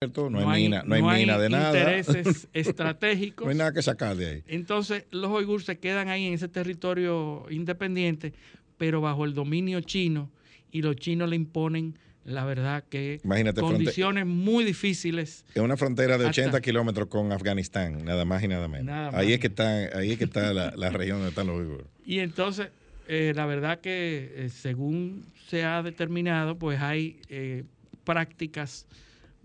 no, 0.00 0.48
hay, 0.48 0.62
mina, 0.62 0.84
no 0.86 0.94
hay, 0.94 1.02
mina 1.02 1.38
de 1.38 1.48
nada. 1.48 1.76
intereses 1.76 2.46
estratégicos. 2.52 3.46
no 3.46 3.50
hay 3.50 3.58
nada 3.58 3.72
que 3.72 3.82
sacar 3.82 4.16
de 4.16 4.26
ahí. 4.26 4.42
Entonces, 4.46 5.06
los 5.10 5.28
oigures 5.32 5.66
se 5.66 5.78
quedan 5.78 6.08
ahí 6.08 6.26
en 6.26 6.34
ese 6.34 6.46
territorio 6.46 7.44
independiente, 7.50 8.32
pero 8.76 9.00
bajo 9.00 9.24
el 9.24 9.34
dominio 9.34 9.80
chino, 9.80 10.30
y 10.70 10.82
los 10.82 10.94
chinos 10.96 11.28
le 11.28 11.34
imponen, 11.34 11.98
la 12.24 12.44
verdad, 12.44 12.84
que 12.88 13.20
condiciones 13.58 14.24
muy 14.24 14.62
difíciles. 14.62 15.44
Es 15.52 15.62
una 15.62 15.76
frontera 15.76 16.16
de 16.16 16.26
80 16.26 16.60
kilómetros 16.60 17.08
con 17.08 17.32
Afganistán, 17.32 18.04
nada 18.04 18.24
más 18.24 18.40
y 18.44 18.48
nada 18.48 18.68
menos. 18.68 19.12
ahí, 19.14 19.32
Es 19.32 19.40
que 19.40 19.48
está, 19.48 19.98
ahí 19.98 20.12
es 20.12 20.18
que 20.18 20.24
está 20.24 20.52
la, 20.52 20.90
región 20.90 21.16
donde 21.18 21.30
están 21.30 21.48
los 21.48 21.56
oigures. 21.58 21.86
Y 22.06 22.20
entonces, 22.20 22.68
eh, 23.08 23.32
la 23.34 23.46
verdad 23.46 23.80
que 23.80 24.32
eh, 24.36 24.48
según 24.48 25.24
se 25.48 25.64
ha 25.64 25.82
determinado, 25.82 26.56
pues 26.56 26.80
hay 26.80 27.18
eh, 27.30 27.64
prácticas 28.04 28.86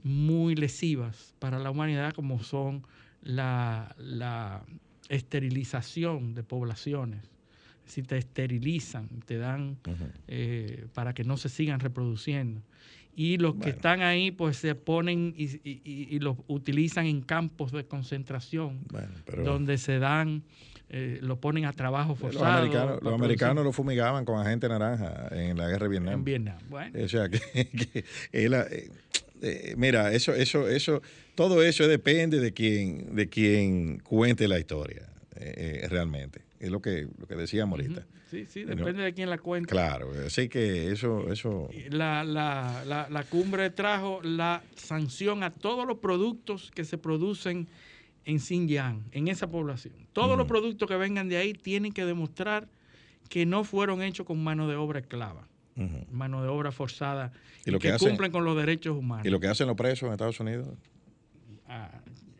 muy 0.03 0.55
lesivas 0.55 1.33
para 1.39 1.59
la 1.59 1.71
humanidad 1.71 2.13
como 2.13 2.43
son 2.43 2.85
la, 3.21 3.95
esterilización 5.09 6.33
de 6.33 6.43
poblaciones. 6.43 7.29
Si 7.85 8.01
te 8.01 8.17
esterilizan, 8.17 9.09
te 9.25 9.37
dan 9.37 9.77
eh, 10.27 10.87
para 10.93 11.13
que 11.13 11.23
no 11.23 11.35
se 11.35 11.49
sigan 11.49 11.79
reproduciendo. 11.81 12.61
Y 13.15 13.37
los 13.37 13.55
que 13.55 13.69
están 13.69 14.01
ahí, 14.01 14.31
pues 14.31 14.57
se 14.57 14.73
ponen 14.73 15.35
y, 15.37 15.59
y, 15.63 16.19
los 16.19 16.37
utilizan 16.47 17.05
en 17.05 17.21
campos 17.21 17.71
de 17.71 17.85
concentración, 17.85 18.79
donde 19.43 19.77
se 19.77 19.99
dan, 19.99 20.43
eh, 20.89 21.19
lo 21.21 21.39
ponen 21.39 21.65
a 21.65 21.73
trabajo 21.73 22.15
forzado. 22.15 22.65
Los 23.01 23.13
americanos, 23.13 23.63
lo 23.63 23.71
fumigaban 23.71 24.25
con 24.25 24.39
agente 24.39 24.67
naranja 24.67 25.27
en 25.31 25.57
la 25.57 25.67
guerra 25.67 25.83
de 25.83 25.89
Vietnam. 25.89 26.13
En 26.15 26.23
Vietnam, 26.23 26.57
bueno. 26.69 27.03
O 27.03 27.07
sea, 27.07 27.29
que, 27.29 27.39
que 27.39 28.05
eh, 28.31 28.89
eh, 29.43 29.73
mira, 29.77 30.13
eso, 30.13 30.33
eso, 30.33 30.69
eso, 30.69 31.01
todo 31.35 31.61
eso 31.63 31.87
depende 31.87 32.39
de 32.39 32.53
quien, 32.53 33.13
de 33.13 33.27
quien 33.27 33.99
cuente 33.99 34.47
la 34.47 34.57
historia, 34.57 35.09
eh, 35.35 35.81
eh, 35.83 35.87
realmente. 35.89 36.41
Es 36.59 36.71
lo 36.71 36.81
que, 36.81 37.07
lo 37.19 37.27
que 37.27 37.35
decíamos 37.35 37.77
ahorita. 37.77 38.05
Sí, 38.31 38.45
sí, 38.45 38.63
depende 38.63 39.03
de 39.03 39.13
quién 39.13 39.29
la 39.29 39.37
cuente. 39.37 39.69
Claro, 39.69 40.11
así 40.25 40.47
que 40.47 40.91
eso... 40.91 41.31
eso... 41.31 41.69
La, 41.89 42.23
la, 42.23 42.83
la, 42.87 43.07
la, 43.09 43.23
cumbre 43.25 43.69
trajo 43.69 44.21
la 44.23 44.63
sanción 44.75 45.43
a 45.43 45.51
todos 45.51 45.85
los 45.85 45.97
productos 45.97 46.71
que 46.73 46.85
se 46.85 46.97
producen 46.97 47.67
en 48.25 48.39
Xinjiang, 48.39 49.03
en 49.11 49.27
esa 49.27 49.51
población. 49.51 49.93
Todos 50.13 50.37
los 50.37 50.47
productos 50.47 50.87
que 50.87 50.95
vengan 50.95 51.27
de 51.27 51.35
ahí 51.35 51.53
tienen 51.53 51.91
que 51.91 52.05
demostrar 52.05 52.69
que 53.29 53.45
no 53.45 53.65
fueron 53.65 54.01
hechos 54.01 54.25
con 54.25 54.41
mano 54.41 54.69
de 54.69 54.77
obra 54.77 54.99
esclava 54.99 55.47
mano 56.11 56.43
de 56.43 56.49
obra 56.49 56.71
forzada, 56.71 57.31
y, 57.65 57.77
que, 57.77 57.97
cumplen 57.97 58.31
con 58.31 58.45
los 58.45 58.55
derechos 58.55 58.97
humanos. 58.97 59.25
¿Y 59.25 59.29
lo 59.29 59.39
que 59.39 59.47
hacen 59.47 59.67
los 59.67 59.75
presos 59.75 60.07
en 60.07 60.11
Estados 60.13 60.39
Unidos? 60.39 60.67
Ah, 61.67 61.89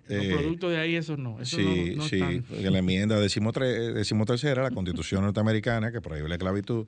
los 0.08 0.26
eh, 0.26 0.36
productos 0.36 0.72
de 0.72 0.78
ahí, 0.78 0.96
eso 0.96 1.18
no. 1.18 1.44
sí, 1.46 1.98
sí. 2.10 2.22
En 2.22 2.74
la 2.74 2.80
enmienda 2.80 3.20
decimotercera, 3.20 4.64
la 4.64 4.72
Constitución 4.72 5.24
norteamericana, 5.24 5.92
que 5.92 6.02
prohíbe 6.02 6.28
la 6.28 6.36
esclavitud, 6.36 6.88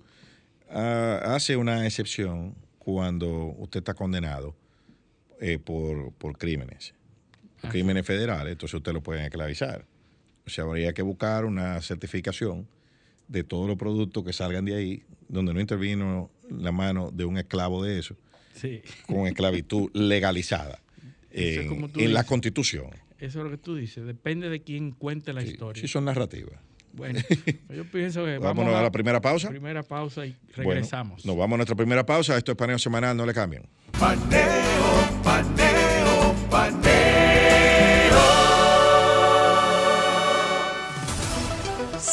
ah, 0.70 1.22
hace 1.24 1.56
una 1.56 1.86
excepción 1.86 2.56
cuando 2.78 3.56
usted 3.58 3.80
está 3.80 3.94
condenado 3.94 4.56
eh, 5.40 5.58
por, 5.58 6.14
por 6.14 6.38
crímenes, 6.38 6.94
ah, 7.64 7.70
crímenes 7.70 8.06
federales, 8.06 8.52
entonces 8.52 8.76
usted 8.76 8.94
lo 8.94 9.02
pueden 9.02 9.24
esclavizar. 9.24 9.86
O 10.46 10.50
sea, 10.50 10.66
habría 10.66 10.94
que 10.94 11.02
buscar 11.02 11.46
una 11.46 11.82
certificación 11.82 12.68
de 13.28 13.44
todos 13.44 13.68
los 13.68 13.78
productos 13.78 14.24
que 14.24 14.34
salgan 14.34 14.66
de 14.66 14.76
ahí, 14.76 15.04
donde 15.28 15.54
no 15.54 15.60
intervino 15.60 16.30
la 16.50 16.72
mano 16.72 17.12
de 17.12 17.26
un 17.26 17.38
esclavo 17.38 17.84
de 17.84 18.00
eso, 18.00 18.16
con 19.08 19.28
esclavitud 19.28 19.90
legalizada 19.94 20.80
en, 21.32 22.14
la 22.14 22.24
constitución. 22.24 22.88
Eso 23.20 23.40
es 23.40 23.46
lo 23.46 23.52
que 23.52 23.58
tú 23.58 23.76
dices, 23.76 24.06
depende 24.06 24.50
de 24.50 24.62
quién 24.62 24.92
cuente 24.92 25.34
la 25.34 25.44
historia. 25.44 25.82
Sí, 25.82 25.88
son 25.88 26.06
narrativas. 26.06 26.60
Bueno, 26.94 27.20
yo 27.76 27.84
pienso 27.86 28.24
que 28.24 28.38
vamos 28.38 28.68
a, 28.68 28.82
la 28.82 28.92
primera 28.92 29.20
pausa. 29.20 29.50
Primera 29.50 29.84
pausa 29.84 30.26
y 30.26 30.36
regresamos. 30.56 31.26
nos 31.26 31.36
vamos 31.36 31.56
a 31.56 31.58
nuestra 31.58 31.76
primera 31.76 32.06
pausa. 32.06 32.38
Esto 32.38 32.54
es 32.54 32.58
paneo 32.58 32.80
semanal, 32.80 33.18
no 33.18 33.26
le 33.26 33.34
cambien. 33.34 33.64
Paneo, 34.00 35.22
paneo, 35.24 35.65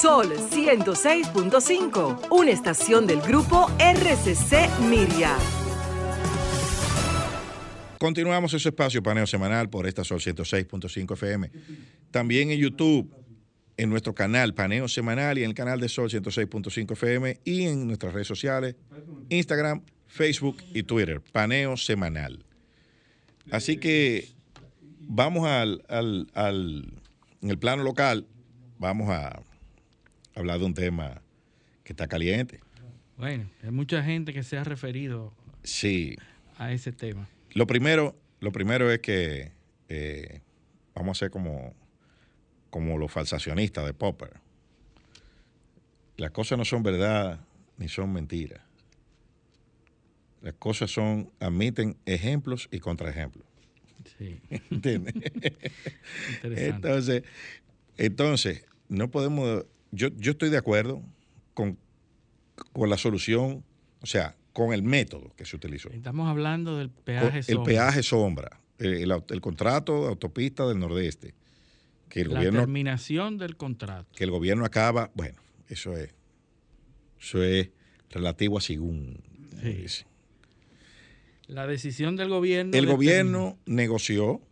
Sol 0.02 0.32
106.5, 0.32 2.26
una 2.32 2.50
estación 2.50 3.06
del 3.06 3.20
grupo 3.20 3.70
RCC 3.78 4.80
Miria. 4.90 5.36
Continuamos 8.00 8.52
ese 8.52 8.70
espacio 8.70 9.00
paneo 9.00 9.28
semanal 9.28 9.70
por 9.70 9.86
esta 9.86 10.02
Sol 10.02 10.18
106.5 10.18 11.12
FM. 11.12 11.52
También 12.10 12.50
en 12.50 12.58
YouTube, 12.58 13.14
en 13.76 13.90
nuestro 13.90 14.12
canal 14.12 14.54
Paneo 14.54 14.88
Semanal 14.88 15.38
y 15.38 15.44
en 15.44 15.50
el 15.50 15.54
canal 15.54 15.78
de 15.78 15.88
Sol 15.88 16.10
106.5 16.10 16.94
FM 16.94 17.38
y 17.44 17.62
en 17.66 17.86
nuestras 17.86 18.12
redes 18.12 18.26
sociales, 18.26 18.74
Instagram, 19.28 19.82
Facebook 20.08 20.56
y 20.74 20.82
Twitter, 20.82 21.20
Paneo 21.30 21.76
Semanal. 21.76 22.44
Así 23.52 23.76
que 23.76 24.30
vamos 24.98 25.46
al, 25.46 25.84
al, 25.88 26.26
al 26.34 26.92
en 27.40 27.50
el 27.50 27.58
plano 27.60 27.84
local, 27.84 28.26
vamos 28.80 29.08
a 29.08 29.40
hablar 30.34 30.58
de 30.58 30.64
un 30.64 30.74
tema 30.74 31.22
que 31.84 31.92
está 31.92 32.08
caliente. 32.08 32.60
Bueno, 33.16 33.48
hay 33.62 33.70
mucha 33.70 34.02
gente 34.02 34.32
que 34.32 34.42
se 34.42 34.56
ha 34.56 34.64
referido 34.64 35.32
sí. 35.62 36.16
a 36.56 36.72
ese 36.72 36.92
tema. 36.92 37.28
Lo 37.52 37.66
primero, 37.66 38.16
lo 38.40 38.52
primero 38.52 38.90
es 38.90 39.00
que 39.00 39.52
eh, 39.88 40.40
vamos 40.94 41.18
a 41.18 41.20
ser 41.20 41.30
como, 41.30 41.74
como 42.70 42.98
los 42.98 43.12
falsacionistas 43.12 43.84
de 43.84 43.94
Popper. 43.94 44.40
Las 46.16 46.30
cosas 46.30 46.58
no 46.58 46.64
son 46.64 46.82
verdad 46.82 47.44
ni 47.76 47.88
son 47.88 48.12
mentiras. 48.12 48.60
Las 50.40 50.54
cosas 50.54 50.90
son, 50.90 51.30
admiten 51.38 51.96
ejemplos 52.04 52.68
y 52.72 52.80
contraejemplos. 52.80 53.46
Sí. 54.18 54.40
¿Entiendes? 54.70 55.14
entonces, 56.42 57.22
entonces, 57.96 58.64
no 58.88 59.10
podemos 59.10 59.66
yo, 59.92 60.08
yo 60.16 60.32
estoy 60.32 60.48
de 60.50 60.56
acuerdo 60.56 61.02
con, 61.54 61.78
con 62.72 62.90
la 62.90 62.96
solución, 62.96 63.62
o 64.00 64.06
sea, 64.06 64.34
con 64.52 64.72
el 64.72 64.82
método 64.82 65.32
que 65.36 65.44
se 65.44 65.54
utilizó. 65.54 65.90
Estamos 65.90 66.28
hablando 66.28 66.78
del 66.78 66.90
peaje 66.90 67.42
sombra. 67.42 67.62
El 67.62 67.66
peaje 67.66 68.02
sombra, 68.02 68.60
el, 68.78 69.40
contrato 69.40 70.02
de 70.02 70.08
autopista 70.08 70.66
del 70.66 70.78
Nordeste. 70.78 71.34
Que 72.08 72.22
el 72.22 72.34
la 72.34 72.40
terminación 72.40 73.38
del 73.38 73.56
contrato. 73.56 74.10
Que 74.14 74.24
el 74.24 74.30
gobierno 74.30 74.64
acaba, 74.66 75.10
bueno, 75.14 75.40
eso 75.68 75.96
es, 75.96 76.10
eso 77.18 77.42
es 77.42 77.70
relativo 78.10 78.58
a 78.58 78.60
según. 78.60 79.18
La 81.46 81.66
decisión 81.66 82.16
del 82.16 82.28
gobierno. 82.28 82.76
El 82.76 82.86
gobierno 82.86 83.58
negoció 83.64 84.42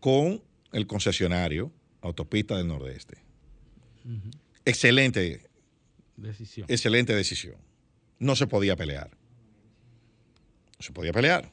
con 0.00 0.42
el 0.72 0.86
concesionario 0.86 1.72
Autopista 2.00 2.56
del 2.56 2.68
Nordeste 2.68 3.27
Excelente 4.64 5.48
decisión. 6.16 6.66
Excelente 6.68 7.14
decisión. 7.14 7.56
No 8.18 8.36
se 8.36 8.46
podía 8.46 8.76
pelear. 8.76 9.10
No 10.78 10.82
se 10.82 10.92
podía 10.92 11.12
pelear. 11.12 11.50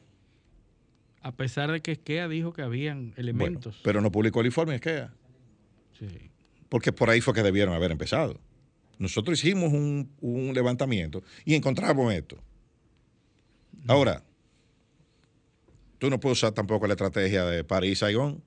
A 1.21 1.31
pesar 1.31 1.71
de 1.71 1.81
que 1.81 1.94
Esquea 1.94 2.27
dijo 2.27 2.53
que 2.53 2.61
habían 2.61 3.13
elementos. 3.17 3.79
pero 3.83 4.01
no 4.01 4.11
publicó 4.11 4.41
el 4.41 4.47
informe 4.47 4.75
Esquea. 4.75 5.13
Sí. 5.97 6.29
Porque 6.69 6.91
por 6.91 7.09
ahí 7.09 7.21
fue 7.21 7.33
que 7.33 7.41
debieron 7.41 7.73
haber 7.73 7.91
empezado. 7.91 8.39
Nosotros 8.97 9.44
hicimos 9.44 9.73
un, 9.73 10.51
levantamiento 10.53 11.23
y 11.44 11.55
encontramos 11.55 12.13
esto. 12.13 12.38
Ahora, 13.88 14.23
tú 15.99 16.09
no 16.09 16.19
puedes 16.19 16.39
usar 16.39 16.53
tampoco 16.53 16.88
la 16.88 16.94
estrategia 16.94 17.45
de 17.45 17.63
París-Saigón, 17.63 18.41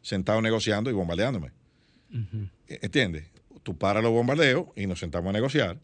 sentado 0.00 0.42
negociando 0.42 0.90
y 0.90 0.92
bombardeándome. 0.92 1.52
¿Entiendes? 2.66 3.30
Tú 3.62 3.76
paras 3.76 4.02
los 4.02 4.12
bombardeos 4.12 4.66
y 4.76 4.86
nos 4.86 4.98
sentamos 4.98 5.30
a 5.30 5.32
negociar. 5.32 5.78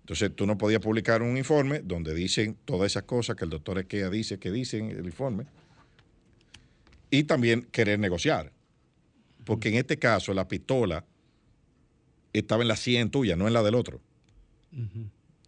Entonces 0.00 0.34
tú 0.34 0.46
no 0.46 0.56
podías 0.56 0.80
publicar 0.80 1.22
un 1.22 1.36
informe 1.36 1.80
donde 1.80 2.14
dicen 2.14 2.56
todas 2.64 2.92
esas 2.92 3.02
cosas 3.04 3.36
que 3.36 3.44
el 3.44 3.50
doctor 3.50 3.78
Esquea 3.78 4.08
dice 4.08 4.38
que 4.38 4.50
dicen 4.50 4.90
el 4.90 5.04
informe 5.04 5.44
y 7.10 7.24
también 7.24 7.62
querer 7.70 7.98
negociar. 7.98 8.52
Porque 9.44 9.68
en 9.68 9.76
este 9.76 9.98
caso 9.98 10.32
la 10.34 10.48
pistola 10.48 11.04
estaba 12.32 12.62
en 12.62 12.68
la 12.68 12.76
100 12.76 13.10
tuya, 13.10 13.36
no 13.36 13.46
en 13.46 13.54
la 13.54 13.62
del 13.62 13.74
otro. 13.74 14.00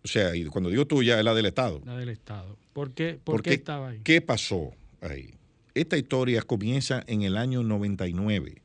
O 0.03 0.09
sea, 0.09 0.35
y 0.35 0.45
cuando 0.47 0.71
digo 0.71 0.87
tuya 0.87 1.19
es 1.19 1.25
la 1.25 1.35
del 1.35 1.47
Estado. 1.47 1.83
La 1.85 1.97
del 1.97 2.09
Estado. 2.09 2.59
¿Por 2.73 2.93
qué, 2.93 3.19
por 3.23 3.43
qué 3.43 3.55
estaba 3.55 3.89
ahí? 3.89 4.01
¿Qué 4.03 4.21
pasó 4.21 4.73
ahí? 5.01 5.35
Esta 5.75 5.97
historia 5.97 6.43
comienza 6.43 7.03
en 7.07 7.23
el 7.23 7.37
año 7.37 7.63
99 7.63 8.63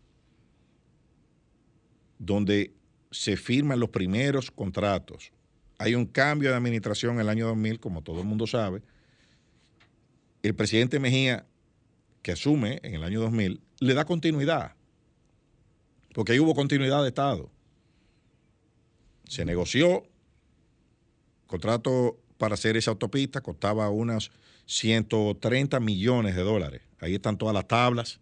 donde 2.20 2.74
se 3.16 3.38
firman 3.38 3.80
los 3.80 3.90
primeros 3.90 4.52
contratos. 4.52 5.32
Hay 5.78 5.96
un 5.96 6.06
cambio 6.06 6.50
de 6.50 6.58
administración 6.58 7.16
en 7.16 7.22
el 7.22 7.30
año 7.30 7.48
2000, 7.48 7.80
como 7.80 8.02
todo 8.02 8.20
el 8.20 8.28
mundo 8.28 8.46
sabe. 8.46 8.82
El 10.44 10.54
presidente 10.54 11.00
Mejía 11.00 11.46
que 12.22 12.34
asume 12.34 12.82
en 12.84 12.96
el 12.96 13.04
año 13.04 13.22
2000, 13.22 13.62
le 13.80 13.94
da 13.94 14.04
continuidad. 14.04 14.74
Porque 16.14 16.34
ahí 16.34 16.40
hubo 16.40 16.56
continuidad 16.56 17.04
de 17.04 17.10
Estado. 17.10 17.50
Se 19.28 19.46
negoció, 19.46 20.04
contrato 21.48 22.20
para 22.38 22.56
hacer 22.56 22.76
esa 22.76 22.92
autopista 22.92 23.42
costaba 23.42 23.90
unos 23.90 24.32
130 24.66 25.80
millones 25.80 26.36
de 26.36 26.42
dólares. 26.42 26.82
Ahí 27.00 27.16
están 27.16 27.38
todas 27.38 27.54
las 27.54 27.68
tablas, 27.68 28.20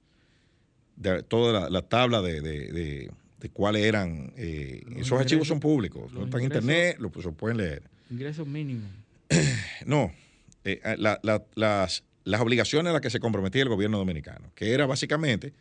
de, 0.95 1.23
de, 1.23 2.41
de, 2.41 2.71
de, 2.71 3.11
de 3.43 3.49
cuáles 3.49 3.83
eran. 3.83 4.31
eh, 4.37 4.81
Los 4.87 5.01
esos 5.01 5.19
archivos 5.19 5.47
son 5.49 5.59
públicos, 5.59 6.11
los 6.13 6.23
están 6.23 6.39
en 6.39 6.45
internet, 6.45 6.95
lo, 6.99 7.11
se 7.21 7.29
pueden 7.33 7.57
leer. 7.57 7.83
Ingresos 8.09 8.47
mínimos. 8.47 8.89
No, 9.85 10.13
eh, 10.63 10.79
la- 10.97 11.19
la- 11.23 11.43
las, 11.55 12.03
las 12.23 12.39
obligaciones 12.41 12.89
a 12.89 12.93
las 12.93 13.01
que 13.01 13.09
se 13.09 13.19
comprometía 13.19 13.63
el 13.63 13.67
gobierno 13.69 13.97
dominicano, 13.97 14.49
que 14.55 14.71
era 14.73 14.85
básicamente 14.85 15.51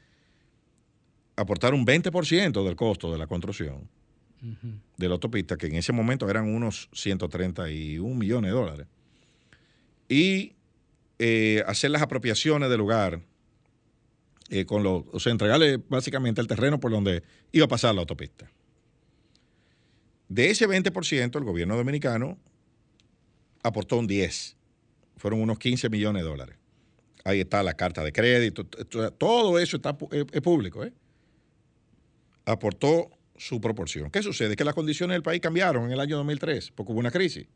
aportar 1.34 1.74
un 1.74 1.84
20% 1.84 2.64
del 2.64 2.76
costo 2.76 3.10
de 3.10 3.18
la 3.18 3.26
construcción 3.26 3.88
Ujú. 4.42 4.68
de 4.96 5.08
la 5.08 5.14
autopista, 5.14 5.56
que 5.56 5.66
en 5.66 5.74
ese 5.74 5.92
momento 5.92 6.30
eran 6.30 6.54
unos 6.54 6.88
131 6.92 8.14
millones 8.14 8.50
de 8.52 8.54
dólares, 8.54 8.86
y 10.08 10.52
eh, 11.18 11.64
hacer 11.66 11.90
las 11.90 12.02
apropiaciones 12.02 12.68
del 12.68 12.78
lugar, 12.78 13.20
eh, 14.52 14.66
con 14.66 14.82
los, 14.82 15.04
o 15.10 15.18
sea, 15.18 15.32
entregarle 15.32 15.78
básicamente 15.78 16.42
el 16.42 16.46
terreno 16.46 16.78
por 16.78 16.90
donde 16.90 17.22
iba 17.52 17.64
a 17.64 17.68
pasar 17.68 17.94
la 17.94 18.02
autopista. 18.02 18.50
De 20.28 20.50
ese 20.50 20.68
20%, 20.68 21.38
el 21.38 21.44
gobierno 21.44 21.74
dominicano 21.74 22.36
aportó 23.62 23.96
un 23.96 24.06
10, 24.06 24.58
fueron 25.16 25.40
unos 25.40 25.58
15 25.58 25.88
millones 25.88 26.22
de 26.22 26.28
dólares. 26.28 26.56
Ahí 27.24 27.40
está 27.40 27.62
la 27.62 27.72
carta 27.72 28.04
de 28.04 28.12
crédito, 28.12 28.66
todo 28.66 29.58
eso 29.58 29.76
está, 29.78 29.96
es, 30.10 30.26
es 30.30 30.42
público. 30.42 30.84
¿eh? 30.84 30.92
Aportó 32.44 33.08
su 33.38 33.58
proporción. 33.58 34.10
¿Qué 34.10 34.22
sucede? 34.22 34.54
Que 34.54 34.64
las 34.64 34.74
condiciones 34.74 35.14
del 35.14 35.22
país 35.22 35.40
cambiaron 35.40 35.86
en 35.86 35.92
el 35.92 36.00
año 36.00 36.18
2003, 36.18 36.72
porque 36.72 36.92
hubo 36.92 37.00
una 37.00 37.10
crisis. 37.10 37.46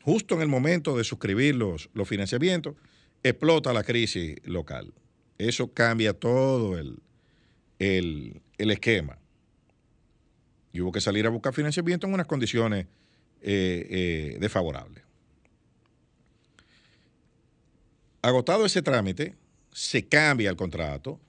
Justo 0.00 0.36
en 0.36 0.40
el 0.40 0.48
momento 0.48 0.96
de 0.96 1.04
suscribir 1.04 1.54
los, 1.54 1.90
los 1.92 2.08
financiamientos, 2.08 2.76
explota 3.22 3.74
la 3.74 3.84
crisis 3.84 4.36
local. 4.44 4.94
Eso 5.38 5.72
cambia 5.72 6.12
todo 6.12 6.78
el, 6.78 6.98
el, 7.78 8.40
el 8.58 8.70
esquema. 8.70 9.18
Y 10.72 10.80
hubo 10.80 10.92
que 10.92 11.00
salir 11.00 11.26
a 11.26 11.30
buscar 11.30 11.52
financiamiento 11.52 12.06
en 12.06 12.14
unas 12.14 12.26
condiciones 12.26 12.86
eh, 13.40 13.86
eh, 13.90 14.36
desfavorables. 14.40 15.04
Agotado 18.22 18.64
ese 18.64 18.80
trámite, 18.80 19.34
se 19.70 20.06
cambia 20.06 20.48
el 20.48 20.56
contrato 20.56 21.20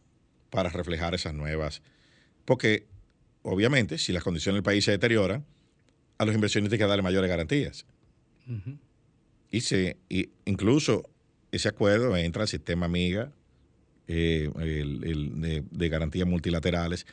para 0.49 0.69
reflejar 0.69 1.13
esas 1.13 1.33
nuevas, 1.33 1.81
porque 2.45 2.85
obviamente 3.41 3.97
si 3.97 4.13
las 4.13 4.23
condiciones 4.23 4.57
del 4.57 4.63
país 4.63 4.85
se 4.85 4.91
deterioran, 4.91 5.45
a 6.17 6.25
los 6.25 6.33
inversionistas 6.33 6.73
hay 6.73 6.79
que 6.79 6.87
darle 6.87 7.03
mayores 7.03 7.29
garantías. 7.29 7.85
Y 9.51 9.61
se, 9.61 9.97
y 10.07 10.29
incluso 10.45 11.09
ese 11.51 11.67
acuerdo 11.67 12.15
entra 12.15 12.43
al 12.43 12.47
sistema 12.47 12.87
MIGA 12.87 13.33
eh, 14.07 14.49
de, 15.71 15.89
garantías 15.89 16.27
multilaterales. 16.27 17.05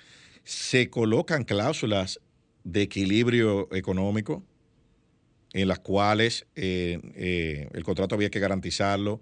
Se 0.44 0.90
colocan 0.90 1.44
cláusulas 1.44 2.20
de 2.64 2.82
equilibrio 2.82 3.68
económico 3.74 4.44
en 5.52 5.68
las 5.68 5.80
cuales 5.80 6.46
eh, 6.56 6.98
eh, 7.14 7.68
el 7.72 7.84
contrato 7.84 8.14
había 8.14 8.30
que 8.30 8.40
garantizarlo 8.40 9.20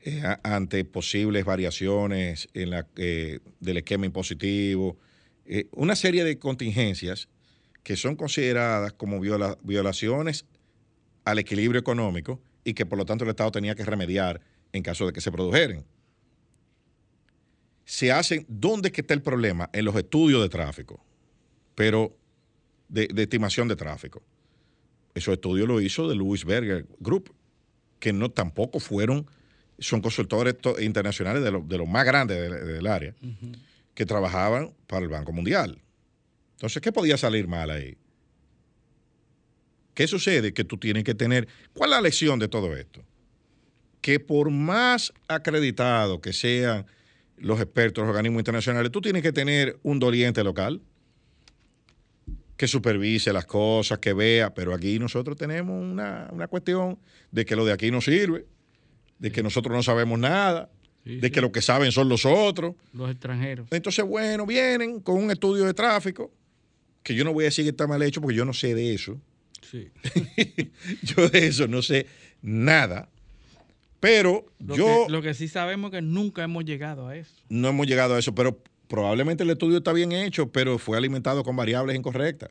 eh, 0.00 0.22
ante 0.42 0.84
posibles 0.84 1.44
variaciones 1.44 2.48
en 2.54 2.70
la, 2.70 2.86
del 2.94 3.76
esquema 3.76 4.06
impositivo. 4.06 4.96
Una 5.72 5.96
serie 5.96 6.24
de 6.24 6.38
contingencias 6.38 7.28
que 7.82 7.96
son 7.96 8.16
consideradas 8.16 8.92
como 8.92 9.18
viola- 9.18 9.58
violaciones 9.62 10.44
al 11.24 11.38
equilibrio 11.38 11.80
económico 11.80 12.40
y 12.64 12.74
que 12.74 12.86
por 12.86 12.98
lo 12.98 13.06
tanto 13.06 13.24
el 13.24 13.30
Estado 13.30 13.50
tenía 13.50 13.74
que 13.74 13.84
remediar 13.84 14.40
en 14.72 14.82
caso 14.82 15.06
de 15.06 15.12
que 15.12 15.20
se 15.20 15.32
produjeran. 15.32 15.84
Se 17.88 18.12
hacen, 18.12 18.44
¿dónde 18.50 18.88
es 18.88 18.92
que 18.92 19.00
está 19.00 19.14
el 19.14 19.22
problema? 19.22 19.70
En 19.72 19.86
los 19.86 19.96
estudios 19.96 20.42
de 20.42 20.50
tráfico, 20.50 21.02
pero 21.74 22.14
de, 22.86 23.06
de 23.06 23.22
estimación 23.22 23.66
de 23.66 23.76
tráfico. 23.76 24.22
Esos 25.14 25.32
estudios 25.32 25.66
lo 25.66 25.80
hizo 25.80 26.06
de 26.06 26.14
Louis 26.14 26.44
Berger 26.44 26.86
Group, 27.00 27.34
que 27.98 28.12
no 28.12 28.30
tampoco 28.30 28.78
fueron, 28.78 29.24
son 29.78 30.02
consultores 30.02 30.58
to- 30.58 30.78
internacionales 30.78 31.42
de, 31.42 31.50
lo- 31.50 31.62
de 31.62 31.78
los 31.78 31.88
más 31.88 32.04
grandes 32.04 32.38
del, 32.38 32.66
del 32.74 32.86
área, 32.86 33.14
que 33.94 34.04
trabajaban 34.04 34.74
para 34.86 35.02
el 35.04 35.08
Banco 35.08 35.32
Mundial. 35.32 35.80
Entonces, 36.56 36.82
¿qué 36.82 36.92
podía 36.92 37.16
salir 37.16 37.48
mal 37.48 37.70
ahí? 37.70 37.96
¿Qué 39.94 40.06
sucede? 40.06 40.52
Que 40.52 40.62
tú 40.64 40.76
tienes 40.76 41.04
que 41.04 41.14
tener. 41.14 41.48
¿Cuál 41.72 41.90
es 41.92 41.96
la 41.96 42.00
lección 42.02 42.38
de 42.38 42.48
todo 42.48 42.76
esto? 42.76 43.02
Que 44.02 44.20
por 44.20 44.50
más 44.50 45.10
acreditados 45.26 46.20
que 46.20 46.34
sean 46.34 46.84
los 47.40 47.60
expertos, 47.60 48.02
los 48.02 48.08
organismos 48.10 48.40
internacionales, 48.40 48.90
tú 48.92 49.00
tienes 49.00 49.22
que 49.22 49.32
tener 49.32 49.78
un 49.82 49.98
doliente 49.98 50.42
local 50.44 50.80
que 52.56 52.66
supervise 52.66 53.32
las 53.32 53.46
cosas, 53.46 53.98
que 53.98 54.12
vea, 54.12 54.52
pero 54.52 54.74
aquí 54.74 54.98
nosotros 54.98 55.36
tenemos 55.36 55.80
una, 55.80 56.28
una 56.32 56.48
cuestión 56.48 56.98
de 57.30 57.44
que 57.44 57.54
lo 57.54 57.64
de 57.64 57.72
aquí 57.72 57.90
no 57.90 58.00
sirve, 58.00 58.46
de 59.18 59.30
que 59.30 59.42
nosotros 59.42 59.74
no 59.74 59.82
sabemos 59.82 60.18
nada, 60.18 60.70
Sí, 61.04 61.16
de 61.20 61.28
sí. 61.28 61.32
que 61.32 61.40
lo 61.40 61.52
que 61.52 61.62
saben 61.62 61.92
son 61.92 62.08
los 62.08 62.26
otros. 62.26 62.74
Los 62.92 63.10
extranjeros. 63.10 63.68
Entonces, 63.70 64.04
bueno, 64.04 64.44
vienen 64.44 65.00
con 65.00 65.22
un 65.22 65.30
estudio 65.30 65.64
de 65.64 65.72
tráfico, 65.72 66.30
que 67.04 67.14
yo 67.14 67.24
no 67.24 67.32
voy 67.32 67.44
a 67.44 67.46
decir 67.46 67.64
que 67.64 67.70
está 67.70 67.86
mal 67.86 68.02
hecho 68.02 68.20
porque 68.20 68.36
yo 68.36 68.44
no 68.44 68.52
sé 68.52 68.74
de 68.74 68.92
eso. 68.92 69.16
Sí. 69.70 69.88
yo 71.02 71.28
de 71.28 71.46
eso 71.46 71.68
no 71.68 71.80
sé 71.80 72.06
nada. 72.42 73.08
Pero 74.00 74.46
Lo, 74.58 74.76
yo 74.76 75.04
que, 75.06 75.12
lo 75.12 75.22
que 75.22 75.34
sí 75.34 75.48
sabemos 75.48 75.90
es 75.90 75.96
que 75.96 76.02
nunca 76.02 76.44
hemos 76.44 76.64
llegado 76.64 77.08
a 77.08 77.16
eso. 77.16 77.34
no 77.48 77.68
hemos 77.68 77.86
llegado 77.86 78.14
a 78.14 78.18
eso, 78.18 78.34
pero 78.34 78.58
probablemente 78.86 79.42
el 79.42 79.50
estudio 79.50 79.78
está 79.78 79.92
bien 79.92 80.12
hecho, 80.12 80.50
pero 80.50 80.78
fue 80.78 80.96
alimentado 80.96 81.42
con 81.44 81.56
variables 81.56 81.96
incorrectas. 81.96 82.50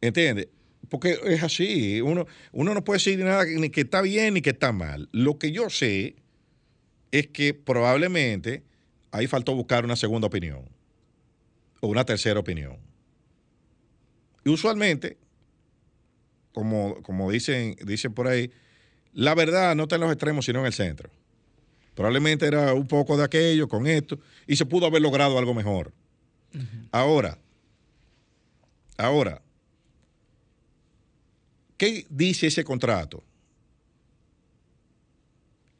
¿Entiendes? 0.00 0.48
Porque 0.88 1.18
es 1.24 1.42
así, 1.42 2.00
uno, 2.00 2.26
uno 2.52 2.72
no 2.74 2.82
puede 2.82 2.96
decir 2.96 3.18
nada 3.18 3.44
ni 3.44 3.68
que 3.68 3.82
está 3.82 4.00
bien 4.00 4.34
ni 4.34 4.40
que 4.40 4.50
está 4.50 4.72
mal. 4.72 5.08
Lo 5.12 5.38
que 5.38 5.52
yo 5.52 5.68
sé 5.68 6.16
es 7.12 7.26
que 7.28 7.52
probablemente 7.52 8.62
ahí 9.12 9.26
faltó 9.26 9.54
buscar 9.54 9.84
una 9.84 9.96
segunda 9.96 10.26
opinión 10.26 10.64
o 11.80 11.88
una 11.88 12.04
tercera 12.04 12.40
opinión. 12.40 12.78
Y 14.44 14.48
usualmente, 14.48 15.18
como, 16.52 17.02
como 17.02 17.30
dicen, 17.30 17.76
dicen 17.84 18.14
por 18.14 18.26
ahí, 18.26 18.50
la 19.14 19.34
verdad 19.34 19.74
no 19.74 19.84
está 19.84 19.96
en 19.96 20.02
los 20.02 20.12
extremos, 20.12 20.44
sino 20.44 20.60
en 20.60 20.66
el 20.66 20.72
centro. 20.72 21.10
Probablemente 21.94 22.46
era 22.46 22.72
un 22.72 22.86
poco 22.86 23.16
de 23.16 23.24
aquello 23.24 23.68
con 23.68 23.86
esto 23.86 24.18
y 24.46 24.56
se 24.56 24.64
pudo 24.66 24.86
haber 24.86 25.02
logrado 25.02 25.38
algo 25.38 25.52
mejor. 25.54 25.92
Ahora, 26.90 27.38
ahora, 28.96 29.40
¿qué 31.76 32.06
dice 32.08 32.46
ese 32.46 32.64
contrato? 32.64 33.22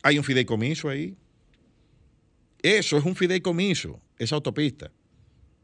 Hay 0.03 0.19
un 0.19 0.25
fideicomiso 0.25 0.89
ahí. 0.89 1.17
Eso 2.63 2.97
es 2.99 3.05
un 3.05 3.17
fideicomiso, 3.17 4.01
esa 4.19 4.35
autopista, 4.35 4.91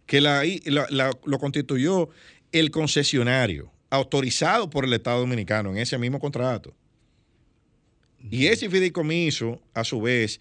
que 0.06 0.20
la, 0.20 0.42
la- 0.64 0.86
la- 0.90 1.18
lo 1.24 1.38
constituyó 1.38 2.08
el 2.52 2.70
concesionario, 2.70 3.70
autorizado 3.90 4.70
por 4.70 4.84
el 4.84 4.92
Estado 4.94 5.20
Dominicano 5.20 5.70
en 5.70 5.78
ese 5.78 5.98
mismo 5.98 6.18
contrato. 6.18 6.74
Y 8.30 8.46
ese 8.46 8.68
fideicomiso, 8.70 9.60
a 9.74 9.84
su 9.84 10.00
vez, 10.00 10.40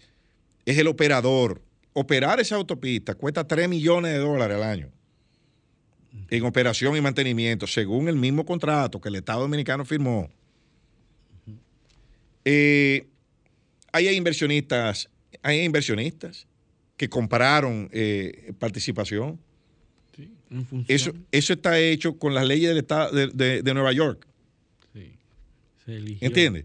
es 0.64 0.78
el 0.78 0.86
operador. 0.88 1.60
Operar 1.92 2.40
esa 2.40 2.56
autopista 2.56 3.14
cuesta 3.14 3.46
3 3.46 3.68
millones 3.68 4.12
de 4.12 4.18
dólares 4.18 4.56
al 4.56 4.62
año 4.64 4.90
en 6.30 6.44
operación 6.44 6.96
y 6.96 7.00
mantenimiento, 7.00 7.66
según 7.66 8.08
el 8.08 8.16
mismo 8.16 8.44
contrato 8.44 9.00
que 9.00 9.08
el 9.08 9.14
Estado 9.16 9.42
Dominicano 9.42 9.84
firmó. 9.84 10.28
Eh, 12.44 13.06
ahí 13.92 14.08
hay 14.08 14.16
inversionistas, 14.16 15.08
hay 15.42 15.62
inversionistas 15.62 16.46
que 16.96 17.08
compraron 17.08 17.88
eh, 17.92 18.52
participación. 18.58 19.38
Sí. 20.16 20.30
En. 20.50 20.84
Eso, 20.88 21.12
eso 21.32 21.52
está 21.52 21.78
hecho 21.78 22.16
con 22.18 22.34
las 22.34 22.46
leyes 22.46 22.68
del 22.68 22.78
Estado 22.78 23.10
de, 23.12 23.28
de- 23.28 23.62
de 23.62 23.74
Nueva 23.74 23.92
York. 23.92 24.26
Sí. 24.94 25.12
¿Entiendes? 26.20 26.64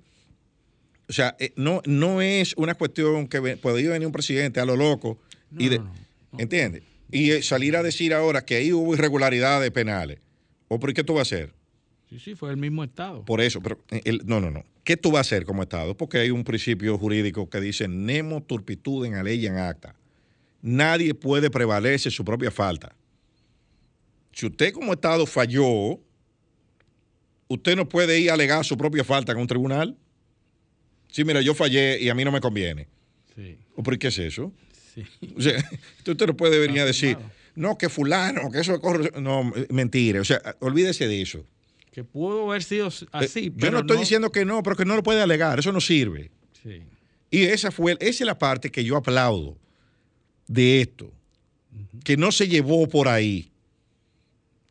O 1.10 1.14
sea, 1.14 1.36
eh, 1.40 1.52
no, 1.56 1.82
no 1.86 2.22
es 2.22 2.54
una 2.58 2.76
cuestión 2.76 3.28
que 3.28 3.58
podría 3.58 3.90
venir 3.92 4.06
un 4.06 4.12
presidente 4.14 4.60
a 4.60 4.66
lo 4.66 4.76
loco 4.78 5.20
y 5.58 5.70
de, 5.70 5.80
no, 5.80 5.86
no, 5.86 5.92
no. 6.34 6.40
¿entiendes? 6.40 6.84
Y 7.12 7.32
eh, 7.32 7.44
salir 7.44 7.76
a 7.76 7.84
decir 7.84 8.14
ahora 8.14 8.46
que 8.46 8.56
ahí 8.56 8.72
hubo 8.72 8.94
irregularidades 8.94 9.70
penales. 9.72 10.20
¿O 10.70 10.80
por 10.80 10.94
qué 10.94 11.04
tú 11.04 11.14
vas 11.16 11.32
a 11.32 11.36
hacer? 11.36 11.54
Sí, 12.10 12.20
sí, 12.20 12.36
fue 12.36 12.50
el 12.52 12.58
mismo 12.58 12.84
Estado. 12.84 13.26
Por 13.26 13.42
eso, 13.42 13.62
pero 13.62 13.78
eh, 13.90 14.02
el- 14.06 14.22
no, 14.26 14.40
no, 14.40 14.50
no. 14.52 14.64
¿qué 14.84 14.96
tú 14.98 15.12
vas 15.12 15.20
a 15.20 15.22
hacer 15.36 15.46
como 15.46 15.62
Estado? 15.64 15.96
Porque 15.96 16.18
hay 16.20 16.32
un 16.32 16.44
principio 16.44 16.98
jurídico 16.98 17.50
que 17.50 17.60
dice 17.62 17.88
nemo 17.88 18.42
turpitud 18.42 19.06
en 19.06 19.22
ley 19.24 19.40
y 19.44 19.48
en 19.48 19.58
acta. 19.58 19.96
Nadie 20.62 21.14
puede 21.14 21.50
prevalecer 21.50 22.12
su 22.12 22.24
propia 22.24 22.52
falta. 22.52 22.96
Si 24.32 24.46
usted 24.46 24.72
como 24.74 24.94
Estado 24.94 25.26
falló, 25.26 26.00
usted 27.48 27.76
no 27.76 27.88
puede 27.90 28.20
ir 28.20 28.32
a 28.32 28.36
alegar 28.36 28.64
su 28.64 28.78
propia 28.78 29.04
falta 29.04 29.32
en 29.34 29.40
un 29.40 29.48
tribunal. 29.48 29.98
Sí, 31.12 31.24
mira, 31.24 31.42
yo 31.42 31.54
fallé 31.54 32.02
y 32.02 32.10
a 32.10 32.16
mí 32.16 32.26
no 32.26 32.32
me 32.32 32.42
conviene. 32.42 32.88
Sí, 33.36 33.58
¿O 33.76 33.84
por 33.84 33.98
qué 34.00 34.08
es 34.08 34.18
eso? 34.18 34.52
sí. 34.96 35.04
O 35.38 35.42
sea, 35.42 35.58
usted 36.08 36.28
no 36.28 36.36
puede 36.36 36.58
venir 36.58 36.82
a 36.82 36.86
decir, 36.86 37.18
no, 37.56 37.78
que 37.78 37.90
fulano, 37.90 38.50
que 38.50 38.60
eso 38.60 38.74
es 38.74 38.80
corrupción. 38.80 39.24
No, 39.24 39.52
mentira. 39.70 40.22
O 40.22 40.26
sea, 40.26 40.42
olvídese 40.60 41.08
de 41.08 41.22
eso. 41.22 41.46
Que 41.92 42.04
pudo 42.04 42.50
haber 42.50 42.64
sido 42.64 42.88
así. 42.88 43.40
Eh, 43.40 43.44
yo 43.44 43.54
pero 43.60 43.72
no 43.74 43.80
estoy 43.80 43.98
diciendo 43.98 44.32
que 44.32 44.46
no, 44.46 44.64
pero 44.64 44.76
que 44.78 44.86
no 44.86 44.96
lo 44.96 45.04
puede 45.04 45.22
alegar. 45.22 45.60
Eso 45.60 45.72
no 45.72 45.82
sirve. 45.82 46.32
Sí. 46.64 46.82
Y 47.30 47.44
esa 47.44 47.72
fue, 47.72 47.98
esa 48.00 48.10
es 48.10 48.22
la 48.22 48.40
parte 48.40 48.72
que 48.72 48.84
yo 48.84 48.96
aplaudo 48.98 49.58
de 50.48 50.82
esto, 50.82 51.14
que 52.04 52.18
no 52.18 52.32
se 52.34 52.48
llevó 52.48 52.88
por 52.90 53.08
ahí, 53.08 53.52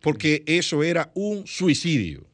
porque 0.00 0.42
eso 0.47 0.82
era 0.82 1.11
un 1.14 1.47
suicidio. 1.47 2.26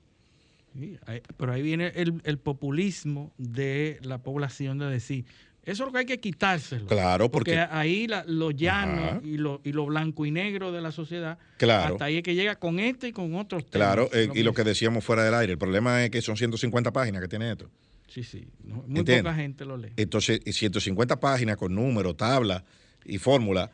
Sí, 0.76 0.98
pero 1.36 1.52
ahí 1.52 1.62
viene 1.62 1.92
el, 1.94 2.20
el 2.24 2.38
populismo 2.38 3.32
de 3.38 3.98
la 4.02 4.18
población 4.18 4.78
de 4.78 4.86
decir, 4.86 5.24
eso 5.62 5.82
es 5.82 5.86
lo 5.86 5.92
que 5.92 5.98
hay 6.00 6.06
que 6.06 6.20
quitárselo. 6.20 6.86
Claro, 6.86 7.30
porque, 7.30 7.52
Porque 7.56 7.68
ahí 7.74 8.06
la- 8.06 8.24
lo 8.26 8.50
llano 8.52 9.02
Ajá. 9.04 9.20
y 9.24 9.36
lo, 9.36 9.60
y 9.64 9.72
lo 9.72 9.86
blanco 9.86 10.24
y 10.26 10.30
negro 10.30 10.70
de 10.70 10.80
la 10.80 10.92
sociedad, 10.92 11.38
Claro. 11.56 11.94
hasta 11.94 12.04
ahí 12.04 12.18
es 12.18 12.22
que 12.22 12.34
llega 12.34 12.54
con 12.56 12.78
este 12.78 13.08
y 13.08 13.12
con 13.12 13.34
otros 13.34 13.64
temas. 13.66 13.88
claro, 13.94 14.08
eh, 14.12 14.28
y 14.34 14.42
lo 14.42 14.52
que 14.54 14.62
decíamos 14.64 15.02
fuera 15.04 15.24
del 15.24 15.34
aire, 15.34 15.52
el 15.54 15.58
problema 15.58 16.04
es 16.04 16.10
que 16.10 16.22
son 16.22 16.36
150 16.36 16.92
páginas 16.92 17.20
que 17.22 17.28
tiene 17.28 17.50
esto. 17.50 17.68
Sí, 18.08 18.22
sí. 18.22 18.46
no, 18.62 18.76
muy 18.86 19.00
¿Entiendes? 19.00 19.22
poca 19.22 19.34
gente 19.34 19.64
lo 19.64 19.76
lee. 19.76 19.92
Entonces, 19.96 20.40
150 20.46 21.18
páginas 21.18 21.56
con 21.56 21.74
números, 21.74 22.16
tablas 22.16 22.62
y 23.04 23.18
fórmulas. 23.18 23.70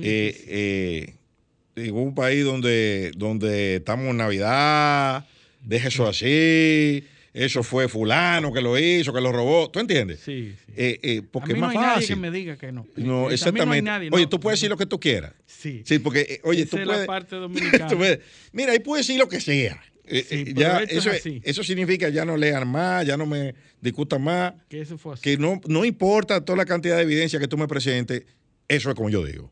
Eh, 0.00 0.44
eh, 0.48 1.14
en 1.76 1.94
un 1.94 2.14
país 2.14 2.42
donde, 2.44 3.12
donde 3.16 3.76
estamos 3.76 4.06
en 4.06 4.16
Navidad, 4.16 5.26
deja 5.66 5.88
eso 5.88 6.06
así, 6.06 7.04
eso 7.34 7.62
fue 7.62 7.86
fulano 7.88 8.50
que 8.52 8.62
lo 8.62 8.78
hizo, 8.78 9.12
que 9.12 9.20
lo 9.20 9.30
robó. 9.30 9.70
¿Tú 9.70 9.78
entiendes? 9.80 10.20
Sí, 10.24 10.54
sí. 10.66 10.72
Eh, 10.76 10.98
eh, 11.02 11.22
porque 11.30 11.52
a 11.52 11.54
mí 11.54 11.58
es 11.58 11.60
no 11.60 11.66
más 11.66 11.76
hay 11.76 11.82
nadie 11.82 11.94
fácil. 11.96 12.08
que 12.08 12.16
me 12.20 12.30
diga 12.30 12.56
que 12.56 12.72
no. 12.72 12.86
No, 12.96 13.02
Eh, 13.02 13.04
no 13.04 13.30
exactamente. 13.30 13.82
nadie, 13.82 14.08
Oye, 14.12 14.22
no. 14.24 14.28
tú 14.30 14.40
puedes 14.40 14.58
decir 14.58 14.70
lo 14.70 14.76
que 14.78 14.86
tú 14.86 14.98
quieras. 14.98 15.32
Sí. 15.46 15.82
Sí, 15.84 15.98
porque, 15.98 16.40
oye, 16.44 16.62
Esa 16.62 16.70
tú 16.70 16.76
es 16.78 16.84
puedes. 16.84 17.00
la 17.00 17.06
parte 17.06 17.36
dominicana. 17.76 17.88
tú 17.88 17.96
puedes- 17.96 18.20
mira, 18.52 18.72
ahí 18.72 18.78
puedes 18.78 19.06
decir 19.06 19.18
lo 19.18 19.28
que 19.28 19.40
sea. 19.40 19.82
Eh, 20.08 20.24
Sí, 20.28 20.54
ya, 20.54 20.78
esto 20.82 21.10
es 21.10 21.26
eso, 21.26 21.30
eso 21.42 21.64
significa 21.64 22.08
ya 22.10 22.24
no 22.24 22.36
lean 22.36 22.68
más, 22.68 23.04
ya 23.04 23.16
no 23.16 23.26
me 23.26 23.54
discutan 23.80 24.22
más, 24.22 24.52
que 24.68 24.80
eso 24.82 24.96
fue 24.96 25.14
así. 25.14 25.22
que 25.22 25.36
no, 25.36 25.60
no 25.66 25.84
importa 25.84 26.44
toda 26.44 26.56
la 26.58 26.64
cantidad 26.64 26.96
de 26.96 27.02
evidencia 27.02 27.40
que 27.40 27.48
tú 27.48 27.56
me 27.58 27.66
presentes, 27.66 28.22
eso 28.68 28.88
es 28.90 28.94
como 28.94 29.10
yo 29.10 29.24
digo. 29.24 29.50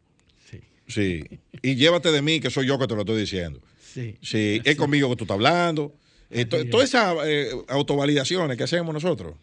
Sí, 0.49 0.61
Sí. 0.87 1.25
Y 1.63 1.75
llévate 1.75 2.13
de 2.13 2.23
mí, 2.23 2.39
que 2.39 2.51
soy 2.51 2.67
yo 2.69 2.79
que 2.79 2.87
te 2.87 2.95
lo 2.95 3.01
estoy 3.01 3.19
diciendo. 3.21 3.61
sí. 3.83 4.17
Sí, 4.23 4.61
es 4.65 4.77
conmigo 4.77 5.09
que 5.11 5.17
tú 5.17 5.25
estás 5.25 5.35
hablando. 5.35 5.93
Eh, 6.31 6.45
to- 6.47 6.65
todas 6.69 6.89
esas 6.89 7.15
eh, 7.27 7.51
autovalidaciones 7.69 8.57
que 8.57 8.65
hacemos 8.65 8.93
nosotros. 8.93 9.35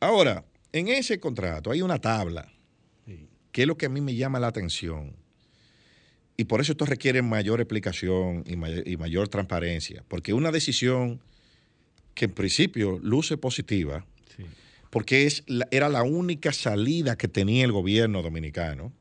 Ahora, 0.00 0.44
en 0.72 0.88
ese 0.88 1.18
contrato 1.20 1.70
hay 1.70 1.82
una 1.82 1.98
tabla 2.00 2.52
Sí. 3.06 3.26
que 3.52 3.62
es 3.62 3.68
lo 3.68 3.76
que 3.76 3.86
a 3.86 3.88
mí 3.88 4.00
me 4.00 4.14
llama 4.14 4.38
la 4.40 4.46
atención. 4.48 5.14
Y 6.36 6.44
por 6.44 6.60
eso 6.60 6.72
esto 6.72 6.84
requiere 6.86 7.20
mayor 7.22 7.60
explicación 7.60 8.44
y 8.46 8.54
may- 8.56 8.82
y 8.86 8.96
mayor, 8.96 9.28
transparencia. 9.28 10.04
Porque 10.08 10.32
una 10.32 10.52
decisión 10.52 11.20
que 12.14 12.26
en 12.26 12.32
principio 12.32 12.98
luce 13.02 13.36
positiva, 13.36 14.04
Sí. 14.36 14.44
porque 14.90 15.26
es 15.26 15.42
la- 15.46 15.66
era 15.70 15.88
la 15.88 16.02
única 16.04 16.52
salida 16.52 17.16
que 17.16 17.26
tenía 17.28 17.64
el 17.64 17.72
gobierno 17.72 18.22
dominicano, 18.22 18.92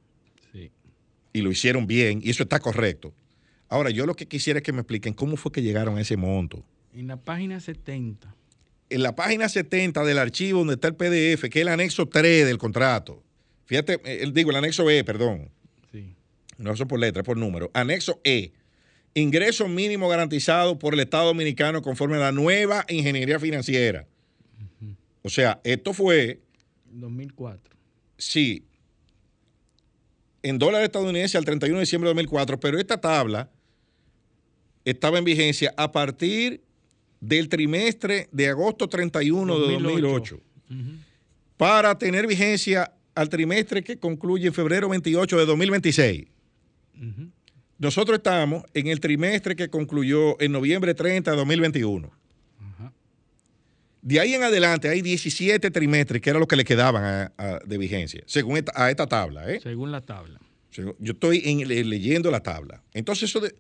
Sí. 0.52 0.72
y 1.34 1.42
lo 1.42 1.52
hicieron 1.52 1.86
bien, 1.86 2.22
y 2.24 2.32
eso 2.32 2.44
está 2.44 2.60
correcto. 2.60 3.14
Ahora, 3.70 3.90
yo 3.90 4.06
lo 4.06 4.16
que 4.16 4.28
quisiera 4.28 4.60
es 4.60 4.64
que 4.64 4.72
me 4.72 4.80
expliquen 4.82 5.14
cómo 5.14 5.36
fue 5.38 5.52
que 5.52 5.62
llegaron 5.62 5.98
a 5.98 6.02
ese 6.02 6.16
monto. 6.18 6.64
En 6.94 7.08
la 7.08 7.18
página 7.18 7.60
70. 7.60 8.34
En 8.90 9.04
la 9.04 9.16
página 9.16 9.50
70 9.50 10.04
del 10.06 10.18
archivo 10.18 10.60
donde 10.60 10.76
está 10.76 10.88
el 10.88 10.96
PDF, 10.96 11.50
que 11.50 11.60
es 11.60 11.64
el 11.64 11.68
anexo 11.68 12.08
3 12.08 12.46
del 12.46 12.58
contrato, 12.58 13.22
fíjate, 13.66 14.00
eh, 14.06 14.30
digo, 14.34 14.52
el 14.52 14.56
anexo 14.56 14.90
E, 14.90 15.04
perdón, 15.04 15.50
Sí. 15.92 16.14
no 16.58 16.72
eso 16.72 16.88
por 16.88 17.00
letra, 17.00 17.22
es 17.22 17.26
por 17.26 17.38
número. 17.38 17.70
Anexo 17.74 18.22
E. 18.24 18.54
Ingreso 19.14 19.68
mínimo 19.68 20.08
garantizado 20.08 20.78
por 20.80 20.94
el 20.94 21.00
Estado 21.02 21.26
Dominicano 21.26 21.82
conforme 21.82 22.16
a 22.18 22.20
la 22.20 22.32
nueva 22.32 22.86
ingeniería 22.88 23.40
financiera. 23.40 24.06
O 25.24 25.30
sea, 25.30 25.60
esto 25.66 25.92
fue, 25.94 26.40
2004. 26.92 27.76
sí, 28.18 28.64
en 30.44 30.58
dólares 30.60 30.86
estadounidenses 30.86 31.36
al 31.36 31.44
31 31.46 31.78
de 31.80 31.82
diciembre 31.82 32.08
de 32.08 32.12
2004, 32.12 32.60
pero 32.60 32.80
esta 32.80 33.02
tabla 33.02 33.50
estaba 34.90 35.18
en 35.18 35.26
vigencia 35.26 35.74
a 35.78 35.92
partir 35.92 36.62
del 37.20 37.50
trimestre 37.50 38.30
de 38.32 38.48
agosto 38.48 38.88
31 38.88 39.60
de 39.60 39.74
2008 39.74 40.36
Ujú. 40.70 40.82
para 41.58 41.98
tener 41.98 42.28
vigencia 42.28 42.92
al 43.16 43.30
trimestre 43.30 43.84
que 43.84 43.98
concluye 43.98 44.48
en 44.48 44.54
febrero 44.54 44.88
28 44.90 45.38
de 45.38 45.46
2026. 45.46 46.26
Ujú. 46.96 47.32
Nosotros 47.80 48.18
estamos 48.20 48.64
en 48.74 48.88
el 48.88 49.00
trimestre 49.00 49.56
que 49.56 49.70
concluyó 49.70 50.40
en 50.42 50.52
noviembre 50.52 50.94
30 50.94 51.32
de 51.32 51.38
2021. 51.38 52.12
Ajá. 52.60 52.94
De 54.02 54.20
ahí 54.20 54.34
en 54.36 54.44
adelante 54.44 54.90
hay 54.90 55.02
17 55.02 55.70
trimestres 55.72 56.22
que 56.22 56.30
era 56.30 56.40
lo 56.40 56.48
que 56.48 56.56
le 56.56 56.64
quedaban 56.64 57.04
a- 57.04 57.34
a- 57.38 57.60
de 57.66 57.78
vigencia, 57.78 58.24
según 58.28 58.58
esta, 58.58 58.72
a 58.76 58.90
esta 58.90 59.08
tabla. 59.08 59.52
¿eh? 59.52 59.60
Según 59.62 59.92
la 59.92 60.02
tabla. 60.02 60.40
Yo 60.72 60.94
estoy 61.14 61.42
en- 61.46 61.68
le- 61.68 61.84
leyendo 61.84 62.30
la 62.30 62.42
tabla. 62.42 62.84
Entonces, 62.94 63.30
eso 63.30 63.40
de- 63.40 63.56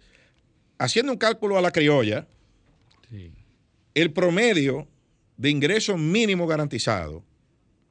haciendo 0.77 1.11
un 1.11 1.17
cálculo 1.17 1.57
a 1.57 1.61
la 1.61 1.71
criolla, 1.71 2.27
Sí. 3.09 3.31
el 3.93 4.11
promedio 4.11 4.87
de 5.37 5.49
ingreso 5.49 5.97
mínimo 5.97 6.45
garantizado 6.47 7.23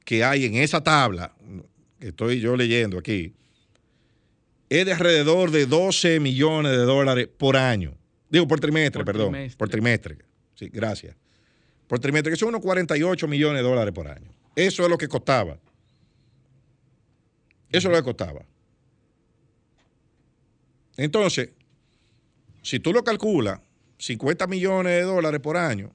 que 0.05 0.23
hay 0.23 0.45
en 0.45 0.55
esa 0.55 0.81
tabla, 0.83 1.33
que 1.99 2.09
estoy 2.09 2.39
yo 2.39 2.55
leyendo 2.55 2.97
aquí, 2.97 3.33
es 4.69 4.85
de 4.85 4.93
alrededor 4.93 5.51
de 5.51 5.65
12 5.65 6.19
millones 6.19 6.71
de 6.73 6.77
dólares 6.83 7.27
por 7.37 7.55
año. 7.57 7.95
Digo, 8.29 8.47
por 8.47 8.59
trimestre, 8.59 8.99
Por 9.03 9.05
perdón. 9.13 9.31
trimestre. 9.31 9.57
Por 9.57 9.69
trimestre. 9.69 10.17
Sí, 10.55 10.69
gracias. 10.71 11.15
Por 11.87 11.99
trimestre, 11.99 12.31
que 12.31 12.37
son 12.37 12.49
unos 12.49 12.61
48 12.61 13.27
millones 13.27 13.61
de 13.63 13.67
dólares 13.67 13.93
por 13.93 14.07
año. 14.09 14.29
Eso 14.55 14.83
es 14.83 14.89
lo 14.89 14.97
que 14.97 15.07
costaba. 15.07 15.57
Eso 17.71 17.87
es 17.87 17.91
lo 17.91 17.95
que 17.95 18.03
costaba. 18.03 18.43
Entonces, 20.97 21.49
si 22.67 22.79
tú 22.81 22.91
lo 22.91 23.01
calculas, 23.03 23.61
50 23.97 24.45
millones 24.47 24.91
de 24.93 25.01
dólares 25.03 25.39
por 25.39 25.55
año, 25.55 25.91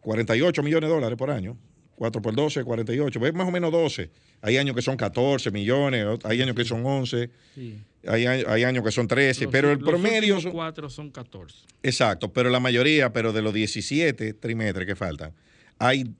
48 0.00 0.62
millones 0.62 0.88
de 0.88 0.94
dólares 0.94 1.16
por 1.16 1.30
año, 1.30 1.56
4 1.96 2.20
por 2.20 2.34
12, 2.34 2.64
48, 2.64 3.20
ves 3.20 3.34
más 3.34 3.46
o 3.48 3.50
menos 3.50 3.70
12. 3.70 4.10
Hay 4.40 4.56
años 4.56 4.74
que 4.74 4.82
son 4.82 4.96
14 4.96 5.50
millones, 5.52 6.04
hay 6.24 6.42
años 6.42 6.56
que 6.56 6.64
son 6.64 6.84
11, 6.84 7.30
Sí. 7.54 7.78
hay, 8.06 8.26
hay 8.26 8.64
años 8.64 8.84
que 8.84 8.90
son 8.90 9.06
13, 9.06 9.44
Los- 9.44 9.52
pero 9.52 9.70
el 9.70 9.78
los 9.78 9.88
promedio... 9.88 10.40
son- 10.40 10.52
cuatro 10.52 10.90
son 10.90 11.10
14. 11.10 11.56
Exacto, 11.82 12.32
pero 12.32 12.50
la 12.50 12.58
mayoría, 12.60 13.12
pero 13.12 13.32
de 13.32 13.42
los 13.42 13.54
17 13.54 14.34
trimestres 14.34 14.86
que 14.86 14.96
faltan, 14.96 15.32
hay 15.78 16.12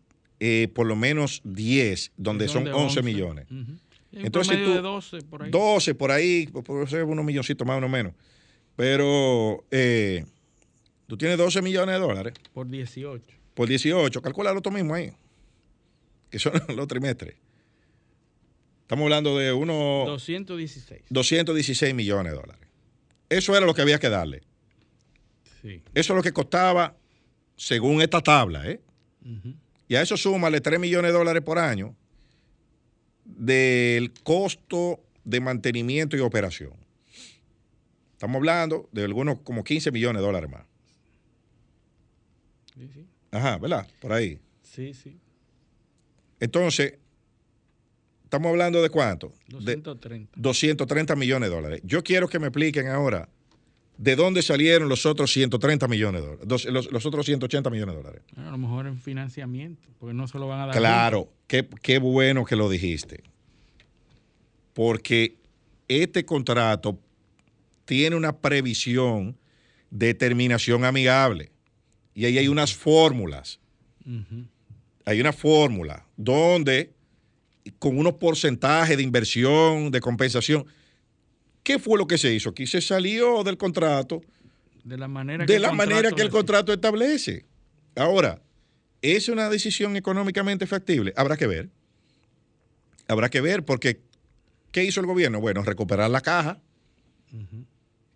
eh, 0.44 0.68
por 0.74 0.86
lo 0.86 0.96
menos 0.96 1.40
10 1.44 2.10
donde 2.16 2.48
son 2.48 2.64
de 2.64 2.72
11 2.72 3.02
millones. 3.02 3.46
Ujú. 3.50 3.72
Y 4.12 4.18
un 4.18 4.26
Entonces 4.26 4.56
tú- 4.62 4.70
de 4.74 4.80
12 4.80 5.18
por 5.22 5.42
ahí. 5.42 5.50
12 5.50 5.94
por 5.94 6.10
ahí, 6.10 6.46
por 6.46 6.88
ser 6.88 7.04
unos 7.04 7.24
milloncitos 7.24 7.66
más 7.66 7.82
o 7.82 7.88
menos. 7.88 8.12
Pero 8.76 9.64
eh, 9.70 10.24
tú 11.06 11.16
tienes 11.16 11.38
12 11.38 11.62
millones 11.62 11.94
de 11.94 12.00
dólares 12.00 12.34
Por 12.54 12.68
18. 12.68 13.22
por 13.54 13.68
18, 13.68 14.22
calculalo 14.22 14.62
tú 14.62 14.70
mismo 14.70 14.94
ahí, 14.94 15.12
que 16.30 16.38
son 16.38 16.52
los 16.76 16.88
trimestres. 16.88 17.34
Estamos 18.82 19.04
hablando 19.04 19.38
de 19.38 19.52
unos 19.52 20.06
216. 20.06 21.02
216 21.08 21.94
millones 21.94 22.32
de 22.32 22.38
dólares. 22.38 22.68
Eso 23.28 23.56
era 23.56 23.64
lo 23.64 23.72
que 23.74 23.82
había 23.82 23.98
que 23.98 24.10
darle. 24.10 24.42
Sí. 25.62 25.82
Eso 25.94 26.12
es 26.12 26.16
lo 26.16 26.22
que 26.22 26.32
costaba 26.32 26.94
según 27.56 28.02
esta 28.02 28.20
tabla, 28.20 28.68
¿eh? 28.68 28.80
Y 29.88 29.94
a 29.94 30.02
eso 30.02 30.16
súmale 30.16 30.60
3 30.60 30.80
millones 30.80 31.12
de 31.12 31.18
dólares 31.18 31.42
por 31.42 31.58
año 31.58 31.94
del 33.24 34.12
costo 34.22 35.00
de 35.24 35.40
mantenimiento 35.40 36.16
y 36.16 36.20
operación. 36.20 36.72
Estamos 38.22 38.36
hablando 38.36 38.88
de 38.92 39.02
algunos 39.02 39.40
como 39.40 39.64
15 39.64 39.90
millones 39.90 40.20
de 40.22 40.26
dólares 40.26 40.48
más. 40.48 40.62
Sí, 42.72 42.88
sí. 42.94 43.04
Ajá, 43.32 43.58
¿verdad? 43.58 43.84
Por 44.00 44.12
ahí. 44.12 44.38
Sí, 44.62 44.94
sí. 44.94 45.18
Entonces, 46.38 46.94
estamos 48.22 48.50
hablando 48.50 48.80
de 48.80 48.90
cuánto? 48.90 49.32
De 49.48 49.74
230. 49.74 50.34
230 50.36 51.16
millones 51.16 51.50
de 51.50 51.56
dólares. 51.56 51.80
Yo 51.82 52.04
quiero 52.04 52.28
que 52.28 52.38
me 52.38 52.46
expliquen 52.46 52.86
ahora 52.86 53.28
¿de 53.98 54.14
dónde 54.14 54.42
salieron 54.42 54.88
los 54.88 55.04
otros 55.04 55.32
130 55.32 55.88
millones 55.88 56.20
de 56.22 56.26
dólares? 56.28 56.46
Los, 56.48 56.64
los- 56.66 56.92
los 56.92 57.04
otros 57.04 57.26
180 57.26 57.70
millones 57.70 57.96
de 57.96 58.02
dólares. 58.02 58.22
Bueno, 58.36 58.50
a 58.50 58.52
lo 58.52 58.58
mejor 58.58 58.86
en 58.86 59.00
financiamiento, 59.00 59.88
porque 59.98 60.14
no 60.14 60.28
se 60.28 60.38
lo 60.38 60.46
van 60.46 60.60
a 60.60 60.66
dar. 60.66 60.76
Claro, 60.76 61.28
qué, 61.48 61.68
qué 61.82 61.98
bueno 61.98 62.44
que 62.44 62.54
lo 62.54 62.70
dijiste. 62.70 63.24
Porque 64.74 65.38
este 65.88 66.24
contrato 66.24 67.00
tiene 67.92 68.16
una 68.16 68.38
previsión 68.38 69.36
de 69.90 70.14
terminación 70.14 70.86
amigable. 70.86 71.52
Y 72.14 72.24
ahí 72.24 72.38
hay 72.38 72.48
unas 72.48 72.72
fórmulas. 72.74 73.60
Hay 75.04 75.20
una 75.20 75.34
fórmula 75.34 76.06
donde, 76.16 76.90
con 77.78 77.98
unos 77.98 78.14
porcentajes 78.14 78.96
de 78.96 79.02
inversión, 79.02 79.90
de 79.90 80.00
compensación, 80.00 80.64
¿qué 81.62 81.78
fue 81.78 81.98
lo 81.98 82.06
que 82.06 82.16
se 82.16 82.32
hizo? 82.32 82.48
Aquí 82.48 82.66
se 82.66 82.80
salió 82.80 83.44
del 83.44 83.58
contrato 83.58 84.22
De 84.82 84.96
la 84.96 85.06
manera 85.06 85.44
de 85.44 85.54
el 85.54 85.60
la 85.60 85.72
manera 85.72 86.08
contrato 86.08 86.16
que 86.16 86.22
el 86.22 86.30
contrato 86.30 86.72
establece. 86.72 87.44
Ahora, 87.94 88.40
¿es 89.02 89.28
una 89.28 89.50
decisión 89.50 89.96
económicamente 89.96 90.66
factible? 90.66 91.12
Habrá 91.14 91.36
que 91.36 91.46
ver. 91.46 91.68
Habrá 93.06 93.28
que 93.28 93.42
ver 93.42 93.66
porque 93.66 94.00
¿qué 94.70 94.82
hizo 94.82 95.00
el 95.00 95.06
gobierno? 95.06 95.42
Bueno, 95.42 95.62
recuperar 95.62 96.08
la 96.08 96.22
caja, 96.22 96.58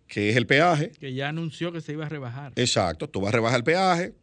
que 0.07 0.29
es 0.29 0.35
el 0.37 0.47
peaje. 0.47 0.91
Que 0.99 1.13
ya 1.13 1.29
anunció 1.29 1.71
que 1.71 1.81
se 1.81 1.91
iba 1.93 2.05
a 2.05 2.09
rebajar. 2.09 2.53
Exacto, 2.55 3.07
tú 3.09 3.21
vas 3.21 3.29
a 3.33 3.35
rebajar 3.37 3.57
el 3.59 3.63
peaje. 3.63 4.13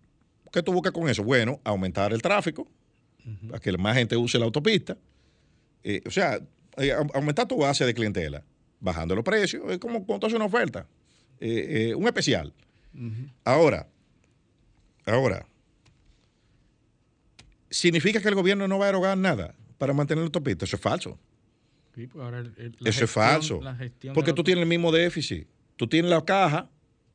¿Qué 0.52 0.62
tú 0.62 0.72
buscas 0.72 0.92
con 0.92 1.08
eso? 1.08 1.22
Bueno, 1.24 1.60
aumentar 1.64 2.12
el 2.12 2.22
tráfico, 2.22 2.66
para 3.48 3.58
que 3.60 3.72
más 3.76 3.96
gente 3.96 4.16
use 4.16 4.38
la 4.38 4.44
autopista. 4.44 4.96
Eh, 5.82 6.00
o 6.06 6.10
sea, 6.10 6.36
eh, 6.78 6.92
au- 6.94 7.10
aumentar 7.14 7.46
tu 7.48 7.56
base 7.58 7.84
de 7.84 7.92
clientela, 7.92 8.42
bajando 8.80 9.14
los 9.14 9.24
precios, 9.24 9.62
es 9.70 9.78
como 9.78 10.06
cuando 10.06 10.26
haces 10.26 10.36
una 10.36 10.44
oferta, 10.46 10.86
eh, 11.40 11.92
un 11.96 12.06
especial. 12.06 12.52
Ahora, 13.44 13.86
ahora, 15.06 15.44
¿significa 17.70 18.20
que 18.20 18.28
el 18.28 18.34
gobierno 18.34 18.68
no 18.68 18.78
va 18.78 18.86
a 18.86 18.88
erogar 18.90 19.18
nada 19.18 19.54
para 19.78 19.92
mantener 19.92 20.20
la 20.22 20.26
autopista? 20.26 20.64
Eso 20.64 20.76
es 20.76 20.82
falso. 20.82 21.18
Sí, 21.94 22.06
porque 22.06 22.24
ahora 22.24 22.38
el- 22.40 22.54
el- 22.56 22.76
la 22.78 22.90
Eso 22.90 23.04
es 23.04 23.10
falso. 23.10 23.60
Porque 24.14 24.32
tú 24.32 24.42
tienes 24.44 24.62
el 24.62 24.68
mismo 24.68 24.90
déficit. 24.92 25.46
Tú 25.76 25.86
tienes 25.88 26.10
la 26.10 26.24
caja. 26.24 26.70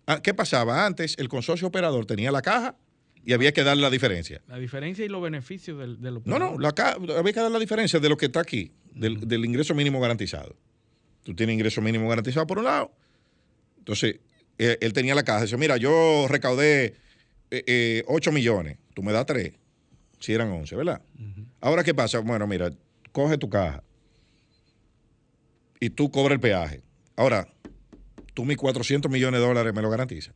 Ah, 0.06 0.22
¿Qué 0.22 0.34
pasaba? 0.34 0.86
Antes 0.86 1.16
el 1.18 1.30
consorcio 1.30 1.68
operador 1.68 2.06
tenía 2.06 2.32
la 2.32 2.42
caja 2.42 2.76
y 3.24 3.34
había 3.34 3.52
que 3.54 3.64
darle 3.64 3.82
la 3.84 3.90
diferencia. 3.90 4.42
La 4.48 4.58
diferencia 4.58 5.06
y 5.06 5.10
los 5.10 5.22
beneficios 5.22 5.78
del, 5.80 6.02
del 6.02 6.22
No, 6.26 6.40
no, 6.40 6.58
la 6.58 6.72
ca- 6.74 6.94
había 7.18 7.34
que 7.34 7.40
dar 7.40 7.52
la 7.52 7.60
diferencia 7.60 8.00
de 8.00 8.10
lo 8.10 8.18
que 8.18 8.26
está 8.28 8.40
aquí, 8.42 8.72
del, 8.94 9.28
del 9.28 9.46
ingreso 9.46 9.76
mínimo 9.76 10.00
garantizado. 10.00 10.56
Tú 11.24 11.36
tienes 11.36 11.54
ingreso 11.54 11.82
mínimo 11.82 12.10
garantizado 12.10 12.48
por 12.48 12.58
un 12.58 12.66
lado. 12.66 12.92
Entonces, 13.78 14.20
eh, 14.58 14.78
él 14.82 14.94
tenía 14.94 15.14
la 15.16 15.24
caja. 15.24 15.44
Dice, 15.44 15.58
mira, 15.58 15.78
yo 15.78 16.26
recaudé 16.28 16.96
eh, 17.52 17.64
eh, 17.68 18.04
8 18.08 18.32
millones. 18.32 18.78
Tú 18.94 19.04
me 19.04 19.12
das 19.14 19.26
3. 19.26 19.54
Si 20.20 20.34
eran 20.34 20.50
11, 20.52 20.76
¿verdad? 20.76 21.02
Ahora, 21.62 21.84
¿qué 21.84 21.94
pasa? 21.94 22.20
Bueno, 22.20 22.46
mira, 22.48 22.72
coge 23.12 23.38
tu 23.38 23.50
caja 23.50 23.84
y 25.80 25.90
tú 25.92 26.12
cobras 26.12 26.34
el 26.36 26.40
peaje. 26.40 26.82
Ahora, 27.16 27.48
tú 28.40 28.46
mis 28.46 28.56
400 28.56 29.12
millones 29.12 29.42
de 29.42 29.46
dólares 29.46 29.74
me 29.74 29.82
lo 29.82 29.90
garantizas. 29.90 30.34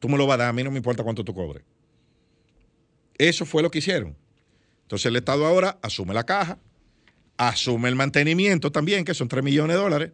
Tú 0.00 0.08
me 0.08 0.18
lo 0.18 0.26
vas 0.26 0.34
a 0.34 0.38
dar, 0.38 0.48
a 0.48 0.52
mí 0.52 0.64
no 0.64 0.72
me 0.72 0.78
importa 0.78 1.04
cuánto 1.04 1.22
tú 1.22 1.32
cobres. 1.32 1.62
Eso 3.16 3.46
fue 3.46 3.62
lo 3.62 3.70
que 3.70 3.78
hicieron. 3.78 4.16
Entonces 4.82 5.06
el 5.06 5.14
Estado 5.14 5.46
ahora 5.46 5.78
asume 5.80 6.14
la 6.14 6.26
caja, 6.26 6.58
asume 7.36 7.90
el 7.90 7.94
mantenimiento 7.94 8.72
también, 8.72 9.04
que 9.04 9.14
son 9.14 9.28
3 9.28 9.44
millones 9.44 9.76
de 9.76 9.80
dólares 9.80 10.10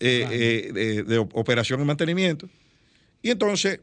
eh, 0.00 0.26
eh, 0.30 0.72
de, 0.72 1.02
de 1.02 1.18
operación 1.18 1.82
y 1.82 1.84
mantenimiento. 1.84 2.48
Y 3.20 3.28
entonces, 3.28 3.80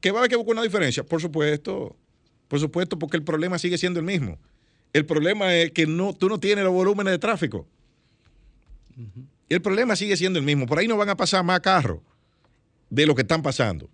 ¿qué 0.00 0.10
va 0.10 0.18
a 0.18 0.20
haber 0.22 0.30
que 0.30 0.36
buscar 0.36 0.54
una 0.54 0.64
diferencia? 0.64 1.04
Por 1.04 1.20
supuesto, 1.20 1.94
por 2.48 2.58
supuesto, 2.58 2.98
porque 2.98 3.16
el 3.16 3.22
problema 3.22 3.60
sigue 3.60 3.78
siendo 3.78 4.00
el 4.00 4.06
mismo. 4.06 4.40
El 4.92 5.06
problema 5.06 5.54
es 5.54 5.70
que 5.70 5.86
no, 5.86 6.14
tú 6.14 6.28
no 6.28 6.40
tienes 6.40 6.64
los 6.64 6.74
volúmenes 6.74 7.12
de 7.12 7.18
tráfico. 7.20 7.64
Y 9.48 9.54
el 9.54 9.62
problema 9.62 9.96
sigue 9.96 10.16
siendo 10.16 10.38
el 10.38 10.44
mismo. 10.44 10.66
Por 10.66 10.78
ahí 10.78 10.88
no 10.88 10.96
van 10.96 11.08
a 11.08 11.16
pasar 11.16 11.44
más 11.44 11.60
carros 11.60 12.00
de 12.90 13.06
lo 13.06 13.14
que 13.14 13.22
están 13.22 13.42
pasando. 13.42 13.88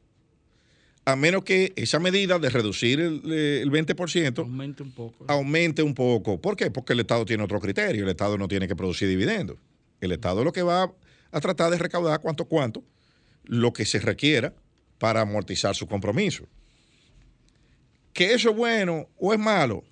A 1.04 1.16
menos 1.16 1.42
que 1.42 1.72
esa 1.76 1.98
medida 1.98 2.38
de 2.38 2.48
reducir 2.48 3.00
el, 3.00 3.22
eh, 3.32 3.60
el 3.60 3.70
20% 3.70 4.38
Aumente 4.38 4.82
un 4.82 4.92
poco. 4.92 5.24
aumente 5.28 5.82
un 5.82 5.94
poco. 5.94 6.40
¿Por 6.40 6.56
qué? 6.56 6.70
Porque 6.70 6.92
el 6.92 7.00
Estado 7.00 7.24
tiene 7.24 7.42
otro 7.42 7.60
criterio. 7.60 8.04
El 8.04 8.10
Estado 8.10 8.38
no 8.38 8.46
tiene 8.46 8.68
que 8.68 8.76
producir 8.76 9.08
dividendos. 9.08 9.56
El 10.00 10.12
Estado 10.12 10.44
lo 10.44 10.52
que 10.52 10.62
va 10.62 10.92
a 11.32 11.40
tratar 11.40 11.70
de 11.70 11.78
recaudar 11.78 12.20
cuánto, 12.20 12.44
cuánto, 12.44 12.84
lo 13.44 13.72
que 13.72 13.84
se 13.84 13.98
requiera 13.98 14.54
para 14.98 15.22
amortizar 15.22 15.74
su 15.74 15.86
compromiso. 15.88 16.46
¿Que 18.12 18.34
eso 18.34 18.50
es 18.50 18.56
bueno 18.56 19.08
o 19.16 19.32
es 19.32 19.38
malo? 19.38 19.82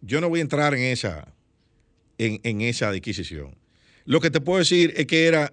Yo 0.00 0.20
no 0.20 0.28
voy 0.28 0.40
a 0.40 0.42
entrar 0.42 0.72
en 0.74 0.80
esa, 0.80 1.34
en, 2.16 2.40
en 2.44 2.62
esa 2.62 2.88
adquisición. 2.88 3.54
Lo 4.04 4.20
que 4.20 4.30
te 4.30 4.40
puedo 4.40 4.58
decir 4.58 4.92
es 4.96 5.06
que 5.06 5.26
era, 5.26 5.52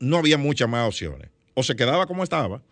no 0.00 0.16
había 0.18 0.38
muchas 0.38 0.68
más 0.68 0.86
opciones. 0.86 1.30
O 1.54 1.62
se 1.62 1.76
quedaba 1.76 2.06
como 2.06 2.22
estaba, 2.22 2.62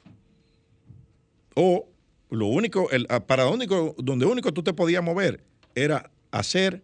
o 1.54 1.88
lo 2.30 2.46
único, 2.46 2.90
el, 2.90 3.06
ah, 3.08 3.20
para 3.20 3.44
lo 3.44 3.52
único, 3.52 3.94
donde 3.98 4.26
único 4.26 4.52
tú 4.52 4.62
te 4.62 4.72
podías 4.72 5.02
mover 5.02 5.42
era 5.74 6.10
hacer 6.30 6.82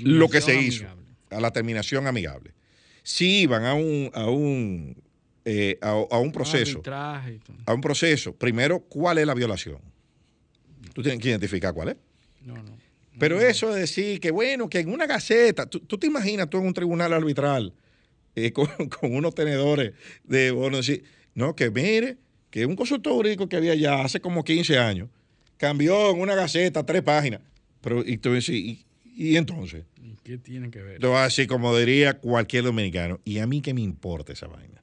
lo 0.00 0.28
que 0.28 0.40
se 0.40 0.60
hizo, 0.60 0.86
a 1.30 1.40
la 1.40 1.52
terminación 1.52 2.06
amigable. 2.06 2.52
Si 3.02 3.42
iban 3.42 3.64
a 3.64 3.74
un, 3.74 4.10
a 4.14 4.26
un, 4.28 5.02
eh, 5.44 5.78
a, 5.80 5.90
a 5.90 6.18
un 6.18 6.32
proceso, 6.32 6.82
a 6.86 7.74
un 7.74 7.80
proceso, 7.80 8.34
primero, 8.34 8.80
¿cuál 8.80 9.18
es 9.18 9.26
la 9.26 9.34
violación? 9.34 9.78
Tú 10.92 11.02
tienes 11.02 11.20
que 11.20 11.28
identificar 11.28 11.72
cuál 11.72 11.90
es. 11.90 11.96
No, 12.44 12.54
no. 12.54 12.87
Pero 13.18 13.40
eso 13.40 13.72
de 13.72 13.80
decir 13.80 14.20
que, 14.20 14.30
bueno, 14.30 14.68
que 14.68 14.80
en 14.80 14.92
una 14.92 15.06
gaceta, 15.06 15.66
tú, 15.66 15.80
tú 15.80 15.98
te 15.98 16.06
imaginas 16.06 16.48
tú 16.48 16.58
en 16.58 16.66
un 16.66 16.74
tribunal 16.74 17.12
arbitral 17.12 17.72
eh, 18.34 18.52
con, 18.52 18.66
con 18.88 19.14
unos 19.14 19.34
tenedores 19.34 19.92
de 20.24 20.50
bonos, 20.50 20.86
decir, 20.86 21.04
no, 21.34 21.54
que 21.54 21.70
mire, 21.70 22.16
que 22.50 22.66
un 22.66 22.76
consultor 22.76 23.12
jurídico 23.12 23.48
que 23.48 23.56
había 23.56 23.74
ya 23.74 24.02
hace 24.02 24.20
como 24.20 24.44
15 24.44 24.78
años 24.78 25.08
cambió 25.56 26.10
en 26.10 26.20
una 26.20 26.34
gaceta 26.34 26.84
tres 26.84 27.02
páginas. 27.02 27.40
Pero, 27.80 28.04
y 28.04 28.18
tú 28.18 28.34
dices, 28.34 28.54
¿y, 28.54 28.84
y 29.04 29.36
entonces? 29.36 29.84
¿Y 30.02 30.16
¿Qué 30.22 30.38
tiene 30.38 30.70
que 30.70 30.80
ver? 30.80 31.04
Así 31.06 31.46
como 31.46 31.76
diría 31.76 32.18
cualquier 32.18 32.64
dominicano. 32.64 33.20
¿Y 33.24 33.38
a 33.38 33.46
mí 33.46 33.60
qué 33.60 33.74
me 33.74 33.82
importa 33.82 34.32
esa 34.32 34.46
vaina? 34.46 34.82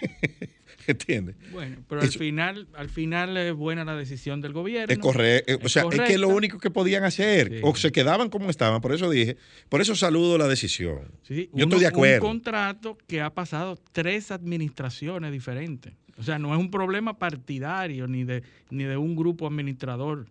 ¿Entiendes? 0.88 1.36
Bueno, 1.52 1.76
pero 1.88 2.00
al 2.02 2.08
Eso- 2.08 2.18
final, 2.18 2.68
al 2.74 2.88
final 2.88 3.36
es 3.36 3.52
buena 3.54 3.84
la 3.84 3.94
decisión 3.96 4.40
del 4.40 4.52
gobierno. 4.52 4.92
Es 4.92 4.98
correcto. 4.98 5.54
O 5.62 5.66
Es 5.66 5.72
sea, 5.72 5.84
es 5.90 6.00
que 6.00 6.18
lo 6.18 6.28
único 6.28 6.58
que 6.58 6.70
podían 6.70 7.04
hacer. 7.04 7.48
Sí. 7.48 7.60
O 7.62 7.74
se 7.76 7.92
quedaban 7.92 8.28
como 8.30 8.50
estaban. 8.50 8.80
Por 8.80 8.92
eso 8.92 9.08
dije, 9.10 9.36
por 9.68 9.80
eso 9.80 9.94
saludo 9.96 10.38
la 10.38 10.48
decisión. 10.48 11.12
Sí, 11.22 11.50
Yo 11.52 11.64
uno- 11.66 11.76
estoy 11.76 11.80
de 11.80 11.86
acuerdo. 11.86 12.24
Un 12.26 12.30
contrato 12.32 12.98
que 13.06 13.20
ha 13.20 13.30
pasado 13.30 13.78
tres 13.92 14.30
administraciones 14.30 15.32
diferentes. 15.32 15.92
O 16.16 16.22
sea, 16.22 16.38
no 16.38 16.52
es 16.54 16.60
un 16.60 16.70
problema 16.70 17.18
partidario 17.18 18.06
ni 18.06 18.24
de, 18.24 18.42
ni 18.70 18.84
de 18.84 18.96
un 18.96 19.16
grupo 19.16 19.46
administrador, 19.48 20.26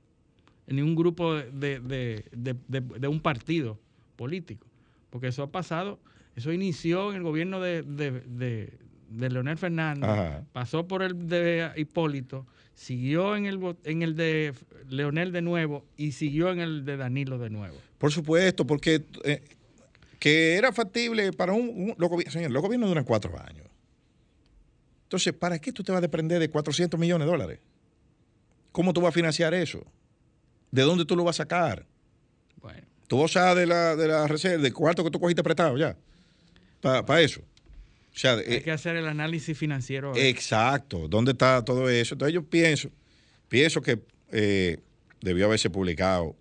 ni 0.68 0.82
un 0.82 0.96
grupo 0.96 1.34
de, 1.36 1.80
de- 1.82 2.24
de- 2.32 2.56
de- 2.68 2.82
de 3.00 3.08
un 3.08 3.20
partido 3.20 3.80
político. 4.16 4.66
Porque 5.10 5.28
eso 5.28 5.44
ha 5.44 5.52
pasado, 5.52 6.00
eso 6.38 6.54
inició 6.54 7.12
en 7.12 7.18
el 7.18 7.24
gobierno 7.24 7.60
de, 7.60 7.84
de- 9.17 9.30
Leonel 9.30 9.58
Fernández, 9.58 10.10
Ajá. 10.10 10.43
pasó 10.54 10.88
por 10.88 11.02
el 11.04 11.28
de 11.28 11.71
Hipólito, 11.76 12.45
siguió 12.76 13.36
en 13.36 13.45
el, 13.45 13.76
en 13.84 14.02
el 14.02 14.15
de 14.15 14.54
Leonel 14.89 15.32
de 15.32 15.41
nuevo 15.41 15.86
y 15.97 16.12
siguió 16.13 16.49
en 16.52 16.60
el 16.60 16.86
de 16.86 16.97
Danilo 16.97 17.38
de 17.38 17.49
nuevo. 17.49 17.78
Por 17.97 18.12
supuesto, 18.12 18.65
porque 18.65 19.04
eh, 19.23 19.41
que 20.19 20.56
era 20.56 20.71
factible 20.71 21.32
para 21.34 21.54
un... 21.54 21.67
un- 21.69 21.95
los, 21.97 22.10
gobi- 22.10 22.28
señor, 22.30 22.52
los 22.52 22.62
gobiernos 22.62 22.89
duran 22.89 23.04
cuatro 23.06 23.38
años. 23.39 23.67
Entonces, 25.04 25.34
¿para 25.34 25.60
qué 25.60 25.71
tú 25.71 25.84
te 25.84 25.91
vas 25.91 25.99
a 25.99 26.02
depender 26.02 26.39
de 26.39 26.49
400 26.49 26.99
millones 26.99 27.26
de 27.28 27.32
dólares? 27.32 27.60
¿Cómo 28.71 28.93
tú 28.93 29.02
vas 29.02 29.10
a 29.10 29.12
financiar 29.13 29.54
eso? 29.54 29.86
¿De 30.71 30.82
dónde 30.82 31.06
tú 31.06 31.15
lo 31.15 31.23
vas 31.23 31.36
a 31.39 31.43
sacar? 31.43 31.86
Bueno, 32.62 32.82
Tú 33.08 33.19
vas 33.19 33.36
a 33.38 33.54
de 33.54 33.67
la, 33.67 33.95
de 33.95 34.08
la 34.08 34.26
reserva, 34.28 34.63
del 34.63 34.73
cuarto 34.73 35.04
que 35.04 35.12
tú 35.12 35.19
cogiste 35.19 35.43
prestado 35.43 35.78
ya. 35.78 35.95
Para 36.82 37.21
eso. 37.21 37.41
O 38.13 38.19
sea, 38.19 38.34
hay 38.34 38.43
eh, 38.45 38.62
que 38.62 38.71
hacer 38.71 38.95
el 38.95 39.08
análisis 39.08 39.58
financiero. 39.58 40.15
Exacto, 40.15 41.08
¿dónde 41.08 41.32
está 41.32 41.65
todo 41.65 41.89
eso? 41.89 42.13
Entonces 42.13 42.34
yo 42.34 42.43
pienso, 42.43 42.89
pienso 43.49 43.82
que 43.82 43.99
eh, 44.32 44.78
debió 45.21 45.45
haberse 45.45 45.69
publicado 45.69 46.36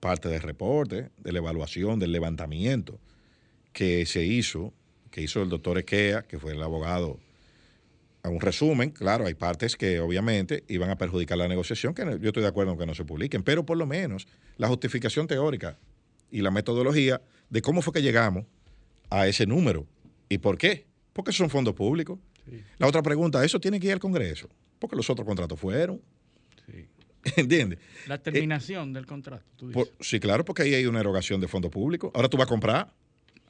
parte 0.00 0.28
del 0.28 0.40
reporte, 0.40 1.10
de 1.18 1.32
la 1.32 1.38
evaluación, 1.38 1.98
del 1.98 2.12
levantamiento 2.12 2.98
que 3.72 4.06
se 4.06 4.24
hizo, 4.24 4.72
que 5.10 5.22
hizo 5.22 5.42
el 5.42 5.48
doctor 5.48 5.78
Esquea, 5.78 6.22
que 6.22 6.38
fue 6.38 6.52
el 6.52 6.62
abogado, 6.62 7.20
a 8.22 8.28
un 8.28 8.40
resumen, 8.40 8.90
claro, 8.90 9.26
hay 9.26 9.34
partes 9.34 9.76
que 9.76 9.98
obviamente 9.98 10.64
iban 10.68 10.90
a 10.90 10.96
perjudicar 10.96 11.36
la 11.38 11.48
negociación, 11.48 11.92
que 11.92 12.04
yo 12.20 12.28
estoy 12.28 12.42
de 12.42 12.48
acuerdo 12.48 12.72
en 12.72 12.78
que 12.78 12.86
no 12.86 12.94
se 12.94 13.04
publiquen, 13.04 13.42
pero 13.42 13.66
por 13.66 13.76
lo 13.76 13.86
menos 13.86 14.28
la 14.58 14.68
justificación 14.68 15.26
teórica 15.26 15.76
y 16.30 16.40
la 16.40 16.52
metodología 16.52 17.20
de 17.50 17.62
cómo 17.62 17.82
fue 17.82 17.92
que 17.92 18.02
llegamos 18.02 18.46
a 19.10 19.26
ese 19.26 19.46
número 19.46 19.86
y 20.28 20.38
por 20.38 20.56
qué. 20.56 20.86
Porque 21.12 21.30
esos 21.30 21.38
son 21.38 21.50
fondos 21.50 21.74
públicos. 21.74 22.18
Sí, 22.48 22.60
La 22.78 22.86
otra 22.86 23.02
pregunta, 23.02 23.44
¿eso 23.44 23.60
tiene 23.60 23.78
que 23.78 23.86
ir 23.88 23.92
al 23.92 24.00
Congreso? 24.00 24.48
Porque 24.78 24.96
los 24.96 25.08
otros 25.10 25.26
contratos 25.26 25.58
fueron. 25.58 26.00
sí. 26.66 26.86
¿Entiendes? 27.36 27.78
La 28.08 28.18
terminación 28.18 28.92
del 28.92 29.06
contrato, 29.06 29.44
tú 29.56 29.68
dices. 29.68 29.80
Eh, 29.86 29.92
Por- 29.96 30.04
sí, 30.04 30.18
claro, 30.18 30.44
porque 30.44 30.62
ahí 30.62 30.74
hay 30.74 30.86
una 30.86 30.98
erogación 30.98 31.40
de 31.40 31.46
fondos 31.46 31.70
públicos. 31.70 32.10
Ahora 32.14 32.28
tú 32.28 32.36
vas 32.36 32.46
a 32.46 32.48
comprar. 32.48 32.92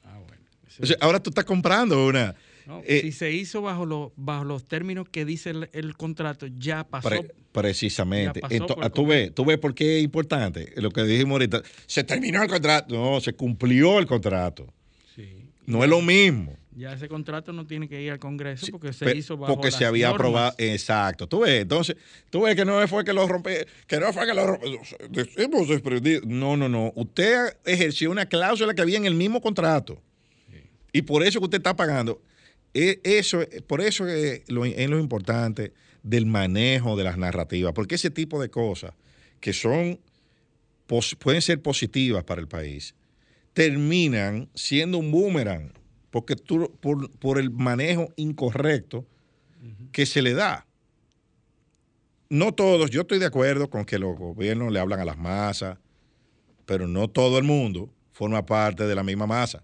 Ah, 0.03 0.19
bueno. 0.27 0.43
Eso- 0.67 0.83
O 0.83 0.85
sea, 0.85 0.95
ahora 1.01 1.19
tú 1.19 1.31
estás 1.31 1.43
comprando 1.45 2.05
una. 2.05 2.35
no, 2.67 2.83
eh, 2.85 3.01
si 3.01 3.11
se 3.11 3.31
hizo 3.31 3.63
bajo, 3.63 3.87
los 3.87 4.11
bajo 4.15 4.43
los 4.43 4.65
términos 4.65 5.09
que 5.09 5.25
dice 5.25 5.49
el, 5.49 5.69
el 5.73 5.97
contrato, 5.97 6.45
ya 6.45 6.83
pasó. 6.87 7.09
Pre- 7.09 7.33
precisamente. 7.51 8.41
Ya 8.41 8.47
pasó 8.47 8.77
ah, 8.79 8.91
tú, 8.91 9.07
ves, 9.07 9.33
tú 9.33 9.43
ves 9.43 9.57
por 9.57 9.73
qué 9.73 9.97
es 9.97 10.03
importante 10.03 10.71
lo 10.77 10.91
que 10.91 11.01
dijimos 11.03 11.31
ahorita. 11.31 11.63
Se 11.87 12.03
terminó 12.03 12.43
el 12.43 12.49
contrato. 12.49 12.93
No, 12.93 13.19
se 13.21 13.33
cumplió 13.33 13.97
el 13.97 14.05
contrato. 14.05 14.71
Sí. 15.15 15.49
No 15.65 15.83
es 15.83 15.89
lo 15.89 15.99
mismo. 16.01 16.55
Ya 16.75 16.93
ese 16.93 17.07
contrato 17.07 17.53
no 17.53 17.65
tiene 17.67 17.87
que 17.87 18.01
ir 18.01 18.11
al 18.11 18.19
Congreso 18.19 18.65
porque 18.71 18.93
se 18.93 19.05
pe- 19.05 19.15
hizo 19.17 19.37
bajo 19.37 19.53
porque 19.53 19.69
se 19.71 19.85
había 19.85 20.07
normas. 20.07 20.19
aprobado 20.19 20.55
exacto. 20.57 21.27
Tú 21.27 21.41
ves 21.41 21.61
entonces 21.61 21.95
tú 22.29 22.41
ves 22.41 22.55
que 22.55 22.65
no 22.65 22.85
fue 22.87 23.03
que 23.05 23.13
lo 23.13 23.27
rompe 23.27 23.67
que 23.85 23.99
no 23.99 24.11
fue 24.11 24.25
que 24.25 24.33
lo 24.33 24.47
rompe 24.47 24.79
no 26.25 26.57
no 26.57 26.69
no. 26.69 26.91
Usted 26.95 27.57
ejerció 27.65 28.09
una 28.11 28.25
cláusula 28.25 28.73
que 28.73 28.81
había 28.81 28.97
en 28.97 29.05
el 29.05 29.15
mismo 29.15 29.41
contrato. 29.41 30.01
Y 30.91 31.01
por 31.03 31.23
eso 31.23 31.39
que 31.39 31.45
usted 31.45 31.57
está 31.59 31.75
pagando. 31.75 32.21
E- 32.73 32.99
eso 33.03 33.41
por 33.67 33.81
eso 33.81 34.07
es 34.07 34.41
lo, 34.49 34.65
es 34.65 34.89
lo 34.89 34.99
importante 34.99 35.73
del 36.01 36.25
manejo 36.25 36.95
de 36.97 37.03
las 37.03 37.17
narrativas 37.17 37.71
porque 37.73 37.95
ese 37.95 38.09
tipo 38.09 38.41
de 38.41 38.49
cosas 38.49 38.93
que 39.39 39.53
son 39.53 39.99
pueden 41.19 41.41
ser 41.41 41.61
positivas 41.61 42.23
para 42.23 42.41
el 42.41 42.47
país 42.47 42.93
terminan 43.53 44.49
siendo 44.53 44.97
un 44.97 45.11
boomerang, 45.11 45.71
porque 46.13 46.35
tú, 46.35 46.71
por, 46.79 47.09
por 47.17 47.39
el 47.39 47.49
manejo 47.49 48.13
incorrecto 48.17 49.03
que 49.91 50.05
se 50.05 50.21
le 50.21 50.35
da. 50.35 50.67
No 52.29 52.53
todos, 52.53 52.91
yo 52.91 53.01
estoy 53.01 53.17
de 53.17 53.25
acuerdo 53.25 53.67
con 53.67 53.83
que 53.83 53.97
los 53.97 54.15
gobiernos 54.15 54.71
le 54.71 54.79
hablan 54.79 54.99
a 54.99 55.05
las 55.05 55.17
masas, 55.17 55.79
pero 56.67 56.87
no 56.87 57.07
todo 57.07 57.39
el 57.39 57.43
mundo 57.43 57.89
forma 58.11 58.45
parte 58.45 58.85
de 58.85 58.93
la 58.93 59.01
misma 59.01 59.25
masa. 59.25 59.63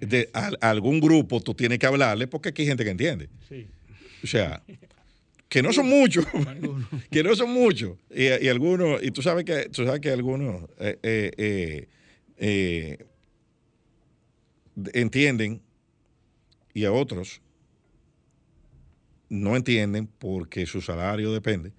De, 0.00 0.28
a, 0.34 0.50
a 0.60 0.70
algún 0.70 0.98
grupo 0.98 1.40
tú 1.40 1.54
tienes 1.54 1.78
que 1.78 1.86
hablarle 1.86 2.26
porque 2.26 2.48
aquí 2.48 2.62
hay 2.62 2.68
gente 2.68 2.82
que 2.82 2.90
entiende. 2.90 3.28
Sí. 3.48 3.68
O 4.24 4.26
sea, 4.26 4.60
que 5.48 5.62
no 5.62 5.72
son 5.72 5.88
muchos, 5.88 6.26
que 7.12 7.22
no 7.22 7.36
son 7.36 7.52
muchos. 7.52 7.96
Y, 8.12 8.24
y 8.24 8.48
algunos, 8.48 9.00
y 9.04 9.12
tú 9.12 9.22
sabes 9.22 9.44
que, 9.44 9.68
tú 9.68 9.84
sabes 9.84 10.00
que 10.00 10.10
algunos 10.10 10.64
eh, 10.80 10.98
eh, 11.00 11.30
eh, 11.36 11.88
eh, 12.38 13.06
entienden 14.92 15.62
y 16.74 16.84
a 16.84 16.92
otros 16.92 17.40
no 19.28 19.56
entienden 19.56 20.06
porque 20.06 20.66
su 20.66 20.80
salario 20.80 21.32
depende 21.32 21.72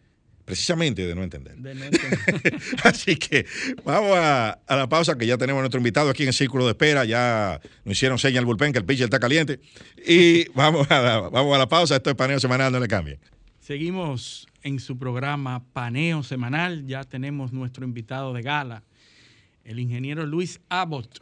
precisamente 0.50 1.06
de 1.06 1.14
no 1.14 1.22
entender. 1.22 1.56
De 1.58 1.76
no 1.76 1.86
entender. 1.86 2.60
Así 2.84 3.16
que 3.18 3.46
vamos 3.84 4.18
a, 4.18 4.54
a 4.66 4.76
la 4.76 4.90
pausa 4.90 5.16
que 5.16 5.28
ya 5.28 5.38
tenemos 5.38 5.60
a 5.60 5.62
nuestro 5.62 5.78
invitado 5.78 6.10
aquí 6.10 6.24
en 6.24 6.30
el 6.30 6.34
círculo 6.34 6.66
de 6.66 6.72
espera. 6.72 7.06
Ya 7.06 7.62
nos 7.86 7.96
hicieron 7.96 8.18
señal 8.18 8.40
al 8.40 8.46
bullpen 8.46 8.74
que 8.74 8.80
el 8.80 8.86
pitcher 8.86 9.04
está 9.04 9.20
caliente. 9.20 9.60
Y 10.08 10.50
vamos 10.56 10.90
a 10.90 11.02
la, 11.02 11.20
vamos 11.20 11.54
a 11.54 11.60
la 11.60 11.70
pausa. 11.70 11.98
Esto 11.98 12.10
es 12.10 12.16
paneo 12.16 12.40
semanal, 12.40 12.72
no 12.72 12.80
le 12.80 12.88
cambien. 12.88 13.20
Seguimos 13.60 14.48
en 14.64 14.80
su 14.80 14.98
programa 14.98 15.64
Paneo 15.72 16.24
Semanal. 16.24 16.88
Ya 16.88 17.04
tenemos 17.04 17.54
nuestro 17.54 17.86
invitado 17.86 18.34
de 18.34 18.42
gala, 18.42 18.84
el 19.64 19.80
ingeniero 19.80 20.26
Luis 20.26 20.62
Abbott, 20.70 21.20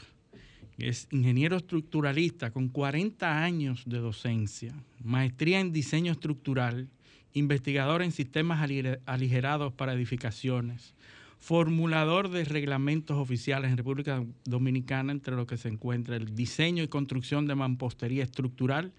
es 0.78 1.08
ingeniero 1.12 1.58
estructuralista 1.58 2.52
con 2.52 2.70
40 2.70 3.44
años 3.44 3.84
de 3.86 3.98
docencia, 4.00 4.74
maestría 5.04 5.60
en 5.60 5.72
diseño 5.74 6.12
estructural, 6.12 6.88
investigador 7.34 8.02
en 8.02 8.12
sistemas 8.12 8.62
ali- 8.62 8.98
aligerados 9.06 9.74
para 9.74 9.94
edificaciones, 9.94 10.94
formulador 11.40 12.30
de 12.30 12.44
reglamentos 12.46 13.18
oficiales 13.18 13.72
en 13.72 13.78
República 13.78 14.24
Dominicana, 14.46 15.12
entre 15.12 15.36
los 15.36 15.46
que 15.48 15.58
se 15.58 15.70
encuentra 15.70 16.16
el 16.16 16.36
diseño 16.36 16.84
y 16.84 16.88
construcción 16.88 17.46
de 17.48 17.56
mampostería 17.56 18.24
estructural, 18.24 18.92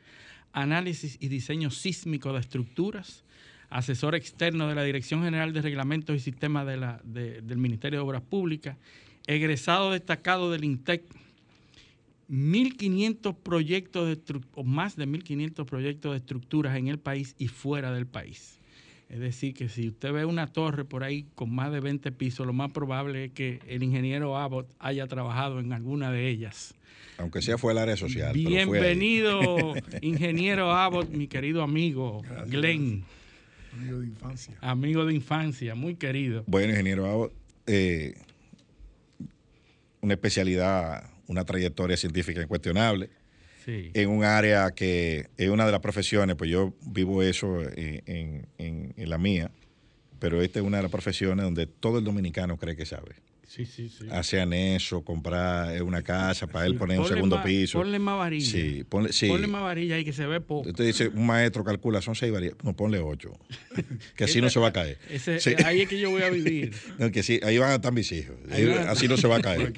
análisis 0.53 1.17
y 1.21 1.29
diseño 1.29 1.71
sísmico 1.71 2.33
de 2.33 2.41
estructuras, 2.41 3.25
asesor 3.71 4.15
externo 4.15 4.67
de 4.69 4.75
la 4.75 4.83
Dirección 4.83 5.23
General 5.23 5.53
de 5.53 5.63
Reglamentos 5.63 6.17
y 6.17 6.21
Sistemas 6.21 6.67
de 6.67 6.79
de- 7.05 7.43
del 7.43 7.59
Ministerio 7.59 7.99
de 8.01 8.05
Obras 8.05 8.23
Públicas, 8.23 8.77
egresado 9.27 9.91
destacado 9.91 10.51
del 10.51 10.65
INTEC, 10.65 11.03
1.500 12.31 13.37
proyectos 13.37 14.09
de 14.09 14.41
o 14.55 14.65
más 14.65 14.97
de 14.97 15.07
1.500 15.07 15.65
proyectos 15.65 16.13
de 16.13 16.19
estructuras 16.19 16.77
en 16.77 16.89
el 16.89 16.99
país 16.99 17.35
y 17.39 17.49
fuera 17.49 17.93
del 17.93 18.07
país. 18.07 18.59
Es 19.09 19.21
decir, 19.21 19.55
que 19.55 19.71
si 19.71 19.89
usted 19.89 20.13
ve 20.13 20.27
una 20.27 20.47
torre 20.47 20.85
por 20.85 21.03
ahí 21.03 21.27
con 21.35 21.55
más 21.55 21.73
de 21.73 21.81
20 21.81 22.13
pisos, 22.13 22.47
lo 22.47 22.53
más 22.53 22.71
probable 22.73 23.27
es 23.27 23.33
que 23.33 23.61
el 23.67 23.83
ingeniero 23.83 24.37
Abbott 24.37 24.69
haya 24.79 25.07
trabajado 25.07 25.61
en 25.61 25.73
alguna 25.73 26.13
de 26.13 26.29
ellas. 26.29 26.75
Aunque 27.17 27.41
sea 27.41 27.57
fue 27.57 27.73
el 27.73 27.79
área 27.79 27.97
social. 27.97 28.33
pero 28.35 28.49
fue 28.49 28.59
ahí. 28.59 28.67
Bienvenido, 28.67 29.75
ingeniero 30.03 30.73
Abbott, 30.73 31.09
mi 31.09 31.27
querido 31.27 31.63
amigo 31.63 32.21
Gracias, 32.21 32.51
Glenn, 32.51 33.05
amigo 33.73 34.01
de 34.01 34.07
infancia. 34.07 34.59
amigo 34.61 35.07
de 35.07 35.15
infancia, 35.15 35.75
muy 35.75 35.95
querido. 35.97 36.45
Bueno, 36.47 36.73
ingeniero, 36.73 37.07
Abbott, 37.07 37.33
eh, 37.67 38.15
una 40.03 40.15
especialidad, 40.15 41.11
una 41.29 41.45
trayectoria 41.45 41.97
científica 41.97 42.43
incuestionable. 42.43 43.11
Sí. 43.65 43.91
en 43.93 44.09
un 44.09 44.25
área 44.25 44.71
que 44.71 45.29
es 45.37 45.51
una 45.51 45.67
de 45.67 45.73
las 45.73 45.81
profesiones, 45.83 46.37
pues 46.37 46.49
yo 46.51 46.73
vivo 46.87 47.23
eso 47.23 47.61
en, 47.77 48.03
en- 48.07 48.47
en- 48.57 48.95
en 48.97 49.11
la 49.11 49.19
mía, 49.19 49.51
pero 50.19 50.41
esta 50.41 50.59
es 50.59 50.65
una 50.65 50.79
de 50.79 50.85
las 50.85 50.91
profesiones 50.93 51.45
donde 51.45 51.67
todo 51.67 51.99
el 51.99 52.05
dominicano 52.05 52.57
cree 52.57 52.75
que 52.77 52.87
sabe. 52.87 53.17
Sí, 53.49 53.65
sí, 53.65 53.89
sí. 53.89 54.05
Hacen 54.11 54.53
eso, 54.53 55.03
comprar 55.03 55.75
eh, 55.75 55.81
una 55.81 56.03
casa 56.03 56.47
para 56.47 56.67
él 56.67 56.75
poner 56.77 57.01
un 57.01 57.09
segundo 57.09 57.37
más- 57.37 57.47
piso. 57.47 57.79
Ponle 57.79 57.99
más 57.99 58.19
varilla. 58.19 58.47
Sí, 58.51 58.85
ponle, 58.87 59.11
sí. 59.13 59.27
Ponle 59.27 59.47
más 59.47 59.63
varilla 59.63 59.95
ahí 59.97 60.05
que 60.05 60.13
se 60.13 60.27
ve 60.27 60.41
poco. 60.43 60.69
Usted 60.69 60.85
dice, 60.85 61.09
un 61.09 61.25
maestro 61.27 61.65
calcula, 61.65 62.03
son 62.03 62.15
seis 62.15 62.31
varillas. 62.31 62.57
No, 62.63 62.77
ponle 62.77 62.99
ocho. 62.99 63.33
Que 64.17 64.25
así 64.25 64.41
no 64.43 64.51
se 64.51 64.61
va 64.61 64.69
a 64.69 64.73
caer. 64.73 64.99
Ese- 65.11 65.41
Sí. 65.41 65.55
Ahí 65.65 65.81
es 65.81 65.89
que 65.89 65.99
yo 65.99 66.11
voy 66.11 66.23
a 66.23 66.29
vivir. 66.31 66.73
No, 66.99 67.11
que 67.11 67.23
sí, 67.23 67.41
ahí 67.43 67.57
van 67.59 67.71
a 67.71 67.75
estar 67.77 67.93
mis 67.93 68.13
hijos. 68.13 68.37
Ahí 68.51 68.69
Así 68.87 69.09
no 69.09 69.17
se 69.17 69.27
va 69.27 69.37
a 69.37 69.41
caer. 69.41 69.73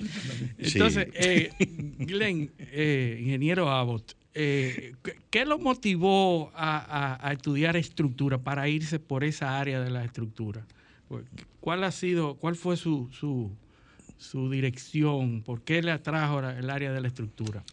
Entonces, 0.58 1.06
eh, 1.14 1.50
Glenn, 1.98 2.50
eh, 2.58 3.18
ingeniero 3.20 3.70
Abbott, 3.70 4.14
eh, 4.34 4.94
¿qué- 5.04 5.16
¿qué 5.30 5.44
lo 5.44 5.58
motivó 5.60 6.50
a, 6.54 6.78
a- 7.18 7.28
a 7.28 7.32
estudiar 7.32 7.76
estructura 7.76 8.38
para 8.38 8.68
irse 8.68 8.98
por 8.98 9.22
esa 9.24 9.58
área 9.60 9.80
de 9.80 9.90
la 9.90 10.04
estructura? 10.04 10.66
Pues, 11.10 11.24
¿Cuál 11.58 11.82
ha 11.82 11.90
sido, 11.90 12.36
cuál 12.36 12.54
fue 12.54 12.76
su, 12.76 13.08
su, 13.10 14.48
dirección? 14.48 15.42
¿Por 15.42 15.62
qué 15.62 15.82
le 15.82 15.90
atrajo 15.90 16.38
el 16.38 16.70
área 16.70 16.92
de 16.92 17.00
la 17.00 17.08
estructura? 17.08 17.64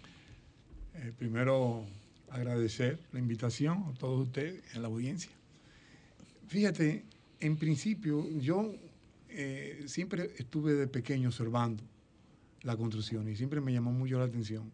Eh, 0.96 1.14
primero, 1.16 1.86
agradecer 2.32 3.00
la 3.12 3.20
invitación 3.20 3.84
a 3.84 3.94
todos 3.94 4.26
ustedes 4.26 4.64
en 4.74 4.82
la 4.82 4.88
audiencia. 4.88 5.30
Fíjate, 6.48 7.04
en 7.40 7.58
principio, 7.58 8.28
yo 8.40 8.74
eh, 9.30 9.84
siempre 9.86 10.32
estuve 10.40 10.74
de 10.74 10.88
pequeño 10.88 11.30
observando 11.30 11.84
la 12.64 12.76
construcción 12.76 13.30
y 13.30 13.36
siempre 13.36 13.62
me 13.62 13.72
llamó 13.72 13.92
mucho 13.92 14.18
la 14.18 14.26
atención. 14.26 14.72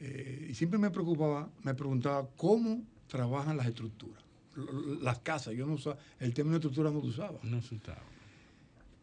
Eh, 0.00 0.46
y 0.48 0.54
siempre 0.54 0.78
me 0.78 0.88
preocupaba, 0.90 1.50
me 1.62 1.74
preguntaba 1.74 2.26
cómo 2.34 2.82
trabajan 3.08 3.58
las 3.58 3.66
estructuras, 3.66 4.22
las 5.02 5.18
casas. 5.20 5.54
Yo 5.54 5.66
no 5.66 5.74
usaba, 5.74 5.98
el 6.18 6.32
término 6.34 6.56
estructura 6.56 6.90
no 6.90 7.00
lo 7.00 7.06
usaba. 7.06 7.38
No 7.42 7.58
asustaba. 7.58 8.02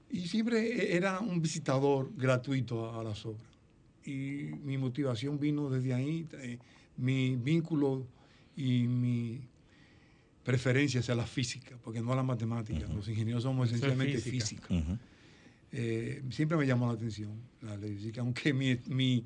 Y 0.10 0.28
siempre 0.28 0.96
era 0.96 1.20
un 1.20 1.42
visitador 1.42 2.12
gratuito 2.16 2.90
a, 2.90 3.00
a 3.02 3.04
las 3.04 3.26
obras. 3.26 3.48
Y 4.06 4.52
mi 4.64 4.78
motivación 4.78 5.40
vino 5.40 5.70
desde 5.70 5.94
ahí, 5.94 6.28
eh, 6.34 6.60
mi 6.98 7.36
vínculo 7.36 8.06
y 8.56 8.84
mi 8.88 9.42
preferencia 10.44 11.00
hacia 11.00 11.16
la 11.16 11.26
física, 11.26 11.78
porque 11.84 12.02
no 12.02 12.12
a 12.12 12.16
la 12.16 12.24
matemática. 12.24 12.86
Los 12.94 13.08
ingenieros 13.08 13.44
somos 13.44 13.68
Eso 13.70 13.76
es 13.78 13.82
esencialmente 13.82 14.20
física. 14.20 14.68
física. 14.68 14.74
Ujú. 14.94 14.98
Eh, 15.72 16.22
siempre 16.30 16.58
me 16.58 16.68
llamó 16.68 16.86
la 16.88 16.94
atención 16.94 17.32
la 17.62 17.78
ley 17.78 17.96
física, 17.96 18.22
aunque 18.22 18.54
mi, 18.54 18.78
mi, 18.88 19.26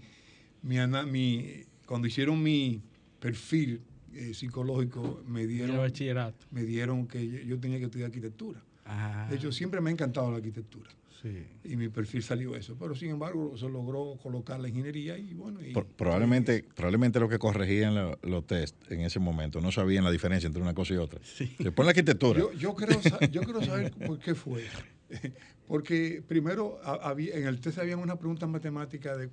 mi 0.61 0.77
mi- 1.11 1.63
cuando 1.85 2.07
hicieron 2.07 2.41
mi 2.41 2.81
perfil 3.19 3.81
eh, 4.17 4.33
psicológico 4.33 5.23
me 5.27 5.45
dieron, 5.47 5.77
bachillerato. 5.77 6.45
me 6.51 6.63
dieron 6.63 7.07
que 7.07 7.27
yo- 7.27 7.39
yo 7.39 7.59
tenía 7.59 7.77
que 7.79 7.85
estudiar 7.85 8.07
arquitectura. 8.07 8.61
Ah, 8.85 9.27
De 9.29 9.35
hecho, 9.35 9.51
siempre 9.51 9.79
me 9.81 9.89
ha 9.89 9.93
encantado 9.93 10.31
la 10.31 10.37
arquitectura 10.37 10.89
sí. 11.21 11.43
y 11.65 11.75
mi 11.75 11.89
perfil 11.89 12.23
salió 12.23 12.55
eso. 12.55 12.75
Pero 12.79 12.95
sin 12.95 13.09
embargo, 13.09 13.57
se 13.57 13.67
logró 13.69 14.17
colocar 14.23 14.59
la 14.59 14.69
ingeniería 14.69 15.17
y 15.17 15.33
bueno. 15.33 15.59
y- 15.65 15.73
Pro- 15.73 15.85
probablemente, 15.85 16.63
probablemente 16.75 17.19
lo 17.19 17.27
que 17.27 17.37
corregían 17.37 17.95
lo- 17.95 18.17
los 18.23 18.47
test 18.47 18.75
en 18.91 19.01
ese 19.01 19.19
momento 19.19 19.59
no 19.61 19.71
sabían 19.71 20.03
la 20.05 20.11
diferencia 20.11 20.47
entre 20.47 20.61
una 20.61 20.73
cosa 20.73 20.93
y 20.93 20.97
otra. 20.97 21.19
Sí. 21.23 21.53
Se 21.61 21.71
pone 21.71 21.87
la 21.87 21.91
arquitectura. 21.91 22.39
Yo, 22.39 22.53
yo, 22.53 22.73
creo, 22.75 22.99
yo 23.31 23.41
quiero 23.41 23.61
saber 23.63 23.91
por 23.91 24.19
qué 24.19 24.33
fue. 24.35 24.63
Porque 25.67 26.23
primero 26.25 26.79
había, 26.83 27.35
en 27.35 27.45
el 27.47 27.59
test 27.59 27.77
había 27.79 27.97
una 27.97 28.15
pregunta 28.17 28.47
matemática 28.47 29.17
de, 29.17 29.29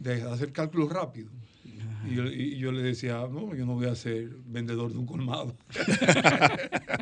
de 0.00 0.22
hacer 0.22 0.52
cálculos 0.52 0.90
rápidos. 0.90 1.30
Y 2.08 2.14
yo, 2.14 2.24
y 2.26 2.58
yo 2.58 2.72
le 2.72 2.82
decía, 2.82 3.26
no, 3.30 3.54
yo 3.54 3.66
no 3.66 3.74
voy 3.74 3.86
a 3.86 3.94
ser 3.94 4.28
vendedor 4.46 4.92
de 4.92 4.98
un 4.98 5.06
colmado. 5.06 5.56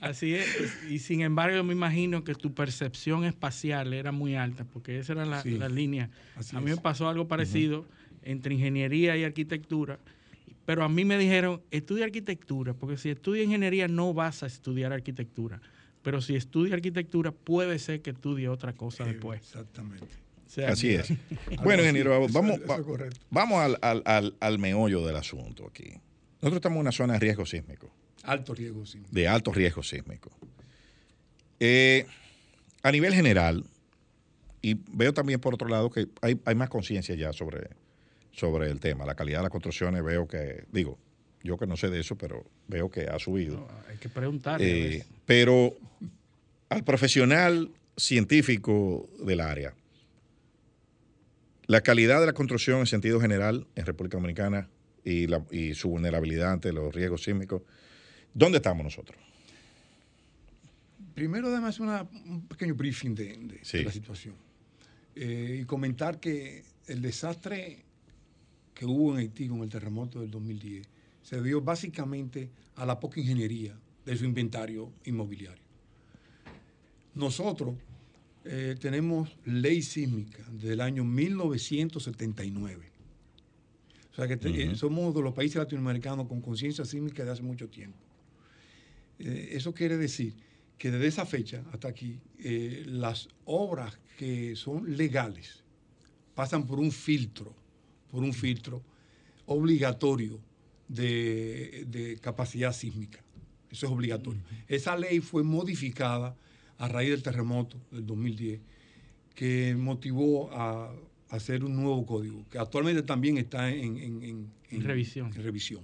Así 0.00 0.34
es. 0.34 0.84
Y 0.88 0.98
sin 0.98 1.20
embargo, 1.20 1.56
yo 1.56 1.64
me 1.64 1.72
imagino 1.72 2.24
que 2.24 2.34
tu 2.34 2.54
percepción 2.54 3.24
espacial 3.24 3.92
era 3.92 4.12
muy 4.12 4.34
alta, 4.34 4.64
porque 4.64 4.98
esa 4.98 5.12
era 5.12 5.26
la, 5.26 5.42
Sí, 5.42 5.58
la 5.58 5.68
línea. 5.68 6.10
así 6.36 6.56
A 6.56 6.60
mí 6.60 6.70
me 6.70 6.76
pasó 6.76 7.08
algo 7.08 7.28
parecido 7.28 7.84
entre 8.22 8.54
ingeniería 8.54 9.16
y 9.16 9.24
arquitectura. 9.24 9.98
Pero 10.66 10.84
a 10.84 10.88
mí 10.88 11.04
me 11.04 11.18
dijeron, 11.18 11.60
estudia 11.70 12.04
arquitectura, 12.04 12.74
porque 12.74 12.96
si 12.96 13.10
estudia 13.10 13.42
ingeniería 13.42 13.88
no 13.88 14.14
vas 14.14 14.42
a 14.42 14.46
estudiar 14.46 14.92
arquitectura. 14.92 15.60
Pero 16.02 16.20
si 16.20 16.34
estudia 16.34 16.74
arquitectura, 16.74 17.32
puede 17.32 17.78
ser 17.78 18.00
que 18.00 18.10
estudie 18.10 18.48
otra 18.48 18.72
cosa 18.72 19.04
después. 19.04 19.40
Exactamente. 19.40 20.06
Sea, 20.50 20.70
Así 20.70 20.90
es. 20.94 21.12
Bueno, 21.62 21.82
ingeniero, 21.82 22.10
vamos, 22.10 22.56
eso 22.58 22.66
va- 22.66 23.08
vamos 23.30 23.58
al, 23.62 23.78
al- 23.82 24.02
al- 24.04 24.36
al 24.40 24.58
meollo 24.58 25.06
del 25.06 25.14
asunto 25.14 25.66
aquí. 25.68 25.92
Nosotros 26.42 26.56
estamos 26.56 26.76
en 26.76 26.80
una 26.80 26.92
zona 26.92 27.12
de 27.14 27.18
riesgo 27.20 27.46
sísmico, 27.46 27.88
Alto 28.24 28.52
riesgo, 28.54 28.84
sí. 28.84 29.00
de 29.10 29.28
alto 29.28 29.52
riesgo 29.52 29.82
sísmico. 29.84 30.30
Eh, 31.60 32.06
a 32.82 32.90
nivel 32.90 33.14
general, 33.14 33.64
y 34.62 34.74
veo 34.90 35.12
también 35.14 35.38
por 35.40 35.54
otro 35.54 35.68
lado 35.68 35.88
que 35.90 36.08
hay, 36.22 36.40
hay 36.44 36.54
más 36.54 36.68
conciencia 36.68 37.14
ya 37.14 37.32
sobre, 37.32 37.68
sobre 38.32 38.70
el 38.70 38.80
tema. 38.80 39.04
La 39.06 39.14
calidad 39.14 39.38
de 39.38 39.42
las 39.44 39.50
construcciones 39.52 40.02
veo 40.02 40.26
que, 40.26 40.64
digo, 40.72 40.98
yo 41.42 41.56
que 41.58 41.66
no 41.66 41.76
sé 41.76 41.90
de 41.90 42.00
eso, 42.00 42.16
pero 42.16 42.44
veo 42.66 42.90
que 42.90 43.02
ha 43.02 43.18
subido. 43.18 43.56
no, 43.60 43.68
hay 43.88 43.98
que 43.98 44.08
preguntarle. 44.08 44.96
Eh, 44.96 45.04
pero 45.26 45.76
al 46.70 46.82
profesional 46.84 47.70
científico 47.96 49.08
del 49.24 49.40
área, 49.40 49.74
la 51.70 51.82
calidad 51.82 52.18
de 52.18 52.26
la 52.26 52.32
construcción 52.32 52.80
en 52.80 52.86
sentido 52.86 53.20
general 53.20 53.64
en 53.76 53.86
República 53.86 54.16
Dominicana 54.16 54.68
y, 55.04 55.28
la- 55.28 55.46
y 55.52 55.74
su 55.74 55.88
vulnerabilidad 55.88 56.50
ante 56.50 56.72
los 56.72 56.92
riesgos 56.92 57.22
sísmicos, 57.22 57.62
¿dónde 58.34 58.56
estamos 58.58 58.82
nosotros? 58.82 59.16
Primero, 61.14 61.46
además, 61.46 61.78
una, 61.78 62.02
un 62.26 62.48
pequeño 62.48 62.74
briefing 62.74 63.14
de, 63.14 63.24
de- 63.36 63.36
de 63.36 63.58
Sí. 63.62 63.84
la 63.84 63.92
situación. 63.92 64.34
Eh, 65.14 65.60
y 65.62 65.64
comentar 65.64 66.18
que 66.18 66.64
el 66.88 67.02
desastre 67.02 67.84
que 68.74 68.84
hubo 68.84 69.12
en 69.12 69.18
Haití 69.18 69.46
con 69.46 69.62
el 69.62 69.68
terremoto 69.70 70.20
del 70.22 70.30
2010 70.32 70.88
se 71.22 71.36
debió 71.36 71.60
básicamente 71.60 72.50
a 72.74 72.84
la 72.84 72.98
poca 72.98 73.20
ingeniería 73.20 73.76
de 74.04 74.16
su 74.16 74.24
inventario 74.24 74.90
inmobiliario. 75.04 75.62
Nosotros 77.14 77.74
eh, 78.44 78.74
tenemos 78.80 79.36
ley 79.44 79.82
sísmica 79.82 80.42
del 80.50 80.80
año 80.80 81.04
1979. 81.04 82.90
O 84.12 84.14
sea 84.14 84.26
que 84.28 84.36
te- 84.36 84.48
eh, 84.72 84.74
somos 84.76 85.14
de 85.14 85.22
los 85.22 85.32
países 85.34 85.56
latinoamericanos 85.56 86.26
con 86.26 86.40
conciencia 86.40 86.84
sísmica 86.84 87.24
de 87.24 87.30
hace 87.30 87.42
mucho 87.42 87.68
tiempo. 87.68 87.98
Eh, 89.18 89.50
eso 89.52 89.72
quiere 89.74 89.96
decir 89.96 90.34
que 90.78 90.90
desde 90.90 91.06
esa 91.06 91.26
fecha 91.26 91.62
hasta 91.72 91.88
aquí, 91.88 92.18
eh, 92.38 92.84
las 92.86 93.28
obras 93.44 93.98
que 94.16 94.56
son 94.56 94.96
legales 94.96 95.62
pasan 96.34 96.66
por 96.66 96.78
un 96.80 96.90
filtro, 96.90 97.54
por 98.10 98.22
un 98.22 98.32
filtro 98.32 98.82
obligatorio 99.46 100.40
de, 100.88 101.84
de 101.88 102.18
capacidad 102.18 102.72
sísmica. 102.72 103.20
Eso 103.70 103.86
es 103.86 103.92
obligatorio. 103.92 104.40
Esa 104.66 104.96
ley 104.96 105.20
fue 105.20 105.42
modificada 105.44 106.34
a 106.80 106.88
raíz 106.88 107.10
del 107.10 107.22
terremoto 107.22 107.76
del 107.92 108.06
2010, 108.06 108.60
que 109.34 109.74
motivó 109.78 110.50
a 110.52 110.92
hacer 111.28 111.62
un 111.64 111.76
nuevo 111.76 112.04
código, 112.04 112.44
que 112.50 112.58
actualmente 112.58 113.02
también 113.02 113.38
está 113.38 113.70
en, 113.70 113.96
en- 113.98 114.22
en- 114.24 114.50
En 114.70 114.82
revisión. 114.82 115.26
en 115.34 115.42
revisión. 115.44 115.82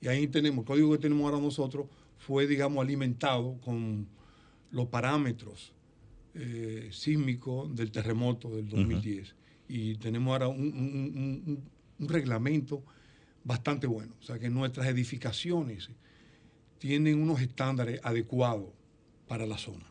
Y 0.00 0.08
ahí 0.08 0.26
tenemos, 0.26 0.60
el 0.60 0.64
código 0.66 0.90
que 0.92 0.98
tenemos 0.98 1.24
ahora 1.30 1.40
nosotros 1.42 1.86
fue, 2.18 2.46
digamos, 2.46 2.82
alimentado 2.82 3.58
con 3.60 4.06
los 4.72 4.86
parámetros 4.86 5.72
eh, 6.34 6.88
sísmicos 6.92 7.74
del 7.74 7.90
terremoto 7.90 8.50
del 8.54 8.68
2010. 8.68 9.34
Y 9.68 9.96
tenemos 9.96 10.30
ahora 10.32 10.48
un, 10.48 10.60
un- 10.60 10.72
un- 10.72 11.42
un- 11.46 11.62
un 11.98 12.08
reglamento 12.08 12.82
bastante 13.44 13.86
bueno. 13.86 14.14
O 14.20 14.22
sea 14.22 14.38
que 14.38 14.48
nuestras 14.48 14.86
edificaciones 14.86 15.90
tienen 16.78 17.20
unos 17.20 17.40
estándares 17.40 18.00
adecuados 18.04 18.68
para 19.28 19.44
la 19.46 19.58
zona, 19.58 19.84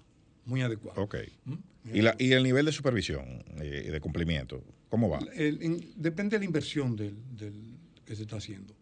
muy 0.50 0.62
adecuados. 0.62 0.98
Ok. 1.02 1.16
¿Mm? 1.46 1.54
¿Y, 1.94 2.02
la- 2.02 2.16
y 2.20 2.34
el 2.34 2.44
nivel 2.44 2.66
de 2.66 2.72
supervisión 2.72 3.26
eh, 3.62 3.86
y 3.88 3.90
de 3.90 4.00
cumplimiento? 4.02 4.62
¿Cómo 4.90 5.08
va? 5.10 5.20
El- 5.36 5.62
en- 5.62 5.94
depende 5.96 6.36
de 6.36 6.40
la 6.40 6.46
inversión 6.46 6.96
del, 6.96 7.16
del- 7.38 7.76
que 8.06 8.16
se 8.16 8.24
está 8.24 8.38
haciendo. 8.38 8.74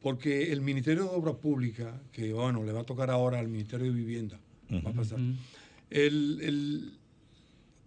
Porque 0.00 0.50
el 0.52 0.60
Ministerio 0.62 1.04
de 1.04 1.10
Obras 1.10 1.36
Públicas, 1.36 1.94
que 2.10 2.32
bueno, 2.32 2.64
le 2.64 2.72
va 2.72 2.80
a 2.80 2.84
tocar 2.84 3.10
ahora 3.10 3.38
al 3.38 3.46
Ministerio 3.48 3.86
de 3.86 3.92
Vivienda, 3.92 4.40
va 4.84 4.90
a 4.90 4.94
pasar, 4.94 5.18
el- 5.90 6.40
el- 6.42 6.92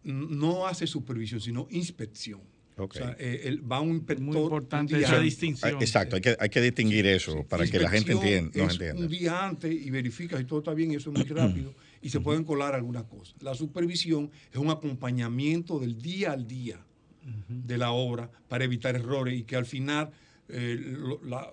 no 0.04 0.68
hace 0.68 0.86
supervisión, 0.88 1.42
sino 1.42 1.68
inspección. 1.72 2.40
Ok. 2.78 2.92
O 2.96 2.98
sea, 2.98 3.16
eh, 3.20 3.42
el- 3.46 3.70
va 3.70 3.80
un 3.82 3.96
inspector. 3.96 4.24
Muy 4.26 4.38
importante 4.38 4.94
un 4.94 5.00
día 5.00 5.08
esa 5.08 5.16
antes. 5.18 5.32
distinción. 5.32 5.82
Exacto, 5.82 6.16
hay 6.18 6.22
que, 6.22 6.38
hay 6.40 6.50
que 6.50 6.62
distinguir 6.62 7.06
eso 7.08 7.32
Sí, 7.34 7.40
para 7.50 7.66
que 7.66 7.80
la 7.80 7.90
gente 7.90 8.12
entienda, 8.14 8.52
es 8.66 8.72
entienda. 8.74 9.02
Un 9.02 9.08
día 9.10 9.46
antes 9.48 9.74
y 9.74 9.90
verifica 9.90 10.38
si 10.38 10.44
todo 10.46 10.60
está 10.60 10.74
bien, 10.74 10.92
eso 10.92 11.12
es 11.12 11.18
muy 11.18 11.26
rápido 11.36 11.74
y 12.06 12.10
se 12.10 12.20
pueden 12.20 12.44
colar 12.44 12.76
algunas 12.76 13.06
cosas. 13.06 13.34
La 13.42 13.56
supervisión 13.56 14.30
es 14.52 14.58
un 14.60 14.70
acompañamiento 14.70 15.80
del 15.80 16.00
día 16.00 16.34
al 16.34 16.46
día 16.46 16.86
de 17.50 17.78
la 17.80 17.90
obra 17.94 18.30
para 18.48 18.64
evitar 18.64 18.96
errores 18.96 19.40
y 19.40 19.44
que 19.44 19.56
al 19.56 19.66
final 19.66 20.12
eh, 20.48 20.78
lo- 20.80 21.20
la, 21.24 21.52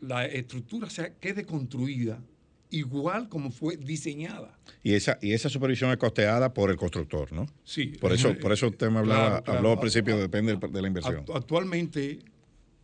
la 0.00 0.24
estructura 0.24 0.88
se 0.88 1.12
quede 1.20 1.44
construida 1.44 2.22
igual 2.70 3.28
como 3.28 3.50
fue 3.50 3.76
diseñada. 3.76 4.58
Y 4.82 4.94
esa, 4.94 5.18
y 5.20 5.32
esa 5.34 5.50
supervisión 5.50 5.90
es 5.90 5.98
costeada 5.98 6.54
por 6.54 6.70
el 6.70 6.76
constructor, 6.78 7.30
¿no? 7.32 7.44
Sí. 7.64 7.88
Por 8.00 8.12
eso, 8.12 8.34
por 8.38 8.52
eso 8.52 8.68
usted 8.68 8.88
me 8.88 9.00
hablaba, 9.00 9.28
Claro, 9.28 9.44
claro. 9.44 9.58
habló 9.58 9.72
al 9.72 9.80
principio, 9.80 10.16
depende 10.16 10.56
de 10.56 10.80
la 10.80 10.88
inversión. 10.88 11.26
Actu- 11.26 11.36
Actualmente, 11.36 12.20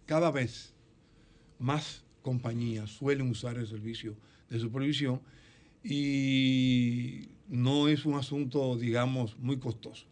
cada 0.04 0.30
vez 0.30 0.74
más 1.58 2.04
compañías 2.20 2.90
suelen 2.90 3.30
usar 3.30 3.56
el 3.56 3.66
servicio 3.66 4.18
de 4.50 4.58
supervisión 4.58 5.22
y 5.88 7.28
no 7.48 7.88
es 7.88 8.04
un 8.04 8.14
asunto, 8.14 8.76
digamos, 8.76 9.38
muy 9.38 9.58
costoso. 9.58 10.06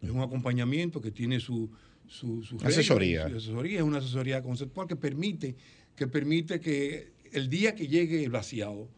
Es 0.00 0.10
un 0.10 0.20
acompañamiento 0.20 1.00
que 1.00 1.10
tiene 1.10 1.38
su, 1.38 1.70
su, 2.08 2.42
su 2.42 2.56
regla, 2.56 2.68
Asesoría. 2.68 3.28
su 3.28 3.36
asesoría. 3.36 3.78
Es 3.78 3.84
una 3.84 3.98
asesoría 3.98 4.42
conceptual 4.42 4.88
que 4.88 4.96
permite 4.96 5.54
que, 5.94 6.06
permite 6.06 6.60
que 6.60 7.12
el 7.32 7.48
día 7.48 7.74
que 7.74 7.86
llegue 7.86 8.24
el 8.24 8.30
vaciado, 8.30 8.88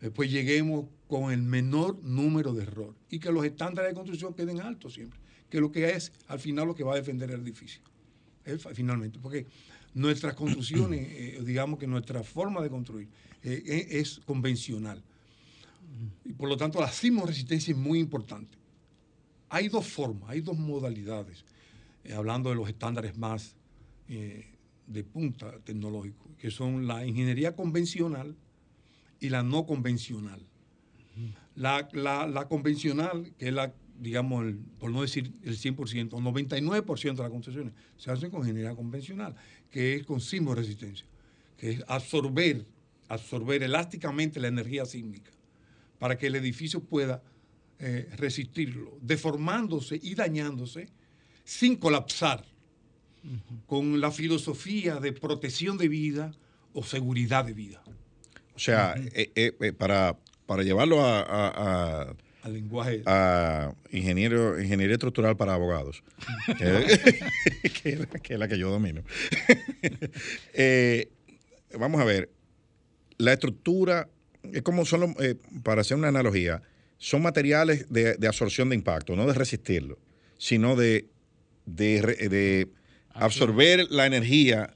eh, 0.00 0.10
pues 0.10 0.30
lleguemos 0.30 0.86
con 1.06 1.32
el 1.32 1.42
menor 1.42 2.02
número 2.02 2.52
de 2.52 2.64
error 2.64 2.94
y 3.08 3.18
que 3.18 3.30
los 3.30 3.44
estándares 3.44 3.92
de 3.92 3.94
construcción 3.94 4.34
queden 4.34 4.60
altos 4.60 4.94
siempre, 4.94 5.20
que 5.48 5.60
lo 5.60 5.70
que 5.70 5.90
es 5.90 6.12
al 6.26 6.40
final 6.40 6.66
lo 6.66 6.74
que 6.74 6.84
va 6.84 6.94
a 6.94 6.96
defender 6.96 7.30
el 7.30 7.40
edificio. 7.40 7.82
Eh, 8.44 8.58
finalmente, 8.74 9.20
porque 9.20 9.46
nuestras 9.94 10.34
construcciones, 10.34 11.06
eh, 11.10 11.38
digamos 11.44 11.78
que 11.78 11.86
nuestra 11.86 12.22
forma 12.22 12.62
de 12.62 12.70
construir 12.70 13.08
eh, 13.42 13.62
eh, 13.66 13.86
es 13.90 14.20
convencional. 14.24 15.02
Y 16.24 16.32
por 16.32 16.48
lo 16.48 16.56
tanto, 16.56 16.80
la 16.80 16.90
sismoresistencia 16.90 17.72
es 17.72 17.78
muy 17.78 17.98
importante. 17.98 18.56
Hay 19.48 19.68
dos 19.68 19.86
formas, 19.86 20.30
hay 20.30 20.40
dos 20.40 20.56
modalidades, 20.58 21.44
eh, 22.04 22.14
hablando 22.14 22.50
de 22.50 22.56
los 22.56 22.68
estándares 22.68 23.16
más 23.18 23.54
eh, 24.08 24.46
de 24.86 25.04
punta 25.04 25.58
tecnológico, 25.64 26.28
que 26.38 26.50
son 26.50 26.86
la 26.86 27.04
ingeniería 27.06 27.54
convencional 27.54 28.34
y 29.20 29.28
la 29.28 29.42
no 29.42 29.66
convencional. 29.66 30.40
La, 31.54 31.88
la- 31.92 32.26
la 32.26 32.48
convencional, 32.48 33.32
que 33.38 33.48
es 33.48 33.54
la, 33.54 33.74
digamos, 34.00 34.44
el- 34.46 34.56
por 34.56 34.90
no 34.90 35.02
decir 35.02 35.32
el 35.42 35.56
100%, 35.56 36.16
el 36.16 36.24
99% 36.24 37.16
de 37.16 37.22
las 37.22 37.30
construcciones 37.30 37.74
se 37.98 38.10
hacen 38.10 38.30
con 38.30 38.40
ingeniería 38.40 38.74
convencional, 38.74 39.34
que 39.70 39.96
es 39.96 40.04
con 40.06 40.20
sismoresistencia, 40.20 41.06
que 41.58 41.70
es 41.72 41.84
absorber, 41.86 42.66
absorber 43.08 43.62
elásticamente 43.62 44.40
la 44.40 44.48
energía 44.48 44.86
sísmica 44.86 45.30
para 46.02 46.18
que 46.18 46.26
el 46.26 46.34
edificio 46.34 46.80
pueda 46.80 47.22
eh, 47.78 48.08
resistirlo, 48.16 48.98
deformándose 49.00 50.00
y 50.02 50.16
dañándose 50.16 50.88
sin 51.44 51.76
colapsar, 51.76 52.44
con 53.68 54.00
la 54.00 54.10
filosofía 54.10 54.96
de 54.96 55.12
protección 55.12 55.78
de 55.78 55.86
vida 55.86 56.32
o 56.74 56.82
seguridad 56.82 57.44
de 57.44 57.52
vida, 57.52 57.80
O 58.56 58.58
sea, 58.58 58.96
eh, 59.14 59.30
eh, 59.36 59.52
eh, 59.60 59.72
para, 59.72 60.18
para 60.44 60.64
llevarlo 60.64 61.02
a, 61.04 61.20
a- 61.20 61.52
a- 62.08 62.16
al 62.42 62.52
lenguaje. 62.52 63.02
a 63.06 63.72
ingeniero, 63.92 64.60
ingeniería 64.60 64.94
estructural 64.96 65.36
para 65.36 65.54
abogados, 65.54 66.02
que, 66.58 67.70
que 67.80 67.88
es 67.90 67.98
la- 68.00 68.06
que 68.06 68.32
es 68.34 68.38
la 68.40 68.48
que 68.48 68.58
yo 68.58 68.70
domino. 68.72 69.04
Eh, 70.52 71.12
vamos 71.78 72.00
a 72.00 72.04
ver, 72.04 72.28
la 73.18 73.32
estructura, 73.34 74.08
es 74.52 74.62
como 74.62 74.84
son, 74.84 75.00
los- 75.00 75.10
eh, 75.20 75.36
para 75.62 75.80
hacer 75.82 75.96
una 75.96 76.08
analogía, 76.08 76.62
son 76.98 77.22
materiales 77.22 77.86
de, 77.90 78.14
de 78.16 78.26
absorción 78.26 78.68
de 78.68 78.74
impacto, 78.76 79.16
no 79.16 79.26
de 79.26 79.34
resistirlo, 79.34 79.98
sino 80.38 80.76
de, 80.76 81.06
de, 81.66 82.68
absorber 83.14 83.90
la 83.90 84.06
energía 84.06 84.72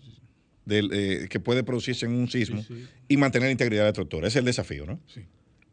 del, 0.64 0.90
eh, 0.92 1.26
que 1.30 1.40
puede 1.40 1.62
producirse 1.62 2.06
en 2.06 2.12
un 2.12 2.28
sismo 2.28 2.62
Sí, 2.62 2.74
sí. 2.74 2.88
y 3.08 3.16
mantener 3.16 3.46
la 3.48 3.52
integridad 3.52 3.82
de 3.82 3.86
la 3.86 3.90
estructura. 3.90 4.28
Ese 4.28 4.38
es 4.38 4.40
el 4.40 4.44
desafío, 4.46 4.84
¿no? 4.86 5.00
Sí. 5.06 5.20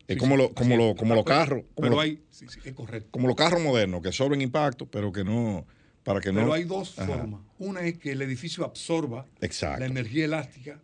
Es 0.08 0.15
Sí, 0.15 0.19
como 0.19 0.38
lo- 0.38 0.53
como 0.53 0.75
lo- 0.77 0.91
es. 0.91 0.97
como 0.97 1.15
los 1.15 1.23
Pero- 1.23 1.38
carros, 1.38 1.63
como 1.73 1.86
Pero 1.86 1.95
lo- 1.95 2.01
hay, 2.01 2.21
sí, 2.29 2.45
sí, 2.49 2.60
es 2.63 2.73
correcto. 2.73 3.10
Como 3.12 3.27
los 3.27 3.36
carros 3.36 3.62
modernos, 3.62 4.01
que 4.01 4.10
absorben 4.10 4.41
impacto, 4.41 4.86
pero 4.86 5.12
que 5.12 5.23
no, 5.23 5.65
para 6.03 6.19
que 6.19 6.32
no... 6.32 6.41
Pero 6.41 6.53
hay 6.53 6.65
dos 6.65 6.99
Ajá. 6.99 7.08
formas. 7.08 7.41
Una 7.58 7.82
es 7.82 7.97
que 7.97 8.12
el 8.12 8.21
edificio 8.21 8.63
absorba 8.65 9.25
Exacto. 9.41 9.79
la 9.79 9.86
energía 9.88 10.25
elástica 10.25 10.79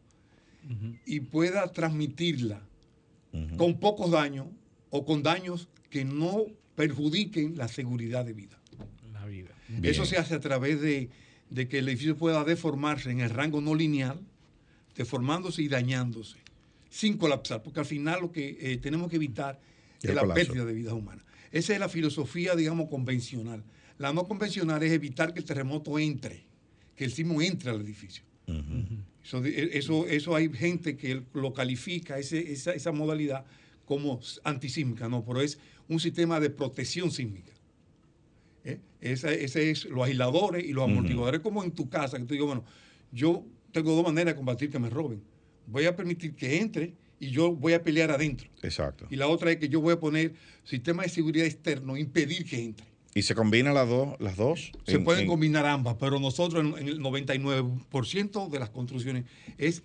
y 1.05 1.19
pueda 1.21 1.71
transmitirla 1.71 2.61
Con 3.57 3.79
pocos 3.79 4.11
daños 4.11 4.47
o 4.89 5.05
con 5.05 5.21
daños 5.21 5.69
que 5.89 6.03
no 6.03 6.45
perjudiquen 6.75 7.57
la 7.57 7.67
seguridad 7.67 8.25
de 8.25 8.33
vida. 8.33 8.59
La 9.13 9.25
vida. 9.25 9.49
Bien. 9.67 9.85
Eso 9.85 10.05
se 10.05 10.17
hace 10.17 10.33
a 10.35 10.39
través 10.39 10.81
de, 10.81 11.09
de 11.49 11.67
que 11.67 11.79
el 11.79 11.89
edificio 11.89 12.17
pueda 12.17 12.43
deformarse 12.43 13.11
en 13.11 13.19
el 13.19 13.29
rango 13.29 13.61
no 13.61 13.75
lineal, 13.75 14.19
deformándose 14.95 15.61
y 15.61 15.67
dañándose, 15.67 16.37
sin 16.89 17.17
colapsar, 17.17 17.61
porque 17.61 17.79
al 17.79 17.85
final 17.85 18.21
lo 18.21 18.31
que 18.31 18.57
eh, 18.59 18.77
tenemos 18.77 19.09
que 19.09 19.17
evitar 19.17 19.59
es 20.01 20.13
la 20.13 20.21
colapso. 20.21 20.45
pérdida 20.47 20.65
de 20.65 20.73
vidas 20.73 20.93
humanas. 20.93 21.23
Esa 21.51 21.73
es 21.73 21.79
la 21.79 21.89
filosofía, 21.89 22.55
digamos, 22.55 22.89
convencional. 22.89 23.63
La 23.97 24.13
no 24.13 24.25
convencional 24.25 24.81
es 24.83 24.91
evitar 24.91 25.33
que 25.33 25.39
el 25.39 25.45
terremoto 25.45 25.99
entre, 25.99 26.43
que 26.95 27.05
el 27.05 27.11
sismo 27.11 27.41
entre 27.41 27.71
al 27.71 27.81
edificio. 27.81 28.23
Eso, 29.23 29.41
de- 29.41 29.77
eso, 29.77 30.07
eso 30.07 30.35
hay 30.35 30.49
gente 30.51 30.95
que 30.97 31.21
lo 31.33 31.53
califica, 31.53 32.17
ese- 32.17 32.51
esa, 32.51 32.73
esa 32.73 32.91
modalidad, 32.91 33.45
como 33.85 34.19
antisísmica, 34.43 35.09
no, 35.09 35.25
pero 35.25 35.41
es 35.41 35.59
un 35.87 35.99
sistema 35.99 36.39
de 36.39 36.49
protección 36.49 37.11
sísmica. 37.11 37.51
¿Eh? 38.63 38.79
Esa- 39.01 39.31
Ese, 39.33 39.71
es 39.71 39.85
los 39.85 40.05
aisladores 40.05 40.63
y 40.65 40.73
los 40.73 40.83
amortiguadores, 40.85 41.41
como 41.41 41.63
en 41.63 41.71
tu 41.71 41.89
casa, 41.89 42.17
que 42.17 42.25
tú 42.25 42.33
digas, 42.33 42.47
bueno, 42.47 42.63
yo 43.11 43.45
tengo 43.71 43.93
dos 43.95 44.03
maneras 44.05 44.33
de 44.33 44.37
combatir 44.37 44.69
que 44.69 44.79
me 44.79 44.89
roben. 44.89 45.21
Voy 45.67 45.85
a 45.85 45.95
permitir 45.95 46.35
que 46.35 46.57
entre 46.59 46.93
y 47.19 47.29
yo 47.31 47.51
voy 47.55 47.73
a 47.73 47.83
pelear 47.83 48.11
adentro. 48.11 48.49
Exacto. 48.63 49.07
Y 49.09 49.15
la 49.15 49.27
otra 49.27 49.51
es 49.51 49.57
que 49.57 49.69
yo 49.69 49.81
voy 49.81 49.93
a 49.93 49.99
poner 49.99 50.33
sistema 50.63 51.03
de 51.03 51.09
seguridad 51.09 51.45
externo, 51.45 51.97
impedir 51.97 52.45
que 52.45 52.63
entre. 52.63 52.87
Y 53.15 53.23
se 53.23 53.33
combinan 53.35 53.73
las 53.73 53.87
dos, 53.89 54.19
las 54.19 54.37
dos. 54.37 54.71
Se 54.85 54.95
en- 54.95 55.03
pueden 55.03 55.23
en- 55.23 55.27
combinar 55.27 55.65
ambas, 55.65 55.95
pero 55.99 56.19
nosotros 56.19 56.63
en, 56.63 56.77
en 56.77 56.87
el 56.87 56.99
99% 56.99 58.49
de 58.49 58.59
las 58.59 58.69
construcciones 58.69 59.25
es 59.57 59.83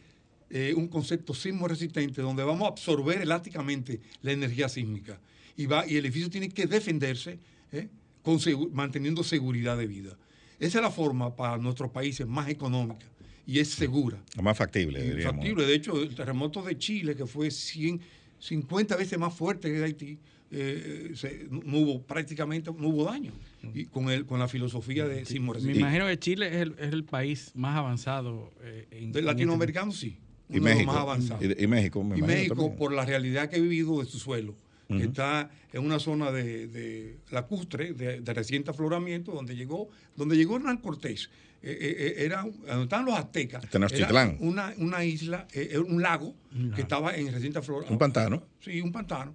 eh, 0.50 0.74
un 0.76 0.88
concepto 0.88 1.34
sismo 1.34 1.66
resistente 1.66 2.22
donde 2.22 2.44
vamos 2.44 2.64
a 2.66 2.68
absorber 2.68 3.22
elásticamente 3.22 4.00
la 4.22 4.32
energía 4.32 4.68
sísmica 4.68 5.18
y, 5.56 5.66
va, 5.66 5.86
y 5.86 5.96
el 5.96 6.04
edificio 6.04 6.30
tiene 6.30 6.48
que 6.48 6.66
defenderse 6.66 7.38
eh, 7.72 7.88
con 8.22 8.38
manteniendo 8.72 9.22
seguridad 9.24 9.76
de 9.76 9.86
vida. 9.86 10.16
Esa 10.60 10.78
es 10.78 10.82
la 10.82 10.90
forma 10.90 11.34
para 11.34 11.58
nuestros 11.58 11.90
países 11.90 12.26
más 12.26 12.48
económica 12.48 13.06
y 13.46 13.58
es 13.58 13.68
segura. 13.70 14.18
Lo 14.36 14.42
más 14.42 14.56
factible, 14.56 15.02
diríamos. 15.02 15.36
factible. 15.36 15.66
De 15.66 15.74
hecho, 15.74 16.00
el 16.00 16.14
terremoto 16.14 16.62
de 16.62 16.78
Chile, 16.78 17.14
que 17.16 17.26
fue 17.26 17.50
100, 17.50 18.00
50 18.38 18.96
veces 18.96 19.18
más 19.18 19.34
fuerte 19.34 19.68
que 19.70 19.78
de 19.78 19.84
Haití, 19.84 20.18
eh, 20.50 21.12
se- 21.14 21.46
no 21.50 21.78
hubo 21.78 22.02
prácticamente 22.02 22.70
no 22.76 22.88
hubo 22.88 23.04
daño. 23.04 23.32
Y 23.74 23.86
con, 23.86 24.10
el, 24.10 24.26
con 24.26 24.38
la 24.38 24.46
filosofía 24.48 25.06
de 25.08 25.24
sismo 25.24 25.48
Me 25.48 25.54
resistente. 25.54 25.80
imagino 25.80 26.06
que 26.06 26.18
Chile 26.18 26.46
es 26.48 26.54
el, 26.56 26.74
es 26.78 26.92
el 26.92 27.04
país 27.04 27.50
más 27.54 27.76
avanzado 27.76 28.52
eh, 28.62 28.86
en, 28.90 29.12
De 29.12 29.20
en 29.20 29.26
latinoamericano, 29.26 29.90
sí. 29.92 30.18
Y 30.50 30.58
uno 30.58 30.64
de 30.66 30.70
los 30.70 30.74
México. 30.76 30.92
más 30.92 31.00
avanzados. 31.00 31.42
Y, 31.44 31.64
y 31.64 31.66
México, 31.66 32.04
me 32.04 32.18
Y 32.18 32.22
México, 32.22 32.54
también. 32.56 32.76
por 32.76 32.92
la 32.92 33.04
realidad 33.06 33.48
que 33.48 33.56
he 33.56 33.60
vivido 33.60 33.98
de 34.00 34.04
su 34.06 34.18
suelo, 34.18 34.54
que 34.86 35.04
está 35.04 35.50
en 35.72 35.82
una 35.84 35.98
zona 35.98 36.30
de, 36.30 36.68
de 36.68 37.16
lacustre, 37.30 37.94
de, 37.94 38.20
de 38.20 38.34
reciente 38.34 38.70
afloramiento, 38.70 39.32
donde 39.32 39.56
llegó, 39.56 39.88
donde 40.14 40.36
llegó 40.36 40.56
Hernán 40.56 40.76
Cortés. 40.76 41.30
Eh, 41.62 41.70
eh, 41.80 41.96
eh, 41.98 42.24
era 42.26 42.42
donde 42.42 42.82
estaban 42.82 43.06
los 43.06 43.14
aztecas. 43.18 43.68
Tenochtitlán. 43.70 44.28
Era 44.32 44.38
una, 44.40 44.74
una 44.76 45.02
isla, 45.04 45.48
eh, 45.54 45.78
un 45.78 46.02
lago 46.02 46.34
que 46.76 46.82
estaba 46.82 47.16
en 47.16 47.32
reciente 47.32 47.58
afloramiento. 47.58 47.94
Un 47.94 47.98
pantano. 47.98 48.42
Sí, 48.60 48.82
un 48.82 48.92
pantano. 48.92 49.34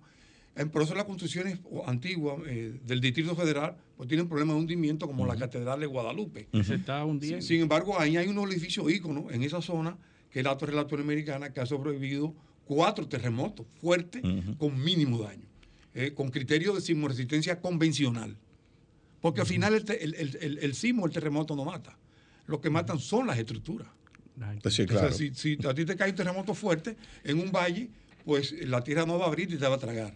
En 0.60 0.70
por 0.70 0.82
eso 0.84 0.94
las 0.94 1.06
construcciones 1.06 1.60
antiguas 1.86 2.38
eh, 2.48 2.80
del 2.86 3.00
Distrito 3.00 3.36
Federal 3.36 3.76
pues 3.96 4.08
tienen 4.10 4.28
problemas 4.28 4.56
de 4.56 4.62
hundimiento 4.62 5.08
como 5.08 5.26
la 5.26 5.36
Catedral 5.36 5.80
de 5.80 5.86
Guadalupe. 5.86 6.48
que 6.52 6.64
se 6.64 6.76
está 6.76 7.04
hundiendo. 7.06 7.42
Sin 7.42 7.62
embargo, 7.62 8.00
ahí 8.00 8.18
hay 8.18 8.28
unos 8.28 8.50
edificios 8.52 8.92
íconos 8.92 9.32
en 9.32 9.44
esa 9.44 9.62
zona, 9.62 9.98
que 10.32 10.40
es 10.40 10.46
la 10.46 10.58
Torre 10.58 10.74
Latinoamericana, 10.76 11.52
que 11.54 11.62
ha 11.62 11.66
sobrevivido 11.66 12.34
cuatro 12.66 13.08
terremotos 13.08 13.66
fuertes 13.82 14.22
con 14.58 14.82
mínimo 14.84 15.20
daño, 15.20 15.46
eh, 15.94 16.14
con 16.14 16.30
criterio 16.30 16.74
de 16.74 16.82
sismoresistencia 16.82 17.60
convencional. 17.62 18.38
Porque 19.22 19.42
al 19.42 19.48
final 19.48 19.74
el, 19.74 19.84
el, 19.90 20.16
el- 20.16 20.38
el- 20.42 20.58
el 20.60 20.76
sismo, 20.76 21.06
el 21.06 21.12
terremoto 21.12 21.56
no 21.56 21.66
mata. 21.66 21.98
Lo 22.48 22.60
que 22.62 22.70
matan 22.70 23.00
son 23.00 23.28
las 23.28 23.38
estructuras. 23.38 23.88
Pues 24.62 24.76
sí, 24.76 24.84
O 24.84 24.88
sea, 24.88 24.98
claro. 25.00 25.14
si, 25.14 25.34
si 25.34 25.58
a 25.68 25.74
ti 25.74 25.84
te 25.86 25.96
cae 25.96 26.10
un 26.12 26.16
terremoto 26.16 26.54
fuerte 26.54 26.96
en 27.24 27.40
un 27.40 27.52
valle, 27.52 27.90
pues 28.24 28.54
la 28.68 28.82
tierra 28.84 29.06
no 29.06 29.18
va 29.20 29.26
a 29.26 29.28
abrir 29.28 29.52
y 29.52 29.58
te 29.58 29.68
va 29.68 29.76
a 29.76 29.80
tragar. 29.80 30.14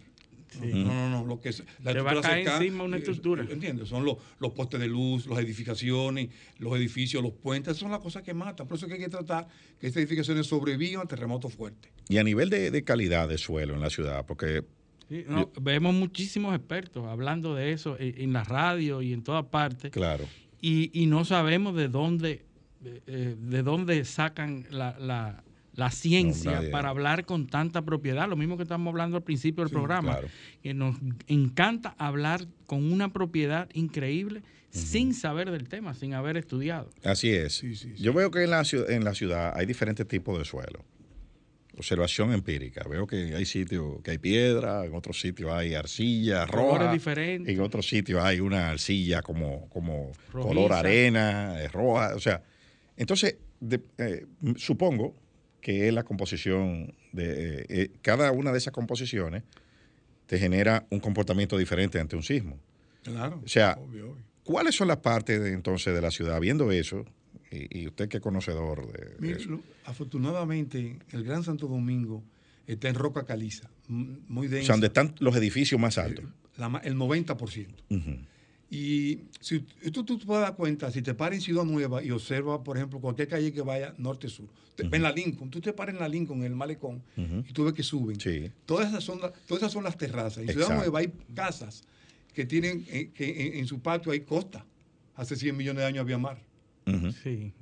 No, 0.61 0.83
no, 0.85 1.09
no. 1.09 1.25
Lo 1.25 1.39
que 1.39 1.49
es, 1.49 1.63
la 1.83 1.93
Te 1.93 2.01
va 2.01 2.11
a 2.11 2.21
caer 2.21 2.45
cercana, 2.45 2.57
encima 2.65 2.83
una 2.83 2.95
eh, 2.97 2.99
estructura. 2.99 3.45
¿Entiendes? 3.49 3.87
Son 3.89 4.05
los, 4.05 4.17
los 4.39 4.51
postes 4.53 4.79
de 4.79 4.87
luz, 4.87 5.27
las 5.27 5.39
edificaciones, 5.39 6.29
los 6.59 6.75
edificios, 6.75 7.21
los 7.23 7.33
puentes. 7.33 7.71
Esas 7.71 7.79
son 7.81 7.91
las 7.91 7.99
cosas 7.99 8.23
que 8.23 8.33
matan. 8.33 8.67
Por 8.67 8.77
eso 8.77 8.85
es 8.85 8.89
que 8.89 8.95
hay 8.97 9.03
que 9.03 9.09
tratar 9.09 9.47
que 9.79 9.87
estas 9.87 10.01
edificaciones 10.01 10.47
sobrevivan 10.47 11.05
a 11.05 11.07
terremotos 11.07 11.53
fuertes. 11.53 11.91
Y 12.09 12.17
a 12.17 12.23
nivel 12.23 12.49
de, 12.49 12.71
de 12.71 12.83
calidad 12.83 13.27
de 13.29 13.37
suelo 13.37 13.73
en 13.73 13.79
la 13.81 13.89
ciudad, 13.89 14.25
porque 14.25 14.63
Sí, 15.09 15.25
no, 15.27 15.51
vemos 15.61 15.93
muchísimos 15.93 16.55
expertos 16.55 17.05
hablando 17.05 17.53
de 17.55 17.73
eso 17.73 17.97
en, 17.99 18.21
en 18.21 18.33
la 18.33 18.43
radio 18.45 19.01
y 19.01 19.11
en 19.13 19.21
todas 19.21 19.45
partes 19.45 19.91
claro, 19.91 20.25
y, 20.61 20.89
y 20.97 21.07
no 21.07 21.25
sabemos 21.25 21.75
de 21.75 21.89
dónde 21.89 22.45
eh, 22.85 23.01
eh, 23.07 23.35
de 23.37 23.63
dónde 23.63 24.05
sacan 24.05 24.65
la, 24.71 24.97
la- 24.99 25.43
la 25.75 25.89
ciencia 25.91 26.61
para 26.71 26.89
hablar 26.89 27.25
con 27.25 27.47
tanta 27.47 27.81
propiedad, 27.81 28.29
lo 28.29 28.35
mismo 28.35 28.57
que 28.57 28.63
estamos 28.63 28.91
hablando 28.91 29.17
al 29.17 29.23
principio 29.23 29.63
del 29.63 29.71
programa, 29.73 30.11
claro. 30.13 30.27
que 30.61 30.73
nos 30.73 30.97
encanta 31.27 31.95
hablar 31.97 32.45
con 32.67 32.91
una 32.91 33.11
propiedad 33.11 33.67
increíble 33.73 34.43
sin 34.69 35.13
saber 35.13 35.51
del 35.51 35.67
tema, 35.69 35.93
sin 35.93 36.13
haber 36.13 36.37
estudiado. 36.37 36.89
así 37.03 37.29
es. 37.29 37.53
Sí, 37.57 37.75
sí, 37.75 37.95
sí. 37.95 38.01
Yo 38.03 38.13
veo 38.13 38.29
que 38.31 38.43
en 38.43 38.49
la, 38.51 38.63
ciudad, 38.63 38.89
en 38.91 39.03
la 39.03 39.13
ciudad 39.13 39.53
hay 39.55 39.65
diferentes 39.65 40.07
tipos 40.07 40.37
de 40.39 40.45
suelo. 40.45 40.83
Observación 41.75 42.31
empírica. 42.33 42.83
Veo 42.87 43.07
que 43.07 43.33
hay 43.35 43.45
sitios 43.45 43.99
que 44.03 44.11
hay 44.11 44.17
piedra, 44.19 44.85
en 44.85 44.93
otros 44.93 45.19
sitios 45.19 45.51
hay 45.51 45.73
arcilla 45.73 46.45
Colores 46.45 46.81
roja. 46.81 46.93
diferentes. 46.93 47.51
En 47.53 47.61
otros 47.61 47.87
sitios 47.87 48.21
hay 48.23 48.39
una 48.39 48.69
arcilla 48.69 49.23
como, 49.23 49.67
como 49.69 50.11
Rojiza. 50.31 50.47
color 50.53 50.73
arena, 50.73 51.55
roja. 51.71 52.13
O 52.15 52.19
sea, 52.19 52.43
entonces, 52.95 53.37
de- 53.59 53.81
eh, 53.97 54.27
supongo 54.55 55.15
que 55.63 55.87
es 55.87 55.93
la 55.93 56.03
composición 56.03 56.93
de. 57.13 57.61
eh, 57.61 57.65
eh, 57.69 57.91
cada 58.03 58.31
una 58.31 58.51
de 58.51 58.59
esas 58.59 58.73
composiciones 58.73 59.41
te 60.27 60.37
genera 60.37 60.85
un 60.91 60.99
comportamiento 60.99 61.57
diferente 61.57 61.99
ante 61.99 62.15
un 62.15 62.21
sismo. 62.23 62.59
Claro. 63.01 63.41
O 63.43 63.47
sea, 63.47 63.77
Obvio, 63.79 64.11
obvio. 64.11 64.23
¿Cuáles 64.43 64.75
son 64.75 64.89
las 64.89 64.97
partes 64.97 65.41
de, 65.41 65.53
entonces 65.53 65.95
de 65.95 66.01
la 66.01 66.11
ciudad? 66.11 66.39
Viendo 66.41 66.69
eso, 66.71 67.05
y, 67.49 67.79
y 67.79 67.87
usted 67.87 68.09
que 68.09 68.17
es 68.17 68.23
conocedor 68.23 68.85
de, 68.91 69.05
de 69.05 69.15
Mire, 69.19 69.39
eso. 69.39 69.49
lo- 69.51 69.63
afortunadamente, 69.85 70.97
el 71.11 71.23
Gran 71.23 71.43
Santo 71.43 71.67
Domingo 71.67 72.23
está 72.67 72.89
en 72.89 72.95
roca 72.95 73.25
caliza, 73.25 73.69
muy 73.87 74.47
O 74.47 74.49
densa. 74.49 74.65
sea, 74.67 74.73
donde 74.75 74.87
están 74.87 75.15
los 75.19 75.35
edificios 75.35 75.79
más 75.79 75.97
altos. 75.97 76.25
La 76.57 76.67
ma- 76.69 76.79
el 76.83 76.95
90%. 76.95 77.67
Ujú. 77.89 78.17
Y 78.75 79.19
si 79.39 79.59
tú, 79.91 80.03
tú 80.03 80.17
te 80.17 80.25
puedes 80.25 80.41
dar 80.43 80.55
cuenta, 80.55 80.89
si 80.89 81.03
te 81.03 81.13
paras 81.13 81.35
en 81.35 81.41
Ciudad 81.41 81.63
Nueva 81.63 82.03
y 82.03 82.09
observas, 82.09 82.61
por 82.65 82.75
ejemplo, 82.75 82.99
cualquier 82.99 83.27
calle 83.27 83.53
que 83.53 83.61
vaya 83.61 83.93
norte-sur, 83.99 84.47
te- 84.75 84.83
en 84.91 85.03
la 85.03 85.11
Lincoln, 85.11 85.51
tú 85.51 85.61
te 85.61 85.73
paras 85.73 85.93
en 85.93 85.99
la 86.01 86.07
Lincoln, 86.09 86.39
en 86.39 86.45
el 86.45 86.55
malecón, 86.55 87.03
y 87.15 87.53
tú 87.53 87.65
ves 87.65 87.73
que 87.73 87.83
suben. 87.83 88.19
Sí. 88.19 88.49
Todas, 88.65 88.89
esas 88.89 89.03
son, 89.03 89.19
todas 89.19 89.61
esas 89.61 89.71
son 89.71 89.83
las 89.83 89.95
terrazas. 89.95 90.39
En 90.39 90.47
Ciudad 90.49 90.61
Exacto. 90.71 90.83
Nueva 90.89 90.99
hay 90.99 91.13
casas 91.35 91.83
que 92.33 92.45
tienen, 92.45 92.83
eh, 92.89 93.11
que 93.13 93.47
en, 93.49 93.59
en 93.59 93.67
su 93.67 93.79
patio 93.79 94.11
hay 94.11 94.21
costa. 94.21 94.65
Hace 95.15 95.35
100 95.35 95.55
millones 95.55 95.81
de 95.81 95.85
años 95.85 96.01
había 96.01 96.17
mar. 96.17 96.39
Sí, 97.23 97.53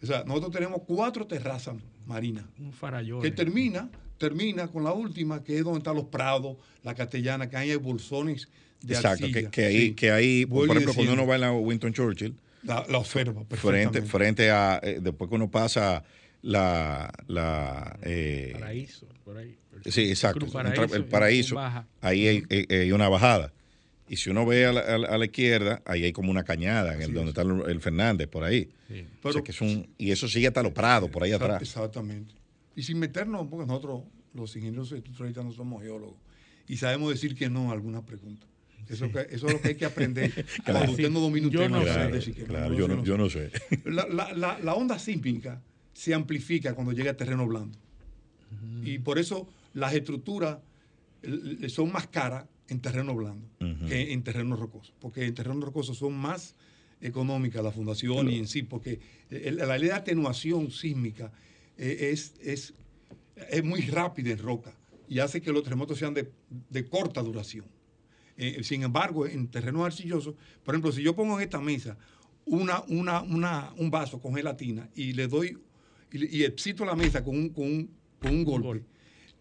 O 0.00 0.06
sea, 0.06 0.22
nosotros 0.24 0.52
tenemos 0.52 0.82
cuatro 0.86 1.26
terrazas 1.26 1.74
marinas 2.06 2.44
un 2.60 2.72
farallón. 2.72 3.20
que 3.22 3.32
termina, 3.32 3.90
termina 4.24 4.68
con 4.68 4.84
la 4.84 4.92
última, 4.92 5.42
que 5.42 5.56
es 5.56 5.64
donde 5.64 5.78
están 5.78 5.96
los 5.96 6.04
prados, 6.04 6.58
la 6.84 6.94
castellana, 6.94 7.48
que 7.48 7.56
ahí 7.56 7.70
hay 7.70 7.76
bolsones 7.76 8.48
de 8.82 8.94
Exacto, 8.94 9.20
que, 9.26 9.32
arcilla. 9.32 9.50
que 9.50 9.64
ahí, 9.64 9.80
Sí. 9.88 9.94
que 9.94 10.10
ahí 10.12 10.46
por 10.46 10.68
ejemplo, 10.68 10.92
cuando 10.94 11.12
uno 11.14 11.26
va 11.26 11.34
en 11.36 11.40
la 11.40 11.52
Winston 11.52 11.92
Churchill, 11.94 12.34
La, 12.62 12.84
la 12.88 12.98
observa 12.98 13.32
frente, 13.32 13.48
perfectamente. 13.56 14.02
frente 14.02 14.50
a, 14.50 14.78
eh, 14.82 14.98
después 15.00 15.30
que 15.30 15.34
uno 15.36 15.50
pasa 15.50 16.04
la, 16.42 17.10
la 17.28 17.98
eh, 18.02 18.50
Paraíso, 18.52 19.06
por 19.24 19.38
ahí. 19.38 19.56
sí, 19.86 20.02
exacto, 20.10 20.40
Cruz 20.40 20.54
entra- 20.54 20.74
Paraíso, 20.74 20.96
el 20.96 21.04
paraíso, 21.06 21.58
ahí 22.02 22.26
hay, 22.28 22.42
hay- 22.50 22.66
hay 22.76 22.92
una 22.92 23.08
bajada. 23.08 23.52
Y 24.06 24.16
si 24.16 24.28
uno 24.28 24.44
ve 24.44 24.66
a 24.66 24.72
la, 24.72 24.80
a 24.80 24.98
la- 24.98 25.08
a 25.08 25.16
la 25.18 25.24
izquierda, 25.24 25.80
ahí 25.86 26.04
hay 26.04 26.12
como 26.12 26.30
una 26.30 26.42
cañada, 26.44 26.94
en 26.94 27.00
el, 27.02 27.14
donde 27.14 27.30
es. 27.30 27.38
está 27.38 27.42
el, 27.42 27.70
el 27.70 27.80
Fernández, 27.80 28.28
por 28.28 28.44
ahí. 28.44 28.68
Sí. 28.88 28.94
O 28.94 28.96
sea, 28.96 29.06
Pero- 29.22 29.44
que 29.44 29.52
es 29.52 29.60
un, 29.62 29.88
y 29.96 30.10
eso 30.10 30.28
sigue 30.28 30.48
hasta 30.48 30.62
los 30.62 30.72
prados, 30.72 31.08
por 31.10 31.22
ahí 31.22 31.30
Exact- 31.30 31.42
atrás. 31.44 31.62
Exactamente. 31.62 32.34
Y 32.76 32.82
sin 32.82 32.98
meternos, 32.98 33.46
porque 33.48 33.66
nosotros, 33.66 34.02
los 34.34 34.54
ingenieros 34.56 34.92
estructuralistas, 34.92 35.44
no 35.44 35.52
somos 35.52 35.82
geólogos. 35.82 36.16
Y 36.68 36.76
sabemos 36.76 37.10
decir 37.10 37.34
que 37.34 37.50
no 37.50 37.70
a 37.70 37.72
algunas 37.72 38.02
preguntas. 38.04 38.48
Eso, 38.88 39.10
que- 39.10 39.26
eso 39.30 39.46
es 39.46 39.52
lo 39.54 39.60
que 39.60 39.68
hay 39.68 39.74
que 39.76 39.84
aprender. 39.84 40.44
Cuando 40.64 40.92
usted 40.92 41.10
no 41.10 41.20
domina 41.20 41.46
un 41.46 41.52
Yo 41.52 41.60
tema, 41.60 41.78
no 41.80 41.86
sabe 41.86 42.06
sé. 42.06 42.12
decir 42.12 42.34
que 42.34 42.40
no. 42.42 42.46
Claro, 42.48 42.70
No, 42.70 42.78
yo 42.78 42.88
no, 42.88 43.04
yo 43.04 43.16
no 43.18 43.28
sé. 43.30 43.50
La, 43.84 44.06
la- 44.08 44.32
la- 44.32 44.58
la 44.58 44.74
onda 44.74 44.98
sísmica 44.98 45.60
se 45.92 46.14
amplifica 46.14 46.74
cuando 46.74 46.92
llega 46.92 47.10
a 47.12 47.16
terreno 47.16 47.46
blando. 47.46 47.78
Y 48.82 48.98
por 48.98 49.18
eso 49.18 49.48
las 49.74 49.94
estructuras 49.94 50.58
son 51.68 51.92
más 51.92 52.06
caras 52.08 52.46
en 52.68 52.80
terreno 52.80 53.14
blando 53.14 53.46
que 53.86 54.12
en 54.12 54.22
terreno 54.22 54.56
rocoso, 54.56 54.92
porque 55.00 55.24
en 55.26 55.34
terreno 55.34 55.60
rocoso 55.60 55.92
son 55.94 56.14
más 56.16 56.54
económicas 57.00 57.62
la 57.62 57.72
fundación 57.72 58.30
y 58.30 58.38
en 58.38 58.46
sí, 58.46 58.62
porque 58.62 59.00
la 59.30 59.76
ley 59.78 59.88
de 59.88 59.94
atenuación 59.94 60.70
sísmica 60.70 61.30
eh, 61.80 62.10
es, 62.12 62.34
es, 62.42 62.74
es, 63.48 63.64
muy 63.64 63.80
rápida 63.80 64.30
en 64.30 64.38
roca 64.38 64.76
y 65.08 65.18
hace 65.18 65.40
que 65.40 65.50
los 65.50 65.62
terremotos 65.62 65.98
sean 65.98 66.12
de, 66.12 66.30
de 66.68 66.86
corta 66.86 67.22
duración. 67.22 67.64
Eh, 68.36 68.62
sin 68.62 68.82
embargo, 68.82 69.26
en 69.26 69.48
terreno 69.48 69.82
arcilloso, 69.82 70.36
por 70.62 70.74
ejemplo, 70.74 70.92
si 70.92 71.02
yo 71.02 71.16
pongo 71.16 71.38
en 71.38 71.44
esta 71.44 71.58
mesa 71.58 71.96
una, 72.44 72.82
una, 72.88 73.22
una, 73.22 73.72
un 73.78 73.90
vaso 73.90 74.20
con 74.20 74.34
gelatina 74.34 74.90
y 74.94 75.14
le 75.14 75.26
doy 75.26 75.56
y, 76.12 76.38
y 76.40 76.44
excito 76.44 76.84
la 76.84 76.94
mesa 76.94 77.24
con 77.24 77.34
un, 77.34 77.48
con 77.48 77.64
un, 77.64 77.90
con 78.20 78.30
un 78.34 78.44
golpe, 78.44 78.84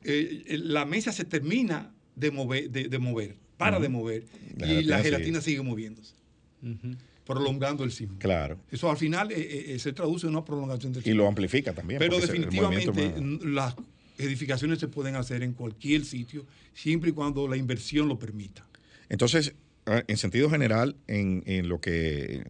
eh, 0.06 0.58
la 0.64 0.86
mesa 0.86 1.12
se 1.12 1.26
termina 1.26 1.94
de 2.16 2.32
mover, 2.32 2.70
de, 2.70 2.88
de 2.88 3.00
mover 3.00 3.36
para 3.58 3.82
de 3.82 3.90
mover 3.90 4.26
la 4.56 4.66
y 4.66 4.70
gelatina 4.70 4.98
la 4.98 5.04
gelatina 5.04 5.42
sigue, 5.42 5.58
sigue 5.58 5.70
moviéndose. 5.70 6.16
Uh 6.64 6.68
-huh 6.68 6.98
prolongando 7.34 7.84
el 7.84 7.92
sismo. 7.92 8.18
Claro. 8.18 8.60
Eso 8.72 8.90
al 8.90 8.98
final 8.98 9.32
eh, 9.32 9.76
eh, 9.76 9.80
se 9.80 9.94
traduce 9.94 10.26
en 10.26 10.34
una 10.34 10.44
prolongación 10.44 10.92
del 10.92 11.04
sismo. 11.04 11.14
Y 11.14 11.18
lo 11.18 11.28
amplifica 11.28 11.74
también. 11.74 12.00
Pero 12.00 12.20
definitivamente 12.20 12.92
más... 13.22 13.46
las 13.46 13.76
edificaciones 14.18 14.80
se 14.80 14.88
pueden 14.88 15.16
hacer 15.16 15.44
en 15.44 15.54
cualquier 15.54 16.06
sitio, 16.06 16.46
siempre 16.74 17.12
y 17.12 17.14
cuando 17.14 17.48
la 17.48 17.56
inversión 17.56 18.08
lo 18.08 18.18
permita. 18.18 18.66
Entonces, 19.10 19.54
en 19.86 20.18
sentido 20.18 20.50
general, 20.50 20.96
en, 21.08 21.44
en 21.46 21.70
lo 21.70 21.80
que 21.80 22.44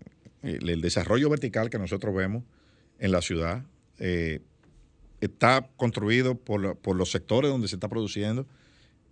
el, 0.43 0.69
el, 0.69 0.81
desarrollo 0.81 1.29
vertical 1.29 1.69
que 1.69 1.77
nosotros 1.77 2.15
vemos 2.15 2.43
en 2.99 3.11
la 3.11 3.21
ciudad 3.21 3.65
eh, 3.99 4.39
está 5.19 5.69
construido 5.75 6.35
por, 6.35 6.77
por 6.77 6.95
los 6.95 7.11
sectores 7.11 7.51
donde 7.51 7.67
se 7.67 7.75
está 7.75 7.89
produciendo 7.89 8.47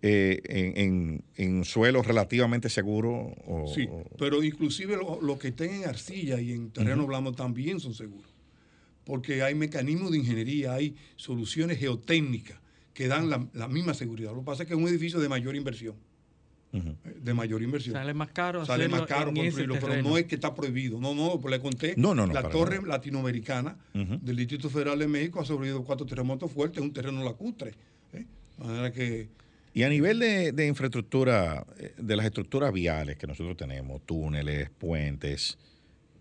eh, 0.01 0.41
en, 0.45 0.77
en, 0.77 1.23
en, 1.35 1.65
suelos 1.65 2.05
relativamente 2.05 2.69
seguros. 2.69 3.33
O, 3.45 3.67
sí, 3.73 3.87
pero 4.17 4.43
inclusive 4.43 4.95
los 4.95 5.21
lo 5.23 5.39
que 5.39 5.49
estén 5.49 5.71
en 5.73 5.85
arcilla 5.85 6.39
y 6.39 6.51
en 6.51 6.69
terreno 6.69 7.03
uh 7.03 7.05
-huh. 7.05 7.09
blando 7.09 7.31
también 7.33 7.79
son 7.79 7.93
seguros, 7.93 8.31
porque 9.05 9.41
hay 9.41 9.55
mecanismos 9.55 10.11
de 10.11 10.17
ingeniería, 10.19 10.73
hay 10.73 10.95
soluciones 11.15 11.79
geotécnicas 11.79 12.59
que 12.93 13.07
dan 13.07 13.29
la, 13.29 13.47
la 13.53 13.67
misma 13.67 13.93
seguridad. 13.93 14.31
Lo 14.33 14.39
que 14.39 14.45
pasa 14.45 14.63
es 14.63 14.67
que 14.67 14.73
es 14.75 14.79
un 14.79 14.87
edificio 14.87 15.19
de 15.19 15.29
mayor 15.29 15.55
inversión. 15.55 15.95
Uh 16.73 16.79
-huh. 16.79 16.95
De 17.21 17.33
mayor 17.33 17.61
inversión. 17.63 17.93
Sale 17.93 18.13
más 18.13 18.29
caro. 18.29 18.65
Sale 18.65 18.87
más 18.89 19.03
caro 19.03 19.33
construirlo, 19.33 19.77
pero 19.79 20.01
no 20.03 20.17
es 20.17 20.25
que 20.25 20.35
está 20.35 20.53
prohibido. 20.53 20.99
No, 20.99 21.15
no, 21.15 21.39
pues 21.39 21.51
le 21.51 21.59
conté. 21.61 21.93
No, 21.95 22.13
no, 22.13 22.27
no, 22.27 22.33
la 22.33 22.49
torre 22.49 22.75
nada. 22.75 22.87
latinoamericana 22.97 23.77
uh 23.93 23.99
-huh. 23.99 24.19
del 24.19 24.35
Distrito 24.35 24.69
Federal 24.69 24.99
de 24.99 25.07
México 25.07 25.39
ha 25.39 25.45
sobrevivido 25.45 25.83
cuatro 25.83 26.05
terremotos 26.05 26.51
fuertes, 26.51 26.79
es 26.79 26.83
un 26.83 26.93
terreno 26.93 27.23
lacustre. 27.23 27.71
¿eh? 28.13 28.25
De 28.57 28.63
manera 28.65 28.91
que 28.91 29.29
y 29.77 29.83
a 29.83 29.89
nivel 29.89 30.17
de, 30.17 30.53
de, 30.53 30.65
infraestructura, 30.65 31.63
eh, 31.77 31.93
de 31.99 32.15
las 32.15 32.25
estructuras 32.25 32.73
viales 32.73 33.15
que 33.15 33.27
nosotros 33.27 33.55
tenemos, 33.55 34.03
túneles, 34.07 34.71
puentes, 34.71 35.59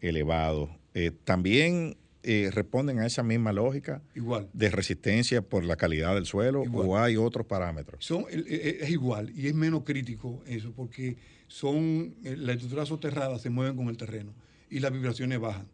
elevados, 0.03 0.69
eh, 0.93 1.11
también 1.25 1.97
eh, 2.23 2.51
responden 2.53 2.99
a 2.99 3.07
esa 3.07 3.23
misma 3.23 3.55
lógica 3.55 4.03
igual. 4.15 4.51
de 4.53 4.69
resistencia 4.69 5.41
por 5.41 5.65
la 5.65 5.77
calidad 5.77 6.15
del 6.15 6.27
suelo 6.27 6.65
igual. 6.65 6.87
o 6.87 6.99
hay 6.99 7.17
otros 7.17 7.47
parámetros. 7.47 8.05
Son, 8.05 8.27
es 8.31 8.91
igual 8.91 9.33
y 9.35 9.47
es 9.47 9.55
menos 9.55 9.85
crítico 9.85 10.43
eso 10.47 10.75
porque 10.77 11.17
son 11.49 12.15
las 12.23 12.57
estructuras 12.57 12.89
soterradas 12.89 13.41
se 13.41 13.49
mueven 13.49 13.75
con 13.75 13.89
el 13.89 13.97
terreno 13.97 14.35
y 14.69 14.81
las 14.81 14.93
vibraciones 14.93 15.39
bajan. 15.39 15.67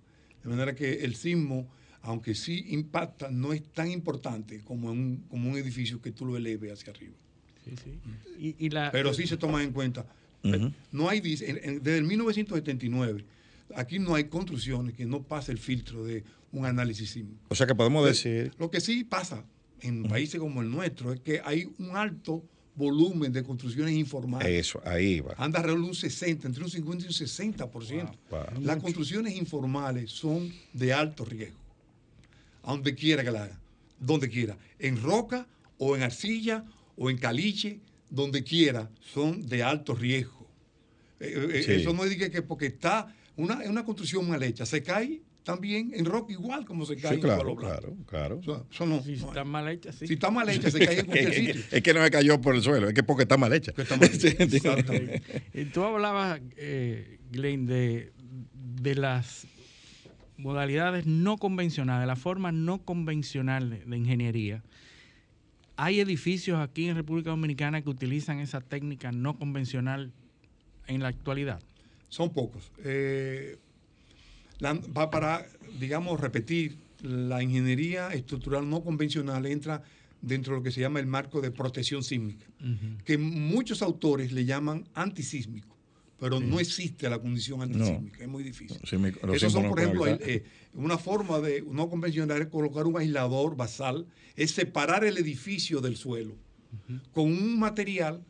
De 0.45 0.51
manera 0.51 0.77
que 0.77 1.05
el 1.05 1.17
sismo, 1.17 1.69
aunque 2.01 2.37
sí 2.37 2.65
impacta, 2.69 3.29
no 3.33 3.53
es 3.53 3.65
tan 3.73 3.91
importante 3.91 4.61
como, 4.61 4.93
un, 4.93 5.25
como 5.29 5.51
un 5.51 5.57
edificio 5.57 6.01
que 6.01 6.13
tú 6.13 6.27
lo 6.27 6.37
eleves 6.37 6.71
hacia 6.71 6.93
arriba. 6.93 7.17
Sí, 7.65 7.75
sí. 7.83 7.99
Y, 8.39 8.67
y 8.67 8.71
la, 8.71 8.91
Pero 8.91 9.15
sí 9.15 9.27
se 9.27 9.37
toma 9.37 9.63
en 9.63 9.73
cuenta. 9.73 10.05
Uh 10.43 10.49
-huh. 10.49 10.73
No 10.91 11.09
hay, 11.09 11.21
desde 11.21 11.99
el 11.99 12.05
1979, 12.05 13.25
aquí 13.77 13.99
no 13.99 14.15
hay 14.15 14.25
construcciones 14.25 14.95
que 14.95 15.07
no 15.07 15.23
pase 15.23 15.53
el 15.53 15.59
filtro 15.59 16.05
de 16.05 16.25
un 16.51 16.67
análisis 16.67 17.11
sísmico. 17.11 17.41
O 17.49 17.55
sea 17.55 17.67
que 17.67 17.75
podemos 17.75 18.05
decir... 18.05 18.53
Lo 18.59 18.71
que 18.71 18.81
sí 18.81 19.05
pasa 19.05 19.45
en 19.81 20.03
uh 20.03 20.05
-huh. 20.07 20.11
países 20.11 20.41
como 20.41 20.61
el 20.63 20.71
nuestro 20.71 21.13
es 21.13 21.21
que 21.21 21.41
hay 21.45 21.69
un 21.79 21.97
alto 21.97 22.43
volumen 22.75 23.33
de 23.33 23.43
construcciones 23.43 23.95
informales. 23.95 24.49
Eso, 24.49 24.81
ahí 24.85 25.21
va. 25.21 25.35
Anda 25.37 25.59
alrededor 25.59 25.83
de 25.83 25.89
un 25.89 25.95
60, 25.95 26.49
entre 26.49 26.65
un 26.65 26.71
50 26.71 27.05
y 27.05 27.07
un 27.07 27.13
60%. 27.13 28.17
Wow, 28.31 28.41
wow. 28.55 28.63
Las 28.63 28.79
construcciones 28.79 29.37
informales 29.37 30.11
son 30.11 30.51
de 30.73 30.93
alto 30.93 31.25
riesgo. 31.25 31.59
A 32.63 32.73
donde 32.73 32.95
quiera 32.95 33.23
que 33.23 33.31
la 33.31 33.45
haga. 33.45 33.61
Donde 34.01 34.29
quiera. 34.29 34.57
En 34.79 35.01
roca 35.03 35.47
o 35.79 35.97
en 35.97 36.03
arcilla 36.03 36.65
o 36.97 37.11
en 37.11 37.19
caliche, 37.19 37.81
donde 38.11 38.45
quiera, 38.45 38.91
son 39.01 39.47
de 39.47 39.63
alto 39.63 39.95
riesgo. 39.95 40.49
Eh, 41.21 41.63
sí. 41.65 41.73
Eso 41.73 41.93
no 41.93 42.05
es 42.05 42.17
que 42.17 42.43
porque 42.43 42.67
está 42.67 43.15
una, 43.37 43.57
una 43.69 43.85
construcción 43.85 44.29
mal 44.29 44.43
hecha, 44.43 44.67
se 44.67 44.83
cae 44.83 45.23
también 45.45 45.93
en 45.95 46.05
roca 46.05 46.33
igual 46.33 46.65
como 46.65 46.87
se 46.87 46.97
cae 46.97 47.17
sí, 47.17 47.21
claro, 47.21 47.51
en 47.51 47.57
claro, 47.57 47.97
claro. 48.07 48.39
O 48.39 48.43
sea, 48.43 48.63
eso 48.71 48.87
no, 48.87 49.03
si 49.03 49.17
no 49.17 49.29
está 49.29 49.45
mal 49.45 49.69
hecha, 49.69 49.93
sí. 49.93 50.07
Si 50.07 50.15
está 50.15 50.31
mal 50.31 50.49
hecha, 50.49 50.71
se 50.71 50.85
cae 50.85 51.01
en 51.01 51.07
cualquier 51.07 51.35
sitio. 51.35 51.63
Es, 51.71 51.83
que 51.83 51.95
no 51.95 52.05
se 52.05 52.11
cayó 52.11 52.41
por 52.41 52.55
el 52.55 52.63
suelo, 52.63 52.89
es 52.89 52.95
que 52.95 53.03
porque 53.03 53.23
está 53.23 53.37
mal 53.37 53.53
hecha. 53.53 53.73
Está 53.77 53.97
mal 53.97 54.11
hecha. 54.13 54.77
y 55.55 55.65
tú 55.67 55.83
hablabas, 55.83 56.41
eh, 56.57 57.19
Glenn, 57.31 57.67
de, 57.67 58.13
de 58.55 58.95
las 58.95 59.47
modalidades 60.37 61.07
no 61.07 61.39
convencionales, 61.39 62.07
la 62.07 62.17
forma 62.17 62.53
no 62.53 62.85
convencional 62.85 63.71
de, 63.71 63.85
de 63.85 63.97
ingeniería 63.97 64.63
hay 65.77 66.01
edificios 66.01 66.59
aquí 66.61 66.89
en 66.89 66.97
República 66.97 67.31
Dominicana 67.31 67.83
que 67.83 67.91
utilizan 67.91 68.39
esa 68.41 68.61
técnica 68.61 69.13
no 69.13 69.39
convencional 69.39 70.13
en 70.87 71.03
la 71.03 71.09
actualidad. 71.09 71.61
Son 72.09 72.33
pocos. 72.33 72.71
Eh, 72.85 73.59
la, 74.59 74.75
para, 75.11 75.47
digamos, 75.79 76.21
repetir, 76.21 76.77
la 77.03 77.43
ingeniería 77.43 78.09
estructural 78.13 78.69
no 78.69 78.83
convencional 78.83 79.47
entra 79.47 79.83
dentro 80.21 80.55
de 80.55 80.61
lo 80.61 80.63
que 80.63 80.71
se 80.71 80.81
llama 80.81 81.01
el 81.01 81.07
marco 81.07 81.41
de 81.41 81.51
protección 81.51 82.05
sísmica, 82.05 82.47
uh 82.61 82.65
-huh. 82.65 83.03
que 83.03 83.19
muchos 83.19 83.83
autores 83.83 84.33
le 84.33 84.45
llaman 84.45 84.85
antisísmico, 84.95 85.72
pero 86.23 86.39
sí. 86.39 86.45
no 86.45 86.61
existe 86.61 87.11
la 87.11 87.19
condición 87.19 87.63
antisísmica, 87.63 88.19
no. 88.19 88.23
es 88.23 88.29
muy 88.29 88.45
difícil. 88.45 88.79
Sí, 88.89 88.97
me, 88.97 89.13
Esos 89.35 89.53
son, 89.53 89.69
por 89.69 89.81
ejemplo, 89.81 90.07
el, 90.07 90.21
eh, 90.23 90.45
una 90.73 90.97
forma 90.97 91.41
de 91.41 91.65
no 91.69 91.91
convencional 91.91 92.41
es 92.41 92.47
colocar 92.47 92.87
un 92.87 92.97
aislador 92.97 93.57
basal, 93.57 94.07
es 94.37 94.53
separar 94.53 95.03
el 95.05 95.19
edificio 95.19 95.81
del 95.81 95.97
suelo 95.97 96.35
uh 96.35 96.93
-huh. 96.93 97.01
con 97.11 97.25
un 97.25 97.59
material 97.59 98.23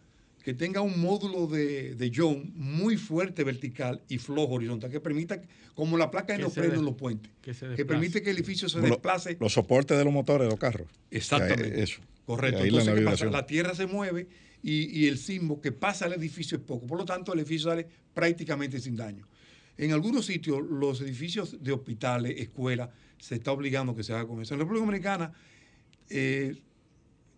que 0.42 0.54
tenga 0.54 0.80
un 0.80 1.02
módulo 1.02 1.46
de, 1.46 1.94
de 1.94 2.10
John 2.14 2.50
muy 2.54 2.96
fuerte 2.96 3.44
vertical 3.44 4.00
y 4.08 4.16
flojo 4.16 4.54
horizontal, 4.54 4.90
que 4.90 4.98
permita, 4.98 5.42
como 5.74 5.98
la 5.98 6.10
placa 6.10 6.32
de 6.32 6.38
neopreno 6.38 6.76
en 6.76 6.86
los 6.86 6.94
puentes, 6.94 7.30
que, 7.42 7.52
que, 7.76 7.84
permite 7.84 8.22
que 8.22 8.30
el 8.30 8.36
edificio 8.38 8.70
se 8.70 8.80
desplace. 8.80 9.32
Los, 9.32 9.40
los 9.40 9.52
soportes 9.52 9.98
de 9.98 10.04
los 10.04 10.14
motores 10.14 10.46
de 10.46 10.50
los 10.50 10.58
carros. 10.58 10.88
Exactamente. 11.10 11.82
Eso. 11.82 12.00
Correcto. 12.24 12.64
Entonces, 12.64 12.94
¿qué 12.94 13.02
pasa? 13.02 13.26
La 13.26 13.44
tierra 13.44 13.74
se 13.74 13.86
mueve 13.86 14.28
y, 14.62 15.00
y, 15.00 15.08
el 15.08 15.18
sismo 15.18 15.60
que 15.60 15.72
pasa 15.72 16.04
al 16.04 16.12
edificio 16.12 16.56
es 16.56 16.62
poco. 16.62 16.86
Por 16.86 16.98
lo 16.98 17.04
tanto, 17.04 17.32
el 17.32 17.40
edificio 17.40 17.70
sale 17.70 17.86
prácticamente 18.14 18.78
sin 18.80 18.96
daño. 18.96 19.26
En 19.76 19.92
algunos 19.92 20.26
sitios, 20.26 20.62
los 20.62 21.00
edificios 21.00 21.62
de 21.62 21.72
hospitales, 21.72 22.34
escuelas, 22.38 22.90
se 23.18 23.36
está 23.36 23.52
obligando 23.52 23.94
que 23.94 24.02
se 24.02 24.12
haga 24.12 24.26
con 24.26 24.40
eso. 24.42 24.54
En 24.54 24.58
la 24.58 24.64
República 24.64 24.84
Dominicana, 24.86 25.32
eh, 26.10 26.56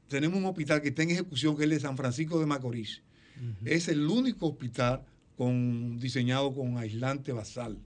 tenemos 0.08 0.38
un 0.38 0.46
hospital 0.46 0.82
que 0.82 0.88
está 0.88 1.02
en 1.02 1.10
ejecución, 1.10 1.56
que 1.56 1.62
es 1.62 1.64
el 1.64 1.70
de 1.70 1.80
San 1.80 1.96
Francisco 1.96 2.40
de 2.40 2.46
Macorís. 2.46 3.02
Uh 3.36 3.44
-huh. 3.44 3.68
Es 3.68 3.88
el 3.88 4.06
único 4.06 4.48
hospital 4.48 5.02
con, 5.36 5.98
diseñado 5.98 6.54
con 6.54 6.78
aislante 6.78 7.32
basal 7.32 7.78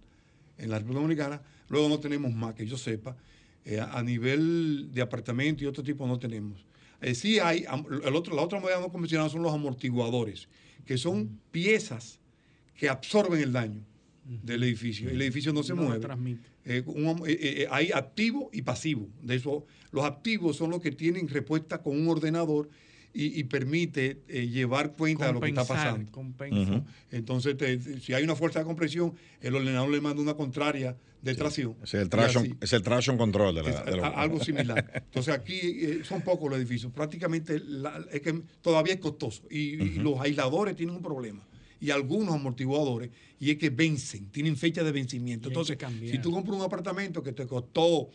en 0.57 0.71
la 0.71 0.79
República 0.79 1.01
Dominicana. 1.01 1.43
Luego 1.69 1.89
no 1.89 2.01
tenemos 2.01 2.33
más, 2.33 2.55
que 2.55 2.67
yo 2.67 2.77
sepa. 2.77 3.17
Eh, 3.65 3.81
a 3.81 4.03
nivel 4.03 4.91
de 4.93 5.03
apartamento 5.03 5.63
y 5.63 5.67
otro 5.67 5.83
tipo 5.83 6.07
no 6.07 6.19
tenemos. 6.19 6.65
Eh, 7.01 7.15
sí 7.15 7.39
hay, 7.39 7.65
el 8.05 8.17
otro, 8.17 8.35
la 8.35 8.43
otra 8.43 8.59
modalidad 8.59 8.81
no 8.81 8.93
convencional 8.93 9.31
son 9.31 9.43
los 9.43 9.53
amortiguadores, 9.53 10.49
que 10.85 10.99
son 10.99 11.41
piezas 11.51 12.19
que 12.75 12.89
absorben 12.89 13.41
el 13.41 13.53
daño 13.53 13.85
del 14.29 14.63
edificio. 14.63 15.09
El 15.09 15.21
edificio 15.23 15.53
no 15.53 15.63
se 15.63 15.75
no 15.75 15.83
mueve. 15.83 16.07
Eh, 16.65 16.83
un, 16.87 17.23
eh, 17.27 17.39
eh, 17.41 17.69
hay 17.71 17.91
activo 17.93 18.51
y 18.53 18.63
pasivo. 18.63 19.09
De 19.23 19.37
eso, 19.37 19.65
los 19.91 20.05
activos 20.05 20.57
son 20.57 20.71
los 20.71 20.83
que 20.83 20.93
tienen 20.93 21.29
respuesta 21.29 21.83
con 21.83 21.99
un 21.99 22.09
ordenador 22.09 22.69
y, 23.19 23.41
y 23.41 23.45
permite 23.45 24.23
eh, 24.29 24.47
llevar 24.47 24.93
cuenta 24.93 25.27
Compensar, 25.27 25.27
de 25.27 25.33
lo 25.33 25.41
que 25.41 25.49
está 25.49 25.65
pasando. 25.65 26.11
Uh 26.21 26.55
-huh. 26.55 26.85
Entonces, 27.11 27.57
te, 27.57 28.01
si 28.01 28.15
hay 28.15 28.23
una 28.23 28.37
fuerza 28.37 28.61
de 28.61 28.65
compresión, 28.65 29.13
el 29.41 29.57
ordenador 29.57 29.91
le 29.91 30.01
manda 30.01 30.23
una 30.23 30.35
contraria 30.35 30.97
de 31.21 31.33
sí. 31.33 31.37
tracción. 31.39 31.75
Es 31.83 31.95
el, 31.95 32.09
traction, 32.09 32.57
es 32.61 32.73
el 32.73 32.83
traction 32.83 33.19
control 33.19 33.57
de 33.57 33.63
la, 33.65 33.71
es, 33.71 33.85
de 33.87 33.97
la... 33.97 34.07
Algo 34.07 34.39
similar. 34.39 34.89
Entonces, 34.95 35.35
aquí 35.35 35.59
eh, 35.61 36.01
son 36.05 36.23
pocos 36.23 36.49
los 36.49 36.61
edificios. 36.61 36.93
Prácticamente 36.93 37.59
la, 37.59 38.07
es 38.13 38.21
que 38.21 38.41
todavía 38.63 38.95
es 38.95 39.01
costoso 39.01 39.43
y, 39.51 39.75
uh 39.75 39.81
-huh. 39.81 39.97
y 39.97 39.99
los 39.99 40.21
aisladores 40.21 40.77
tienen 40.77 40.95
un 40.95 41.03
problema 41.03 41.45
y 41.81 41.91
algunos 41.91 42.35
amortiguadores, 42.35 43.11
y 43.39 43.53
es 43.53 43.57
que 43.57 43.71
vencen, 43.71 44.31
tienen 44.31 44.57
fecha 44.57 44.83
de 44.83 44.91
vencimiento. 44.91 45.47
Entonces, 45.47 45.79
si 46.11 46.19
tú 46.19 46.33
compras 46.33 46.57
un 46.57 46.65
apartamento 46.65 47.23
que 47.23 47.33
te 47.33 47.47
costó 47.47 48.11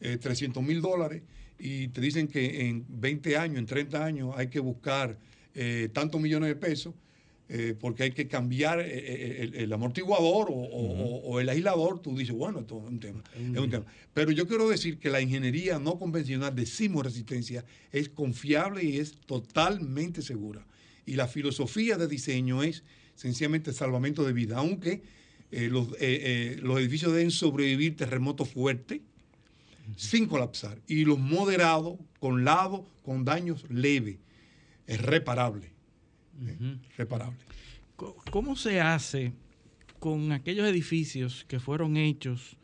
eh, 0.00 0.18
300 0.18 0.62
mil 0.62 0.80
dólares 0.80 1.22
y 1.62 1.88
te 1.88 2.00
dicen 2.00 2.26
que 2.28 2.68
en 2.68 2.84
20 2.88 3.36
años, 3.36 3.58
en 3.58 3.66
30 3.66 4.04
años 4.04 4.34
hay 4.36 4.48
que 4.48 4.58
buscar 4.60 5.16
eh, 5.54 5.88
tantos 5.92 6.20
millones 6.20 6.48
de 6.48 6.56
pesos 6.56 6.94
eh, 7.48 7.74
porque 7.78 8.04
hay 8.04 8.12
que 8.12 8.26
cambiar 8.28 8.80
eh, 8.80 9.42
el, 9.42 9.54
el 9.54 9.72
amortiguador 9.72 10.48
o, 10.50 10.54
o- 10.54 11.20
o 11.24 11.40
el 11.40 11.48
aislador, 11.48 12.00
tú 12.00 12.16
dices, 12.16 12.34
bueno, 12.34 12.60
esto 12.60 12.80
es 12.82 12.88
un 12.88 12.98
tema. 13.00 13.22
es 13.36 13.58
un 13.58 13.68
tema. 13.70 13.84
Pero 14.14 14.30
yo 14.32 14.46
quiero 14.48 14.68
decir 14.68 14.98
que 14.98 15.10
la 15.10 15.20
ingeniería 15.20 15.78
no 15.78 15.98
convencional 15.98 16.54
de 16.54 16.64
sismoresistencia 16.66 17.64
es 17.92 18.08
confiable 18.08 18.82
y 18.84 18.96
es 18.98 19.12
totalmente 19.26 20.22
segura. 20.22 20.66
Y 21.04 21.14
la 21.14 21.28
filosofía 21.28 21.96
de 21.98 22.08
diseño 22.08 22.62
es 22.62 22.84
sencillamente 23.14 23.72
salvamento 23.72 24.24
de 24.24 24.32
vida, 24.32 24.56
aunque 24.56 25.02
eh, 25.50 25.68
los, 25.70 25.88
eh, 25.94 25.96
eh, 26.00 26.58
los 26.62 26.78
edificios 26.80 27.12
deben 27.12 27.30
sobrevivir 27.30 27.96
terremotos 27.96 28.48
fuertes 28.48 29.00
sin 29.96 30.26
colapsar. 30.26 30.80
Y 30.86 31.04
los 31.04 31.18
moderados, 31.18 31.98
con 32.20 32.44
lado, 32.44 32.86
con 33.04 33.24
daños 33.24 33.64
leves, 33.70 34.18
es 34.86 35.00
reparable. 35.00 35.70
reparable. 36.96 37.38
¿Cómo 38.30 38.56
se 38.56 38.80
hace 38.80 39.32
con 39.98 40.32
aquellos 40.32 40.66
edificios 40.68 41.44
que 41.46 41.60
fueron 41.60 41.96
hechos 41.96 42.56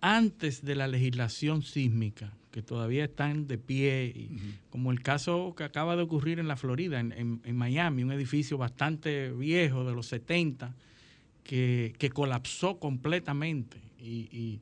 antes 0.00 0.64
de 0.64 0.74
la 0.74 0.88
legislación 0.88 1.62
sísmica, 1.62 2.32
que 2.50 2.62
todavía 2.62 3.04
están 3.04 3.46
de 3.46 3.58
pie, 3.58 4.12
y- 4.14 4.38
como 4.70 4.90
el 4.90 5.02
caso 5.02 5.54
que 5.56 5.64
acaba 5.64 5.96
de 5.96 6.02
ocurrir 6.02 6.38
en 6.38 6.48
la 6.48 6.56
Florida, 6.56 6.98
en, 7.00 7.12
en- 7.12 7.40
en 7.44 7.56
Miami, 7.56 8.02
un 8.02 8.12
edificio 8.12 8.58
bastante 8.58 9.30
viejo 9.32 9.84
de 9.84 9.92
los 9.92 10.06
70, 10.06 10.74
que, 11.44 11.94
que 11.98 12.10
colapsó 12.10 12.78
completamente? 12.78 13.78
Y, 13.98 14.28
y, 14.36 14.60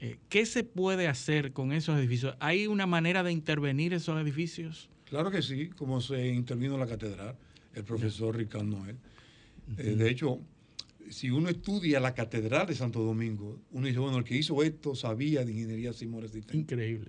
eh, 0.00 0.18
¿Qué 0.28 0.46
se 0.46 0.64
puede 0.64 1.08
hacer 1.08 1.52
con 1.52 1.72
esos 1.72 1.98
edificios? 1.98 2.34
¿Hay 2.40 2.66
una 2.66 2.86
manera 2.86 3.22
de 3.22 3.32
intervenir 3.32 3.92
esos 3.94 4.20
edificios? 4.20 4.88
Claro 5.04 5.30
que 5.30 5.42
sí, 5.42 5.68
como 5.70 6.00
se 6.00 6.28
intervino 6.28 6.74
en 6.74 6.80
la 6.80 6.86
catedral, 6.86 7.36
el 7.74 7.84
profesor 7.84 8.36
Ricardo 8.36 8.66
Noel. 8.66 8.96
Eh, 9.76 9.94
de 9.96 10.08
hecho, 10.10 10.40
si 11.10 11.30
uno 11.30 11.48
estudia 11.48 11.98
la 12.00 12.14
catedral 12.14 12.66
de 12.68 12.74
Santo 12.74 13.00
Domingo, 13.02 13.60
uno 13.72 13.86
dice, 13.88 13.98
bueno, 13.98 14.18
el 14.18 14.24
que 14.24 14.36
hizo 14.36 14.62
esto 14.62 14.94
sabía 14.94 15.44
de 15.44 15.50
ingeniería 15.52 15.92
sismoresistente. 15.92 16.56
Increíble. 16.56 17.08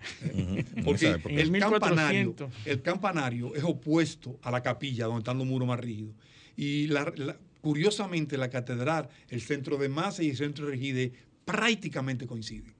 Porque 0.84 1.10
época. 1.12 1.34
En 1.34 1.40
el 1.40 1.56
el 1.56 1.62
campanario, 1.62 2.20
1400. 2.30 2.68
el 2.68 2.82
campanario 2.82 3.56
es 3.56 3.64
opuesto 3.64 4.40
a 4.42 4.50
la 4.52 4.62
capilla, 4.64 5.06
donde 5.06 5.20
están 5.20 5.38
los 5.38 5.46
muros 5.48 5.68
más 5.68 5.80
rígidos. 5.80 6.16
Y 6.58 6.88
la- 6.88 7.14
la- 7.16 7.38
curiosamente, 7.62 8.38
la 8.38 8.50
catedral, 8.50 9.10
el 9.30 9.42
centro 9.42 9.78
de 9.78 9.88
masa 9.90 10.24
y 10.24 10.30
el 10.32 10.36
centro 10.38 10.66
de 10.66 10.72
rigidez 10.72 11.12
prácticamente 11.46 12.26
coinciden. 12.26 12.74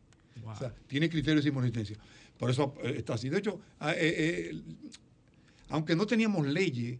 Wow. 0.52 0.56
O 0.56 0.60
sea, 0.60 0.74
tiene 0.88 1.10
criterios 1.10 1.44
de 1.44 1.50
sismoresistencia. 1.50 1.98
Por 2.38 2.50
eso 2.50 2.74
eh, 2.84 2.96
está 2.98 3.14
así. 3.16 3.30
De 3.30 3.38
hecho, 3.40 3.60
ah, 3.80 3.94
eh, 3.94 4.52
eh, 4.52 4.62
aunque 5.70 5.96
no 5.96 6.06
teníamos 6.06 6.46
leyes 6.48 7.00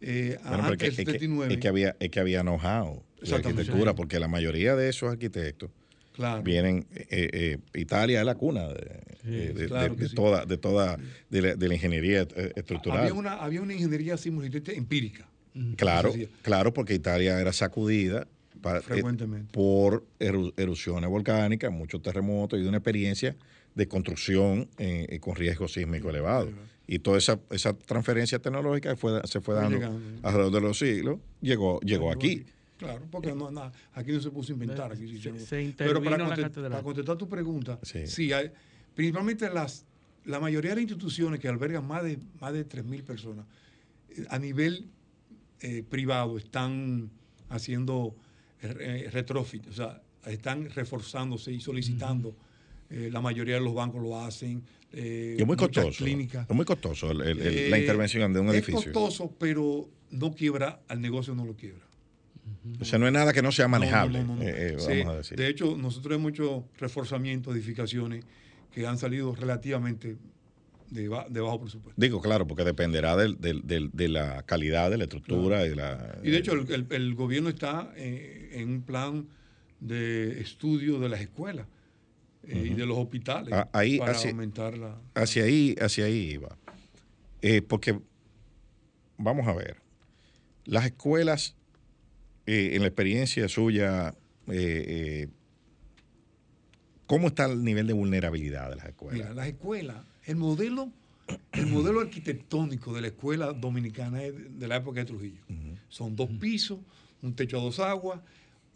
eh, 0.00 0.38
Bueno, 0.46 0.64
antes 0.64 0.72
es 0.72 0.78
que- 0.78 0.84
del 0.84 0.92
es 0.92 0.96
que, 0.96 1.04
79, 1.12 1.54
es 1.54 1.60
que 1.60 1.68
había, 1.68 1.96
es 1.98 2.10
que 2.10 2.20
había 2.20 2.42
know-how 2.42 3.02
de 3.20 3.34
arquitectura, 3.34 3.94
porque 3.94 4.18
la 4.20 4.28
mayoría 4.28 4.76
de 4.76 4.88
esos 4.90 5.10
arquitectos 5.10 5.70
claro, 6.12 6.42
vienen, 6.42 6.86
eh, 6.92 7.06
eh, 7.32 7.58
Italia 7.74 8.20
es 8.20 8.26
la 8.26 8.34
cuna 8.34 8.68
de, 8.68 9.00
eh, 9.24 9.52
de- 9.56 9.66
claro 9.66 9.90
de- 9.94 9.96
que 9.96 10.02
de 10.04 10.08
sí. 10.10 10.14
toda, 10.14 10.44
de 10.44 10.58
toda, 10.58 10.98
de 11.30 11.42
la, 11.42 11.54
de 11.56 11.68
la 11.68 11.74
ingeniería 11.74 12.26
estructural. 12.54 13.00
había 13.00 13.14
una, 13.14 13.32
había 13.34 13.62
una 13.62 13.72
ingeniería 13.74 14.16
sismorresistente 14.18 14.76
empírica. 14.76 15.28
Claro, 15.76 16.12
sí. 16.12 16.28
claro, 16.42 16.74
porque 16.74 16.92
Italia 16.94 17.40
era 17.40 17.52
sacudida 17.54 18.28
eh, 18.64 18.80
Frecuentemente. 18.82 19.52
por 19.52 20.04
eru- 20.18 20.52
erupciones 20.56 21.08
volcánicas, 21.10 21.72
muchos 21.72 22.02
terremotos 22.02 22.58
y 22.58 22.62
de 22.62 22.68
una 22.68 22.78
experiencia 22.78 23.36
de 23.74 23.88
construcción 23.88 24.68
eh, 24.78 25.06
eh, 25.10 25.20
con 25.20 25.34
riesgo 25.36 25.68
sísmico 25.68 26.10
elevado. 26.10 26.50
Y 26.88 27.00
toda 27.00 27.18
esa, 27.18 27.38
esa 27.50 27.76
transferencia 27.76 28.38
tecnológica 28.38 28.94
fue, 28.96 29.20
se 29.24 29.40
fue 29.40 29.54
dando 29.56 29.76
llegando. 29.76 30.00
alrededor 30.28 30.52
de 30.52 30.60
los 30.60 30.78
siglos, 30.78 31.18
llegó, 31.40 31.80
llegó 31.80 32.10
aquí. 32.12 32.44
Claro, 32.78 33.02
porque 33.10 33.34
no, 33.34 33.50
nada, 33.50 33.72
aquí 33.94 34.12
no 34.12 34.20
se 34.20 34.30
puso 34.30 34.52
a 34.52 34.54
inventar. 34.54 34.92
Aquí 34.92 35.08
Se- 35.08 35.14
hicieron- 35.30 35.40
se 35.40 35.74
Pero 35.76 36.02
para, 36.02 36.16
en 36.16 36.22
la 36.22 36.28
conte- 36.28 36.42
catedral. 36.42 36.70
para 36.72 36.82
contestar 36.82 37.16
tu 37.16 37.28
pregunta, 37.28 37.78
Sí. 37.82 38.06
sí, 38.06 38.32
hay- 38.32 38.50
principalmente 38.94 39.48
las, 39.50 39.84
la 40.24 40.38
mayoría 40.40 40.70
de 40.70 40.76
las 40.76 40.82
instituciones 40.82 41.40
que 41.40 41.48
albergan 41.48 41.86
más 41.86 42.02
de, 42.04 42.18
más 42.40 42.52
de 42.52 42.64
3.000 42.64 43.02
personas, 43.02 43.46
a 44.28 44.38
nivel 44.38 44.86
eh, 45.60 45.82
privado 45.88 46.36
están 46.38 47.10
haciendo 47.48 48.14
retrofit, 48.62 49.66
o 49.68 49.72
sea, 49.72 50.00
están 50.26 50.68
reforzándose 50.70 51.52
y 51.52 51.60
solicitando. 51.60 52.34
Eh, 52.90 53.10
la 53.12 53.20
mayoría 53.20 53.54
de 53.56 53.60
los 53.60 53.74
bancos 53.74 54.02
lo 54.02 54.20
hacen. 54.20 54.62
eh, 54.92 55.36
es 55.38 55.46
muy 55.46 55.56
costoso. 55.56 56.04
Clínicas. 56.04 56.46
Es 56.48 56.54
muy 56.56 56.64
costoso 56.64 57.10
el- 57.10 57.18
la 57.18 57.26
Eh, 57.76 57.80
intervención 57.80 58.32
de 58.32 58.40
un 58.40 58.48
edificio. 58.50 58.78
Es 58.78 58.84
costoso, 58.86 59.34
pero 59.38 59.88
no 60.12 60.32
quiebra, 60.32 60.80
al 60.88 61.00
negocio 61.02 61.34
no 61.34 61.44
lo 61.44 61.54
quiebra. 61.54 61.84
O 62.80 62.84
sea, 62.84 62.98
no 62.98 63.06
es 63.06 63.12
nada 63.12 63.32
que 63.32 63.42
no 63.42 63.50
sea 63.52 63.66
manejable, 63.68 64.20
no, 64.20 64.28
no, 64.28 64.36
no. 64.36 64.42
eh, 64.42 64.74
eh, 64.74 64.76
Sí, 64.78 64.98
vamos 65.00 65.14
a 65.14 65.16
decir. 65.18 65.36
De 65.36 65.48
hecho, 65.48 65.76
nosotros 65.76 66.14
hemos 66.14 66.30
hecho 66.30 66.64
reforzamiento, 66.78 67.52
edificaciones 67.52 68.24
que 68.72 68.86
han 68.86 68.96
salido 68.96 69.34
relativamente 69.34 70.16
de, 70.90 71.08
ba- 71.08 71.26
de 71.28 71.40
bajo 71.40 71.60
presupuesto. 71.62 72.00
Digo, 72.00 72.20
claro, 72.22 72.46
porque 72.46 72.62
dependerá 72.64 73.16
del- 73.16 73.38
del- 73.40 73.66
del- 73.66 73.90
de 73.92 74.08
la 74.08 74.44
calidad 74.44 74.88
de 74.90 74.98
la 74.98 75.04
estructura 75.04 75.66
y 75.66 75.70
de 75.70 75.76
la... 75.76 76.18
Y 76.22 76.30
de 76.30 76.38
hecho, 76.38 76.52
el, 76.52 76.86
el- 76.90 77.14
gobierno 77.16 77.48
está 77.48 77.92
eh, 77.96 78.35
en 78.56 78.68
un 78.70 78.82
plan 78.82 79.26
de 79.80 80.40
estudio 80.40 80.98
de 80.98 81.08
las 81.08 81.20
escuelas 81.20 81.66
eh, 82.44 82.68
y 82.70 82.74
de 82.74 82.86
los 82.86 82.96
hospitales 82.98 83.52
Ah, 83.52 83.68
ahí, 83.72 83.98
para 83.98 84.12
así- 84.12 84.28
aumentar 84.28 84.76
la... 84.78 84.96
hacia 85.14 85.44
ahí, 85.44 85.74
hacia 85.80 86.06
ahí 86.06 86.30
iba. 86.32 86.56
Eh, 87.42 87.60
porque, 87.62 88.00
vamos 89.18 89.46
a 89.46 89.52
ver, 89.54 89.76
las 90.64 90.86
escuelas, 90.86 91.54
eh, 92.46 92.70
en 92.74 92.82
la 92.82 92.88
experiencia 92.88 93.48
suya, 93.48 94.14
¿cómo 97.06 97.28
está 97.28 97.46
el 97.46 97.62
nivel 97.64 97.86
de 97.86 97.92
vulnerabilidad 97.92 98.70
de 98.70 98.76
las 98.76 98.86
escuelas? 98.86 99.14
Mira, 99.18 99.34
las 99.34 99.46
escuelas, 99.48 99.96
el 100.24 100.36
modelo, 100.36 100.90
el 101.52 101.66
modelo 101.66 102.00
arquitectónico 102.00 102.94
de 102.94 103.00
la 103.02 103.06
escuela 103.08 103.52
dominicana 103.52 104.22
es 104.22 104.58
de 104.58 104.68
la 104.68 104.76
época 104.76 105.00
de 105.00 105.06
Trujillo. 105.06 105.42
Son 105.88 106.16
dos 106.16 106.30
pisos, 106.40 106.78
un 107.22 107.34
techo 107.34 107.58
a 107.58 107.62
dos 107.62 107.78
aguas, 107.80 108.20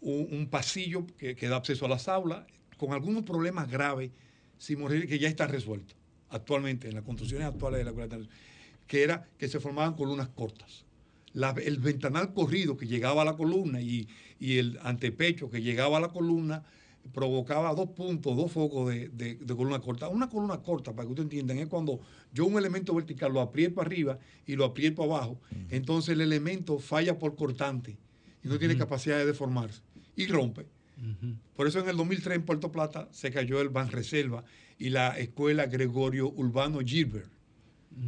un, 0.01 0.27
un 0.31 0.47
pasillo 0.47 1.05
que, 1.17 1.35
que 1.35 1.47
da 1.47 1.57
acceso 1.57 1.85
a 1.85 1.89
las 1.89 2.07
aulas, 2.07 2.45
con 2.77 2.91
algunos 2.93 3.23
problemas 3.23 3.69
graves 3.69 4.11
sin 4.57 4.79
morir, 4.79 5.07
que 5.07 5.19
ya 5.19 5.27
están 5.29 5.49
resueltos 5.49 5.95
actualmente 6.29 6.87
en 6.87 6.95
las 6.95 7.03
construcciones 7.03 7.47
actuales 7.47 7.79
de 7.79 7.83
la 7.85 7.91
escuela, 7.91 8.27
que 8.87 9.03
era 9.03 9.27
que 9.37 9.47
se 9.47 9.59
formaban 9.59 9.93
columnas 9.95 10.29
cortas. 10.29 10.85
La- 11.33 11.51
el 11.63 11.77
ventanal 11.79 12.33
corrido 12.33 12.75
que 12.77 12.87
llegaba 12.87 13.21
a 13.21 13.25
la 13.25 13.35
columna 13.37 13.81
y, 13.81 14.07
y 14.39 14.57
el 14.57 14.79
antepecho 14.81 15.49
que 15.49 15.61
llegaba 15.61 15.97
a 15.97 15.99
la 16.01 16.09
columna 16.09 16.63
provocaba 17.13 17.73
dos 17.73 17.89
puntos, 17.89 18.35
dos 18.37 18.51
focos 18.51 18.89
de, 18.93 19.09
de- 19.09 19.35
de 19.35 19.55
columna 19.55 19.79
corta. 19.79 20.07
Una 20.07 20.29
columna 20.29 20.57
corta, 20.61 20.93
para 20.93 21.05
que 21.05 21.11
ustedes 21.11 21.25
entiendan, 21.25 21.57
es 21.57 21.67
cuando 21.67 21.99
yo 22.33 22.45
un 22.45 22.57
elemento 22.57 22.93
vertical 22.93 23.33
lo 23.33 23.41
aprieto 23.41 23.81
arriba 23.81 24.19
y 24.45 24.55
lo 24.55 24.65
aprieto 24.65 25.03
abajo, 25.03 25.39
entonces 25.69 26.13
el 26.13 26.21
elemento 26.21 26.79
falla 26.79 27.17
por 27.17 27.35
cortante 27.35 27.97
y 28.43 28.47
no 28.47 28.57
tiene 28.59 28.77
capacidad 28.77 29.17
de 29.17 29.25
deformarse 29.25 29.81
y 30.21 30.27
rompe. 30.27 30.65
Por 31.55 31.67
eso 31.67 31.79
en 31.79 31.89
el 31.89 31.97
2003 31.97 32.35
en 32.35 32.43
Puerto 32.43 32.71
Plata 32.71 33.07
se 33.11 33.31
cayó 33.31 33.59
el 33.61 33.69
Banreserva 33.69 34.43
y 34.77 34.89
la 34.89 35.17
escuela 35.17 35.65
Gregorio 35.65 36.29
Urbano 36.29 36.79
Gilbert. 36.79 37.27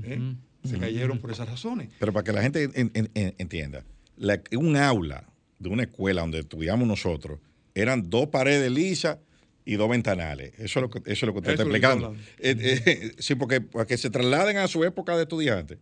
¿eh? 0.04 0.36
Se 0.64 0.78
cayeron 0.78 1.20
por 1.20 1.32
esas 1.32 1.50
razones. 1.50 1.90
Pero 2.00 2.14
para 2.14 2.24
que 2.24 2.32
la 2.32 2.42
gente 2.42 2.64
en- 2.74 2.92
en- 2.94 3.10
en- 3.14 3.36
entienda, 3.38 3.84
la- 4.18 4.42
un 4.58 4.78
aula 4.78 5.28
de 5.60 5.70
una 5.70 5.84
escuela 5.84 6.22
donde 6.22 6.40
estudiamos 6.40 6.88
nosotros 6.88 7.40
eran 7.76 8.10
dos 8.10 8.28
paredes 8.28 8.72
lisas 8.72 9.18
y 9.66 9.76
dos 9.76 9.90
ventanales. 9.90 10.54
Eso 10.60 10.80
es 10.80 10.84
lo 10.84 10.90
que, 10.90 11.00
eso 11.00 11.12
es 11.12 11.22
lo 11.24 11.34
que 11.34 11.40
usted 11.40 11.54
Eso 11.54 11.64
está 11.64 11.78
explicando. 11.78 12.16
Eh, 12.40 12.56
eh, 12.86 13.12
sí, 13.18 13.36
porque 13.36 13.60
para 13.62 13.86
que 13.86 13.98
se 13.98 14.10
trasladen 14.10 14.58
a 14.58 14.68
su 14.68 14.84
época 14.84 15.16
de 15.18 15.24
estudiantes. 15.24 15.80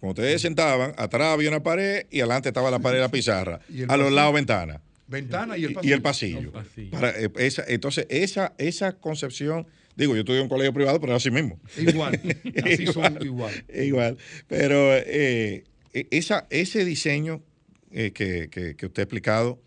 Cuando 0.00 0.20
ustedes 0.20 0.40
sentaban, 0.42 0.92
atrás 0.96 1.34
había 1.34 1.48
una 1.50 1.62
pared 1.62 2.06
y 2.10 2.20
adelante 2.20 2.48
estaba 2.48 2.70
la 2.70 2.78
pared 2.80 2.96
de 2.98 3.02
la 3.02 3.10
pizarra. 3.10 3.60
A 3.88 3.96
los 3.96 4.12
lados 4.12 4.34
ventanas. 4.34 4.80
Ventana 5.08 5.56
y 5.58 5.64
el 5.64 5.72
pasillo. 5.72 5.90
Y 5.90 5.92
el 5.94 6.02
pasillo. 6.02 6.38
El 6.38 6.48
pasillo. 6.50 6.90
Para, 6.90 7.10
eh, 7.20 7.30
esa, 7.38 7.64
entonces, 7.66 8.06
esa, 8.10 8.54
esa 8.58 8.92
concepción, 8.98 9.66
digo, 9.96 10.14
yo 10.14 10.20
estudié 10.20 10.38
en 10.38 10.44
un 10.44 10.48
colegio 10.48 10.72
privado, 10.72 11.00
pero 11.00 11.12
era 11.12 11.16
así 11.16 11.30
mismo. 11.30 11.58
Igual. 11.78 12.20
Así 12.64 12.86
son 12.86 13.18
igual. 13.24 13.52
Igual. 13.74 14.16
Pero 14.46 14.94
eh, 14.96 15.64
e- 15.94 16.08
esa, 16.10 16.46
ese 16.50 16.84
diseño 16.84 17.42
eh, 17.90 18.12
que, 18.12 18.48
que- 18.50 18.76
que 18.76 18.86
usted 18.86 19.00
ha 19.00 19.04
explicado 19.04 19.60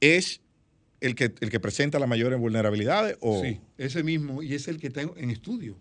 es 0.00 0.40
el 1.00 1.14
que, 1.14 1.32
el 1.40 1.50
que 1.50 1.60
presenta 1.60 1.98
las 1.98 2.08
mayores 2.08 2.38
vulnerabilidades 2.38 3.16
o 3.20 3.42
Sí, 3.42 3.60
ese 3.78 4.02
mismo, 4.02 4.42
y 4.42 4.54
es 4.54 4.66
el 4.68 4.78
que 4.78 4.90
tengo 4.90 5.16
en 5.16 5.30
estudio. 5.30 5.76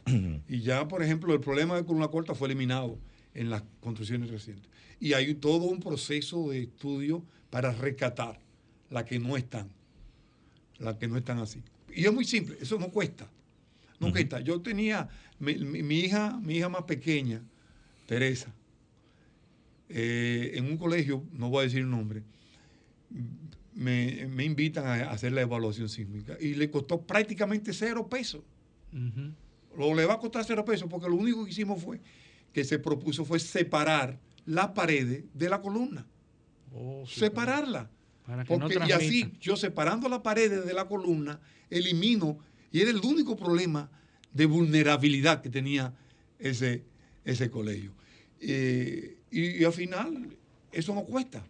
y 0.47 0.61
ya, 0.61 0.87
por 0.87 1.01
ejemplo, 1.03 1.33
el 1.33 1.39
problema 1.39 1.75
de 1.75 1.85
columna 1.85 2.07
corta 2.09 2.35
fue 2.35 2.47
eliminado 2.47 2.99
en 3.33 3.49
las 3.49 3.63
construcciones 3.79 4.29
recientes. 4.29 4.69
Y 4.99 5.13
hay 5.13 5.33
todo 5.35 5.65
un 5.65 5.79
proceso 5.79 6.49
de 6.49 6.63
estudio 6.63 7.23
para 7.49 7.71
rescatar 7.71 8.39
las 8.89 9.03
que 9.03 9.19
no 9.19 9.37
están, 9.37 9.69
las 10.79 10.95
que 10.97 11.07
no 11.07 11.17
están 11.17 11.39
así. 11.39 11.61
Y 11.93 12.05
es 12.05 12.13
muy 12.13 12.25
simple, 12.25 12.57
eso 12.61 12.77
no 12.79 12.89
cuesta. 12.89 13.27
Nunca 13.99 14.19
está. 14.19 14.39
Yo 14.41 14.61
tenía 14.61 15.09
mi, 15.39 15.55
mi- 15.55 15.81
mi 15.83 15.99
hija, 15.99 16.39
mi 16.41 16.57
hija 16.57 16.69
más 16.69 16.83
pequeña, 16.83 17.41
Teresa, 18.05 18.53
eh, 19.89 20.51
en 20.55 20.65
un 20.65 20.77
colegio, 20.77 21.23
no 21.31 21.49
voy 21.49 21.61
a 21.61 21.63
decir 21.63 21.79
el 21.79 21.89
nombre, 21.89 22.23
me, 23.73 24.27
me 24.27 24.43
invitan 24.43 24.85
a 24.87 25.11
hacer 25.11 25.31
la 25.31 25.41
evaluación 25.41 25.87
sísmica 25.89 26.35
y 26.39 26.55
le 26.55 26.69
costó 26.69 27.01
prácticamente 27.01 27.73
cero 27.73 28.07
pesos. 28.07 28.41
Lo 29.77 29.93
le 29.93 30.05
va 30.05 30.15
a 30.15 30.19
costar 30.19 30.43
cero 30.45 30.65
pesos 30.65 30.87
porque 30.89 31.07
lo 31.09 31.15
único 31.15 31.43
que 31.45 31.51
hicimos 31.51 31.81
fue 31.83 31.99
que 32.53 32.63
se 32.63 32.79
propuso 32.79 33.23
fue 33.25 33.39
separar 33.39 34.19
las 34.45 34.69
paredes 34.69 35.25
de 35.33 35.49
la 35.49 35.61
columna, 35.61 36.05
Oh, 36.73 37.03
sí, 37.07 37.21
separarla. 37.21 37.89
para 38.25 38.43
que 38.43 38.57
no 38.57 38.67
Porque, 38.67 38.79
y 38.87 38.91
así, 38.91 39.31
yo 39.39 39.55
separando 39.55 40.09
las 40.09 40.19
paredes 40.19 40.65
de 40.65 40.73
la 40.73 40.87
columna, 40.87 41.39
elimino, 41.69 42.39
y 42.71 42.81
era 42.81 42.91
el 42.91 42.97
único 42.97 43.35
problema 43.35 43.89
de 44.33 44.45
vulnerabilidad 44.45 45.41
que 45.41 45.49
tenía 45.49 45.93
ese, 46.39 46.83
ese 47.23 47.49
colegio. 47.49 47.93
Eh, 48.39 49.17
y, 49.31 49.61
y 49.61 49.63
al 49.63 49.73
final, 49.73 50.37
eso 50.71 50.93
no 50.93 51.03
cuesta. 51.03 51.45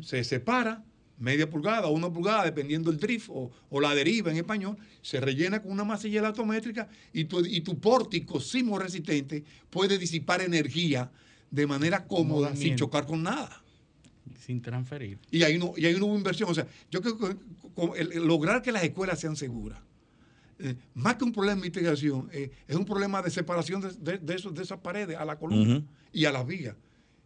Se 0.00 0.24
separa 0.24 0.82
media 1.18 1.48
pulgada 1.48 1.86
o 1.86 1.92
una 1.92 2.12
pulgada, 2.12 2.44
dependiendo 2.44 2.90
del 2.90 2.98
drift 2.98 3.28
o, 3.30 3.50
o 3.70 3.80
la 3.80 3.94
deriva 3.94 4.30
en 4.30 4.38
español, 4.38 4.76
se 5.02 5.20
rellena 5.20 5.62
con 5.62 5.70
una 5.72 5.84
masilla 5.84 6.26
autométrica 6.26 6.88
y 7.12 7.24
tu, 7.24 7.44
y 7.44 7.60
tu 7.60 7.78
pórtico 7.78 8.40
sismo 8.40 8.78
resistente 8.78 9.44
puede 9.70 9.98
disipar 9.98 10.40
energía 10.40 11.10
de 11.50 11.66
manera 11.66 12.06
cómoda 12.06 12.54
sin 12.56 12.76
chocar 12.76 13.06
con 13.06 13.22
nada. 13.22 13.62
Sin 14.38 14.60
transferir. 14.62 15.18
Y 15.30 15.42
ahí 15.42 15.58
no, 15.58 15.72
y 15.76 15.86
ahí 15.86 15.94
no 15.98 16.06
hubo 16.06 16.16
inversión. 16.16 16.50
O 16.50 16.54
sea, 16.54 16.66
yo 16.90 17.00
creo 17.00 17.18
que 17.18 17.36
con 17.74 17.90
el- 17.96 18.12
el 18.12 18.26
lograr 18.26 18.62
que 18.62 18.72
las 18.72 18.82
escuelas 18.84 19.18
sean 19.20 19.36
seguras, 19.36 19.78
eh, 20.58 20.74
más 20.94 21.16
que 21.16 21.24
un 21.24 21.32
problema 21.32 21.60
de 21.60 21.66
investigación, 21.68 22.28
eh, 22.32 22.50
es 22.66 22.76
un 22.76 22.84
problema 22.84 23.22
de 23.22 23.30
separación 23.30 23.80
de, 23.80 23.92
de- 24.12 24.18
de 24.18 24.34
esos- 24.34 24.54
de 24.54 24.62
esas 24.62 24.78
paredes 24.80 25.16
a 25.16 25.24
la 25.24 25.36
columna 25.38 25.82
y 26.12 26.24
a 26.24 26.32
las 26.32 26.46
vigas. 26.46 26.74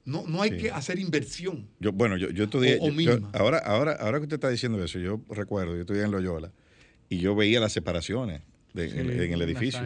No, 0.05 0.25
no 0.27 0.43
hay 0.43 0.51
Sí. 0.51 0.57
que 0.59 0.71
hacer 0.71 0.99
inversión. 0.99 1.67
Yo, 1.79 1.93
bueno, 1.93 2.17
yo, 2.17 2.29
yo 2.31 2.45
estudié. 2.45 2.75
O- 2.81 2.85
o 2.85 2.89
yo- 2.89 2.91
yo- 2.91 2.97
mínima. 3.13 3.31
ahora, 3.33 3.59
ahora, 3.59 3.93
ahora 3.93 4.19
que 4.19 4.25
usted 4.25 4.35
está 4.35 4.49
diciendo 4.49 4.83
eso, 4.85 4.99
yo 4.99 5.21
recuerdo, 5.29 5.75
yo 5.75 5.83
estudié 5.83 6.03
en 6.03 6.11
Loyola 6.11 6.53
y 7.09 7.19
yo 7.19 7.35
veía 7.37 7.61
las 7.61 7.73
separaciones 7.73 8.43
de- 8.75 8.91
Sí, 8.91 8.99
en, 8.99 9.11
en 9.11 9.33
el 9.33 9.43
edificio. 9.43 9.81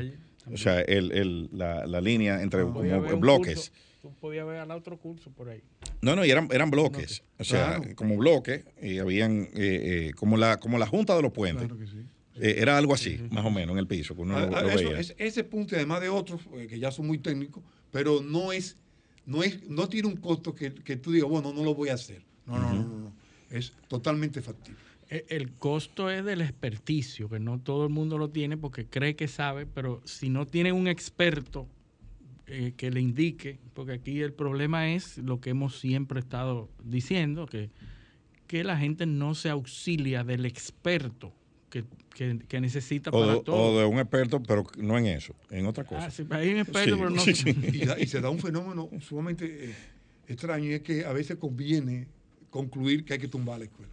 O 0.52 0.56
sea, 0.56 0.80
el, 0.80 1.12
el- 1.12 1.50
la, 1.52 1.86
la 1.86 2.00
línea 2.00 2.40
entre 2.42 2.60
Ah, 2.62 2.64
como 2.64 2.80
bloques. 3.18 3.54
curso, 3.56 3.72
tú 4.10 4.14
podías 4.20 4.46
ver 4.46 4.58
al 4.58 4.70
otro 4.70 4.98
curso 4.98 5.30
por 5.30 5.48
ahí. 5.48 5.62
No, 6.02 6.14
no, 6.16 6.24
y 6.24 6.30
eran, 6.30 6.48
eran 6.52 6.70
bloques. 6.70 7.22
O 7.38 7.44
sea, 7.44 7.76
Claro. 7.78 7.96
como 7.96 8.16
bloques, 8.16 8.64
y 8.80 8.98
habían 8.98 9.42
eh, 9.54 10.08
eh, 10.08 10.12
como, 10.16 10.36
la, 10.36 10.58
como 10.58 10.78
la 10.78 10.86
junta 10.86 11.14
de 11.16 11.22
los 11.22 11.32
puentes. 11.32 11.66
Claro 11.66 11.78
que 11.78 11.86
sí. 11.86 11.98
Eh, 12.38 12.56
era 12.58 12.76
algo 12.76 12.92
así, 12.94 13.18
más 13.30 13.44
o 13.46 13.50
menos, 13.50 13.72
en 13.72 13.78
el 13.78 13.86
piso, 13.86 14.14
que 14.14 14.20
uno 14.22 14.36
Ah, 14.36 14.46
lo, 14.46 14.56
ah, 14.56 14.62
lo 14.62 14.68
eso- 14.70 14.88
veía. 14.90 15.00
es- 15.00 15.14
ese 15.18 15.42
punto, 15.44 15.74
y 15.74 15.78
además 15.78 16.00
de 16.02 16.08
otros 16.10 16.42
que 16.68 16.78
ya 16.78 16.90
son 16.90 17.06
muy 17.06 17.18
técnicos, 17.18 17.62
pero 17.90 18.20
no 18.22 18.52
es, 18.52 18.76
no 19.24 19.42
es, 19.42 19.62
no 19.68 19.88
tiene 19.88 20.08
un 20.08 20.16
costo 20.16 20.54
que, 20.54 20.74
que 20.74 20.96
tú 20.96 21.12
digas, 21.12 21.28
bueno, 21.30 21.52
no 21.54 21.64
lo 21.64 21.74
voy 21.74 21.88
a 21.88 21.94
hacer. 21.94 22.22
No, 22.44 22.58
no, 22.58 22.72
no, 22.74 22.82
no, 22.82 22.98
no. 22.98 23.12
Es 23.50 23.72
totalmente 23.88 24.42
factible. 24.42 24.78
E- 25.08 25.24
El 25.30 25.52
costo 25.54 26.10
es 26.10 26.24
del 26.24 26.42
experticio, 26.42 27.28
que 27.28 27.38
no 27.40 27.58
todo 27.60 27.84
el 27.84 27.90
mundo 27.90 28.18
lo 28.18 28.28
tiene 28.30 28.56
porque 28.56 28.86
cree 28.86 29.16
que 29.16 29.28
sabe, 29.28 29.64
pero 29.66 30.02
si 30.04 30.28
no 30.28 30.46
tiene 30.46 30.72
un 30.72 30.88
experto 30.88 31.66
eh, 32.48 32.74
que 32.76 32.90
le 32.90 33.00
indique, 33.00 33.58
porque 33.74 33.92
aquí 33.92 34.20
el 34.20 34.32
problema 34.32 34.92
es 34.92 35.18
lo 35.18 35.40
que 35.40 35.50
hemos 35.50 35.78
siempre 35.80 36.20
estado 36.20 36.70
diciendo, 36.84 37.46
que, 37.46 37.70
que 38.46 38.62
la 38.64 38.76
gente 38.78 39.06
no 39.06 39.34
se 39.34 39.48
auxilia 39.50 40.22
del 40.24 40.46
experto 40.46 41.32
que, 41.70 41.84
que- 42.14 42.38
que 42.48 42.60
necesita 42.60 43.10
O 43.10 43.20
para 43.20 43.34
de, 43.34 43.40
todo. 43.42 43.56
o 43.74 43.78
de 43.80 43.84
un 43.84 43.98
experto, 43.98 44.40
pero 44.42 44.64
no 44.78 44.96
en 44.98 45.06
eso, 45.06 45.34
en 45.50 45.66
otra 45.66 45.84
cosa. 45.84 46.06
Ah, 46.06 46.10
sí, 46.10 46.24
hay 46.30 46.50
un 46.50 46.58
experto, 46.58 46.94
Sí, 46.94 46.96
pero 46.96 47.10
no. 47.10 47.20
sí, 47.20 47.34
sí. 47.34 47.54
Y, 47.72 47.84
da- 47.84 47.98
y 47.98 48.06
se 48.06 48.20
da 48.20 48.30
un 48.30 48.38
fenómeno 48.38 48.88
sumamente 49.00 49.70
eh, 49.70 49.74
extraño 50.28 50.66
y 50.70 50.74
es 50.74 50.82
que 50.82 51.04
a 51.04 51.12
veces 51.12 51.36
conviene 51.36 52.06
concluir 52.50 53.04
que 53.04 53.14
hay 53.14 53.18
que 53.18 53.28
tumbar 53.28 53.58
la 53.58 53.64
escuela. 53.64 53.92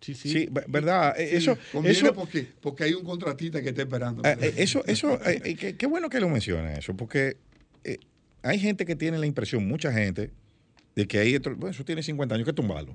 Sí, 0.00 0.14
sí. 0.14 0.28
Sí, 0.30 0.48
ve- 0.50 0.64
¿verdad? 0.68 1.14
Eh, 1.18 1.28
Sí, 1.30 1.36
eso, 1.36 1.58
eso, 1.84 2.14
porque, 2.14 2.46
porque 2.60 2.84
hay 2.84 2.94
un 2.94 3.04
contratista 3.04 3.60
que 3.62 3.70
está 3.70 3.82
esperando. 3.82 4.22
Ah, 4.24 4.36
eh, 4.40 4.54
eso, 4.58 4.84
eso, 4.86 5.14
eh, 5.24 5.40
eh, 5.44 5.54
qué, 5.56 5.76
qué 5.76 5.86
bueno 5.86 6.08
que 6.08 6.20
lo 6.20 6.28
menciona 6.28 6.74
eso, 6.74 6.94
porque 6.96 7.36
eh, 7.84 7.98
hay 8.42 8.58
gente 8.60 8.84
que 8.86 8.94
tiene 8.96 9.18
la 9.18 9.26
impresión, 9.26 9.66
mucha 9.66 9.92
gente, 9.92 10.30
de 10.94 11.06
que 11.08 11.18
ahí, 11.18 11.36
bueno, 11.38 11.68
eso 11.68 11.84
tiene 11.84 12.02
50 12.02 12.34
años, 12.34 12.46
que 12.46 12.52
tumbarlo. 12.52 12.94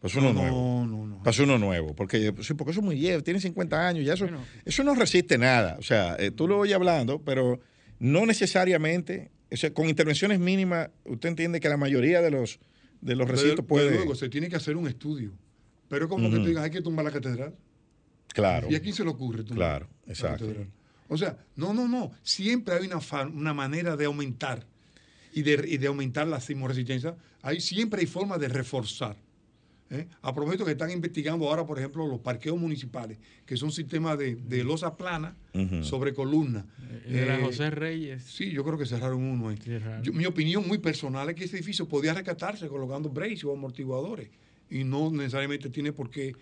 Pues 0.00 0.14
uno 0.14 0.32
no, 0.32 0.40
nuevo. 0.42 0.56
no, 0.56 0.86
no, 0.86 1.06
no. 1.06 1.22
Pasó 1.22 1.44
uno 1.44 1.58
nuevo, 1.58 1.94
porque, 1.94 2.32
sí, 2.42 2.54
porque 2.54 2.70
eso 2.72 2.80
es 2.80 2.84
muy 2.86 2.96
viejo, 2.96 3.22
tiene 3.22 3.38
50 3.38 3.86
años, 3.86 4.04
ya 4.04 4.14
eso, 4.14 4.24
Bueno. 4.24 4.42
eso 4.64 4.82
no 4.82 4.94
resiste 4.94 5.36
nada. 5.38 5.76
O 5.78 5.82
sea, 5.82 6.16
eh, 6.18 6.30
tú 6.30 6.48
lo 6.48 6.58
oyes 6.58 6.74
hablando, 6.74 7.20
pero 7.22 7.60
no 7.98 8.24
necesariamente, 8.24 9.30
o 9.52 9.56
sea, 9.56 9.72
con 9.74 9.88
intervenciones 9.88 10.40
mínimas, 10.40 10.88
usted 11.04 11.28
entiende 11.28 11.60
que 11.60 11.68
la 11.68 11.76
mayoría 11.76 12.22
de 12.22 12.30
los, 12.30 12.58
de 13.02 13.14
los 13.14 13.28
recintos 13.28 13.64
puede. 13.66 13.90
luego, 13.90 14.14
se 14.14 14.28
tiene 14.30 14.48
que 14.48 14.56
hacer 14.56 14.76
un 14.76 14.88
estudio. 14.88 15.32
Pero 15.90 16.04
es 16.06 16.08
como 16.08 16.30
que 16.30 16.36
te 16.38 16.46
digan, 16.48 16.64
hay 16.64 16.70
que 16.70 16.80
tumbar 16.80 17.04
la 17.04 17.10
catedral. 17.10 17.54
Claro. 18.28 18.68
¿Y 18.70 18.76
a 18.76 18.80
quién 18.80 18.94
se 18.94 19.04
le 19.04 19.10
ocurre 19.10 19.42
tumbar 19.42 19.56
Claro, 19.80 19.88
la 20.06 20.12
exacto. 20.12 20.46
catedral? 20.46 20.68
O 21.08 21.18
sea, 21.18 21.36
no, 21.56 21.74
no, 21.74 21.86
no. 21.88 22.12
Siempre 22.22 22.74
hay 22.76 22.86
una, 22.86 23.00
una 23.34 23.52
manera 23.52 23.96
de 23.96 24.04
aumentar 24.06 24.64
y 25.34 25.42
de, 25.42 25.64
y 25.68 25.76
de 25.78 25.86
aumentar 25.88 26.26
la 26.28 26.40
sismoresistencia. 26.40 27.16
Hay, 27.42 27.60
siempre 27.60 28.00
hay 28.00 28.06
forma 28.06 28.38
de 28.38 28.48
reforzar. 28.48 29.16
¿eh? 29.90 30.06
A 30.22 30.32
propósito 30.32 30.64
que 30.64 30.70
están 30.70 30.92
investigando 30.92 31.48
ahora, 31.48 31.66
por 31.66 31.76
ejemplo, 31.80 32.06
los 32.06 32.20
parqueos 32.20 32.56
municipales, 32.56 33.18
que 33.44 33.56
son 33.56 33.72
sistemas 33.72 34.16
de, 34.16 34.36
de 34.36 34.62
losa 34.62 34.96
plana 34.96 35.34
sobre 35.82 36.14
columna. 36.14 36.64
Era 37.04 37.40
Eh, 37.40 37.42
José 37.42 37.70
Reyes. 37.70 38.22
Sí, 38.22 38.52
yo 38.52 38.62
creo 38.64 38.78
que 38.78 38.86
cerraron 38.86 39.20
uno 39.24 39.48
ahí. 39.48 39.56
Cerraron. 39.56 40.04
Yo- 40.04 40.12
mi 40.12 40.26
opinión 40.26 40.64
muy 40.68 40.78
personal 40.78 41.28
es 41.30 41.34
que 41.34 41.44
ese 41.46 41.56
edificio 41.56 41.88
podía 41.88 42.14
rescatarse 42.14 42.68
colocando 42.68 43.08
braces 43.08 43.42
o 43.42 43.52
amortiguadores 43.52 44.28
y 44.70 44.84
no 44.84 45.10
necesariamente 45.10 45.68
tiene 45.70 45.92
por 45.92 46.10
qué 46.10 46.32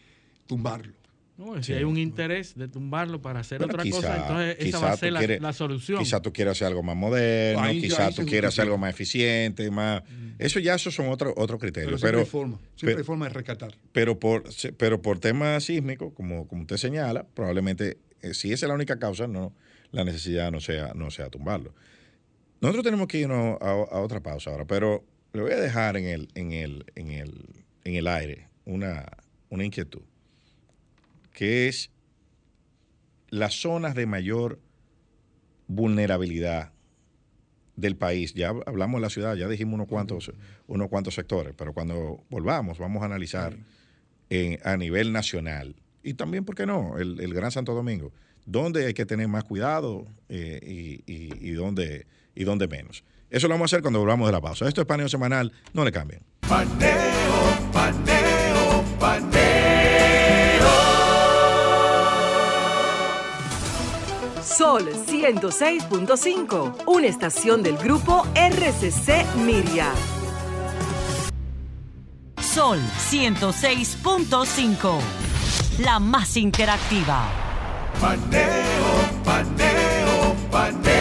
tumbarlo. 0.47 0.93
No, 1.37 1.55
si 1.63 1.63
Sí. 1.63 1.73
hay 1.75 1.85
un 1.85 1.97
interés 1.97 2.57
de 2.57 2.67
tumbarlo 2.67 3.23
para 3.23 3.39
hacer 3.41 3.59
Bueno, 3.59 3.75
otra 3.75 3.85
quizá- 3.85 3.97
cosa, 3.97 4.17
entonces 4.17 4.57
esa 4.59 4.79
va 4.81 4.91
a 4.91 4.97
ser 4.97 5.13
la, 5.13 5.21
quieres- 5.21 5.41
la 5.41 5.53
solución. 5.53 6.01
Quizá 6.01 6.21
tú 6.21 6.33
quieras 6.33 6.57
hacer 6.57 6.67
algo 6.67 6.83
más 6.83 6.97
moderno, 6.97 7.63
Ahí- 7.63 7.81
quizá 7.81 8.07
ahí 8.09 8.15
tú 8.15 8.27
quieras 8.27 8.55
hacer 8.55 8.63
algo 8.65 8.77
más 8.77 8.91
eficiente, 8.91 9.71
más... 9.71 10.03
Eso 10.41 10.59
ya 10.59 10.75
esos 10.75 10.95
son 10.97 11.09
otros 11.11 11.35
otros 11.37 11.61
Pero 11.61 11.73
criterios. 11.73 12.01
siempre 12.01 12.09
Pero, 12.11 12.19
hay 12.19 12.27
forma, 12.27 12.57
siempre 12.75 12.87
pero- 12.87 12.99
hay 12.99 13.05
forma 13.05 13.27
de 13.29 13.35
rescatar. 13.35 13.75
pero, 13.93 14.19
por, 14.19 14.43
pero 14.77 15.01
por 15.01 15.21
tema 15.21 15.61
sísmico, 15.61 16.13
como, 16.13 16.49
como 16.49 16.63
usted 16.63 16.77
señala, 16.77 17.25
probablemente, 17.35 17.99
eh, 18.23 18.35
si 18.35 18.53
esa 18.53 18.67
es 18.67 18.69
la 18.69 18.75
única 18.75 18.99
causa, 18.99 19.29
no 19.29 19.55
la 19.93 20.03
necesidad 20.05 20.51
no 20.51 20.61
sea, 20.61 20.93
no 20.95 21.11
sea 21.13 21.31
tumbarlo. 21.31 21.73
Nosotros 22.61 22.83
tenemos 22.85 23.07
que 23.07 23.19
irnos 23.21 23.57
a, 23.61 23.71
a 23.71 24.01
otra 24.01 24.21
pausa 24.21 24.51
ahora, 24.51 24.65
pero 24.67 25.05
le 25.33 25.43
voy 25.43 25.53
a 25.53 25.57
dejar 25.61 25.97
en 25.97 26.07
el, 26.07 26.29
en 26.35 26.51
el, 26.53 26.85
en 26.97 27.11
el, 27.13 27.45
en 27.89 27.95
el 27.97 28.07
aire 28.07 28.49
una, 28.65 29.07
una 29.49 29.65
inquietud, 29.65 30.03
que 31.33 31.69
es 31.69 31.91
las 33.31 33.55
zonas 33.61 33.95
de 33.95 34.07
mayor 34.07 34.59
vulnerabilidad 35.67 36.73
del 37.77 37.97
país. 37.97 38.35
Ya 38.35 38.49
hablamos 38.67 38.99
de 39.01 39.03
la 39.03 39.11
ciudad, 39.11 39.37
ya 39.37 39.49
dijimos 39.49 39.75
unos 39.75 39.87
cuantos, 39.89 40.33
unos 40.67 40.89
cuantos 40.89 41.15
sectores, 41.15 41.55
pero 41.57 41.73
cuando 41.73 42.25
volvamos 42.31 42.79
vamos 42.79 43.03
a 43.03 43.07
analizar 43.07 43.57
en- 44.31 44.59
a 44.65 44.77
nivel 44.77 45.13
nacional 45.13 45.77
y 46.03 46.15
también, 46.15 46.45
¿por 46.45 46.55
qué 46.55 46.67
no?, 46.67 46.99
el, 46.99 47.21
el 47.21 47.35
Gran 47.35 47.51
Santo 47.51 47.75
Domingo, 47.75 48.13
dónde 48.47 48.87
hay 48.87 48.95
que 48.95 49.07
tener 49.07 49.29
más 49.29 49.45
cuidado 49.45 50.07
eh, 50.29 50.61
y, 51.07 51.13
y- 51.13 51.49
y 51.49 51.51
dónde, 51.53 52.07
y 52.35 52.45
dónde 52.45 52.67
menos. 52.69 53.05
Eso 53.31 53.47
lo 53.47 53.55
vamos 53.55 53.73
a 53.73 53.77
hacer 53.77 53.83
cuando 53.83 54.01
volvamos 54.01 54.27
de 54.27 54.33
la 54.33 54.41
pausa. 54.41 54.67
Esto 54.67 54.81
es 54.81 54.87
Paneo 54.87 55.09
Semanal, 55.09 55.53
no 55.75 55.85
le 55.85 55.93
cambien. 55.93 56.23
Paneo, 56.49 57.18
paneo, 57.73 58.85
paneo. 58.99 60.69
Sol 64.43 64.89
106.5, 65.07 66.85
una 66.87 67.07
estación 67.07 67.63
del 67.63 67.77
grupo 67.77 68.27
RCC 68.35 69.25
Miria. 69.37 69.93
Sol 72.41 72.81
106.5. 73.11 75.01
La 75.79 76.01
más 76.01 76.37
interactiva. 76.37 77.29
Paneo, 78.01 79.23
paneo, 79.25 80.35
paneo. 80.51 80.99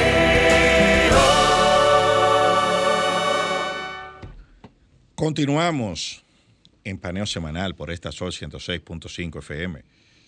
Continuamos 5.15 6.26
en 6.89 6.97
Paneo 6.97 7.25
Semanal 7.25 7.75
por 7.75 7.91
esta 7.91 8.11
Sol 8.11 8.31
106.5 8.31 9.39
FM, 9.39 9.81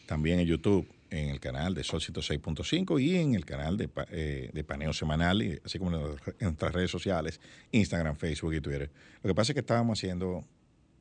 también 0.05 0.39
en 0.39 0.45
YouTube, 0.47 0.88
en 1.10 1.30
el 1.30 1.39
canal 1.39 1.74
de 1.74 1.84
Sol 1.84 2.01
106.5 2.01 3.01
y 3.01 3.16
en 3.16 3.34
el 3.34 3.45
canal 3.45 3.78
de, 3.78 3.89
eh, 4.12 4.49
de 4.53 4.64
Paneo 4.64 4.93
Semanal, 4.93 5.41
y 5.41 5.60
así 5.66 5.80
como 5.80 5.95
en 5.95 6.01
nuestras- 6.03 6.36
en 6.39 6.45
nuestras 6.47 6.74
redes 6.74 6.91
sociales, 6.91 7.39
Instagram, 7.72 8.16
Facebook 8.16 8.53
y 8.53 8.62
Twitter. 8.62 8.89
Lo 9.24 9.28
que 9.30 9.36
pasa 9.36 9.51
es 9.51 9.53
que 9.55 9.62
estábamos 9.62 9.97
haciendo, 9.99 10.43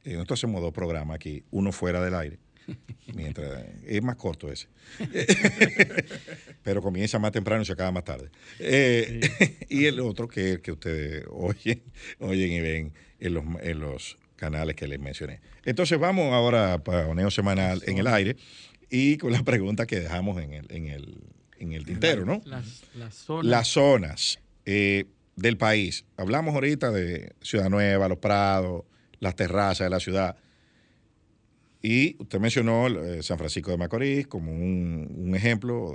eh, 0.05 0.13
nosotros 0.15 0.39
hacemos 0.41 0.61
dos 0.63 0.73
programas 0.73 1.17
aquí, 1.17 1.43
uno 1.51 1.73
fuera 1.73 2.01
del 2.03 2.15
aire 2.15 2.39
Mientras, 3.15 3.65
es 3.87 4.03
más 4.03 4.17
corto 4.17 4.53
ese. 4.53 4.69
Pero 6.63 6.83
comienza 6.83 7.19
más 7.19 7.33
temprano 7.33 7.63
y 7.63 7.65
se 7.65 7.73
acaba 7.73 7.91
más 7.93 8.05
tarde. 8.05 8.29
Eh, 8.59 9.21
y 9.69 9.87
el 9.87 10.01
otro 10.01 10.29
que 10.29 10.41
es 10.49 10.53
el 10.57 10.61
que 10.61 10.73
ustedes 10.73 11.25
oyen, 11.31 11.83
oyen 12.21 12.53
y 12.53 12.61
ven 12.61 12.93
en 13.21 13.35
los, 13.35 13.45
en 13.63 13.81
los 13.81 14.19
canales 14.39 14.75
que 14.77 14.89
les 14.89 14.99
mencioné. 14.99 15.41
Entonces 15.65 15.99
vamos 15.99 16.33
ahora 16.33 16.83
para 16.83 17.07
Oneo 17.07 17.31
Semanal 17.31 17.83
en 17.87 17.99
el 17.99 18.07
aire 18.07 18.37
y 18.89 19.19
con 19.19 19.33
la 19.33 19.43
pregunta 19.43 19.87
que 19.87 20.01
dejamos 20.01 20.41
en 20.43 20.55
el, 20.55 20.67
en 20.71 20.87
el, 20.87 21.21
en 21.59 21.73
el 21.73 21.85
tintero, 21.85 22.25
¿no? 22.25 22.41
Las, 22.45 22.85
las 22.95 23.15
zonas. 23.15 23.47
Las 23.47 23.69
zonas 23.69 24.39
eh, 24.65 25.05
del 25.37 25.57
país. 25.57 26.05
Hablamos 26.17 26.55
ahorita 26.55 26.91
de 26.91 27.35
Ciudad 27.43 27.69
Nueva, 27.69 28.09
Los 28.09 28.19
Prados, 28.19 28.85
las 29.21 29.37
terrazas 29.37 29.87
de 29.87 29.91
la 29.91 30.01
ciudad. 30.01 30.37
Y 31.83 32.17
usted 32.19 32.41
mencionó 32.41 32.89
eh, 32.89 33.23
San 33.23 33.39
Francisco 33.39 33.71
de 33.71 33.77
Macorís 33.77 34.27
como 34.27 34.53
un, 34.53 35.15
un 35.17 35.35
ejemplo 35.35 35.95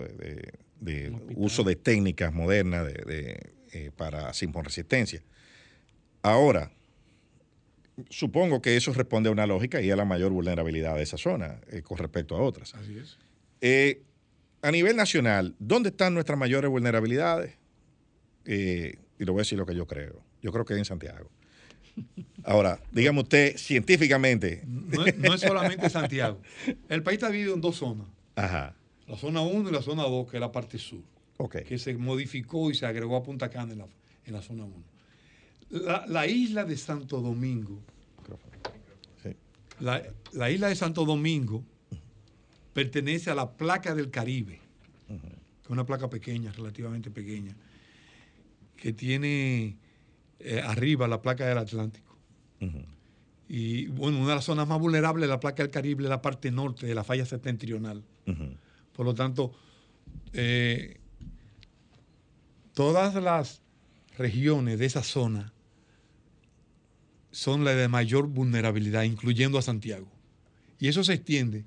de, 0.79 1.13
uso 1.35 1.63
de 1.63 1.75
técnicas 1.75 2.33
modernas 2.33 2.85
de, 2.85 3.51
eh, 3.73 3.91
para 3.95 4.31
resistencia. 4.63 5.21
Ahora, 6.21 6.71
supongo 8.09 8.61
que 8.61 8.75
eso 8.75 8.91
responde 8.93 9.29
a 9.29 9.31
una 9.31 9.45
lógica 9.47 9.81
y 9.81 9.91
a 9.91 9.95
la 9.95 10.05
mayor 10.05 10.31
vulnerabilidad 10.31 10.95
de 10.95 11.03
esa 11.03 11.17
zona 11.17 11.59
eh, 11.71 11.81
con 11.81 11.97
respecto 11.97 12.35
a 12.35 12.41
otras. 12.41 12.73
Así 12.75 12.97
es. 12.97 13.17
Eh, 13.61 14.01
a 14.61 14.71
nivel 14.71 14.95
nacional, 14.95 15.55
¿dónde 15.59 15.89
están 15.89 16.13
nuestras 16.13 16.37
mayores 16.39 16.69
vulnerabilidades? 16.69 17.53
Eh, 18.45 18.95
y 19.19 19.25
le 19.25 19.31
voy 19.31 19.39
a 19.39 19.43
decir 19.43 19.57
lo 19.57 19.65
que 19.65 19.75
yo 19.75 19.85
creo. 19.87 20.21
Yo 20.41 20.51
creo 20.51 20.65
que 20.65 20.73
es 20.73 20.79
en 20.79 20.85
Santiago. 20.85 21.29
Ahora, 22.43 22.79
dígame 22.91 23.21
usted 23.21 23.55
científicamente. 23.57 24.63
No, 24.65 25.05
es- 25.05 25.17
no 25.17 25.33
es 25.33 25.41
solamente 25.41 25.89
Santiago. 25.89 26.41
El 26.89 27.03
país 27.03 27.17
está 27.17 27.29
dividido 27.29 27.53
en 27.53 27.61
dos 27.61 27.75
zonas. 27.77 28.07
Ajá. 28.35 28.75
La 29.07 29.15
zona 29.17 29.41
1 29.41 29.69
y 29.69 29.71
la 29.71 29.81
zona 29.81 30.03
2, 30.03 30.29
que 30.31 30.37
es 30.37 30.41
la 30.41 30.51
parte 30.51 30.77
sur, 30.79 31.01
que 31.67 31.77
se 31.77 31.93
modificó 31.95 32.71
y 32.71 32.75
se 32.75 32.85
agregó 32.85 33.15
a 33.17 33.23
Punta 33.23 33.49
Cana 33.49 33.73
en 33.73 33.79
la, 33.79 33.87
en 34.25 34.33
la 34.33 34.41
zona 34.41 34.63
1. 34.63 34.73
La, 35.73 36.05
la 36.07 36.27
isla 36.27 36.65
de 36.65 36.77
Santo 36.77 37.19
Domingo, 37.19 37.79
Sí. 39.23 39.35
la, 39.79 40.01
la 40.33 40.51
isla 40.51 40.67
de 40.67 40.75
Santo 40.75 41.03
Domingo 41.03 41.63
pertenece 42.73 43.31
a 43.31 43.35
la 43.35 43.51
placa 43.51 43.95
del 43.95 44.11
Caribe, 44.11 44.59
que 45.07 45.15
es 45.63 45.69
una 45.69 45.83
placa 45.85 46.09
pequeña, 46.09 46.51
relativamente 46.51 47.09
pequeña, 47.09 47.55
que 48.77 48.93
tiene 48.93 49.77
eh, 50.39 50.61
arriba 50.63 51.07
la 51.07 51.21
placa 51.21 51.45
del 51.47 51.57
Atlántico. 51.57 52.15
Y 53.49 53.87
bueno, 53.87 54.19
una 54.19 54.29
de 54.29 54.35
las 54.35 54.45
zonas 54.45 54.67
más 54.67 54.79
vulnerables 54.79 55.23
de 55.23 55.27
la 55.27 55.39
placa 55.39 55.63
del 55.63 55.71
Caribe 55.71 56.03
es 56.03 56.09
la 56.09 56.21
parte 56.21 56.51
norte 56.51 56.85
de 56.85 56.93
la 56.95 57.03
falla 57.03 57.25
septentrional. 57.25 58.03
Por 58.95 59.05
lo 59.05 59.13
tanto, 59.15 59.53
eh, 60.33 60.99
todas 62.73 63.15
las 63.15 63.61
regiones 64.17 64.77
de 64.79 64.85
esa 64.85 65.01
zona 65.03 65.51
son 67.33 67.65
las 67.65 67.75
de 67.75 67.87
mayor 67.89 68.27
vulnerabilidad, 68.27 69.03
incluyendo 69.03 69.57
a 69.57 69.61
Santiago. 69.61 70.07
Y 70.79 70.87
eso 70.87 71.03
se 71.03 71.13
extiende 71.13 71.65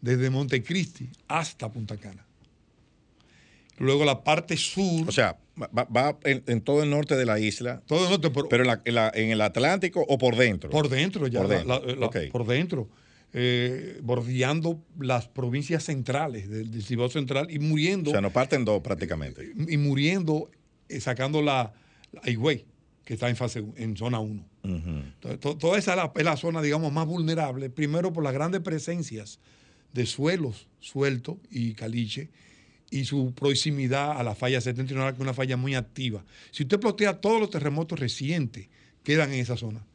desde 0.00 0.30
Montecristi 0.30 1.08
hasta 1.26 1.72
Punta 1.72 1.96
Cana. 1.96 2.24
Luego 3.78 4.04
la 4.04 4.22
parte 4.24 4.56
sur, 4.56 5.06
O 5.08 5.12
sea, 5.12 5.36
va, 5.60 5.84
va 5.84 6.18
en, 6.24 6.42
en 6.46 6.60
todo 6.62 6.82
el 6.82 6.88
norte 6.90 7.14
de 7.16 7.26
la 7.26 7.38
isla, 7.38 7.82
todo 7.86 8.04
el 8.04 8.10
norte, 8.10 8.30
por, 8.30 8.48
pero 8.48 8.62
en, 8.62 8.68
la- 8.68 8.80
en 8.84 8.94
la- 8.94 9.12
en 9.14 9.30
el 9.30 9.40
Atlántico 9.42 10.04
o 10.08 10.16
por 10.16 10.36
dentro. 10.36 10.70
por 10.70 10.88
dentro 10.88 11.26
ya, 11.26 11.40
Por 11.40 11.48
dentro, 11.48 11.68
la- 11.86 11.94
la- 11.94 12.06
ok. 12.06 12.16
por 12.32 12.46
dentro, 12.46 12.88
eh, 13.34 13.98
bordeando 14.02 14.80
las 14.98 15.28
provincias 15.28 15.84
centrales 15.84 16.48
del, 16.48 16.70
del 16.70 16.82
Cibao 16.82 17.10
Central 17.10 17.48
y 17.50 17.58
muriendo 17.58 18.10
O 18.10 18.12
sea, 18.12 18.22
nos 18.22 18.32
parten 18.32 18.64
dos 18.64 18.80
prácticamente. 18.82 19.52
y 19.68 19.76
muriendo, 19.76 20.50
eh, 20.88 21.00
sacando 21.00 21.42
la, 21.42 21.74
la 22.12 22.30
Higüey, 22.30 22.64
que 23.06 23.14
está 23.14 23.30
en 23.30 23.36
fase 23.36 23.64
en 23.76 23.96
zona 23.96 24.18
1. 24.20 24.44
Ujú. 24.64 24.74
Entonces, 24.74 25.40
to- 25.40 25.56
toda 25.56 25.78
esa 25.78 25.92
es 25.92 25.96
la, 25.96 26.12
es 26.14 26.24
la 26.24 26.36
zona, 26.36 26.60
digamos, 26.60 26.92
más 26.92 27.06
vulnerable, 27.06 27.70
primero 27.70 28.12
por 28.12 28.22
las 28.22 28.34
grandes 28.34 28.60
presencias 28.60 29.38
de 29.94 30.04
suelos 30.04 30.66
sueltos 30.80 31.36
y 31.50 31.72
caliche 31.72 32.28
y 32.90 33.04
su 33.04 33.32
proximidad 33.32 34.18
a 34.20 34.22
la 34.22 34.34
falla 34.34 34.60
septentrional, 34.60 35.12
que 35.12 35.18
es 35.18 35.22
una 35.22 35.32
falla 35.34 35.56
muy 35.56 35.74
activa. 35.74 36.24
Si 36.50 36.64
usted 36.64 36.78
plotea 36.78 37.20
todos 37.20 37.40
los 37.40 37.48
terremotos 37.50 37.98
recientes, 37.98 38.68
quedan 39.02 39.32
en 39.32 39.40
esa 39.40 39.56
zona, 39.56 39.86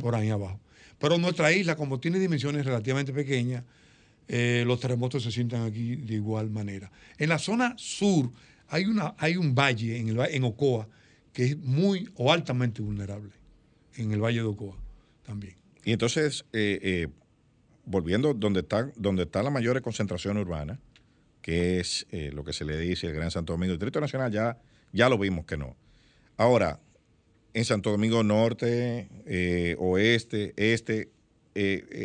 por 0.00 0.14
ahí 0.14 0.30
abajo. 0.30 0.60
Pero 1.00 1.18
nuestra 1.18 1.52
isla, 1.52 1.74
como 1.76 1.98
tiene 1.98 2.18
dimensiones 2.20 2.64
relativamente 2.64 3.12
pequeñas, 3.12 3.64
eh, 4.28 4.62
los 4.66 4.78
terremotos 4.78 5.24
se 5.24 5.32
sientan 5.32 5.62
aquí 5.62 5.96
de 5.96 6.14
igual 6.14 6.48
manera. 6.48 6.92
En 7.18 7.28
la 7.28 7.38
zona 7.40 7.74
sur 7.76 8.30
hay, 8.68 8.84
una, 8.84 9.14
hay 9.18 9.36
un 9.36 9.52
valle 9.54 9.98
en, 9.98 10.08
el, 10.10 10.18
en 10.30 10.44
Ocoa 10.44 10.88
que 11.32 11.44
es 11.44 11.56
muy 11.58 12.08
o 12.16 12.32
altamente 12.32 12.82
vulnerable, 12.82 13.30
en 13.96 14.12
el 14.12 14.20
valle 14.20 14.38
de 14.38 14.44
Ocoa 14.46 14.76
también. 15.24 15.54
Y 15.84 15.92
entonces, 15.92 16.44
eh, 16.52 16.78
eh, 16.82 17.08
volviendo 17.84 18.34
donde 18.34 18.60
está, 18.60 18.90
donde 18.96 19.24
está 19.24 19.42
la 19.42 19.50
mayor 19.50 19.80
concentración 19.82 20.36
urbana, 20.36 20.78
que 21.40 21.80
es 21.80 22.06
eh, 22.10 22.30
lo 22.32 22.44
que 22.44 22.52
se 22.52 22.64
le 22.64 22.78
dice 22.78 23.06
el 23.08 23.14
Gran 23.14 23.30
Santo 23.30 23.52
Domingo, 23.54 23.72
el 23.72 23.78
Distrito 23.78 24.00
Nacional 24.00 24.30
ya, 24.30 24.58
ya 24.92 25.08
lo 25.08 25.18
vimos 25.18 25.44
que 25.46 25.56
no. 25.56 25.74
Ahora, 26.36 26.80
en 27.54 27.64
Santo 27.64 27.90
Domingo 27.90 28.22
Norte, 28.22 29.08
eh, 29.26 29.74
Oeste, 29.78 30.54
Este, 30.56 31.10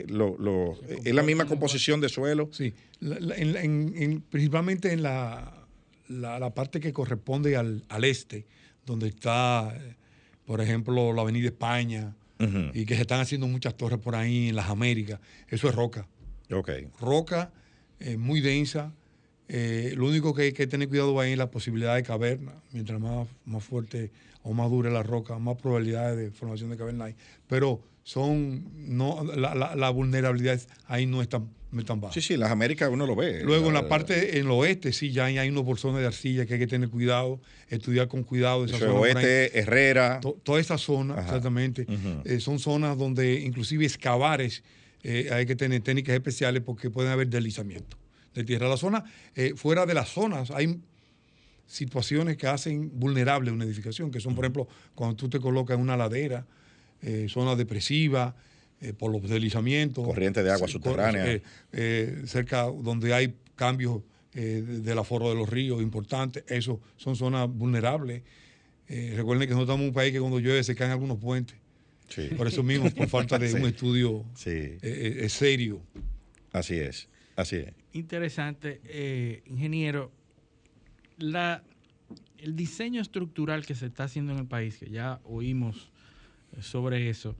lo- 0.07 0.37
lo- 0.37 0.77
es 1.05 1.13
la 1.13 1.23
misma 1.23 1.45
composición 1.45 2.01
de 2.01 2.09
suelo. 2.09 2.49
Sí, 2.51 2.73
la- 2.99 3.19
la- 3.19 3.35
en- 3.37 3.55
en- 3.55 3.93
en- 3.95 4.21
principalmente 4.21 4.91
en 4.91 5.03
la, 5.03 5.65
la- 6.09 6.39
la 6.39 6.53
parte 6.53 6.79
que 6.81 6.91
corresponde 6.91 7.55
al, 7.55 7.85
al 7.87 8.03
este, 8.03 8.45
donde 8.87 9.09
está, 9.09 9.77
por 10.45 10.61
ejemplo, 10.61 11.13
la 11.13 11.21
Avenida 11.21 11.45
España, 11.47 12.15
y 12.73 12.85
que 12.85 12.93
se 12.95 13.01
están 13.01 13.19
haciendo 13.19 13.47
muchas 13.47 13.75
torres 13.75 13.99
por 13.99 14.13
ahí 14.15 14.49
en 14.49 14.55
las 14.55 14.69
Américas. 14.69 15.19
Eso 15.49 15.69
es 15.69 15.75
roca. 15.75 16.07
Roca 16.99 17.51
eh, 17.99 18.15
muy 18.17 18.41
densa. 18.41 18.93
Eh, 19.49 19.93
lo 19.97 20.07
único 20.07 20.33
que 20.35 20.43
hay 20.43 20.51
que 20.53 20.67
tener 20.67 20.87
cuidado 20.87 21.19
ahí 21.19 21.31
es 21.31 21.37
la 21.37 21.49
posibilidad 21.49 21.95
de 21.95 22.03
caverna. 22.03 22.53
Mientras 22.73 22.99
más, 22.99 23.27
más 23.45 23.63
fuerte 23.63 24.11
o 24.43 24.53
más 24.53 24.69
dura 24.69 24.89
la 24.91 25.01
roca, 25.03 25.39
más 25.39 25.57
probabilidades 25.57 26.15
de 26.17 26.29
formación 26.31 26.69
de 26.69 26.77
caverna 26.77 27.05
hay. 27.05 27.15
Pero 27.47 27.81
son 28.03 28.69
no 28.97 29.23
la, 29.23 29.55
la- 29.55 29.75
la 29.75 29.89
vulnerabilidad 29.89 30.61
ahí 30.85 31.05
no 31.07 31.21
es 31.23 31.29
tan, 31.29 31.49
es. 31.71 32.13
Sí, 32.13 32.21
sí, 32.21 32.37
las 32.37 32.49
Américas 32.51 32.89
uno 32.91 33.05
lo 33.05 33.15
ve. 33.15 33.43
Luego 33.43 33.67
en 33.67 33.73
la 33.73 33.87
parte, 33.89 34.37
en 34.39 34.45
el 34.45 34.51
oeste, 34.51 34.93
sí, 34.93 35.11
ya 35.11 35.25
hay, 35.25 35.49
unos 35.49 35.65
bolsones 35.65 36.01
de 36.01 36.07
arcilla 36.07 36.45
que 36.45 36.53
hay 36.55 36.59
que 36.59 36.67
tener 36.67 36.89
cuidado, 36.89 37.41
estudiar 37.69 38.07
con 38.07 38.23
cuidado. 38.23 38.65
esa 38.65 38.75
es 38.75 38.79
zona 38.81 38.93
ahí. 38.93 38.99
Oeste, 39.15 39.59
Herrera. 39.59 40.19
To- 40.21 40.39
toda 40.43 40.59
esa 40.59 40.77
zona, 40.77 41.13
Ajá. 41.15 41.23
exactamente, 41.23 41.85
eh, 42.25 42.39
son 42.39 42.59
zonas 42.59 42.97
donde 42.97 43.41
inclusive 43.41 43.85
excavares 43.85 44.63
eh, 45.03 45.29
hay 45.31 45.45
que 45.45 45.55
tener 45.55 45.81
técnicas 45.81 46.15
especiales 46.15 46.63
porque 46.65 46.89
pueden 46.89 47.11
haber 47.11 47.27
deslizamientos 47.27 47.99
de 48.33 48.43
tierra. 48.43 48.67
La 48.69 48.77
zona, 48.77 49.03
eh, 49.35 49.53
fuera 49.55 49.85
de 49.85 49.93
las 49.93 50.09
zonas, 50.09 50.51
hay 50.51 50.79
situaciones 51.65 52.37
que 52.37 52.47
hacen 52.47 52.91
vulnerable 52.97 53.51
una 53.51 53.65
edificación, 53.65 54.09
que 54.09 54.19
son, 54.19 54.35
por 54.35 54.45
ejemplo, 54.45 54.67
cuando 54.95 55.15
tú 55.15 55.29
te 55.29 55.39
colocas 55.39 55.75
en 55.75 55.81
una 55.81 55.97
ladera, 55.97 56.45
eh, 57.01 57.27
zonas 57.29 57.57
depresivas, 57.57 58.33
eh, 58.81 58.93
por 58.93 59.11
los 59.11 59.21
deslizamientos. 59.23 60.05
Corriente 60.05 60.43
de 60.43 60.51
agua 60.51 60.67
subterránea. 60.67 61.31
eh, 61.31 61.41
eh, 61.71 62.23
cerca 62.25 62.63
donde 62.63 63.13
hay 63.13 63.33
cambios 63.55 64.01
eh, 64.33 64.63
de- 64.65 64.79
del 64.81 64.97
aforo 64.99 65.29
de 65.29 65.35
los 65.35 65.49
ríos 65.49 65.81
importantes, 65.81 66.43
eso 66.47 66.79
son 66.97 67.15
zonas 67.15 67.49
vulnerables. 67.49 68.21
Eh, 68.87 69.13
recuerden 69.15 69.47
que 69.47 69.53
nosotros 69.55 69.73
estamos 69.73 69.81
en 69.83 69.87
un 69.89 69.93
país 69.93 70.13
que 70.13 70.19
cuando 70.19 70.39
llueve 70.39 70.63
se 70.63 70.75
caen 70.75 70.91
algunos 70.91 71.17
puentes. 71.17 71.57
Sí, 72.07 72.29
Por 72.37 72.47
eso 72.47 72.63
mismo, 72.63 72.89
por 72.91 73.07
falta 73.09 73.37
de 73.39 73.49
Sí. 73.49 73.55
un 73.57 73.65
estudio 73.67 74.23
sí, 74.35 74.49
eh, 74.49 74.79
eh, 74.81 75.17
eh, 75.23 75.29
serio. 75.29 75.81
así 76.53 76.75
es. 76.75 77.09
Así 77.35 77.57
es. 77.57 77.73
Interesante, 77.93 78.79
eh, 78.85 79.41
ingeniero. 79.47 80.11
La, 81.17 81.63
el 82.37 82.55
diseño 82.55 83.01
estructural 83.01 83.65
que 83.65 83.75
se 83.75 83.87
está 83.87 84.03
haciendo 84.05 84.31
en 84.33 84.39
el 84.39 84.45
país, 84.45 84.77
que 84.77 84.89
ya 84.89 85.19
oímos 85.23 85.89
sobre 86.61 87.09
eso. 87.09 87.35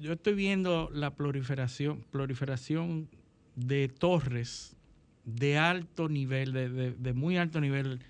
Yo 0.00 0.12
estoy 0.12 0.34
viendo 0.34 0.90
la 0.92 1.14
proliferación, 1.14 2.04
proliferación 2.10 3.08
de 3.56 3.88
torres 3.88 4.76
de 5.24 5.58
alto 5.58 6.08
nivel, 6.08 6.52
de, 6.52 6.68
de- 6.68 6.92
de 6.92 7.12
muy 7.12 7.36
alto 7.36 7.60
nivel. 7.60 8.00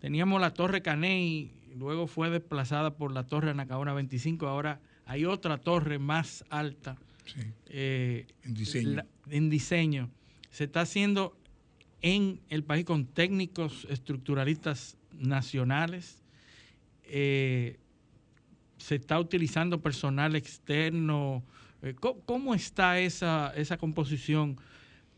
Teníamos 0.00 0.40
la 0.40 0.52
torre 0.54 0.82
Caney, 0.82 1.52
luego 1.76 2.06
fue 2.06 2.30
desplazada 2.30 2.96
por 2.96 3.12
la 3.12 3.26
torre 3.26 3.50
Anacaona 3.50 3.92
25, 3.92 4.46
ahora 4.48 4.80
hay 5.06 5.24
otra 5.24 5.58
torre 5.58 5.98
más 5.98 6.44
alta 6.50 6.96
Sí, 7.26 7.40
eh, 7.66 8.26
en 8.42 8.54
diseño. 8.54 8.90
la- 8.90 9.06
en 9.30 9.50
diseño. 9.50 10.10
Se 10.50 10.64
está 10.64 10.82
haciendo 10.82 11.36
en 12.02 12.40
el 12.48 12.64
país 12.64 12.84
con 12.84 13.06
técnicos 13.06 13.86
estructuralistas 13.90 14.96
nacionales. 15.12 16.22
Eh, 17.04 17.78
se 18.84 18.96
está 18.96 19.18
utilizando 19.18 19.80
personal 19.80 20.36
externo. 20.36 21.42
Eh, 21.80 21.94
¿cómo, 21.98 22.20
cómo 22.26 22.54
está 22.54 22.98
esa, 22.98 23.50
esa 23.56 23.78
composición 23.78 24.58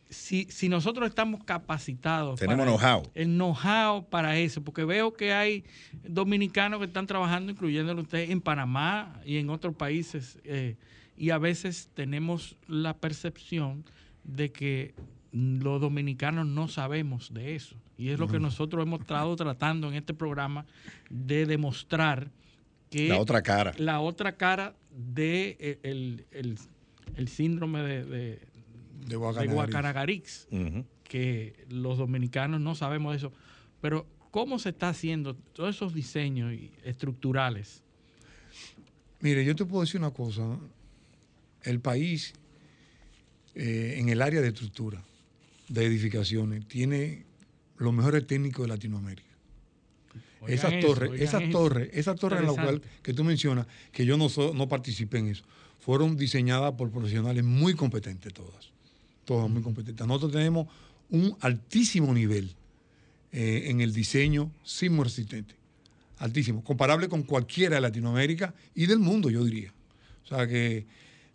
si, 0.09 0.45
si 0.51 0.69
nosotros 0.69 1.09
estamos 1.09 1.43
capacitados. 1.43 2.39
Tenemos 2.39 2.65
know-how. 2.65 3.03
El 3.13 3.37
know-how 3.37 4.09
para 4.09 4.39
eso, 4.39 4.63
porque 4.63 4.85
veo 4.85 5.15
que 5.15 5.33
hay 5.33 5.65
dominicanos 6.07 6.79
que 6.79 6.87
están 6.87 7.09
trabajando, 7.09 7.51
incluyéndolo 7.51 8.03
usted, 8.03 8.31
en 8.31 8.41
Panamá 8.41 9.21
y 9.25 9.39
en 9.39 9.51
otros 9.51 9.75
países. 9.75 10.39
eh, 10.45 10.77
y 11.17 11.31
a 11.31 11.39
veces 11.39 11.91
tenemos 11.95 12.57
la 12.69 12.95
percepción 12.95 13.85
de 14.23 14.53
que 14.53 14.95
los 15.33 15.81
dominicanos 15.81 16.47
no 16.47 16.69
sabemos 16.69 17.35
de 17.35 17.57
eso. 17.57 17.75
Y 17.99 18.11
es 18.11 18.21
lo 18.21 18.29
que 18.29 18.39
nosotros 18.39 18.87
hemos 18.87 19.01
estado 19.01 19.35
tratando 19.35 19.89
en 19.89 19.95
este 19.95 20.15
programa 20.15 20.67
de 21.11 21.47
demostrar 21.47 22.31
que 22.91 23.09
La 23.09 23.19
otra 23.19 23.43
cara. 23.43 23.75
la 23.79 24.01
otra 24.01 24.37
cara 24.37 24.75
de 24.91 25.57
eh, 25.61 25.79
el, 25.83 26.25
el- 26.31 26.59
el 27.17 27.29
síndrome 27.29 27.81
de, 27.83 28.05
de, 28.05 28.19
De 28.29 28.41
de 29.09 29.17
Guacanagari. 29.17 29.55
Guacanagarix, 29.55 30.49
que 31.05 31.65
los 31.71 31.99
dominicanos 31.99 32.61
no 32.61 32.75
sabemos 32.75 33.13
de 33.13 33.19
eso. 33.19 33.33
Pero, 33.81 34.07
¿cómo 34.31 34.59
se 34.59 34.71
está 34.71 34.89
haciendo 34.89 35.35
todos 35.35 35.75
esos 35.77 35.95
diseños 35.95 36.53
estructurales? 36.85 37.83
Mire, 39.21 39.45
yo 39.45 39.55
te 39.57 39.65
puedo 39.65 39.83
decir 39.83 40.01
una 40.01 40.11
cosa. 40.11 40.59
El 41.63 41.81
país, 41.81 42.35
eh, 43.55 43.97
en 43.99 44.09
el 44.09 44.21
área 44.23 44.41
de 44.41 44.49
estructura, 44.49 45.03
de 45.69 45.85
edificaciones, 45.85 46.67
tiene 46.69 47.25
los 47.79 47.93
mejores 47.95 48.27
técnicos 48.27 48.65
de 48.65 48.69
Latinoamérica. 48.69 49.26
Oigan 50.47 50.59
esas 50.59 50.73
eso, 50.75 50.87
torres, 50.87 51.21
esas 51.21 51.51
torres, 51.51 51.91
esas 51.93 52.17
torres 52.17 52.41
en 52.41 52.47
la 52.47 52.53
cual 52.55 52.83
que 53.03 53.13
tú 53.13 53.25
mencionas, 53.25 53.67
que 53.93 54.05
yo 54.07 54.17
no, 54.17 54.29
so- 54.29 54.53
no 54.55 54.69
participé 54.69 55.19
en 55.19 55.29
eso, 55.29 55.45
fueron 55.81 56.17
diseñadas 56.17 56.73
por 56.73 56.91
profesionales 56.91 57.45
muy 57.45 57.75
competentes 57.75 58.33
todas. 58.33 58.71
Todas 59.25 59.51
muy 59.51 59.63
competentes. 59.63 60.07
Nosotros 60.07 60.33
tenemos 60.33 60.69
un 61.11 61.37
altísimo 61.41 62.13
nivel 62.15 62.55
eh, 63.33 63.65
en 63.67 63.81
el 63.81 63.93
diseño 63.93 64.51
sismo 64.65 65.05
resistente. 65.05 65.55
Altísimo. 66.19 66.65
Comparable 66.65 67.09
con 67.09 67.23
cualquiera 67.25 67.75
de 67.77 67.81
Latinoamérica 67.83 68.55
y 68.75 68.87
del 68.87 68.99
mundo, 69.01 69.29
yo 69.31 69.45
diría. 69.45 69.73
O 70.25 70.29
sea 70.29 70.47
que, 70.47 70.87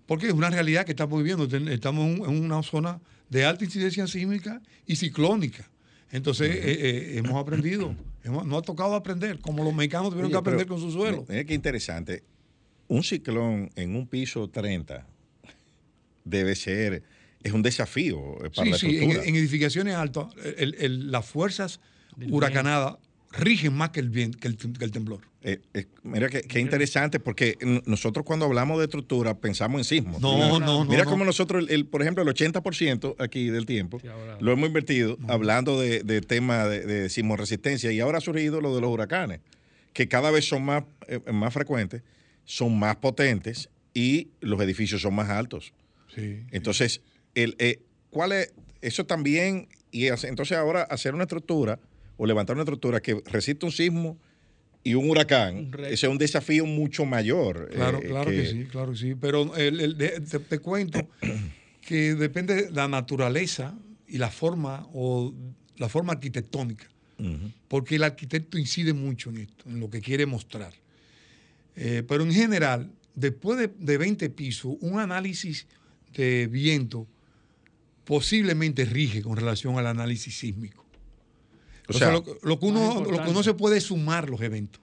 porque 0.07 0.28
es 0.28 0.34
una 0.34 0.49
realidad 0.49 0.86
que 0.86 0.91
estamos 0.91 1.18
viviendo. 1.22 1.45
Estamos 1.72 2.28
en 2.28 2.43
una 2.43 2.64
zona 2.64 2.99
de 3.30 3.45
alta 3.45 3.64
incidencia 3.64 4.07
sísmica 4.07 4.62
y 4.88 4.95
ciclónica. 4.95 5.70
Entonces, 6.12 6.49
eh, 6.55 6.62
eh, 6.66 7.18
hemos 7.18 7.36
aprendido, 7.41 7.95
nos 8.24 8.59
ha 8.59 8.61
tocado 8.61 8.95
aprender, 8.95 9.39
como 9.39 9.63
los 9.63 9.74
mexicanos 9.74 10.09
tuvieron 10.09 10.28
Oye, 10.28 10.34
que 10.34 10.38
aprender 10.39 10.65
pero, 10.67 10.76
con 10.80 10.84
su 10.84 10.91
suelo. 10.91 11.26
Mira 11.28 11.43
qué 11.43 11.53
interesante. 11.53 12.24
Un 12.88 13.03
ciclón 13.03 13.69
en 13.76 13.95
un 13.95 14.07
piso 14.07 14.49
30 14.49 15.07
debe 16.24 16.55
ser, 16.55 17.03
es 17.41 17.51
un 17.51 17.61
desafío 17.63 18.36
para 18.53 18.63
Sí, 18.65 18.69
la 18.69 18.78
sí, 18.78 18.86
en, 18.88 18.93
estructura. 18.93 19.24
en 19.30 19.36
edificaciones 19.36 19.95
altas, 19.95 20.26
el- 20.57 20.76
el- 20.80 21.11
las 21.11 21.26
fuerzas 21.26 21.80
huracanadas 22.30 22.97
rigen 23.32 23.74
más 23.74 23.89
que 23.91 24.01
el, 24.01 24.09
bien, 24.09 24.34
que 24.34 24.47
el, 24.47 24.57
que 24.57 24.86
el 24.86 24.91
temblor. 24.91 25.22
Eh, 25.44 25.60
eh, 25.74 25.86
mira 26.04 26.30
qué, 26.30 26.44
qué 26.44 26.60
interesante, 26.60 27.20
porque 27.20 27.58
nosotros 27.86 28.24
cuando 28.26 28.46
hablamos 28.46 28.78
de 28.78 28.86
estructura 28.86 29.34
pensamos 29.39 29.80
en 29.80 29.84
sismos. 29.86 30.22
No, 30.22 30.60
no, 30.60 30.60
no. 30.60 30.86
Mira 30.86 31.04
no. 31.04 31.10
cómo 31.10 31.26
nosotros, 31.26 31.64
el, 31.64 31.72
el- 31.74 31.86
por 31.88 32.02
ejemplo, 32.04 32.22
el 32.22 32.30
80% 32.30 33.16
aquí 33.18 33.50
del 33.50 33.66
tiempo 33.66 34.00
Sí, 34.00 34.08
ahora- 34.08 34.38
lo 34.39 34.52
hemos 34.52 34.68
invertido 34.68 35.18
hablando 35.28 35.80
de, 35.82 36.04
de 36.04 36.22
temas 36.22 36.70
de, 36.70 36.86
de 36.86 37.10
sismoresistencia 37.10 37.92
y 37.92 38.00
ahora 38.00 38.20
ha 38.20 38.22
surgido 38.22 38.62
lo 38.62 38.76
de 38.76 38.82
los 38.82 38.92
huracanes, 38.92 39.39
que 39.94 40.08
cada 40.08 40.30
vez 40.30 40.48
son 40.48 40.64
más, 40.64 40.84
eh, 41.08 41.20
más 41.32 41.52
frecuentes, 41.54 42.04
son 42.46 42.78
más 42.78 42.98
potentes 42.98 43.70
y 43.96 44.28
los 44.42 44.62
edificios 44.62 45.02
son 45.02 45.16
más 45.16 45.30
altos. 45.30 45.74
Sí. 46.14 46.44
Entonces, 46.52 47.02
el, 47.34 47.56
eh, 47.58 47.80
¿cuál 48.12 48.32
es? 48.34 48.54
Eso 48.82 49.06
también, 49.08 49.70
y 49.92 50.06
entonces 50.08 50.56
ahora 50.58 50.84
hacer 50.84 51.16
una 51.16 51.24
estructura 51.24 51.80
o 52.18 52.26
levantar 52.28 52.56
una 52.56 52.64
estructura 52.64 53.00
que 53.02 53.22
resista 53.26 53.66
un 53.66 53.72
sismo 53.72 54.18
y 54.84 54.94
un 54.96 55.10
huracán, 55.10 55.72
Un 55.74 55.86
ese 55.86 55.94
es 55.94 56.12
un 56.12 56.18
desafío 56.18 56.66
mucho 56.66 57.06
mayor. 57.06 57.70
Claro, 57.70 58.00
eh, 58.02 58.08
claro 58.08 58.32
que, 58.32 58.48
sí, 58.48 58.66
claro 58.66 58.92
que 58.94 58.98
sí. 58.98 59.16
Pero 59.20 59.56
el- 59.56 59.80
el- 59.80 59.98
de- 59.98 60.20
te, 60.22 60.40
te 60.40 60.60
cuento 60.60 61.08
que 61.82 62.16
depende 62.16 62.56
de 62.56 62.72
la 62.72 62.88
naturaleza 62.88 63.78
y 64.08 64.18
la 64.18 64.30
forma 64.30 64.88
o 64.94 65.34
la 65.78 65.88
forma 65.90 66.14
arquitectónica, 66.14 66.88
porque 67.68 67.96
el 67.96 68.04
arquitecto 68.04 68.58
incide 68.58 68.94
mucho 68.94 69.30
en 69.30 69.38
esto, 69.38 69.66
en 69.70 69.80
lo 69.80 69.90
que 69.90 70.02
quiere 70.02 70.26
mostrar. 70.26 70.74
Eh, 71.76 72.04
pero 72.08 72.24
en 72.24 72.34
general, 72.34 72.92
después 73.16 73.58
de, 73.60 73.68
de 73.80 73.98
20 73.98 74.30
pisos, 74.32 74.76
un 74.82 75.00
análisis 75.00 75.68
de 76.14 76.48
viento 76.48 77.08
posiblemente 78.06 78.86
rige 78.86 79.22
con 79.22 79.38
relación 79.38 79.78
al 79.78 79.88
análisis 79.88 80.38
sísmico. 80.38 80.81
O 81.92 81.96
O 81.96 82.00
sea, 82.00 82.08
sea, 82.10 82.12
lo, 82.18 82.38
lo 82.42 82.60
que 82.60 82.66
uno, 82.66 83.04
lo 83.10 83.24
que 83.24 83.30
uno 83.30 83.44
se 83.44 83.54
puede 83.54 83.80
sumar 83.82 84.30
los 84.30 84.42
eventos. 84.42 84.82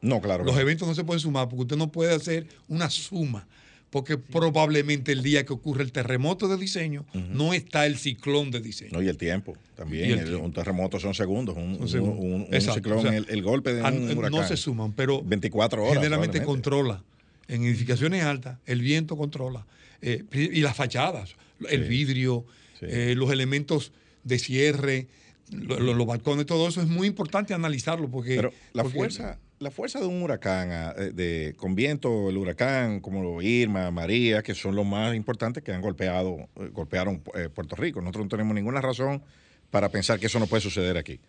no, 0.00 0.20
claro. 0.20 0.44
Los 0.44 0.56
eventos 0.58 0.86
no 0.88 0.94
se 0.94 1.04
pueden 1.04 1.20
sumar 1.20 1.48
porque 1.48 1.62
usted 1.62 1.76
no 1.76 1.90
puede 1.92 2.14
hacer 2.14 2.46
una 2.68 2.88
suma. 2.90 3.46
Porque 3.90 4.16
probablemente 4.16 5.10
el 5.10 5.20
día 5.20 5.44
que 5.44 5.52
ocurre 5.52 5.82
el 5.82 5.90
terremoto 5.90 6.46
de 6.46 6.56
diseño 6.56 7.04
no 7.12 7.52
está 7.52 7.86
el 7.86 7.98
ciclón 7.98 8.52
de 8.52 8.60
diseño. 8.60 8.90
No, 8.92 9.02
y 9.02 9.08
el 9.08 9.16
tiempo 9.16 9.56
también. 9.74 10.08
Y 10.08 10.12
el 10.12 10.18
El- 10.20 10.24
tiempo. 10.26 10.44
Un 10.44 10.52
terremoto 10.52 11.00
son 11.00 11.12
segundos. 11.12 11.56
Un, 11.56 11.72
Son 11.74 11.82
un- 11.82 11.88
segundos. 11.88 12.24
un- 12.24 12.74
ciclón, 12.74 12.98
O 12.98 13.02
sea, 13.02 13.16
el, 13.16 13.26
el 13.28 13.42
golpe 13.42 13.74
de 13.74 13.82
un 13.82 14.16
huracán. 14.16 14.40
no 14.42 14.46
se 14.46 14.56
suman, 14.56 14.92
pero 14.92 15.20
24 15.24 15.82
horas. 15.82 15.94
generalmente 15.96 16.40
controla. 16.44 17.02
En 17.48 17.64
edificaciones 17.64 18.22
altas, 18.22 18.58
el 18.64 18.80
viento 18.80 19.16
controla. 19.16 19.66
Eh, 20.02 20.22
y 20.32 20.60
las 20.60 20.76
fachadas, 20.76 21.34
el 21.68 21.82
Sí. 21.82 21.88
vidrio, 21.88 22.46
Sí. 22.78 22.86
eh, 22.88 23.14
los 23.16 23.32
elementos 23.32 23.90
de 24.22 24.38
cierre, 24.38 25.08
lo- 25.50 25.78
lo- 25.80 25.94
los 25.94 26.06
balcones, 26.06 26.46
todo 26.46 26.68
eso 26.68 26.80
es 26.80 26.88
muy 26.88 27.06
importante 27.08 27.54
analizarlo 27.54 28.08
porque... 28.10 28.36
Pero 28.36 28.52
la 28.72 28.82
porque- 28.82 28.98
fuerza, 28.98 29.38
la 29.58 29.70
fuerza 29.70 30.00
de 30.00 30.06
un 30.06 30.22
huracán, 30.22 30.70
ah, 30.72 30.94
eh, 30.96 31.10
de, 31.12 31.54
con 31.56 31.74
viento, 31.74 32.30
el 32.30 32.36
huracán 32.38 33.00
como 33.00 33.42
Irma, 33.42 33.90
María, 33.90 34.42
que 34.42 34.54
son 34.54 34.74
los 34.74 34.86
más 34.86 35.14
importantes 35.14 35.62
que 35.62 35.72
han 35.72 35.82
golpeado, 35.82 36.48
eh, 36.56 36.70
golpearon 36.72 37.22
eh, 37.34 37.48
Puerto 37.54 37.76
Rico. 37.76 38.00
Nosotros 38.00 38.24
no 38.24 38.28
tenemos 38.30 38.54
ninguna 38.54 38.80
razón 38.80 39.22
para 39.70 39.88
pensar 39.90 40.18
que 40.18 40.26
eso 40.26 40.38
no 40.38 40.46
puede 40.46 40.62
suceder 40.62 40.96
aquí. 40.96 41.20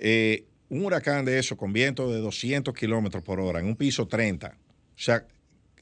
Eh, 0.00 0.44
un 0.70 0.84
huracán 0.84 1.24
de 1.24 1.38
eso 1.38 1.56
con 1.56 1.72
viento 1.72 2.12
de 2.12 2.20
200 2.20 2.74
kilómetros 2.74 3.22
por 3.22 3.38
hora 3.40 3.60
en 3.60 3.66
un 3.66 3.76
piso 3.76 4.06
30, 4.06 4.48
o 4.48 4.54
sea, 4.96 5.26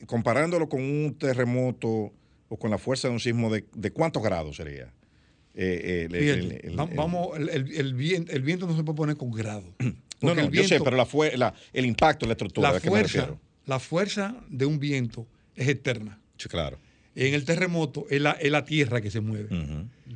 comparándolo 0.07 0.69
con 0.69 0.81
un 0.83 1.15
terremoto 1.19 2.13
o 2.49 2.57
con 2.59 2.71
la 2.71 2.79
fuerza 2.79 3.09
de 3.09 3.15
un 3.15 3.21
sismo, 3.21 3.53
¿de, 3.53 3.65
de 3.75 3.91
cuántos 3.91 4.23
grados 4.23 4.57
sería? 4.57 4.93
Eh, 5.57 6.07
el- 6.11 6.15
el- 6.15 6.23
Fíjate, 6.39 6.67
el- 6.69 6.77
vamos, 6.77 7.29
viento 8.43 8.67
no 8.67 8.77
se 8.77 8.85
puede 8.85 8.97
poner 8.97 9.17
con 9.17 9.31
grado. 9.33 9.65
No, 10.23 10.33
el 10.33 10.51
yo 10.51 10.63
sé, 10.63 10.69
viento- 10.69 10.85
pero 10.85 10.97
la 10.97 11.05
el 11.75 11.85
impacto, 11.85 12.25
la 12.25 12.33
estructura, 12.33 12.71
la 12.71 12.79
¿a 12.79 12.81
qué 12.81 12.87
me 12.87 13.01
fuerza, 13.01 13.19
la 13.67 13.79
fuerza 13.79 14.35
de 14.49 14.65
un 14.65 14.79
viento 14.79 15.27
es 15.55 15.69
eterna. 15.69 16.19
Sí, 16.39 16.49
claro. 16.49 16.79
En 17.15 17.35
el 17.35 17.45
terremoto 17.45 18.07
es 18.09 18.21
la, 18.23 18.33
es 18.33 18.51
la 18.51 18.65
tierra 18.65 19.03
que 19.03 19.11
se 19.11 19.21
mueve. 19.21 19.49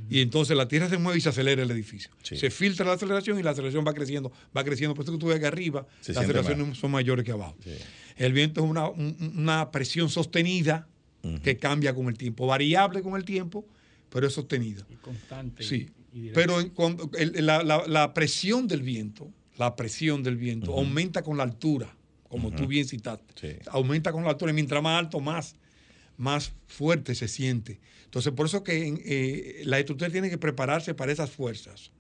Y 0.09 0.23
entonces 0.23 0.57
la 0.57 0.69
tierra 0.69 0.89
se 0.89 0.97
mueve 0.97 1.19
y 1.19 1.21
se 1.21 1.29
acelera 1.29 1.63
el 1.63 1.71
edificio. 1.71 2.11
Sí. 2.23 2.37
Se 2.39 2.49
filtra 2.51 2.87
la 2.87 2.95
aceleración 2.95 3.39
y 3.39 3.43
la 3.43 3.51
aceleración 3.51 3.85
va 3.87 3.93
creciendo, 3.93 4.33
va 4.57 4.65
creciendo. 4.65 4.95
Por 4.95 5.05
eso 5.05 5.13
que 5.13 5.19
tú 5.19 5.27
ves 5.27 5.39
que 5.39 5.47
arriba 5.47 5.87
Se 6.01 6.15
las 6.15 6.25
aceleraciones 6.25 6.79
son 6.79 6.91
mayores 6.93 7.23
que 7.25 7.33
abajo. 7.33 7.57
Sí. 7.63 7.73
El 8.17 8.33
viento 8.33 8.65
es 8.65 8.71
una, 8.71 8.89
un- 8.89 9.35
una 9.37 9.71
presión 9.71 10.09
sostenida 10.09 10.89
que 11.43 11.59
cambia 11.59 11.95
con 11.95 12.09
el 12.09 12.17
tiempo, 12.17 12.47
variable 12.47 13.03
con 13.03 13.17
el 13.17 13.25
tiempo, 13.27 13.67
pero 14.11 14.27
es 14.27 14.33
sostenida. 14.35 14.87
Y 14.91 14.97
constante. 14.97 15.63
Sí. 15.63 15.89
y-. 16.13 16.31
Pero 16.31 16.61
en 16.61 16.69
cuando- 16.71 17.11
el- 17.17 17.47
la, 17.47 17.63
la- 17.63 17.87
la 17.87 18.13
presión 18.13 18.69
del 18.69 18.83
viento, 18.83 19.33
la 19.57 19.75
presión 19.77 20.23
del 20.23 20.37
viento 20.37 20.73
aumenta 20.77 21.23
con 21.23 21.37
la 21.37 21.45
altura, 21.45 21.95
como 22.29 22.51
tú 22.53 22.67
bien 22.67 22.87
citaste. 22.87 23.35
Sí. 23.41 23.59
Aumenta 23.71 24.13
con 24.13 24.23
la 24.25 24.31
altura 24.31 24.53
y 24.53 24.55
mientras 24.55 24.83
más 24.83 24.99
alto, 24.99 25.21
más, 25.21 25.55
más 26.17 26.53
fuerte 26.67 27.15
se 27.15 27.29
siente. 27.29 27.81
Entonces, 28.05 28.33
por 28.33 28.47
eso 28.47 28.63
que 28.65 28.95
eh, 29.05 29.63
la 29.65 29.79
estructura 29.79 30.11
tiene 30.11 30.29
que 30.31 30.39
prepararse 30.39 30.95
para 30.95 31.13
esas 31.13 31.31
fuerzas. 31.31 31.93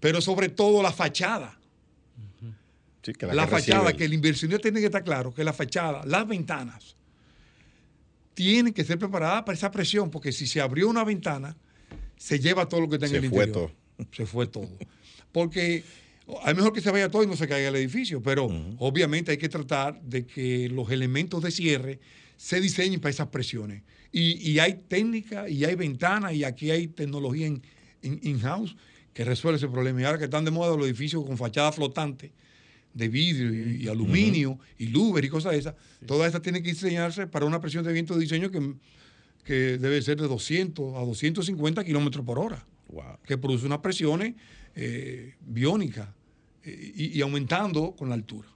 Pero 0.00 0.20
sobre 0.20 0.48
todo 0.48 0.82
la 0.82 0.92
fachada. 0.92 1.58
Sí, 3.02 3.12
que 3.14 3.26
La, 3.26 3.44
que 3.46 3.50
fachada, 3.50 3.80
recibe 3.82 3.98
que 3.98 4.04
el 4.04 4.14
inversionista 4.14 4.62
tiene 4.62 4.78
que 4.80 4.86
estar 4.86 5.02
claro 5.02 5.34
que 5.34 5.42
la 5.42 5.52
fachada, 5.52 6.04
las 6.06 6.26
ventanas, 6.26 6.96
tienen 8.34 8.72
que 8.72 8.84
ser 8.84 8.98
preparadas 8.98 9.42
para 9.42 9.54
esa 9.54 9.70
presión, 9.70 10.10
porque 10.10 10.32
si 10.32 10.46
se 10.46 10.60
abrió 10.60 10.88
una 10.88 11.04
ventana, 11.04 11.56
se 12.16 12.38
lleva 12.38 12.68
todo 12.68 12.82
lo 12.82 12.88
que 12.88 12.96
está 12.96 13.06
en 13.06 13.12
Se 13.12 13.18
el 13.18 13.28
fue 13.28 13.44
interior. 13.44 13.72
Se 14.12 14.26
fue 14.26 14.46
todo. 14.46 14.68
Porque 15.32 15.84
es 16.46 16.56
mejor 16.56 16.72
que 16.72 16.80
se 16.80 16.90
vaya 16.90 17.10
todo 17.10 17.22
y 17.22 17.26
no 17.26 17.36
se 17.36 17.48
caiga 17.48 17.68
el 17.68 17.76
edificio, 17.76 18.22
pero 18.22 18.46
obviamente 18.78 19.32
hay 19.32 19.38
que 19.38 19.48
tratar 19.48 20.00
de 20.02 20.26
que 20.26 20.68
los 20.68 20.90
elementos 20.90 21.42
de 21.42 21.50
cierre 21.50 22.00
se 22.36 22.60
diseñen 22.60 23.00
para 23.00 23.10
esas 23.10 23.28
presiones. 23.28 23.82
Y, 24.12 24.50
y 24.50 24.58
hay 24.58 24.74
técnica 24.88 25.48
y 25.48 25.64
hay 25.64 25.74
ventanas 25.74 26.34
y 26.34 26.44
aquí 26.44 26.70
hay 26.70 26.88
tecnología 26.88 27.50
in-house 28.02 28.76
que 29.14 29.24
resuelve 29.24 29.58
ese 29.58 29.68
problema. 29.68 30.00
Y 30.00 30.04
ahora 30.04 30.18
que 30.18 30.24
están 30.24 30.44
de 30.44 30.50
moda 30.50 30.76
los 30.76 30.86
edificios 30.86 31.24
con 31.24 31.36
fachada 31.38 31.72
flotante 31.72 32.32
de 32.94 33.08
vidrio 33.08 33.52
y, 33.54 33.84
y 33.84 33.88
aluminio 33.88 34.58
y 34.78 34.86
louver 34.88 35.24
y 35.24 35.28
cosas 35.28 35.52
de 35.52 35.58
esas, 35.58 35.74
todas 36.06 36.28
esas 36.28 36.42
tienen 36.42 36.62
que 36.62 36.70
diseñarse 36.70 37.26
para 37.26 37.46
una 37.46 37.60
presión 37.60 37.84
de 37.84 37.92
viento 37.92 38.14
de 38.14 38.20
diseño 38.20 38.50
que, 38.50 38.74
que 39.44 39.78
debe 39.78 40.00
ser 40.02 40.20
de 40.20 40.28
200 40.28 40.94
a 40.96 41.00
250 41.00 41.84
kilómetros 41.84 42.24
por 42.24 42.38
hora. 42.38 42.66
Wow. 42.88 43.16
que 43.24 43.38
produce 43.38 43.64
unas 43.64 43.78
presiones 43.78 44.34
eh, 44.74 45.34
biónicas 45.40 46.08
eh, 46.64 46.92
y, 46.94 47.18
y 47.18 47.22
aumentando 47.22 47.92
con 47.96 48.10
la 48.10 48.14
altura. 48.14 48.48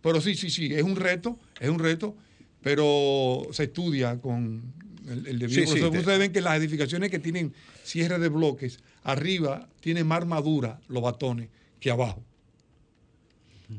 Pero 0.00 0.18
sí, 0.22 0.34
sí, 0.34 0.48
sí, 0.48 0.72
es 0.72 0.82
un 0.82 0.96
reto, 0.96 1.38
es 1.60 1.68
un 1.68 1.78
reto, 1.78 2.16
pero 2.62 3.42
se 3.52 3.64
estudia 3.64 4.18
con 4.18 4.72
el, 5.08 5.26
el 5.26 5.38
debido 5.38 5.60
Sí, 5.60 5.66
sí, 5.66 5.72
proceso. 5.72 5.90
te- 5.90 5.98
Ustedes 5.98 6.18
ven 6.18 6.32
que 6.32 6.40
las 6.40 6.56
edificaciones 6.58 7.10
que 7.10 7.18
tienen 7.18 7.52
cierre 7.84 8.18
de 8.18 8.28
bloques, 8.30 8.80
arriba 9.02 9.68
tienen 9.80 10.06
más 10.06 10.18
armadura 10.18 10.80
los 10.88 11.02
batones 11.02 11.48
que 11.80 11.90
abajo. 11.90 12.24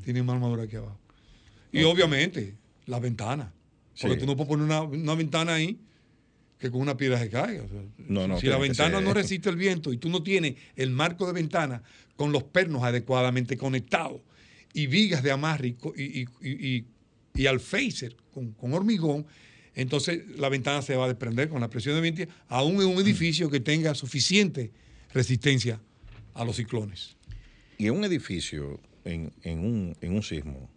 Tienen 0.03 0.25
más 0.25 0.35
armadura 0.35 0.67
que 0.67 0.77
abajo. 0.77 0.99
Y 1.71 1.83
obviamente, 1.83 2.55
las 2.85 3.01
ventanas. 3.01 3.49
Porque 3.99 4.15
Sí. 4.15 4.21
tú 4.21 4.25
no 4.25 4.35
puedes 4.35 4.49
poner 4.49 4.65
una, 4.65 4.81
una 4.81 5.15
ventana 5.15 5.55
ahí 5.55 5.79
que 6.57 6.69
con 6.71 6.81
una 6.81 6.95
piedra 6.97 7.19
se 7.19 7.29
caiga. 7.29 7.63
O 7.63 7.67
sea, 7.69 7.81
No, 7.97 8.27
no, 8.27 8.39
si 8.39 8.47
la 8.47 8.53
tiene 8.57 8.67
ventana 8.69 9.01
no 9.01 9.13
resiste 9.13 9.49
el 9.49 9.55
viento 9.57 9.91
y 9.93 9.97
tú 9.97 10.09
no 10.09 10.21
tienes 10.23 10.55
el 10.75 10.91
marco 10.91 11.25
de 11.27 11.33
ventana 11.33 11.81
con 12.15 12.31
los 12.31 12.43
pernos 12.43 12.83
adecuadamente 12.83 13.57
conectados 13.57 14.21
y 14.73 14.87
vigas 14.87 15.23
de 15.23 15.31
amarre 15.31 15.69
y, 15.69 15.73
co- 15.73 15.93
y, 15.95 16.21
y, 16.21 16.25
y, 16.41 16.75
y- 16.77 16.85
y 17.33 17.45
alféizar 17.47 18.13
con, 18.33 18.51
con 18.51 18.73
hormigón, 18.73 19.25
entonces 19.73 20.21
la 20.37 20.49
ventana 20.49 20.81
se 20.81 20.95
va 20.95 21.05
a 21.05 21.07
desprender 21.07 21.47
con 21.49 21.61
la 21.61 21.69
presión 21.69 21.95
de 21.95 22.01
viento, 22.01 22.23
aún 22.49 22.75
en 22.81 22.87
un 22.89 23.01
edificio 23.01 23.49
que 23.49 23.59
tenga 23.61 23.95
suficiente 23.95 24.71
resistencia 25.13 25.79
a 26.33 26.43
los 26.45 26.57
ciclones. 26.57 27.15
Y 27.77 27.87
en 27.87 27.93
un 27.95 28.03
edificio, 28.03 28.79
en, 29.05 29.31
en 29.43 29.59
un, 29.59 29.95
en 30.01 30.13
un 30.13 30.23
sismo, 30.23 30.69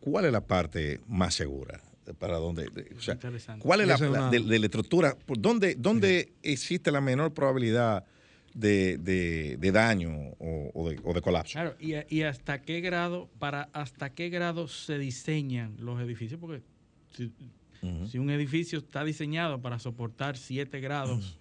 ¿cuál 0.00 0.24
es 0.26 0.32
la 0.32 0.40
parte 0.46 1.00
más 1.08 1.34
segura? 1.34 1.80
Para 2.18 2.38
dónde, 2.38 2.64
de- 2.70 2.94
o 2.96 3.00
sea. 3.00 3.18
¿Cuál 3.60 3.82
es 3.82 3.86
la, 3.86 3.96
la- 3.98 4.30
de, 4.30 4.40
de 4.40 4.58
la 4.58 4.66
estructura? 4.66 5.16
¿Por 5.26 5.40
¿Dónde, 5.40 5.76
dónde 5.76 6.32
existe 6.42 6.90
la 6.90 7.00
menor 7.00 7.32
probabilidad 7.32 8.04
de, 8.54 8.98
de- 8.98 9.56
de 9.60 9.72
daño 9.72 10.10
o, 10.40 10.70
o 10.74 10.90
de, 10.90 11.00
o 11.04 11.14
de 11.14 11.20
colapso? 11.22 11.52
Claro, 11.52 11.76
y, 11.78 11.92
y 12.12 12.22
hasta 12.22 12.62
qué 12.62 12.80
grado, 12.80 13.28
para 13.38 13.68
hasta 13.72 14.10
qué 14.12 14.28
grado 14.28 14.66
se 14.66 14.98
diseñan 14.98 15.76
los 15.78 16.00
edificios, 16.00 16.40
porque 16.40 16.62
si, 17.16 17.32
si 18.10 18.18
un 18.18 18.30
edificio 18.30 18.80
está 18.80 19.04
diseñado 19.04 19.60
para 19.62 19.78
soportar 19.78 20.36
7 20.36 20.80
grados 20.80 21.38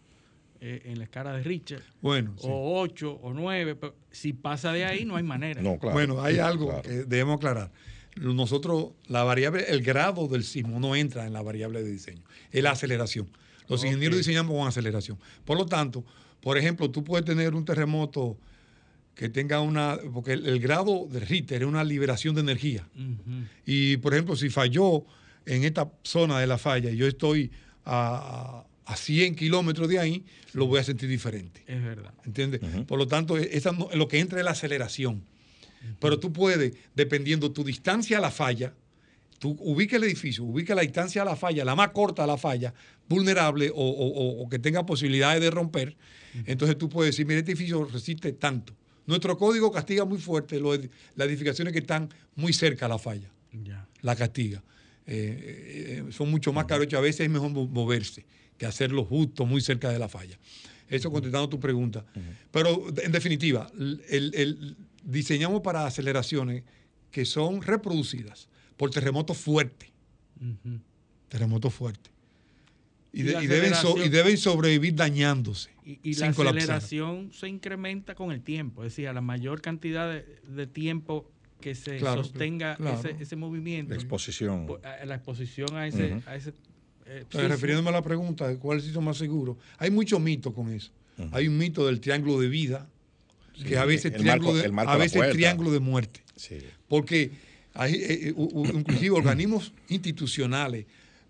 eh, 0.62 0.82
en 0.86 0.98
la 0.98 1.06
escala 1.06 1.34
de 1.34 1.44
Richter, 1.44 1.82
Bueno, 2.02 2.34
sí. 2.38 2.48
o 2.50 2.80
8 2.82 3.20
o 3.22 3.34
9, 3.34 3.76
pero 3.76 3.96
si 4.12 4.34
pasa 4.34 4.72
de 4.74 4.86
ahí 4.86 5.06
no 5.06 5.16
hay 5.16 5.24
manera. 5.24 5.62
No, 5.62 5.78
claro. 5.80 5.94
Bueno, 5.94 6.22
hay 6.22 6.40
algo 6.40 6.68
Claro. 6.68 6.82
que 6.82 6.90
debemos 7.06 7.38
aclarar. 7.38 7.72
Nosotros, 8.16 8.90
la 9.08 9.24
variable, 9.24 9.66
el 9.70 9.82
grado 9.82 10.28
del 10.28 10.44
sismo 10.44 10.80
no 10.80 10.96
entra 10.96 11.26
en 11.26 11.34
la 11.34 11.42
variable 11.42 11.82
de 11.84 11.90
diseño, 11.92 12.24
es 12.52 12.62
la 12.64 12.72
aceleración. 12.72 13.30
Los 13.70 13.84
ingenieros 13.86 14.18
diseñamos 14.18 14.58
con 14.58 14.68
aceleración. 14.68 15.18
Por 15.46 15.58
lo 15.58 15.66
tanto, 15.66 16.04
por 16.42 16.58
ejemplo, 16.58 16.90
tú 16.90 17.04
puedes 17.04 17.26
tener 17.26 17.54
un 17.56 17.64
terremoto 17.64 18.38
que 19.16 19.30
tenga 19.30 19.60
una, 19.62 19.98
porque 20.14 20.34
el, 20.34 20.46
el 20.48 20.60
grado 20.60 21.08
de 21.10 21.20
Richter 21.20 21.62
es 21.62 21.68
una 21.68 21.84
liberación 21.84 22.34
de 22.36 22.42
energía. 22.42 22.88
Y, 23.66 23.98
por 23.98 24.14
ejemplo, 24.14 24.36
si 24.36 24.50
falló 24.50 25.06
en 25.46 25.64
esta 25.66 25.90
zona 26.04 26.40
de 26.40 26.48
la 26.48 26.58
falla 26.58 26.90
y 26.90 26.98
yo 26.98 27.06
estoy 27.08 27.52
a, 27.86 28.64
a 28.90 28.96
100 28.96 29.36
kilómetros 29.36 29.88
de 29.88 30.00
ahí, 30.00 30.26
lo 30.54 30.66
voy 30.66 30.80
a 30.80 30.84
sentir 30.84 31.08
diferente. 31.08 31.64
Es 31.68 31.84
verdad. 31.84 32.14
¿Entiendes? 32.26 32.60
Por 32.88 32.98
lo 32.98 33.08
tanto, 33.08 33.38
e, 33.38 33.50
esa 33.56 33.72
no- 33.72 33.88
lo 33.94 34.08
que 34.08 34.20
entra 34.20 34.40
es 34.40 34.46
la 34.46 34.52
aceleración. 34.52 35.24
Pero 36.00 36.20
tú 36.20 36.34
puedes, 36.34 36.74
dependiendo 36.96 37.52
tu 37.52 37.64
distancia 37.64 38.18
a 38.18 38.22
la 38.22 38.32
falla, 38.32 38.74
tú 39.38 39.56
ubica 39.62 39.96
el 39.96 40.04
edificio, 40.04 40.44
ubica 40.44 40.74
la 40.76 40.82
distancia 40.82 41.22
a 41.22 41.26
la 41.26 41.36
falla, 41.36 41.64
la 41.64 41.76
más 41.76 41.90
corta 41.90 42.24
a 42.24 42.28
la 42.28 42.38
falla, 42.38 42.74
vulnerable 43.08 43.70
o, 43.70 43.76
o- 43.76 44.08
o- 44.08 44.44
o 44.44 44.50
que 44.50 44.60
tenga 44.60 44.86
posibilidades 44.86 45.40
de 45.42 45.52
romper. 45.52 45.96
Entonces 46.46 46.78
tú 46.78 46.90
puedes 46.90 47.14
decir, 47.14 47.26
mira, 47.28 47.40
este 47.40 47.52
edificio 47.52 47.86
resiste 47.86 48.32
tanto. 48.34 48.74
Nuestro 49.06 49.38
código 49.38 49.72
castiga 49.72 50.04
muy 50.04 50.18
fuerte 50.18 50.60
lo 50.60 50.74
ed- 50.74 50.90
las 51.16 51.28
edificaciones 51.28 51.74
que 51.74 51.80
están 51.80 52.10
muy 52.36 52.54
cerca 52.54 52.88
a 52.88 52.90
la 52.90 52.98
falla 53.00 53.30
Ya. 53.64 53.88
la 54.02 54.16
castiga. 54.16 54.62
Eh, 55.08 56.04
eh, 56.08 56.12
son 56.12 56.30
mucho 56.30 56.52
más 56.54 56.66
caros 56.66 56.92
a 56.94 57.00
veces 57.00 57.22
es 57.22 57.30
mejor 57.30 57.50
mo- 57.52 57.68
moverse 57.68 58.26
que 58.60 58.68
hacerlo 58.68 59.06
justo 59.06 59.46
muy 59.48 59.62
cerca 59.62 59.90
de 59.90 59.98
la 59.98 60.08
falla. 60.10 60.38
Eso 60.88 61.10
contestando 61.12 61.50
tu 61.50 61.60
pregunta. 61.60 62.06
Pero 62.52 62.86
en 63.02 63.12
definitiva, 63.12 63.72
el- 63.80 64.04
el- 64.10 64.32
el- 64.36 64.76
diseñamos 65.04 65.62
para 65.62 65.86
aceleraciones 65.88 66.64
que 67.10 67.26
son 67.26 67.62
reproducidas 67.64 68.50
por 68.78 68.92
terremotos 68.92 69.38
fuertes. 69.38 69.90
Terremotos 71.30 71.74
fuertes. 71.74 72.12
Y, 73.12 73.22
Y 73.22 73.24
de- 73.24 73.32
la 73.34 73.44
y 73.44 73.48
deben 73.48 73.74
so- 73.74 74.04
y 74.04 74.10
deben 74.10 74.38
sobrevivir 74.38 74.94
dañándose. 74.96 75.72
Y, 75.84 76.00
y 76.04 76.14
sin 76.14 76.28
la 76.28 76.34
colapsar. 76.34 76.58
aceleración 76.76 77.32
se 77.34 77.48
incrementa 77.48 78.14
con 78.14 78.32
el 78.32 78.42
tiempo, 78.42 78.84
es 78.84 78.92
decir, 78.92 79.08
a 79.08 79.14
la 79.14 79.22
mayor 79.22 79.62
cantidad 79.62 80.08
de, 80.12 80.26
de 80.48 80.68
tiempo 80.68 81.32
que 81.60 81.74
se 81.76 81.98
Claro, 81.98 82.24
sostenga 82.24 82.76
claro. 82.76 83.00
ese, 83.00 83.16
ese 83.22 83.36
movimiento, 83.36 83.94
La 83.94 84.00
exposición. 84.00 84.68
la 85.06 85.16
exposición 85.16 85.76
a 85.76 85.88
ese, 85.88 86.14
Ujú. 86.16 86.30
a 86.30 86.36
ese 86.36 86.54
eh, 87.10 87.26
sismo. 87.30 87.48
refiriéndome 87.48 87.90
a 87.90 87.94
la 87.94 88.02
pregunta 88.02 88.48
de 88.48 88.58
cuál 88.58 88.78
es 88.78 88.84
el 88.84 88.90
sitio 88.90 89.02
más 89.02 89.18
seguro, 89.18 89.58
hay 89.78 89.92
muchos 89.92 90.20
mitos 90.22 90.54
con 90.54 90.72
eso. 90.72 90.92
Hay 91.32 91.48
un 91.50 91.58
mito 91.58 91.86
del 91.86 92.00
triángulo 92.00 92.40
de 92.40 92.48
vida, 92.48 92.88
que 93.68 93.78
a 93.78 93.84
veces, 93.84 94.14
el 94.14 94.22
triángulo, 94.22 94.52
marco- 94.54 94.58
de, 94.62 94.66
el 94.66 94.72
marco 94.72 94.92
a 94.92 94.96
veces 94.98 95.32
triángulo 95.32 95.72
de 95.72 95.80
muerte. 95.82 96.22
Sí. 96.38 96.60
Porque 96.88 97.32
hay, 97.74 97.94
eh, 97.96 98.28
eh, 98.30 98.34
u- 98.38 98.62
u- 98.62 98.66
inclusive 98.68 99.10
organismos 99.12 99.74
institucionales 99.90 100.86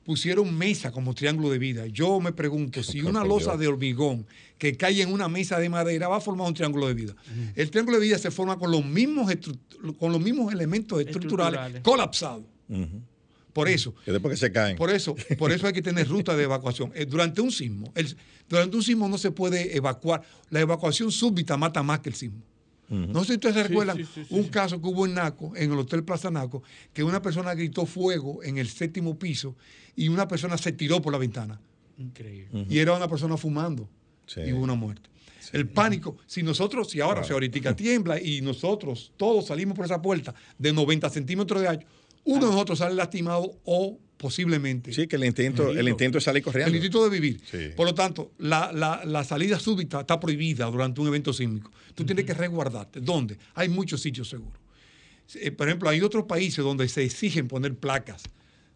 pusieron 0.05 0.55
mesa 0.55 0.91
como 0.91 1.15
triángulo 1.15 1.49
de 1.49 1.57
vida. 1.57 1.87
Yo 1.87 2.19
me 2.19 2.31
pregunto 2.33 2.83
si 2.83 3.01
una 3.01 3.23
losa 3.23 3.57
de 3.57 3.67
hormigón 3.67 4.27
que 4.59 4.77
cae 4.77 5.01
en 5.01 5.11
una 5.11 5.27
mesa 5.27 5.57
de 5.59 5.69
madera 5.69 6.07
va 6.07 6.17
a 6.17 6.21
formar 6.21 6.47
un 6.47 6.53
triángulo 6.53 6.87
de 6.87 6.93
vida. 6.93 7.15
El 7.55 7.71
triángulo 7.71 7.97
de 7.99 8.05
vida 8.05 8.17
se 8.19 8.29
forma 8.29 8.59
con 8.59 8.69
los 8.71 8.85
mismos, 8.85 9.31
con 9.97 10.11
los 10.11 10.21
mismos 10.21 10.53
elementos 10.53 10.99
estructurales, 10.99 11.59
Estructurales. 11.59 11.81
colapsados. 11.81 12.43
Por 13.59 13.69
eso, 13.69 13.93
Que 14.05 14.11
después 14.11 14.31
que 14.33 14.37
se 14.37 14.51
caen. 14.51 14.75
por 14.77 14.89
eso, 14.89 15.15
por 15.37 15.51
eso 15.51 15.67
hay 15.67 15.73
que 15.73 15.81
tener 15.81 16.07
ruta 16.07 16.35
de 16.35 16.43
evacuación. 16.43 16.91
Eh, 16.95 17.05
Durante 17.05 17.41
un 17.41 17.51
sismo, 17.51 17.91
el- 17.95 18.15
durante 18.47 18.75
un 18.77 18.83
sismo 18.83 19.07
no 19.09 19.17
se 19.17 19.31
puede 19.31 19.75
evacuar. 19.75 20.21
La 20.49 20.59
evacuación 20.59 21.11
súbita 21.11 21.55
mata 21.57 21.83
más 21.83 21.99
que 21.99 22.09
el 22.09 22.15
sismo. 22.15 22.41
No 22.89 23.19
sé 23.23 23.27
si 23.27 23.33
ustedes 23.33 23.67
recuerdan 23.67 23.97
sí, 23.97 24.03
sí, 24.15 24.25
sí, 24.27 24.33
un 24.33 24.45
sí. 24.45 24.49
caso 24.49 24.81
que 24.81 24.87
hubo 24.87 25.05
en 25.05 25.13
Naco, 25.13 25.55
en 25.55 25.71
el 25.71 25.77
Hotel 25.77 26.03
Plaza 26.03 26.31
Naco, 26.31 26.63
que 26.91 27.03
una 27.03 27.21
persona 27.21 27.53
gritó 27.53 27.85
fuego 27.85 28.41
en 28.43 28.57
el 28.57 28.67
séptimo 28.67 29.19
piso 29.19 29.55
y 29.95 30.07
una 30.07 30.27
persona 30.27 30.57
se 30.57 30.71
tiró 30.71 30.99
por 30.99 31.13
la 31.13 31.19
ventana. 31.19 31.61
Increíble. 31.99 32.65
Y 32.67 32.79
era 32.79 32.93
una 32.93 33.07
persona 33.07 33.37
fumando. 33.37 33.87
Sí. 34.25 34.41
Y 34.47 34.53
hubo 34.53 34.63
una 34.63 34.73
muerte. 34.73 35.07
El 35.53 35.67
pánico, 35.67 36.17
si 36.25 36.41
nosotros, 36.43 36.89
si 36.89 36.99
ahora, 36.99 37.21
Claro. 37.21 37.27
si 37.27 37.33
ahorita 37.33 37.75
tiembla 37.75 38.19
y 38.21 38.41
nosotros 38.41 39.11
todos 39.17 39.47
salimos 39.47 39.75
por 39.75 39.85
esa 39.85 40.01
puerta 40.01 40.33
de 40.57 40.73
90 40.73 41.09
centímetros 41.09 41.61
de 41.61 41.67
ancho, 41.67 41.87
uno 42.25 42.45
de 42.45 42.51
nosotros 42.51 42.79
sale 42.79 42.95
lastimado 42.95 43.51
o 43.65 43.97
posiblemente 44.17 44.91
Sí, 44.93 45.07
que 45.07 45.15
el 45.15 45.23
intento, 45.25 45.69
el 45.71 45.87
intento 45.87 46.17
es 46.17 46.23
salir 46.25 46.43
corriendo. 46.43 46.69
el 46.69 46.75
instinto 46.75 47.03
de 47.03 47.09
vivir. 47.09 47.41
Sí. 47.49 47.69
Por 47.75 47.87
lo 47.87 47.93
tanto, 47.95 48.33
la, 48.37 48.71
la- 48.73 49.03
la 49.05 49.23
salida 49.23 49.57
súbita 49.59 50.01
está 50.01 50.19
prohibida 50.19 50.65
durante 50.65 50.99
un 51.01 51.07
evento 51.07 51.31
sísmico. 51.33 51.71
Tú 51.95 52.05
tienes 52.05 52.25
que 52.25 52.33
resguardarte. 52.33 52.99
¿Dónde? 52.99 53.37
Hay 53.55 53.69
muchos 53.69 54.01
sitios 54.01 54.27
seguros. 54.29 54.59
Eh, 55.35 55.51
por 55.51 55.67
ejemplo, 55.67 55.89
hay 55.89 56.01
otros 56.01 56.25
países 56.25 56.63
donde 56.63 56.87
se 56.89 57.03
exigen 57.03 57.47
poner 57.47 57.75
placas 57.75 58.23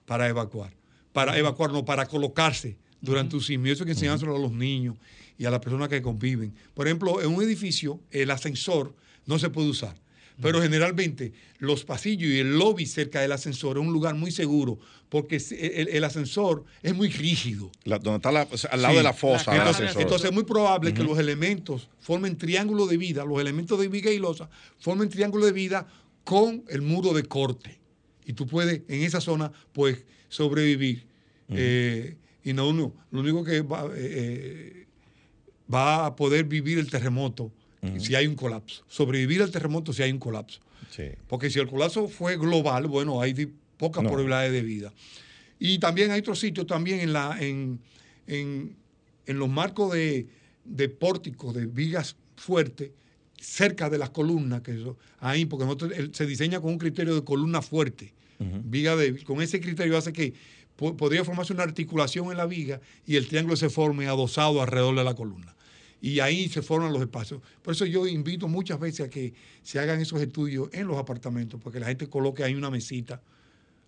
para 0.06 0.28
evacuar. 0.30 0.74
Para 1.12 1.38
evacuar, 1.38 1.72
no, 1.72 1.84
para 1.84 2.06
colocarse 2.06 2.78
durante 3.02 3.36
un 3.36 3.41
sismo. 3.41 3.68
Y 3.68 3.72
eso 3.72 3.84
hay 3.84 3.88
que 3.88 3.91
enseñárselo 3.94 4.36
a 4.36 4.39
los 4.39 4.52
niños 4.54 4.96
y 5.38 5.46
a 5.46 5.52
las 5.52 5.60
personas 5.60 5.89
que 5.89 6.02
conviven. 6.02 6.54
Por 6.74 6.88
ejemplo, 6.88 7.22
en 7.22 7.30
un 7.32 7.44
edificio, 7.44 8.00
el 8.12 8.32
ascensor 8.32 8.96
no 9.26 9.38
se 9.39 9.50
puede 9.50 9.68
usar. 9.70 9.96
Pero 10.41 10.61
generalmente 10.61 11.31
los 11.59 11.84
pasillos 11.86 12.29
y 12.29 12.39
el 12.39 12.57
lobby 12.57 12.86
cerca 12.86 13.21
del 13.21 13.31
ascensor 13.31 13.77
es 13.77 13.84
un 13.84 13.93
lugar 13.93 14.15
muy 14.15 14.31
seguro 14.31 14.79
porque 15.09 15.39
se- 15.39 15.81
el, 15.81 15.89
el 15.89 16.03
ascensor 16.03 16.65
es 16.81 16.95
muy 16.95 17.09
rígido. 17.09 17.71
La- 17.84 17.99
donde 17.99 18.17
está 18.17 18.31
la- 18.31 18.47
o 18.51 18.57
sea, 18.57 18.71
al 18.71 18.81
lado 18.81 18.93
Sí. 18.93 18.97
de 18.97 19.03
la 19.03 19.13
fosa 19.13 19.51
del 19.51 19.59
Entonces- 19.61 19.81
ascensor. 19.84 20.01
Entonces 20.01 20.29
es 20.29 20.34
muy 20.34 20.43
probable 20.43 20.93
que 20.93 21.03
los 21.03 21.19
elementos 21.19 21.88
formen 21.99 22.38
triángulo 22.38 22.88
de 22.88 22.97
vida, 22.97 23.23
los 23.25 23.39
elementos 23.39 23.79
de 23.79 23.88
viga 23.88 24.11
y 24.11 24.17
losa 24.17 24.49
formen 24.79 25.09
triángulo 25.09 25.45
de 25.45 25.51
vida 25.51 25.88
con 26.23 26.63
el 26.69 26.81
muro 26.81 27.13
de 27.13 27.23
corte. 27.23 27.79
Y 28.25 28.34
tú 28.34 28.47
puedes 28.47 28.81
en 28.88 29.03
esa 29.03 29.21
zona 29.21 29.51
pues 29.71 30.03
sobrevivir. 30.29 31.05
Eh, 31.49 32.17
y 32.43 32.53
no 32.53 32.69
uno, 32.69 32.93
lo 33.11 33.19
único 33.19 33.43
que 33.43 33.61
va, 33.61 33.86
eh, 33.86 33.89
eh, 33.95 34.88
va 35.71 36.07
a 36.07 36.15
poder 36.15 36.45
vivir 36.45 36.79
el 36.79 36.89
terremoto 36.89 37.51
si 37.99 38.15
hay 38.15 38.27
un 38.27 38.36
colapso. 38.36 38.84
Sobrevivir 38.88 39.41
al 39.41 39.51
terremoto 39.51 39.91
si 39.93 40.03
hay 40.03 40.11
un 40.11 40.19
colapso. 40.19 40.59
Sí. 40.89 41.03
Porque 41.27 41.49
si 41.49 41.59
el 41.59 41.67
colapso 41.67 42.07
fue 42.07 42.38
global, 42.38 42.88
bueno, 42.88 43.21
hay 43.21 43.34
pocas 43.77 44.03
No. 44.03 44.09
probabilidades 44.09 44.51
de 44.51 44.61
vida. 44.61 44.93
Y 45.59 45.79
también 45.79 46.11
hay 46.11 46.19
otros 46.19 46.39
sitios 46.39 46.67
también 46.67 46.99
en, 46.99 47.13
la, 47.13 47.38
en, 47.39 47.79
en, 48.27 48.75
en 49.25 49.39
los 49.39 49.49
marcos 49.49 49.93
de, 49.93 50.27
de 50.65 50.89
pórticos, 50.89 51.53
de 51.55 51.65
vigas 51.65 52.15
fuertes, 52.36 52.91
cerca 53.39 53.89
de 53.89 53.97
las 53.97 54.09
columnas, 54.11 54.61
que 54.61 54.71
eso, 54.75 54.97
ahí, 55.19 55.45
porque 55.45 55.65
nosotros- 55.65 55.91
él 55.95 56.11
se 56.13 56.25
diseña 56.25 56.61
con 56.61 56.71
un 56.71 56.77
criterio 56.77 57.15
de 57.15 57.23
columna 57.23 57.61
fuerte. 57.61 58.13
Viga 58.65 58.95
de, 58.97 59.23
con 59.23 59.41
ese 59.41 59.61
criterio 59.61 59.97
hace 59.97 60.11
que 60.11 60.34
po- 60.75 60.97
podría 60.97 61.23
formarse 61.23 61.53
una 61.53 61.63
articulación 61.63 62.29
en 62.29 62.36
la 62.38 62.45
viga 62.45 62.81
y 63.05 63.15
el 63.15 63.27
triángulo 63.29 63.55
se 63.55 63.69
forme 63.69 64.07
adosado 64.07 64.61
alrededor 64.61 64.95
de 64.97 65.03
la 65.05 65.13
columna. 65.15 65.55
Y 66.04 66.20
ahí 66.20 66.49
se 66.49 66.62
forman 66.62 66.91
los 66.91 67.01
espacios. 67.01 67.41
Por 67.62 67.74
eso 67.74 67.86
yo 67.86 68.06
invito 68.06 68.49
muchas 68.49 68.78
veces 68.78 69.08
a 69.08 69.10
que 69.10 69.34
se 69.62 69.80
hagan 69.80 70.01
esos 70.01 70.22
estudios 70.22 70.68
en 70.74 70.86
los 70.86 70.97
apartamentos, 70.97 71.62
porque 71.64 71.80
la 71.80 71.86
gente 71.88 72.08
coloque 72.08 72.43
ahí 72.43 72.56
una 72.56 72.70
mesita, 72.70 73.22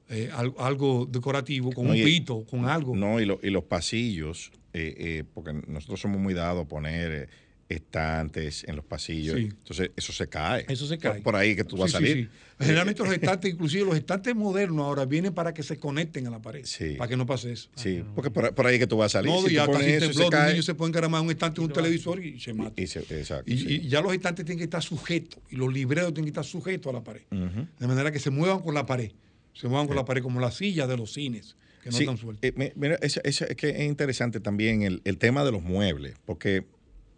eh, 0.08 0.30
al- 0.32 0.54
algo, 0.58 1.06
decorativo, 1.12 1.74
con 1.74 1.88
No, 1.88 1.92
un 1.94 2.02
pito, 2.02 2.46
con 2.46 2.64
algo. 2.70 2.96
No, 2.96 3.20
y, 3.20 3.26
lo- 3.26 3.42
y 3.44 3.50
los 3.50 3.66
pasillos, 3.66 4.54
eh, 4.72 4.96
eh, 4.98 5.24
porque 5.34 5.52
nosotros 5.68 6.00
somos 6.00 6.22
muy 6.22 6.34
dados 6.34 6.64
a 6.64 6.68
poner 6.70 7.12
eh, 7.12 7.28
estantes 7.68 8.64
en 8.68 8.76
los 8.76 8.86
pasillos. 8.86 9.36
Sí. 9.38 9.44
Entonces, 9.46 9.92
eso 9.96 10.14
se 10.14 10.28
cae. 10.28 10.66
Eso 10.70 10.86
se 10.88 10.96
Por- 10.98 11.12
cae. 11.14 11.22
Por, 11.22 11.36
ahí 11.36 11.56
que 11.56 11.64
tú 11.64 11.78
vas 11.78 11.92
Sí, 11.92 11.98
a 11.98 12.00
salir. 12.00 12.30
sí. 12.32 12.64
Generalmente 12.66 13.04
los 13.04 13.12
estantes, 13.14 13.52
inclusive 13.54 13.84
los 13.86 13.96
estantes 13.98 14.34
modernos 14.36 14.86
ahora 14.86 15.06
vienen 15.06 15.34
para 15.34 15.54
que 15.54 15.62
se 15.64 15.78
conecten 15.78 16.26
a 16.28 16.30
la 16.30 16.42
pared, 16.42 16.64
Sí. 16.64 16.96
para 16.98 17.10
que 17.10 17.18
no 17.18 17.26
pase 17.26 17.52
eso. 17.52 17.70
Sí, 17.76 18.04
porque 18.16 18.32
por, 18.32 18.54
por 18.56 18.66
ahí 18.66 18.80
que 18.80 18.88
tú 18.88 18.98
vas 18.98 19.14
a 19.16 19.20
salir. 19.20 19.32
No, 19.32 19.42
si 19.48 19.56
y 19.56 19.58
hasta 19.58 19.72
pones 19.74 19.88
si 19.88 19.94
eso, 19.94 20.00
temblor, 20.08 20.18
se 20.22 20.24
un 20.26 20.30
cae. 20.32 20.52
niño 20.54 20.64
se 20.64 20.76
puede 20.76 20.90
encaramar 20.90 21.20
en 21.22 21.26
un 21.26 21.32
estante 21.32 21.62
un 21.62 21.72
televisor 21.74 22.24
y 22.24 22.40
se 22.40 22.54
mata. 22.54 22.82
Y 22.82 22.88
se- 22.88 23.00
exacto, 23.00 23.52
Y, 23.52 23.58
sí. 23.58 23.66
y 23.84 23.88
ya 23.90 24.02
los 24.02 24.14
estantes 24.14 24.46
tienen 24.46 24.60
que 24.60 24.64
estar 24.66 24.82
sujetos 24.82 25.40
y 25.50 25.56
los 25.58 25.74
libreros 25.74 26.14
tienen 26.14 26.26
que 26.26 26.30
estar 26.30 26.46
sujetos 26.46 26.90
a 26.92 26.94
la 26.94 27.04
pared. 27.04 27.24
De 27.32 27.88
manera 27.88 28.12
que 28.12 28.20
se 28.20 28.30
muevan 28.30 28.60
con 28.60 28.74
la 28.74 28.86
pared. 28.86 29.12
Se 29.54 29.68
muevan 29.68 29.88
con 29.88 29.96
la 29.96 30.06
pared 30.06 30.22
como 30.22 30.40
las 30.40 30.56
sillas 30.56 30.88
de 30.90 30.98
los 30.98 31.14
cines, 31.14 31.56
que 31.82 31.90
no 31.90 31.96
Sí, 31.98 32.04
están 32.04 32.18
sueltas. 32.18 32.44
eh, 32.44 32.54
mi- 32.58 32.72
mira, 32.76 32.96
ese- 33.02 33.22
ese- 33.24 33.46
es 33.50 33.56
que 33.56 33.70
es 33.70 33.82
interesante 33.82 34.40
también 34.42 34.82
el, 34.82 35.02
el 35.06 35.18
tema 35.18 35.44
de 35.46 35.52
los 35.54 35.62
muebles, 35.64 36.16
porque 36.26 36.66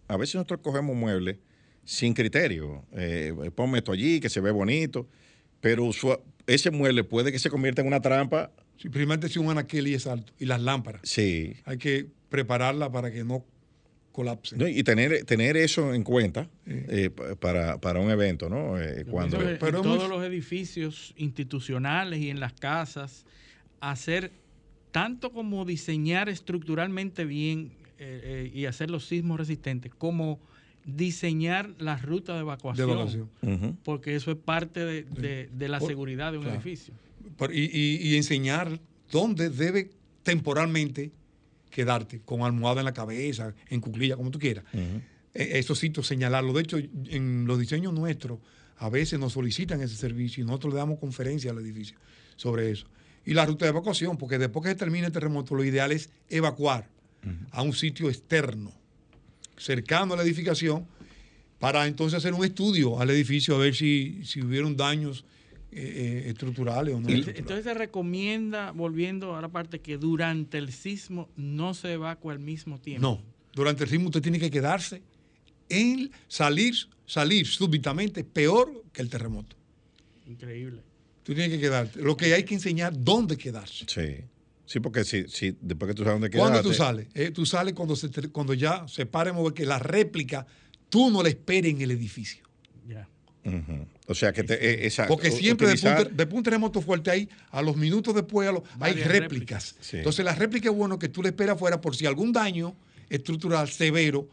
a 0.08 0.18
veces 0.18 0.36
nosotros 0.36 0.60
cogemos 0.64 0.95
muebles 0.95 1.38
sin 1.84 2.14
criterio. 2.14 2.84
Eh, 2.93 3.34
ponme 3.55 3.80
esto 3.80 3.91
allí, 3.91 4.20
que 4.20 4.30
se 4.30 4.39
ve 4.41 4.51
bonito, 4.51 5.08
pero 5.62 5.89
ese 6.45 6.72
mueble 6.72 7.03
puede 7.03 7.32
que 7.32 7.39
se 7.39 7.49
convierta 7.49 7.82
en 7.82 7.88
una 7.88 8.01
trampa. 8.01 8.51
Sí, 8.78 8.89
primeramente 8.89 9.30
si 9.30 9.39
un 9.39 9.49
anaquel 9.49 9.88
y 9.88 9.93
es 9.95 10.05
alto. 10.08 10.34
Y 10.39 10.45
las 10.45 10.62
lámparas. 10.62 11.01
Sí. 11.03 11.55
Hay 11.66 11.78
que 11.78 12.08
prepararla 12.30 12.91
para 12.91 13.12
que 13.12 13.24
no 13.24 13.43
colapsen. 14.12 14.60
No, 14.60 14.68
y 14.68 14.84
tener, 14.84 15.24
tener 15.26 15.58
eso 15.58 15.93
en 15.93 16.03
cuenta 16.03 16.49
eh, 16.66 17.10
pa- 17.10 17.36
para, 17.36 17.80
para 17.80 17.99
un 17.99 18.10
evento, 18.12 18.49
¿no? 18.49 18.80
Eh, 18.82 19.05
cuando, 19.10 19.38
Pero 19.38 19.80
en 19.80 19.88
muy- 19.88 19.97
todos 19.97 20.10
los 20.10 20.24
edificios 20.24 21.14
institucionales 21.18 22.20
y 22.20 22.30
en 22.30 22.39
las 22.39 22.53
casas, 22.53 23.26
hacer 23.80 24.32
tanto 24.91 25.32
como 25.32 25.66
diseñar 25.66 26.30
estructuralmente 26.30 27.26
bien 27.26 27.72
eh, 28.00 28.50
eh, 28.50 28.52
y 28.54 28.66
hacer 28.66 28.89
los 28.91 29.06
sismos 29.06 29.39
resistentes, 29.39 29.93
como 29.95 30.39
diseñar 30.86 31.74
la 31.80 31.98
ruta 31.98 32.32
de 32.34 32.38
de 32.38 32.41
evacuación. 32.43 33.30
Porque 33.84 34.16
eso 34.16 34.32
es 34.32 34.38
parte 34.38 34.80
de, 34.86 35.04
de- 35.04 35.50
de 35.52 35.68
la 35.70 35.80
seguridad 35.80 36.32
de 36.32 36.38
un 36.38 36.43
claro. 36.45 36.60
edificio. 36.60 36.93
Y, 37.52 37.62
y- 37.78 37.98
y 38.10 38.16
enseñar 38.16 38.80
dónde 39.12 39.50
debe 39.50 39.91
temporalmente 40.24 41.12
quedarte, 41.70 42.22
con 42.22 42.41
almohada 42.41 42.82
en 42.82 42.86
la 42.86 42.93
cabeza, 42.93 43.54
en 43.70 43.82
cuclilla, 43.82 44.16
como 44.16 44.32
tú 44.32 44.39
quieras. 44.39 44.64
Ujú. 44.74 45.02
Eh, 45.34 45.60
Esos 45.60 45.78
sitios 45.80 46.08
señalarlos. 46.08 46.56
De 46.56 46.62
hecho, 46.62 46.78
en 46.78 47.45
los 47.45 47.60
diseños 47.60 47.93
nuestros, 47.93 48.39
a 48.78 48.89
veces 48.89 49.20
nos 49.20 49.34
solicitan 49.34 49.82
ese 49.82 49.95
servicio 49.95 50.43
y 50.43 50.48
nosotros 50.48 50.74
le 50.74 50.80
damos 50.80 51.00
conferencia 51.00 51.52
al 51.52 51.58
edificio 51.60 51.98
sobre 52.36 52.72
eso. 52.72 52.88
Y 53.26 53.34
la 53.34 53.45
ruta 53.45 53.66
de 53.66 53.70
evacuación, 53.72 54.18
porque 54.18 54.38
después 54.38 54.64
que 54.64 54.70
se 54.70 54.76
termine 54.76 55.08
el 55.08 55.12
terremoto, 55.12 55.54
lo 55.56 55.64
ideal 55.66 55.91
es 55.91 56.10
evacuar 56.30 56.88
a 57.51 57.61
un 57.61 57.73
sitio 57.73 58.09
externo, 58.09 58.71
cercano 59.57 60.13
a 60.13 60.17
la 60.17 60.23
edificación, 60.23 60.86
para 61.59 61.88
entonces 61.88 62.17
hacer 62.17 62.34
un 62.34 62.45
estudio 62.45 62.99
al 62.99 63.09
edificio 63.09 63.55
a 63.55 63.57
ver 63.57 63.75
si, 63.75 64.21
si 64.23 64.41
hubieron 64.41 64.78
daños 64.78 65.25
eh, 65.71 66.23
eh, 66.25 66.30
estructurales 66.30 66.93
o 66.93 66.99
no. 66.99 67.07
estructurales. 67.07 67.39
Entonces 67.39 67.65
se 67.65 67.73
recomienda, 67.73 68.71
volviendo 68.71 69.36
a 69.36 69.41
la 69.41 69.49
parte, 69.49 69.80
que 69.80 69.97
durante 69.97 70.57
el 70.57 70.71
sismo 70.71 71.30
no 71.36 71.73
se 71.73 71.93
evacua 71.93 72.34
al 72.34 72.39
mismo 72.39 72.80
tiempo. 72.80 73.01
No, 73.01 73.21
durante 73.53 73.84
el 73.84 73.89
sismo 73.89 74.07
usted 74.07 74.21
tiene 74.21 74.39
que 74.39 74.51
quedarse 74.51 75.01
en 75.69 76.11
salir, 76.28 76.75
salir 77.05 77.45
súbitamente 77.47 78.23
peor 78.23 78.84
que 78.93 79.01
el 79.01 79.09
terremoto. 79.09 79.55
Increíble. 80.28 80.82
Tú 81.23 81.34
tienes 81.34 81.51
que 81.51 81.59
quedarte. 81.59 82.01
Lo 82.01 82.15
que 82.15 82.34
hay 82.34 82.43
que 82.43 82.53
enseñar 82.53 82.93
dónde 82.97 83.38
quedarse. 83.38 83.86
Sí. 83.88 84.23
Sí, 84.68 84.80
porque 84.82 85.03
si, 85.05 85.28
si 85.30 85.57
después 85.61 85.88
que 85.89 85.95
tú 85.95 86.03
sabes 86.03 86.20
dónde 86.22 86.30
¿Cuándo 86.38 86.59
quedarte, 86.61 86.70
tú 86.70 86.76
sales? 86.76 87.07
Eh, 87.15 87.32
tú 87.32 87.45
sales 87.45 87.74
cuando, 87.74 87.95
se 87.95 88.09
te- 88.09 88.28
cuando 88.30 88.53
ya 88.53 88.86
se 88.88 89.05
pare 89.07 89.32
mover, 89.32 89.53
que 89.53 89.65
la 89.65 89.80
réplica 89.80 90.45
tú 90.89 91.09
no 91.09 91.24
la 91.24 91.30
esperes 91.30 91.72
en 91.74 91.82
el 91.82 91.89
edificio. 91.91 92.43
Ya. 92.88 93.07
Ujú. 93.45 93.88
O 94.07 94.13
sea, 94.13 94.32
que 94.34 94.43
te, 94.43 94.53
eh, 94.55 94.86
exacto, 94.86 95.13
Porque 95.13 95.32
siempre 95.32 95.68
utilizar- 95.68 95.97
de, 95.99 96.03
después 96.09 96.30
de 96.30 96.36
un 96.36 96.43
terremoto 96.43 96.82
fuerte 96.82 97.09
ahí, 97.11 97.30
a 97.49 97.61
los 97.61 97.76
minutos 97.78 98.13
después 98.13 98.47
a 98.47 98.51
los- 98.51 98.63
hay 98.82 98.93
réplicas. 98.93 99.07
réplicas. 99.22 99.76
Sí. 99.80 99.97
Entonces 99.97 100.24
la 100.26 100.36
réplica 100.36 100.70
es 100.70 100.76
bueno 100.76 100.99
que 100.99 101.07
tú 101.09 101.24
le 101.24 101.30
esperas 101.30 101.55
afuera 101.55 101.80
por 101.82 101.95
si 101.95 102.05
algún 102.05 102.32
daño 102.34 102.76
estructural 103.09 103.70
severo 103.70 104.28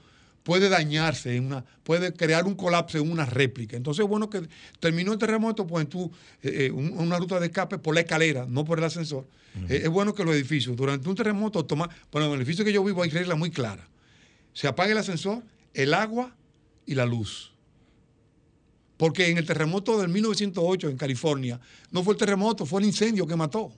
puede 0.45 0.69
dañarse, 0.69 1.35
en 1.37 1.47
una, 1.47 1.65
puede 1.83 2.13
crear 2.13 2.45
un 2.45 2.55
colapso 2.55 2.99
en 2.99 3.11
una 3.11 3.25
réplica. 3.27 3.77
Entonces 3.77 4.05
es 4.05 4.09
bueno 4.09 4.31
que 4.31 4.43
terminó 4.79 5.13
el 5.13 5.19
terremoto, 5.19 5.67
pues 5.67 5.89
tú 5.89 6.13
eh, 6.43 6.67
eh, 6.67 6.71
un- 6.71 6.97
una 6.99 7.19
ruta 7.19 7.41
de 7.41 7.47
escape 7.47 7.79
por 7.79 7.95
la 7.95 8.03
escalera, 8.03 8.47
no 8.49 8.65
por 8.65 8.79
el 8.79 8.85
ascensor. 8.85 9.27
Eh, 9.69 9.81
es 9.85 9.89
bueno 9.89 10.15
que 10.15 10.23
los 10.25 10.35
edificios, 10.35 10.77
durante 10.77 11.09
un 11.09 11.15
terremoto, 11.15 11.65
toma, 11.65 11.89
bueno, 12.13 12.27
en 12.29 12.35
el 12.35 12.41
edificio 12.41 12.65
que 12.65 12.73
yo 12.73 12.85
vivo 12.85 13.03
hay 13.03 13.11
reglas 13.11 13.39
muy 13.39 13.51
claras. 13.51 13.87
Se 14.53 14.69
apaga 14.69 14.93
el 14.93 14.99
ascensor, 14.99 15.43
el 15.73 15.95
agua 15.95 16.35
y 16.87 16.95
la 16.95 17.07
luz. 17.07 17.54
Porque 18.97 19.29
en 19.29 19.39
el 19.39 19.45
terremoto 19.45 20.01
del 20.01 20.09
1908 20.09 20.89
en 20.89 20.97
California, 20.97 21.59
no 21.91 22.05
fue 22.05 22.15
el 22.15 22.19
terremoto, 22.19 22.65
fue 22.65 22.81
el 22.81 22.87
incendio 22.87 23.27
que 23.27 23.35
mató 23.35 23.73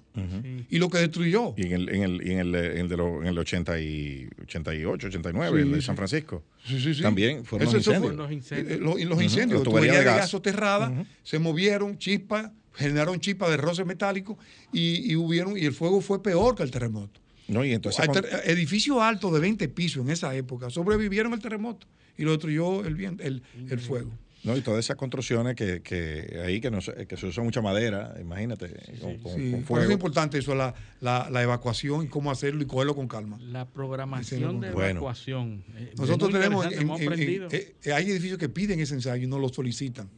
y 0.69 0.79
lo 0.79 0.91
que 0.91 0.99
destruyó. 0.99 1.55
Y 1.57 1.67
en 1.67 1.73
el, 1.73 1.89
en 1.89 2.03
el, 2.03 2.27
y 2.27 2.33
en 2.33 2.39
el, 2.41 2.55
en 2.55 2.79
el 2.79 2.89
de 2.89 2.97
lo- 2.99 3.23
en 3.23 3.29
el 3.29 3.39
80 3.39 3.81
y 3.81 4.29
88, 4.43 5.07
89, 5.07 5.57
Sí, 5.57 5.63
el 5.69 5.73
de. 5.75 5.83
San 5.83 5.97
Francisco. 5.97 6.43
Sí, 6.67 6.79
sí, 6.81 6.95
sí. 6.95 7.03
También 7.03 7.45
fueron 7.47 7.67
Eso- 7.69 7.77
los 7.79 7.83
eso 7.87 7.91
incendios. 7.93 8.15
fue- 8.15 8.23
Los 8.25 8.33
incendios. 8.33 8.79
eh, 8.79 8.81
lo- 8.83 8.99
y 8.99 9.05
los 9.05 9.23
incendios, 9.23 9.61
las 9.61 9.65
tuberías 9.69 9.95
tuberías 9.95 9.99
de 9.99 10.05
gas 10.05 10.17
gas. 10.19 10.31
soterradas, 10.31 10.93
se 11.23 11.39
movieron 11.39 11.97
chispas, 11.99 12.51
generaron 12.75 13.19
chispas 13.19 13.49
de 13.51 13.57
roce 13.57 13.85
metálico 13.87 14.39
y, 14.73 15.11
y 15.11 15.17
hubieron, 15.17 15.57
y 15.57 15.65
el 15.65 15.73
fuego 15.73 16.03
fue 16.03 16.23
peor 16.23 16.55
que 16.57 16.63
el 16.63 16.71
terremoto. 16.71 17.21
No, 17.49 17.65
y 17.65 17.73
entonces 17.73 18.05
edificios 18.45 18.99
altos 19.01 19.33
de 19.33 19.41
20 19.41 19.69
pisos 19.69 20.03
en 20.05 20.11
esa 20.11 20.35
época 20.35 20.69
sobrevivieron 20.69 21.33
el 21.33 21.41
terremoto 21.41 21.87
y 22.19 22.25
lo 22.25 22.33
destruyó 22.33 22.85
el, 22.85 23.01
el, 23.21 23.43
el 23.71 23.79
fuego. 23.81 24.11
No, 24.47 24.57
y 24.57 24.61
todas 24.63 24.85
esas 24.85 24.97
construcciones 24.97 25.55
que, 25.57 25.83
que 25.83 26.41
ahí 26.45 26.61
que, 26.61 26.71
no 26.71 26.81
se- 26.81 27.07
que 27.07 27.17
se 27.17 27.27
usa 27.27 27.43
mucha 27.43 27.61
madera, 27.61 28.15
imagínate, 28.21 28.69
con, 29.01 29.19
con- 29.19 29.35
Sí, 29.35 29.51
con 29.51 29.51
por 29.51 29.59
eso 29.61 29.67
fuego. 29.67 29.85
es 29.85 29.91
importante 29.91 30.39
eso, 30.39 30.55
la, 30.55 30.75
la- 31.01 31.29
la 31.31 31.43
evacuación 31.43 32.05
y 32.05 32.09
cómo 32.09 32.31
hacerlo 32.31 32.63
y 32.63 32.67
cogerlo 32.67 32.95
con 32.95 33.09
calma. 33.09 33.39
La 33.41 33.67
programación 33.69 34.61
de 34.61 34.71
Bueno. 34.71 34.91
evacuación. 35.01 35.65
Eh, 35.77 35.93
Nosotros 35.99 36.31
tenemos, 36.31 36.65
en- 36.67 36.73
en- 36.91 36.91
en- 37.13 37.49
eh, 37.53 37.75
eh, 37.85 37.93
hay 37.93 38.11
edificios 38.11 38.39
que 38.39 38.49
piden 38.49 38.81
ese 38.81 38.95
ensayo 38.95 39.25
y 39.25 39.27
no 39.27 39.39
lo 39.39 39.49
solicitan. 39.49 40.09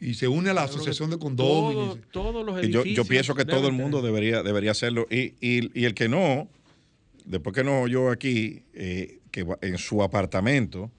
Y 0.00 0.14
se 0.14 0.28
une 0.28 0.50
a 0.50 0.54
la 0.54 0.62
asociación 0.64 1.10
de 1.10 1.16
todo- 1.16 1.24
condóminos. 1.24 1.98
todos 2.12 2.46
los 2.46 2.56
Y 2.64 2.70
yo, 2.70 2.80
edificios. 2.82 2.96
yo 2.96 3.04
pienso 3.08 3.34
que 3.34 3.44
todo 3.44 3.66
el 3.66 3.72
mundo 3.72 3.98
tener. 3.98 4.12
debería, 4.12 4.42
debería 4.42 4.70
hacerlo. 4.72 5.06
Y, 5.10 5.34
y- 5.40 5.70
y 5.80 5.84
el 5.86 5.94
que 5.94 6.08
no, 6.08 6.48
después 7.24 7.54
que 7.54 7.64
no 7.64 7.86
yo 7.88 8.10
aquí, 8.10 8.62
eh, 8.74 9.18
que 9.32 9.42
va- 9.42 9.58
en 9.60 9.76
su 9.78 10.02
apartamento, 10.02 10.90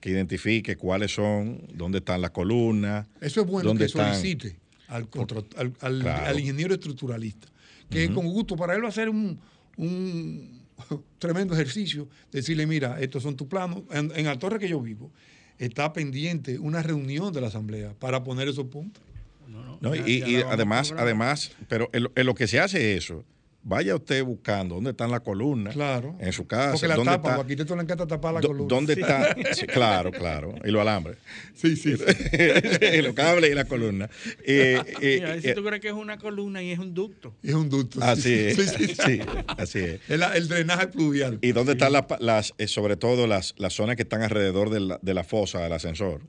que 0.00 0.10
identifique 0.10 0.76
cuáles 0.76 1.14
son, 1.14 1.62
dónde 1.74 1.98
están 1.98 2.20
las 2.22 2.30
columnas. 2.30 3.06
Eso 3.20 3.42
es 3.42 3.46
bueno 3.46 3.68
dónde 3.68 3.84
que 3.84 3.86
están. 3.88 4.14
solicite 4.14 4.56
al, 4.88 5.08
contra- 5.08 5.42
al, 5.56 5.72
al- 5.80 6.00
Claro. 6.00 6.26
al 6.26 6.40
ingeniero 6.40 6.74
estructuralista. 6.74 7.48
Que 7.90 8.10
con 8.12 8.26
gusto, 8.26 8.56
para 8.56 8.74
él 8.74 8.84
va 8.84 8.88
a 8.88 8.92
ser 8.92 9.08
un, 9.08 9.38
un 9.76 10.60
tremendo 11.18 11.54
ejercicio, 11.54 12.08
decirle, 12.32 12.66
mira, 12.66 13.00
estos 13.00 13.22
son 13.22 13.36
tus 13.36 13.46
planos. 13.48 13.82
En, 13.90 14.12
en 14.14 14.24
la 14.26 14.38
torre 14.38 14.58
que 14.58 14.68
yo 14.68 14.80
vivo, 14.80 15.10
está 15.58 15.92
pendiente 15.92 16.58
una 16.58 16.82
reunión 16.82 17.32
de 17.32 17.40
la 17.40 17.48
asamblea 17.48 17.92
para 17.98 18.22
poner 18.24 18.48
esos 18.48 18.66
puntos. 18.66 19.02
No, 19.48 19.64
no, 19.64 19.78
¿no? 19.80 19.94
ya- 19.94 20.08
y 20.08 20.36
además, 20.36 20.94
además, 20.96 21.52
pero 21.68 21.90
en 21.92 22.04
lo, 22.04 22.12
en 22.14 22.26
lo 22.26 22.34
que 22.34 22.46
se 22.46 22.60
hace 22.60 22.96
eso, 22.96 23.24
vaya 23.62 23.94
usted 23.94 24.24
buscando 24.24 24.76
dónde 24.76 24.90
están 24.90 25.10
las 25.10 25.20
columnas. 25.20 25.74
Claro. 25.74 26.16
En 26.18 26.32
su 26.32 26.46
casa. 26.46 26.72
Porque 26.72 26.88
la 26.88 26.94
dónde 26.96 27.10
tapa, 27.12 27.28
está- 27.30 27.40
arquitecto 27.42 27.76
le 27.76 27.82
encanta 27.82 28.06
tapar 28.06 28.34
la 28.34 28.40
columna. 28.40 28.66
¿Dónde 28.68 28.92
está? 28.94 29.36
Sí, 29.52 29.66
claro, 29.66 30.10
claro. 30.10 30.54
Y 30.64 30.70
los 30.70 30.80
alambres. 30.80 31.18
Sí, 31.54 31.76
sí. 31.76 31.94
sí. 31.96 33.02
los 33.02 33.14
cables 33.14 33.50
y 33.50 33.54
la 33.54 33.64
columna. 33.66 34.08
Eh, 34.44 34.80
eh, 35.02 35.14
Mira, 35.16 35.28
a 35.28 35.32
ver 35.32 35.42
si 35.42 35.48
eh, 35.48 35.54
tú 35.54 35.62
crees 35.64 35.80
que 35.82 35.88
es 35.88 35.94
una 35.94 36.16
columna 36.18 36.62
y 36.62 36.70
es 36.70 36.78
un 36.78 36.94
ducto. 36.94 37.34
Es 37.42 37.54
un 37.54 37.68
ducto. 37.68 38.00
sí, 38.00 38.06
así 38.06 38.34
es. 38.34 38.56
sí, 38.56 38.66
sí, 38.68 38.86
sí. 38.88 38.94
sí, 39.04 39.20
así 39.46 39.78
es. 39.80 40.00
El, 40.08 40.22
el 40.22 40.48
drenaje 40.48 40.88
pluvial. 40.88 41.38
¿Y 41.42 41.52
dónde 41.52 41.72
están 41.72 41.92
las, 42.20 42.54
eh, 42.56 42.66
sobre 42.66 42.96
todo 42.96 43.26
las, 43.26 43.54
las 43.58 43.74
zonas 43.74 43.96
que 43.96 44.02
están 44.02 44.22
alrededor 44.22 44.70
de 44.70 44.80
la, 44.80 44.98
de 45.02 45.14
la 45.14 45.22
fosa 45.24 45.60
del 45.60 45.72
ascensor? 45.74 46.22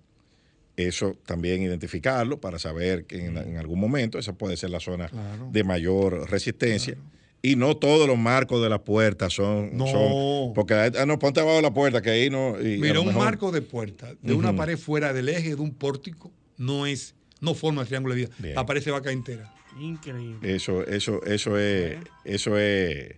Eso 0.78 1.18
también 1.26 1.62
identificarlo 1.62 2.40
para 2.40 2.58
saber 2.58 3.06
que 3.06 3.26
en, 3.26 3.38
en 3.38 3.58
algún 3.58 3.80
momento 3.80 4.18
esa 4.18 4.34
puede 4.34 4.56
ser 4.58 4.70
la 4.70 4.80
zona 4.80 5.08
Claro. 5.10 5.50
de 5.52 5.64
mayor 5.64 6.30
resistencia. 6.32 6.96
Y 7.44 7.56
no 7.56 7.76
todos 7.76 8.08
los 8.08 8.18
marcos 8.20 8.62
de 8.62 8.70
la 8.70 8.84
puerta 8.84 9.30
son. 9.30 9.76
No. 9.76 9.88
son- 9.88 10.54
porque, 10.54 10.74
ah, 10.76 11.06
no, 11.06 11.18
ponte 11.18 11.40
abajo 11.40 11.56
de 11.56 11.62
la 11.64 11.74
puerta, 11.74 12.02
que 12.02 12.12
ahí 12.12 12.30
no. 12.30 12.60
y 12.62 12.78
Mira, 12.78 13.00
un 13.00 13.14
marco 13.16 13.52
de 13.52 13.62
puerta 13.62 14.14
de 14.22 14.34
una 14.34 14.56
pared 14.56 14.78
fuera 14.78 15.12
del 15.14 15.30
eje 15.30 15.56
de 15.56 15.62
un 15.62 15.74
pórtico 15.74 16.32
no 16.58 16.86
es, 16.86 17.16
no 17.40 17.56
forma 17.56 17.82
el 17.82 17.88
triángulo 17.88 18.14
de 18.14 18.22
vida. 18.26 18.36
Bien. 18.38 18.56
La 18.56 18.66
pared 18.66 18.82
se 18.82 18.92
va 18.92 19.00
a 19.00 19.02
caer 19.02 19.18
entera. 19.18 19.52
Increíble. 19.80 20.54
Eso, 20.56 20.86
eso, 20.86 21.24
eso 21.24 21.58
es, 21.58 21.98
eso 22.26 22.58
es, 22.60 23.16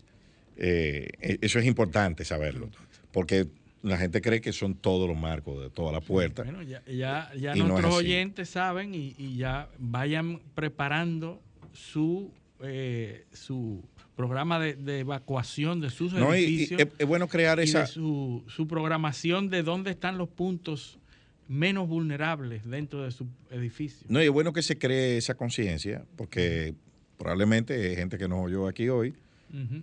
eh, 0.57 1.09
eso 1.41 1.59
es 1.59 1.65
importante 1.65 2.23
saberlo, 2.23 2.69
porque 3.11 3.47
la 3.81 3.97
gente 3.97 4.21
cree 4.21 4.39
que 4.39 4.53
son 4.53 4.75
todos 4.75 5.09
los 5.09 5.17
marcos 5.17 5.61
de 5.61 5.69
toda 5.69 5.91
la 5.91 5.99
puerta. 5.99 6.43
Bueno, 6.43 6.61
ya, 6.61 6.81
ya, 6.85 7.29
ya 7.37 7.55
no 7.55 7.67
nuestros 7.67 7.95
oyentes 7.95 8.49
saben 8.49 8.93
y, 8.95 9.15
y 9.17 9.35
ya 9.35 9.67
vayan 9.79 10.39
preparando 10.55 11.41
su, 11.73 12.31
eh, 12.61 13.25
su 13.33 13.83
programa 14.15 14.59
de, 14.59 14.75
de 14.75 14.99
evacuación 14.99 15.81
de 15.81 15.89
sus 15.89 16.13
No, 16.13 16.35
y- 16.35 16.39
y 16.39 16.43
edificios 16.45 16.81
es, 16.81 16.87
es 16.99 17.07
bueno 17.07 17.27
crear 17.27 17.59
y 17.59 17.63
esa... 17.63 17.81
de 17.81 17.87
su, 17.87 18.43
su 18.47 18.67
programación 18.67 19.49
de 19.49 19.63
dónde 19.63 19.91
están 19.91 20.17
los 20.17 20.29
puntos 20.29 20.99
menos 21.47 21.87
vulnerables 21.87 22.63
dentro 22.65 23.03
de 23.03 23.11
su 23.11 23.27
edificio. 23.51 24.05
No, 24.09 24.21
y 24.21 24.25
es 24.25 24.31
bueno 24.31 24.53
que 24.53 24.61
se 24.61 24.77
cree 24.77 25.17
esa 25.17 25.35
conciencia, 25.35 26.05
porque 26.15 26.73
probablemente 27.17 27.73
hay 27.89 27.95
gente 27.95 28.17
que 28.17 28.27
nos 28.27 28.39
oyó 28.45 28.67
aquí 28.67 28.89
hoy 28.89 29.13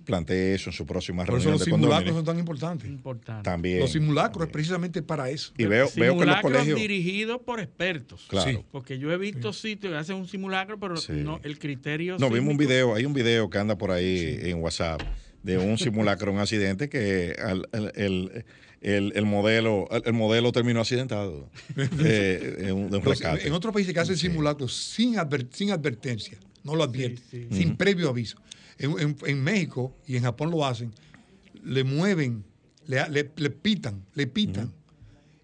Plantee 0.05 0.55
eso 0.55 0.71
en 0.71 0.75
su 0.75 0.85
próxima 0.85 1.25
Por 1.25 1.35
eso 1.37 1.45
reunión 1.45 1.53
los 1.53 1.61
de 1.61 1.65
simulacros 1.67 1.97
condominio. 1.99 2.19
son 2.19 2.25
tan 2.25 2.39
importantes. 2.39 2.89
Importante. 2.89 3.43
También. 3.45 3.79
Los 3.79 3.93
simulacros 3.93 4.47
es 4.47 4.53
precisamente 4.53 5.01
para 5.03 5.31
eso. 5.31 5.53
Y 5.57 5.65
veo, 5.67 5.87
veo 5.87 5.89
que 5.95 6.01
los 6.01 6.11
Simulacros 6.19 6.43
colegios... 6.53 6.79
dirigidos 6.79 7.41
por 7.43 7.61
expertos. 7.61 8.27
Claro. 8.29 8.51
Sí. 8.51 8.59
Porque 8.73 8.99
yo 8.99 9.13
he 9.13 9.17
visto 9.17 9.53
sitios 9.53 9.93
que 9.93 9.97
hacen 9.99 10.17
un 10.17 10.27
simulacro, 10.27 10.81
pero 10.81 10.97
Sí. 10.97 11.13
no, 11.13 11.39
el 11.45 11.59
criterio. 11.59 12.17
No, 12.19 12.31
vimos 12.31 12.51
un 12.51 12.57
video, 12.57 12.95
hay 12.97 13.05
un 13.05 13.15
video 13.15 13.49
que 13.49 13.59
anda 13.59 13.79
por 13.79 13.93
ahí 13.93 14.39
en 14.43 14.59
WhatsApp 14.61 15.03
de 15.43 15.57
un 15.59 15.79
simulacro, 15.79 16.33
un 16.33 16.39
accidente 16.39 16.89
que 16.89 17.37
al- 17.41 17.69
el, 17.73 17.93
el- 17.95 18.45
el- 18.83 19.13
el 19.15 19.27
modelo 19.27 19.87
el, 19.91 20.03
el 20.07 20.13
modelo 20.15 20.53
terminó 20.53 20.81
accidentado 20.81 21.49
eh, 21.77 22.57
de 22.59 22.73
un, 22.73 22.91
de 22.91 22.97
un 22.97 23.03
Entonces, 23.07 23.45
en 23.47 23.53
otros 23.53 23.73
países 23.75 23.93
que 23.95 24.01
hacen 24.01 24.17
Sí. 24.17 24.29
simulacros 24.29 24.75
sin, 24.75 25.15
adver- 25.17 25.49
sin 25.53 25.71
advertencia, 25.71 26.39
no 26.65 26.75
lo 26.75 26.83
advierten, 26.85 27.23
sí. 27.31 27.47
sin 27.53 27.77
previo 27.77 28.09
aviso. 28.09 28.39
En, 28.81 28.99
en- 28.99 29.17
en 29.27 29.43
México 29.45 29.95
y 30.07 30.17
en 30.17 30.23
Japón 30.25 30.51
lo 30.51 30.65
hacen, 30.67 30.93
le 31.65 31.85
mueven, 31.85 32.43
le, 32.87 33.09
le- 33.11 33.31
le 33.37 33.51
pitan, 33.51 34.05
le 34.15 34.27
pitan. 34.27 34.73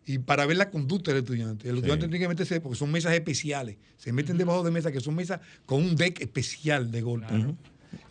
Y 0.09 0.19
para 0.19 0.47
ver 0.47 0.57
la 0.57 0.71
conducta 0.71 1.11
del 1.13 1.23
estudiante. 1.23 1.69
El 1.69 1.75
Sí. 1.75 1.79
estudiante 1.81 2.07
tiene 2.07 2.19
que 2.21 2.29
meterse 2.29 2.61
porque 2.61 2.79
son 2.79 2.91
mesas 2.93 3.13
especiales. 3.13 3.77
Se 3.99 4.13
meten 4.13 4.39
debajo 4.39 4.63
de 4.63 4.71
mesas 4.71 4.93
que 4.93 5.01
son 5.01 5.15
mesas 5.17 5.41
con 5.67 5.83
un 5.83 5.97
deck 5.97 6.21
especial 6.21 6.91
de 6.91 7.03
golpe. 7.03 7.35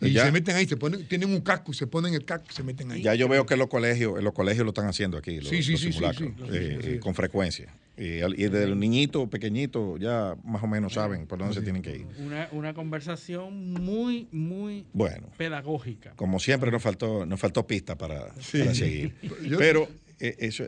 Y 0.00 0.12
Ya- 0.12 0.24
se 0.26 0.32
meten 0.32 0.56
ahí, 0.56 0.66
se 0.66 0.76
ponen, 0.76 1.06
tienen 1.08 1.30
un 1.30 1.40
casco 1.40 1.70
y 1.72 1.74
se 1.74 1.86
ponen 1.86 2.12
el 2.14 2.24
casco 2.24 2.46
y 2.50 2.54
se 2.54 2.62
meten 2.62 2.90
ahí. 2.92 3.02
Ya 3.02 3.14
yo 3.14 3.28
veo 3.28 3.46
que 3.46 3.56
los 3.56 3.68
colegios, 3.68 4.22
los 4.22 4.32
colegios 4.34 4.64
lo 4.64 4.70
están 4.70 4.86
haciendo 4.88 5.16
aquí, 5.16 5.36
los, 5.40 5.48
Sí, 5.48 5.62
sí, 5.62 5.72
los 5.72 5.80
simulacros, 5.80 6.32
eh, 6.52 6.78
eh, 6.82 6.98
con 7.00 7.14
frecuencia. 7.14 7.72
Y, 7.98 8.18
desde 8.20 8.66
los 8.66 8.76
niñitos 8.76 9.26
pequeñitos 9.30 9.98
ya 9.98 10.36
más 10.44 10.62
o 10.62 10.66
menos 10.66 10.92
saben 10.92 11.26
por 11.26 11.38
dónde 11.38 11.54
se 11.54 11.62
tienen 11.62 11.80
que 11.80 11.96
ir. 11.96 12.06
Una, 12.18 12.48
una 12.52 12.74
conversación 12.74 13.72
muy, 13.72 14.28
muy 14.32 14.84
Bueno, 14.92 15.28
pedagógica. 15.38 16.12
como 16.14 16.38
siempre 16.38 16.70
nos 16.70 16.82
faltó, 16.82 17.24
nos 17.24 17.40
faltó 17.40 17.66
pista 17.66 17.96
para, 17.96 18.34
Sí. 18.40 18.58
para 18.58 18.74
seguir. 18.74 19.14
Yo- 19.48 19.56
Pero 19.58 19.88
eh, 20.20 20.36
eso, 20.40 20.64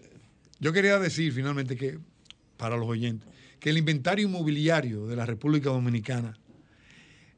Yo 0.59 0.73
quería 0.73 0.99
decir 0.99 1.31
finalmente 1.33 1.77
que, 1.77 1.99
para 2.57 2.77
los 2.79 2.89
oyentes, 2.89 3.29
que 3.61 3.71
el 3.71 3.79
inventario 3.79 4.27
inmobiliario 4.27 5.07
de 5.07 5.15
la 5.17 5.27
República 5.27 5.69
Dominicana 5.71 6.39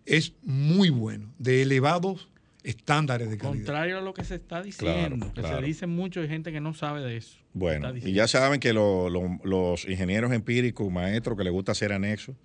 es 0.07 0.33
muy 0.43 0.91
bueno, 0.91 1.35
de 1.39 1.63
elevados 1.63 2.30
estándares 2.65 3.31
de 3.31 3.39
calidad. 3.39 3.55
Contrario 3.57 3.99
a 3.99 4.01
lo 4.01 4.13
que 4.15 4.25
se 4.25 4.37
está 4.37 4.63
diciendo, 4.63 5.17
Claro, 5.17 5.35
que 5.35 5.41
claro. 5.41 5.59
se 5.61 5.65
dice 5.67 5.87
mucho, 5.87 6.21
hay 6.21 6.29
gente 6.29 6.53
que 6.53 6.61
no 6.61 6.75
sabe 6.75 7.01
de 7.03 7.17
eso. 7.17 7.39
Bueno, 7.53 7.93
y 7.97 8.13
ya 8.13 8.29
saben 8.29 8.61
que 8.61 8.73
lo- 8.73 9.09
lo- 9.11 9.39
los 9.45 9.85
ingenieros 9.89 10.33
empíricos, 10.33 10.91
maestros 10.91 11.37
que 11.37 11.45
les 11.45 11.53
gusta 11.53 11.73
hacer 11.73 11.93
anexos, 11.93 12.37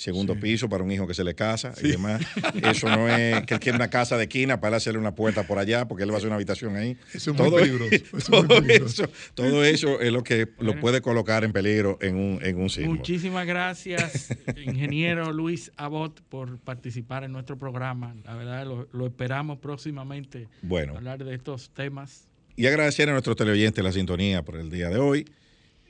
segundo 0.00 0.34
piso 0.34 0.66
para 0.66 0.82
un 0.82 0.90
hijo 0.90 1.06
que 1.06 1.12
se 1.12 1.22
le 1.22 1.34
casa 1.34 1.74
y 1.82 1.88
demás, 1.88 2.22
eso 2.62 2.88
no 2.88 3.06
es 3.06 3.44
que 3.44 3.52
él 3.52 3.60
quiere 3.60 3.76
una 3.76 3.90
casa 3.90 4.16
de 4.16 4.22
esquina 4.22 4.58
para 4.58 4.68
él 4.70 4.74
hacerle 4.76 4.98
una 4.98 5.14
puerta 5.14 5.42
por 5.46 5.58
allá 5.58 5.86
porque 5.86 6.04
él 6.04 6.10
va 6.10 6.14
a 6.14 6.16
hacer 6.16 6.28
una 6.28 6.36
habitación 6.36 6.74
ahí. 6.74 6.96
Eso 7.12 7.32
es 7.32 7.38
muy 7.38 7.50
peligroso, 7.50 7.94
eso 7.94 8.16
es 8.16 8.30
muy 8.30 8.40
todo, 8.48 8.62
peligroso. 8.62 9.04
eso, 9.04 9.12
todo 9.34 9.62
eso 9.62 10.00
es 10.00 10.10
lo 10.10 10.22
que 10.22 10.48
lo 10.58 10.80
puede 10.80 11.02
colocar 11.02 11.44
en 11.44 11.52
peligro 11.52 11.98
en 12.00 12.16
un, 12.16 12.38
en 12.42 12.58
un 12.58 12.70
sismo. 12.70 12.94
Muchísimas 12.94 13.46
gracias, 13.46 14.34
ingeniero 14.56 15.34
Luis 15.34 15.70
Abot, 15.76 16.18
por 16.22 16.58
participar 16.60 17.24
en 17.24 17.32
nuestro 17.32 17.58
programa. 17.58 18.14
La 18.24 18.34
verdad, 18.36 18.64
lo, 18.64 18.88
lo 18.92 19.06
esperamos 19.06 19.58
próximamente 19.58 20.48
Bueno. 20.62 20.96
hablar 20.96 21.22
de 21.22 21.34
estos 21.34 21.68
temas. 21.74 22.26
Y 22.56 22.66
agradecer 22.66 23.10
a 23.10 23.12
nuestros 23.12 23.36
teleoyentes 23.36 23.84
la 23.84 23.92
sintonía 23.92 24.42
por 24.42 24.56
el 24.56 24.70
día 24.70 24.88
de 24.88 24.96
hoy. 24.96 25.26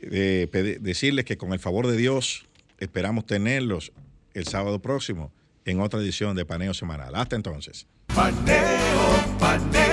Eh, 0.03 0.49
decirles 0.81 1.25
que 1.25 1.37
con 1.37 1.53
el 1.53 1.61
favor 1.61 1.87
de 1.87 1.97
Dios 1.97 2.45
esperamos 2.81 3.27
tenerlos 3.27 3.93
el 4.35 4.47
sábado 4.47 4.81
próximo 4.81 5.33
en 5.65 5.81
otra 5.81 6.01
edición 6.01 6.37
de 6.37 6.45
Paneo 6.45 6.75
Semanal. 6.75 7.15
Hasta 7.15 7.37
entonces. 7.37 7.87
Paneo, 8.15 8.59
paneo. 9.39 9.90